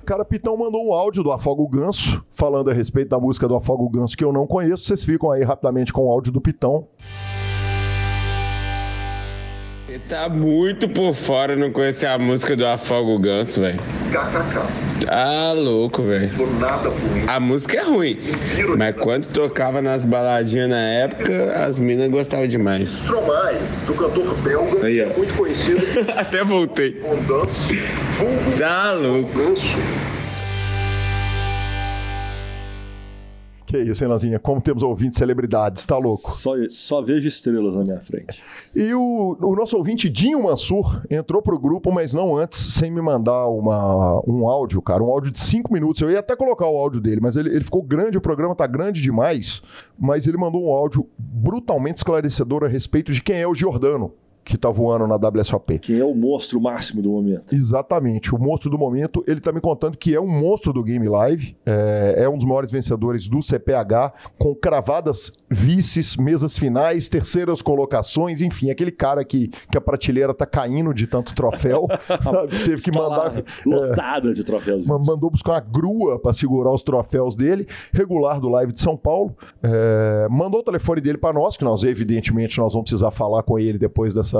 Cara, 0.04 0.22
Pitão 0.22 0.54
mandou 0.54 0.86
um 0.86 0.92
áudio 0.92 1.22
do 1.22 1.32
Afogo 1.32 1.66
Ganso, 1.66 2.22
falando 2.30 2.70
a 2.70 2.74
respeito 2.74 3.08
da 3.08 3.18
música 3.18 3.48
do 3.48 3.56
Afogo 3.56 3.88
Ganso 3.88 4.16
que 4.16 4.24
eu 4.24 4.32
não 4.32 4.46
conheço. 4.46 4.84
Vocês 4.84 5.02
ficam 5.02 5.30
aí 5.30 5.42
rapidamente 5.42 5.94
com 5.94 6.06
o 6.06 6.10
áudio 6.10 6.30
do 6.30 6.42
Pitão. 6.42 6.86
Ele 9.94 10.02
tá 10.08 10.28
muito 10.28 10.88
por 10.88 11.14
fora 11.14 11.54
não 11.54 11.70
conhecer 11.70 12.06
a 12.06 12.18
música 12.18 12.56
do 12.56 12.66
Afogo 12.66 13.16
Ganso, 13.16 13.60
velho. 13.60 13.78
KKK. 14.10 15.06
Tá 15.06 15.52
louco, 15.52 16.02
velho. 16.02 16.30
Nada 16.58 16.88
ruim. 16.88 17.24
A 17.28 17.38
música 17.38 17.76
é 17.76 17.82
ruim, 17.84 18.18
mas 18.76 18.96
quando 18.96 19.28
tocava 19.28 19.80
nas 19.80 20.04
baladinhas 20.04 20.68
na 20.68 20.80
época, 20.80 21.52
as 21.64 21.78
minas 21.78 22.10
gostavam 22.10 22.48
demais. 22.48 22.90
Stromae, 22.94 23.56
do 23.86 23.94
cantor 23.94 24.34
belga, 24.38 24.84
Aí, 24.84 25.16
muito 25.16 25.32
conhecido 25.34 25.86
Até 26.16 26.42
voltei. 26.42 26.94
com 26.94 27.14
Tá 28.58 28.94
louco. 28.94 29.30
ganso. 29.38 29.62
Que 33.74 33.80
isso, 33.80 34.04
hein, 34.04 34.10
Lanzinha? 34.10 34.38
Como 34.38 34.60
temos 34.60 34.84
ouvintes 34.84 35.18
celebridades, 35.18 35.84
tá 35.84 35.98
louco? 35.98 36.30
Só, 36.30 36.52
só 36.68 37.02
vejo 37.02 37.26
estrelas 37.26 37.74
na 37.74 37.82
minha 37.82 37.98
frente. 37.98 38.40
E 38.72 38.94
o, 38.94 39.36
o 39.40 39.56
nosso 39.56 39.76
ouvinte 39.76 40.08
Dinho 40.08 40.44
Mansur 40.44 41.02
entrou 41.10 41.42
pro 41.42 41.58
grupo, 41.58 41.90
mas 41.90 42.14
não 42.14 42.36
antes, 42.36 42.72
sem 42.72 42.88
me 42.88 43.02
mandar 43.02 43.48
uma, 43.48 44.22
um 44.28 44.48
áudio, 44.48 44.80
cara. 44.80 45.02
Um 45.02 45.10
áudio 45.10 45.32
de 45.32 45.40
cinco 45.40 45.72
minutos. 45.72 46.00
Eu 46.00 46.08
ia 46.08 46.20
até 46.20 46.36
colocar 46.36 46.68
o 46.68 46.78
áudio 46.78 47.00
dele, 47.00 47.20
mas 47.20 47.34
ele, 47.34 47.48
ele 47.48 47.64
ficou 47.64 47.82
grande, 47.82 48.16
o 48.16 48.20
programa 48.20 48.54
tá 48.54 48.64
grande 48.64 49.02
demais. 49.02 49.60
Mas 49.98 50.28
ele 50.28 50.36
mandou 50.36 50.66
um 50.66 50.70
áudio 50.70 51.08
brutalmente 51.18 51.96
esclarecedor 51.96 52.62
a 52.62 52.68
respeito 52.68 53.10
de 53.10 53.20
quem 53.20 53.40
é 53.40 53.48
o 53.48 53.56
Giordano, 53.56 54.12
que 54.44 54.56
tá 54.58 54.68
voando 54.70 55.06
na 55.06 55.16
WSOP. 55.16 55.78
Quem 55.78 55.98
é 55.98 56.04
o 56.04 56.14
monstro 56.14 56.60
máximo 56.60 57.00
do 57.00 57.10
momento? 57.10 57.54
Exatamente, 57.54 58.34
o 58.34 58.38
monstro 58.38 58.68
do 58.70 58.76
momento. 58.78 59.24
Ele 59.26 59.40
tá 59.40 59.52
me 59.52 59.60
contando 59.60 59.96
que 59.96 60.14
é 60.14 60.20
um 60.20 60.28
monstro 60.28 60.72
do 60.72 60.82
Game 60.82 61.08
Live, 61.08 61.56
é, 61.64 62.16
é 62.18 62.28
um 62.28 62.36
dos 62.36 62.44
maiores 62.46 62.70
vencedores 62.70 63.26
do 63.28 63.42
CPH, 63.42 64.12
com 64.38 64.54
cravadas 64.54 65.32
vices, 65.50 66.16
mesas 66.16 66.56
finais, 66.58 67.08
terceiras 67.08 67.62
colocações, 67.62 68.40
enfim, 68.40 68.70
aquele 68.70 68.90
cara 68.90 69.24
que, 69.24 69.48
que 69.70 69.78
a 69.78 69.80
prateleira 69.80 70.34
tá 70.34 70.44
caindo 70.46 70.92
de 70.92 71.06
tanto 71.06 71.34
troféu, 71.34 71.86
sabe? 72.20 72.48
Teve 72.64 72.82
que 72.82 72.92
mandar. 72.92 73.42
lotada 73.64 74.32
de 74.34 74.44
troféus. 74.44 74.86
Ma- 74.86 74.98
Mandou 74.98 75.30
buscar 75.30 75.52
uma 75.52 75.60
grua 75.60 76.18
para 76.18 76.32
segurar 76.32 76.72
os 76.72 76.82
troféus 76.82 77.36
dele, 77.36 77.66
regular 77.92 78.40
do 78.40 78.48
live 78.48 78.72
de 78.72 78.80
São 78.80 78.96
Paulo. 78.96 79.34
É, 79.62 80.26
mandou 80.30 80.60
o 80.60 80.62
telefone 80.62 81.00
dele 81.00 81.18
para 81.18 81.32
nós, 81.32 81.56
que 81.56 81.64
nós, 81.64 81.82
evidentemente, 81.84 82.58
nós 82.58 82.72
vamos 82.72 82.88
precisar 82.90 83.10
falar 83.10 83.42
com 83.42 83.58
ele 83.58 83.78
depois 83.78 84.14
dessa, 84.14 84.33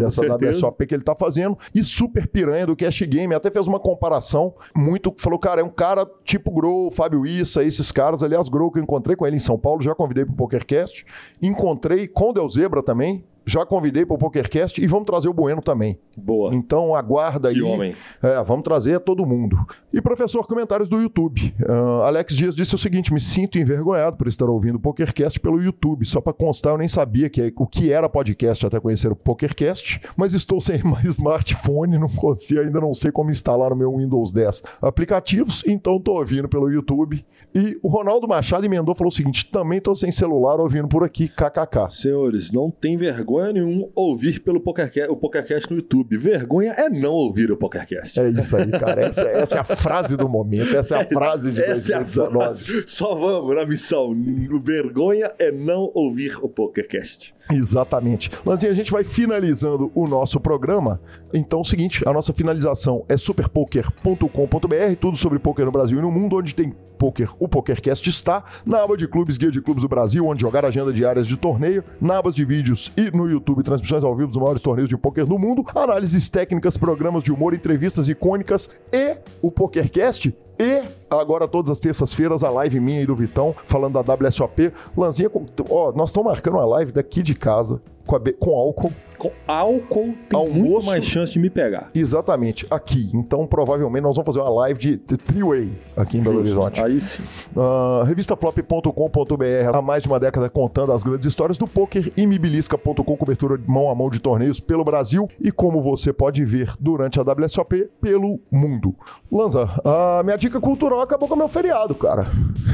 Dessa 0.00 0.22
certeza. 0.22 0.66
WSOP 0.66 0.86
que 0.86 0.94
ele 0.94 1.04
tá 1.04 1.14
fazendo. 1.14 1.58
E 1.74 1.82
super 1.82 2.26
piranha 2.28 2.66
do 2.66 2.76
Cash 2.76 3.02
Game. 3.02 3.34
Até 3.34 3.50
fez 3.50 3.66
uma 3.66 3.80
comparação 3.80 4.54
muito. 4.74 5.14
Falou, 5.16 5.38
cara, 5.38 5.60
é 5.60 5.64
um 5.64 5.70
cara 5.70 6.08
tipo 6.24 6.50
Grow, 6.50 6.90
Fábio 6.90 7.24
Issa, 7.24 7.62
esses 7.64 7.90
caras. 7.92 8.22
Aliás, 8.22 8.48
Grow 8.48 8.70
que 8.70 8.78
eu 8.78 8.82
encontrei 8.82 9.16
com 9.16 9.26
ele 9.26 9.36
em 9.36 9.40
São 9.40 9.58
Paulo, 9.58 9.82
já 9.82 9.94
convidei 9.94 10.24
pro 10.24 10.34
PokerCast. 10.34 11.04
Encontrei 11.40 12.08
com 12.08 12.30
o 12.30 12.32
Del 12.32 12.48
Zebra 12.48 12.82
também. 12.82 13.24
Já 13.46 13.64
convidei 13.64 14.04
pro 14.04 14.18
PokerCast 14.18 14.82
e 14.82 14.86
vamos 14.86 15.06
trazer 15.06 15.28
o 15.28 15.32
Bueno 15.32 15.62
também. 15.62 15.98
Boa. 16.16 16.54
Então 16.54 16.94
aguarda 16.94 17.50
Que 17.52 17.56
aí. 17.56 17.62
homem. 17.62 17.94
É, 18.22 18.42
vamos 18.42 18.64
trazer 18.64 18.98
todo 19.00 19.24
mundo. 19.24 19.56
E 19.92 20.00
professor, 20.00 20.46
comentários 20.46 20.88
do 20.88 21.00
YouTube. 21.00 21.54
Ah, 21.68 22.06
Alex 22.08 22.34
Dias 22.34 22.56
disse 22.56 22.74
o 22.74 22.78
seguinte: 22.78 23.12
me 23.12 23.20
sinto 23.20 23.58
envergonhado 23.58 24.16
por 24.16 24.26
estar 24.26 24.46
ouvindo 24.46 24.76
o 24.76 24.80
PokerCast 24.80 25.38
pelo 25.38 25.62
YouTube. 25.62 26.04
Só 26.06 26.20
para 26.20 26.32
constar, 26.32 26.72
eu 26.72 26.78
nem 26.78 26.88
sabia 26.88 27.30
que, 27.30 27.52
o 27.56 27.66
que 27.66 27.92
era 27.92 28.08
podcast 28.08 28.66
até 28.66 28.80
conhecer 28.80 29.12
o 29.12 29.16
PokerCast, 29.16 30.00
mas 30.16 30.34
estou 30.34 30.60
sem 30.60 30.82
mais 30.84 31.04
smartphone, 31.04 31.98
não 31.98 32.08
consigo, 32.08 32.60
ainda 32.60 32.80
não 32.80 32.94
sei 32.94 33.12
como 33.12 33.30
instalar 33.30 33.70
no 33.70 33.76
meu 33.76 33.96
Windows 33.96 34.32
10 34.32 34.62
aplicativos, 34.82 35.62
então 35.66 35.96
estou 35.96 36.18
ouvindo 36.18 36.48
pelo 36.48 36.70
YouTube. 36.70 37.24
E 37.54 37.78
o 37.82 37.88
Ronaldo 37.88 38.26
Machado 38.26 38.66
emendou 38.66 38.94
falou 38.94 39.10
o 39.10 39.14
seguinte: 39.14 39.48
também 39.50 39.78
estou 39.78 39.94
sem 39.94 40.10
celular 40.10 40.58
ouvindo 40.60 40.88
por 40.88 41.04
aqui, 41.04 41.28
kkk. 41.28 41.90
Senhores, 41.90 42.50
não 42.50 42.70
tem 42.70 42.96
vergonha 42.96 43.35
nenhum 43.52 43.90
ouvir 43.94 44.40
pelo 44.40 44.60
PokerCast, 44.60 45.10
o 45.10 45.16
PokerCast 45.16 45.70
no 45.70 45.76
YouTube. 45.76 46.16
Vergonha 46.16 46.72
é 46.72 46.88
não 46.88 47.12
ouvir 47.12 47.50
o 47.50 47.56
PokerCast. 47.56 48.18
É 48.18 48.28
isso 48.28 48.56
aí, 48.56 48.70
cara. 48.70 49.06
Essa, 49.06 49.22
essa 49.22 49.56
é 49.58 49.60
a 49.60 49.64
frase 49.64 50.16
do 50.16 50.28
momento, 50.28 50.76
essa 50.76 50.96
é 50.96 51.02
a 51.02 51.06
frase 51.06 51.52
de 51.52 51.62
Essa 51.66 51.92
é 51.92 51.96
a 51.96 51.98
2019. 52.00 52.32
frase. 52.32 52.84
Só 52.86 53.14
vamos 53.14 53.54
na 53.54 53.66
missão. 53.66 54.14
Vergonha 54.62 55.32
é 55.38 55.50
não 55.52 55.90
ouvir 55.94 56.36
o 56.42 56.48
PokerCast. 56.48 57.34
Exatamente. 57.52 58.30
Lanzinha, 58.44 58.72
a 58.72 58.74
gente 58.74 58.90
vai 58.90 59.04
finalizando 59.04 59.90
o 59.94 60.06
nosso 60.06 60.40
programa. 60.40 61.00
Então, 61.32 61.60
é 61.60 61.62
o 61.62 61.64
seguinte, 61.64 62.02
a 62.06 62.12
nossa 62.12 62.32
finalização 62.32 63.04
é 63.08 63.16
superpoker.com.br, 63.16 64.96
tudo 65.00 65.16
sobre 65.16 65.38
poker 65.38 65.64
no 65.64 65.72
Brasil 65.72 65.98
e 65.98 66.02
no 66.02 66.10
mundo, 66.10 66.36
onde 66.36 66.54
tem 66.54 66.74
poker, 66.96 67.30
o 67.38 67.48
PokerCast 67.48 68.08
está, 68.08 68.44
na 68.64 68.82
aba 68.82 68.96
de 68.96 69.06
clubes, 69.06 69.36
guia 69.36 69.50
de 69.50 69.60
clubes 69.60 69.82
do 69.82 69.88
Brasil, 69.88 70.26
onde 70.26 70.42
jogar 70.42 70.64
agenda 70.64 70.92
diárias 70.92 71.26
de 71.26 71.36
torneio, 71.36 71.84
na 72.00 72.18
abas 72.18 72.34
de 72.34 72.44
vídeos 72.44 72.92
e 72.96 73.10
no 73.10 73.28
YouTube, 73.28 73.62
transmissões 73.62 74.02
ao 74.02 74.16
vivo 74.16 74.28
dos 74.28 74.38
maiores 74.38 74.62
torneios 74.62 74.88
de 74.88 74.96
poker 74.96 75.26
do 75.26 75.38
mundo, 75.38 75.64
análises 75.74 76.28
técnicas, 76.28 76.76
programas 76.76 77.22
de 77.22 77.32
humor, 77.32 77.54
entrevistas 77.54 78.08
icônicas 78.08 78.70
e 78.92 79.16
o 79.42 79.50
PokerCast 79.50 80.34
e 80.58 80.82
agora, 81.10 81.46
todas 81.46 81.70
as 81.70 81.78
terças-feiras, 81.80 82.42
a 82.42 82.50
live 82.50 82.80
minha 82.80 83.02
e 83.02 83.06
do 83.06 83.14
Vitão, 83.14 83.54
falando 83.64 84.02
da 84.02 84.14
WSOP. 84.14 84.72
Lanzinha, 84.96 85.30
ó, 85.70 85.92
nós 85.92 86.10
estamos 86.10 86.30
marcando 86.30 86.54
uma 86.54 86.66
live 86.66 86.92
daqui 86.92 87.22
de 87.22 87.34
casa, 87.34 87.80
com, 88.06 88.16
a 88.16 88.20
com 88.38 88.54
álcool. 88.54 88.92
Com 89.18 89.32
álcool 89.48 90.14
tem 90.28 90.38
Almoço. 90.38 90.58
muito 90.58 90.86
mais 90.86 91.04
chance 91.04 91.32
de 91.32 91.38
me 91.38 91.48
pegar. 91.48 91.90
Exatamente, 91.94 92.66
aqui. 92.70 93.10
Então, 93.14 93.46
provavelmente, 93.46 94.02
nós 94.02 94.14
vamos 94.14 94.26
fazer 94.26 94.40
uma 94.40 94.50
live 94.60 94.78
de 94.78 94.96
de 94.96 95.16
three-way 95.16 95.72
aqui 95.96 96.18
em 96.18 96.22
Belo 96.22 96.44
Justo. 96.44 96.60
Horizonte. 96.60 96.84
Aí 96.84 97.00
sim. 97.00 97.22
Uh, 97.54 98.02
revistaflop.com.br 98.04 99.74
há 99.74 99.82
mais 99.82 100.02
de 100.02 100.08
uma 100.08 100.20
década 100.20 100.50
contando 100.50 100.92
as 100.92 101.02
grandes 101.02 101.26
histórias 101.26 101.56
do 101.56 101.66
poker 101.66 102.12
e 102.16 102.26
mibilisca.com, 102.26 103.16
cobertura 103.16 103.56
de 103.56 103.68
mão 103.68 103.90
a 103.90 103.94
mão 103.94 104.10
de 104.10 104.20
torneios 104.20 104.60
pelo 104.60 104.84
Brasil 104.84 105.28
e 105.40 105.50
como 105.50 105.80
você 105.80 106.12
pode 106.12 106.44
ver 106.44 106.74
durante 106.78 107.18
a 107.18 107.22
WSOP 107.22 107.88
pelo 108.00 108.38
mundo. 108.50 108.94
Lanza, 109.32 109.70
a 109.82 110.22
minha 110.22 110.36
dica 110.36 110.45
cultural 110.50 111.00
acabou 111.00 111.28
com 111.28 111.34
o 111.34 111.38
meu 111.38 111.48
feriado, 111.48 111.94
cara. 111.94 112.26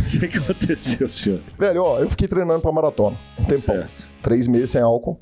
O 0.06 0.18
que 0.20 0.28
que 0.28 0.38
aconteceu, 0.38 1.08
senhor? 1.08 1.40
Velho, 1.58 1.82
ó, 1.82 1.98
eu 1.98 2.10
fiquei 2.10 2.28
treinando 2.28 2.60
pra 2.60 2.72
maratona. 2.72 3.16
Um 3.38 3.44
tempão. 3.44 3.76
Certo. 3.76 4.08
Três 4.22 4.46
meses 4.46 4.70
sem 4.70 4.80
álcool. 4.80 5.18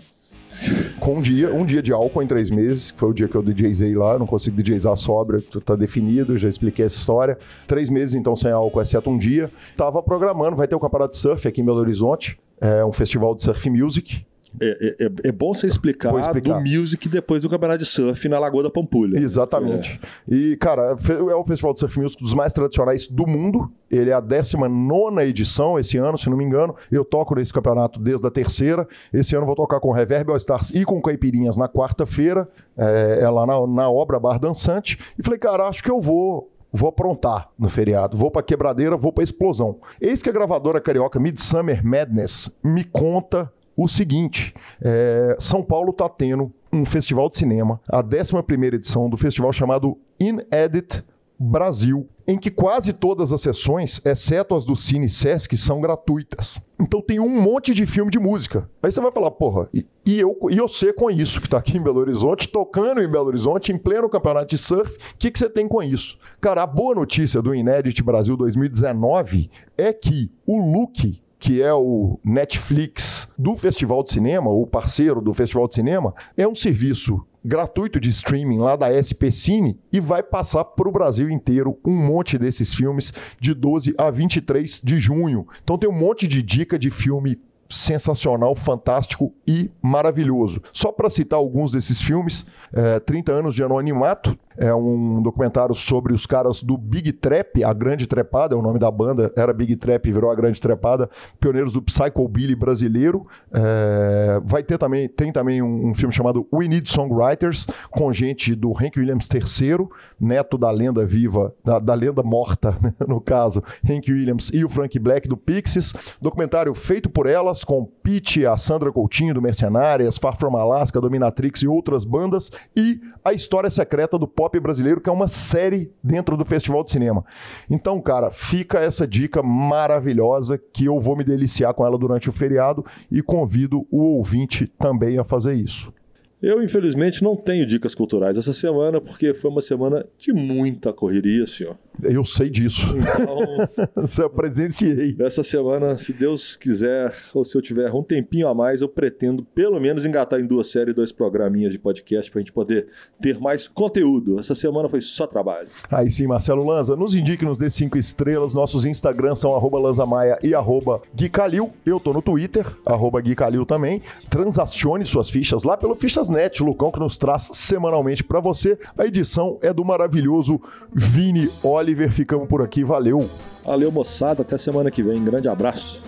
Com 0.99 1.15
um 1.15 1.23
dia, 1.23 1.55
um 1.55 1.65
dia 1.65 1.83
de 1.83 1.93
álcool 1.93 2.23
em 2.23 2.27
três 2.27 2.51
meses, 2.51 2.91
que 2.91 2.99
foi 2.99 3.09
o 3.09 3.15
dia 3.15 3.27
que 3.27 3.35
eu 3.35 3.43
DJzei 3.43 3.95
lá, 3.95 4.19
não 4.19 4.27
consigo 4.27 4.63
DJzar 4.63 4.95
sobra, 4.97 5.41
tá 5.65 5.75
definido, 5.75 6.37
já 6.37 6.49
expliquei 6.49 6.85
essa 6.85 6.97
história. 6.97 7.39
Três 7.67 7.89
meses 7.89 8.15
então 8.15 8.37
sem 8.37 8.51
álcool, 8.51 8.83
exceto 8.83 9.09
um 9.09 9.17
dia. 9.17 9.51
Tava 9.77 10.03
programando, 10.03 10.57
vai 10.57 10.69
ter 10.69 10.75
o 10.75 10.81
campeonato 10.81 11.13
de 11.13 11.19
surf 11.19 11.49
aqui 11.49 11.63
em 11.63 11.65
Belo 11.65 11.79
Horizonte, 11.79 12.39
é 12.61 12.85
um 12.85 12.93
festival 12.93 13.35
de 13.35 13.43
surf 13.43 13.71
music. 13.71 14.27
É, 14.61 14.97
é- 15.01 15.07
é- 15.07 15.29
é 15.29 15.33
bom 15.33 15.53
você 15.55 15.67
explicar, 15.67 16.13
explicar. 16.19 16.55
do 16.55 16.61
Music 16.61 17.09
depois 17.09 17.43
do 17.43 17.49
campeonato 17.49 17.79
de 17.79 17.85
surf 17.87 18.29
na 18.29 18.39
Lagoa 18.39 18.63
da 18.65 18.71
Pampulha. 18.71 19.19
Exatamente. 19.19 20.01
E, 20.29 20.57
cara, 20.57 20.97
é 21.31 21.35
o 21.35 21.45
festival 21.45 21.73
de 21.75 21.81
surf 21.81 22.01
music 22.01 22.23
dos 22.23 22.35
mais 22.35 22.53
tradicionais 22.53 23.07
do 23.07 23.27
mundo. 23.27 23.71
Ele 23.91 24.11
é 24.11 24.13
a 24.13 24.21
19 24.21 25.23
edição 25.23 25.79
esse 25.79 25.99
ano, 25.99 26.17
se 26.19 26.29
não 26.31 26.37
me 26.37 26.45
engano. 26.45 26.75
Eu 26.91 27.05
toco 27.05 27.35
nesse 27.35 27.53
campeonato 27.53 28.01
desde 28.01 28.27
a 28.27 28.31
terceira. 28.31 28.89
Esse 29.13 29.37
ano 29.37 29.47
vou 29.47 29.55
tocar 29.55 29.79
com 29.81 29.93
Reverb 29.93 30.31
All 30.31 30.37
Stars 30.37 30.71
e 30.71 30.85
com 30.85 31.01
Caipirinhas 31.01 31.57
na 31.57 31.69
quarta-feira, 31.69 32.49
é, 32.77 33.21
é 33.23 33.29
lá 33.31 33.47
na, 33.47 33.67
na 33.67 33.91
obra 33.91 34.19
Bar 34.19 34.39
Dançante. 34.39 34.99
E 35.19 35.23
falei, 35.23 35.39
cara, 35.39 35.69
acho 35.69 35.83
que 35.83 35.91
eu 35.91 36.01
vou. 36.01 36.51
Vou 36.73 36.89
aprontar 36.89 37.49
no 37.59 37.69
feriado. 37.69 38.17
Vou 38.17 38.31
pra 38.31 38.45
quebradeira, 38.45 38.97
vou 38.97 39.13
pra 39.13 39.25
explosão. 39.25 39.79
Eis 40.01 40.23
que 40.23 40.29
a 40.29 40.33
gravadora 40.33 40.81
carioca 40.81 41.19
Midsummer 41.19 41.85
Madness 41.85 42.49
me 42.63 42.85
conta 42.85 43.53
o 43.85 43.89
seguinte: 43.89 44.55
é, 44.83 45.37
São 45.39 45.63
Paulo 45.63 45.91
está 45.91 46.09
tendo 46.09 46.53
um 46.73 46.85
festival 46.85 47.29
de 47.29 47.37
cinema, 47.37 47.81
a 47.89 48.01
11 48.01 48.33
edição 48.75 49.09
do 49.09 49.17
festival 49.17 49.53
chamado 49.53 49.99
In 50.21 50.39
Edit 50.53 51.03
Brasil, 51.43 52.07
em 52.29 52.39
que 52.39 52.51
quase 52.51 52.93
todas 52.93 53.33
as 53.33 53.41
sessões, 53.41 53.99
exceto 54.05 54.55
as 54.55 54.65
do 54.67 54.77
Cine 54.77 55.09
Sesc, 55.09 55.57
são 55.57 55.81
gratuitas. 55.81 56.61
Então 56.79 57.01
tem 57.01 57.19
um 57.19 57.31
monte 57.31 57.73
de 57.73 57.87
filme 57.87 58.11
de 58.11 58.19
música. 58.19 58.69
Aí 58.83 58.93
você 58.93 59.01
vai 59.01 59.11
falar, 59.11 59.31
porra, 59.31 59.67
e, 59.73 59.87
e 60.05 60.21
eu, 60.21 60.37
e 60.51 60.57
você 60.57 60.93
com 60.93 61.11
isso, 61.11 61.41
que 61.41 61.49
tá 61.49 61.57
aqui 61.57 61.79
em 61.79 61.83
Belo 61.83 61.99
Horizonte, 61.99 62.47
tocando 62.47 63.03
em 63.03 63.11
Belo 63.11 63.29
Horizonte, 63.29 63.73
em 63.73 63.79
pleno 63.79 64.11
campeonato 64.11 64.49
de 64.49 64.59
surf, 64.59 64.95
o 64.95 65.17
que, 65.19 65.31
que 65.31 65.39
você 65.39 65.49
tem 65.49 65.67
com 65.67 65.83
isso? 65.83 66.19
Cara, 66.43 66.63
a 66.63 66.67
boa 66.67 66.95
notícia 66.95 67.41
do 67.41 67.55
Inédit 67.55 68.03
Brasil 68.03 68.37
2019 68.37 69.51
é 69.79 69.93
que 69.95 70.31
o 70.47 70.59
Luke 70.59 71.23
que 71.41 71.63
é 71.63 71.73
o 71.73 72.21
Netflix 72.23 73.20
do 73.41 73.57
Festival 73.57 74.05
de 74.05 74.13
Cinema, 74.13 74.51
o 74.51 74.67
parceiro 74.67 75.23
do 75.23 75.33
Festival 75.33 75.67
de 75.67 75.75
Cinema, 75.75 76.15
é 76.37 76.47
um 76.47 76.55
serviço 76.55 77.25
gratuito 77.43 77.99
de 77.99 78.11
streaming 78.11 78.59
lá 78.59 78.77
da 78.77 78.89
SP 78.93 79.33
Cine 79.33 79.79
e 79.91 79.99
vai 79.99 80.23
passar 80.23 80.63
para 80.63 80.87
o 80.87 80.93
Brasil 80.93 81.31
inteiro 81.31 81.79
um 81.83 81.97
monte 81.97 82.37
desses 82.37 82.75
filmes 82.75 83.15
de 83.41 83.55
12 83.55 83.95
a 83.97 84.11
23 84.11 84.83
de 84.85 85.01
junho. 85.01 85.47
Então 85.65 85.79
tem 85.79 85.89
um 85.89 85.99
monte 85.99 86.29
de 86.29 86.43
dica 86.43 86.79
de 86.79 86.91
filme 86.91 87.39
sensacional, 87.67 88.55
fantástico 88.55 89.33
e 89.47 89.71
maravilhoso. 89.81 90.61
Só 90.71 90.93
para 90.93 91.09
citar 91.09 91.39
alguns 91.39 91.71
desses 91.71 92.03
filmes, 92.03 92.45
é, 92.75 93.01
30 93.01 93.33
anos 93.33 93.55
de 93.55 93.63
anonimato, 93.63 94.39
é 94.57 94.75
um 94.75 95.23
documentário 95.23 95.75
sobre 95.75 96.13
os 96.13 96.27
caras 96.27 96.63
do 96.63 96.77
Big 96.77 97.13
Trap, 97.13 97.63
a 97.63 97.73
Grande 97.73 98.07
Trepada, 98.07 98.55
é 98.55 98.59
o 98.59 98.63
nome 98.63 98.79
da 98.79 98.91
banda, 98.91 99.33
era 99.37 99.53
Big 99.53 99.77
Trap 99.77 100.07
e 100.07 100.13
virou 100.13 100.31
a 100.31 100.35
Grande 100.35 100.61
Trepada, 100.61 101.09
pioneiros 101.39 101.73
do 101.73 101.83
Psychobilly 101.83 102.55
brasileiro. 102.55 103.27
É, 103.53 104.41
vai 104.45 104.63
ter 104.63 104.79
também, 104.79 105.09
tem 105.09 105.33
também 105.33 105.63
um, 105.63 105.89
um, 105.89 105.95
filme 105.95 106.13
chamado 106.13 106.47
We 106.53 106.69
Need 106.69 106.91
Songwriters, 106.91 107.67
com 107.91 108.13
gente 108.13 108.55
do 108.55 108.73
Hank 108.73 108.99
Williams 108.99 109.29
III, 109.33 109.89
neto 110.19 110.59
da 110.59 110.71
lenda 110.71 111.07
viva, 111.07 111.55
da, 111.65 111.79
da 111.79 111.95
lenda 111.95 112.23
morta, 112.23 112.77
né, 112.81 112.93
no 113.07 113.21
caso, 113.21 113.63
Hank 113.89 114.11
Williams 114.11 114.51
e 114.53 114.65
o 114.65 114.69
Frank 114.69 114.99
Black 114.99 115.29
do 115.29 115.37
Pixies. 115.37 115.93
Documentário 116.21 116.75
feito 116.75 117.09
por 117.09 117.27
elas, 117.27 117.65
com 117.65 117.85
Pete, 118.03 118.47
a 118.47 118.57
Sandra 118.57 118.93
Coutinho 118.93 119.35
do 119.35 119.43
Mercenárias, 119.43 120.19
Far 120.19 120.39
From 120.39 120.57
Alaska, 120.57 121.01
Dominatrix 121.01 121.63
e 121.63 121.69
outras 121.69 122.05
bandas, 122.05 122.51
e 122.77 123.01
a 123.25 123.33
história 123.33 123.71
secreta 123.71 124.19
do 124.19 124.27
pop 124.41 124.59
brasileiro, 124.59 125.03
que 125.03 125.11
é 125.11 125.13
uma 125.13 125.29
série 125.29 125.93
dentro 126.03 126.35
do 126.35 126.47
Festival 126.47 126.83
de 126.83 126.91
Cinema. 126.91 127.23
Então, 127.69 128.01
cara, 128.01 128.31
fica 128.31 128.79
essa 128.79 129.07
dica 129.07 129.43
maravilhosa 129.43 130.57
que 130.57 130.87
eu 130.87 130.99
vou 130.99 131.15
me 131.15 131.23
deliciar 131.23 131.75
com 131.75 131.85
ela 131.85 131.99
durante 131.99 132.31
o 132.31 132.33
feriado 132.33 132.83
e 133.13 133.21
convido 133.21 133.87
o 133.91 133.99
ouvinte 133.99 134.67
também 134.79 135.19
a 135.19 135.25
fazer 135.25 135.53
isso. 135.53 135.93
Eu, 136.41 136.63
infelizmente, 136.63 137.23
não 137.23 137.37
tenho 137.37 137.67
dicas 137.67 137.95
culturais 137.95 138.39
essa 138.39 138.55
semana, 138.55 138.99
porque 138.99 139.35
foi 139.35 139.51
uma 139.51 139.61
semana 139.61 140.07
de 140.17 140.33
muita 140.33 140.91
correria, 140.91 141.47
senhor. 141.47 141.77
Eu 142.05 142.25
sei 142.25 142.49
disso. 142.49 142.83
Então, 142.97 144.25
eu 144.25 144.31
presenciei. 144.31 145.17
Essa 145.19 145.43
semana, 145.43 145.99
se 145.99 146.13
Deus 146.13 146.57
quiser, 146.57 147.13
ou 147.35 147.45
se 147.45 147.57
eu 147.57 147.63
tiver 147.63 147.93
um 147.93 148.03
tempinho 148.03 148.49
a 148.49 148.55
mais, 148.55 148.83
eu 148.83 148.89
pretendo 148.89 149.43
pelo 149.55 149.81
menos 149.81 150.05
engatar 150.05 150.41
em 150.41 150.47
duas 150.47 150.69
séries, 150.69 150.95
dois 150.95 151.13
programinhas 151.13 151.73
de 151.73 151.79
podcast 151.79 152.31
para 152.31 152.41
a 152.41 152.43
gente 152.43 152.53
poder 152.53 152.89
ter 153.21 153.39
mais 153.39 153.69
conteúdo. 153.69 154.39
Essa 154.39 154.55
semana 154.55 154.89
foi 154.89 155.01
só 155.01 155.27
trabalho. 155.27 155.69
Aí 155.91 156.11
sim, 156.11 156.27
Marcelo 156.27 156.65
Lanza, 156.65 156.97
nos 156.97 157.15
indique, 157.15 157.45
nos 157.45 157.59
dê 157.59 157.71
cinco 157.71 157.99
estrelas. 157.99 158.55
Nossos 158.55 158.85
Instagrams 158.85 159.39
são 159.39 159.55
arroba 159.55 159.79
lanzamaia 159.79 160.39
e 160.43 160.55
arroba 160.55 161.03
Guicalil. 161.15 161.73
Eu 161.85 162.01
tô 162.01 162.13
no 162.13 162.23
Twitter, 162.23 162.67
arroba 162.85 163.21
Guicalil 163.21 163.67
também. 163.67 164.03
Transacione 164.29 165.05
suas 165.07 165.29
fichas 165.29 165.65
lá 165.65 165.77
pelo 165.77 165.95
Fichas.net, 165.95 166.63
Lucão, 166.63 166.91
que 166.91 166.99
nos 166.99 167.17
traz 167.17 167.51
semanalmente 167.53 168.25
para 168.25 168.41
você. 168.41 168.79
A 168.97 169.07
edição 169.07 169.59
é 169.63 169.73
do 169.73 169.85
maravilhoso 169.85 170.61
Vini 170.93 171.49
Oli 171.63 171.90
Oliver, 171.91 172.13
ficamos 172.13 172.47
por 172.47 172.63
aqui. 172.63 172.85
Valeu. 172.85 173.29
Valeu, 173.65 173.91
moçada. 173.91 174.43
Até 174.43 174.57
semana 174.57 174.93
que 174.93 175.03
vem. 175.03 175.23
Grande 175.25 175.49
abraço. 175.49 176.01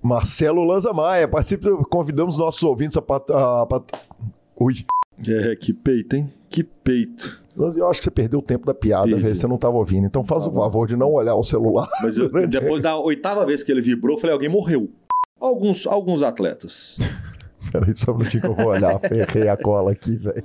Marcelo 0.00 0.64
Lanza 0.64 0.92
Maia, 0.92 1.28
participe, 1.28 1.68
convidamos 1.90 2.36
nossos 2.38 2.62
ouvintes 2.62 2.96
a, 2.96 3.02
pat... 3.02 3.28
a 3.30 3.66
pat... 3.66 3.84
Ui. 4.58 4.86
É, 5.26 5.56
que 5.56 5.74
peito, 5.74 6.14
hein? 6.16 6.32
Que 6.48 6.62
peito. 6.62 7.42
Eu 7.76 7.88
acho 7.88 8.00
que 8.00 8.04
você 8.04 8.10
perdeu 8.10 8.38
o 8.38 8.42
tempo 8.42 8.64
da 8.64 8.72
piada, 8.72 9.16
velho. 9.16 9.34
Você 9.34 9.46
não 9.48 9.56
estava 9.56 9.76
ouvindo. 9.76 10.06
Então 10.06 10.22
faz 10.24 10.46
o 10.46 10.52
favor 10.52 10.86
de 10.86 10.96
não 10.96 11.12
olhar 11.12 11.34
o 11.34 11.42
celular. 11.42 11.88
Mas 12.00 12.16
eu, 12.16 12.30
depois 12.46 12.84
da 12.84 12.96
oitava 12.96 13.44
vez 13.44 13.64
que 13.64 13.72
ele 13.72 13.82
vibrou, 13.82 14.16
eu 14.16 14.20
falei, 14.20 14.32
alguém 14.32 14.48
morreu. 14.48 14.88
Alguns, 15.40 15.86
alguns 15.86 16.22
atletas. 16.22 16.98
Peraí, 17.70 17.94
só 17.94 18.12
um 18.12 18.18
minutinho 18.18 18.42
que 18.42 18.48
eu 18.48 18.54
vou 18.54 18.68
olhar. 18.68 18.98
Ferrei 19.00 19.48
a 19.48 19.56
cola 19.56 19.92
aqui, 19.92 20.16
velho. 20.16 20.44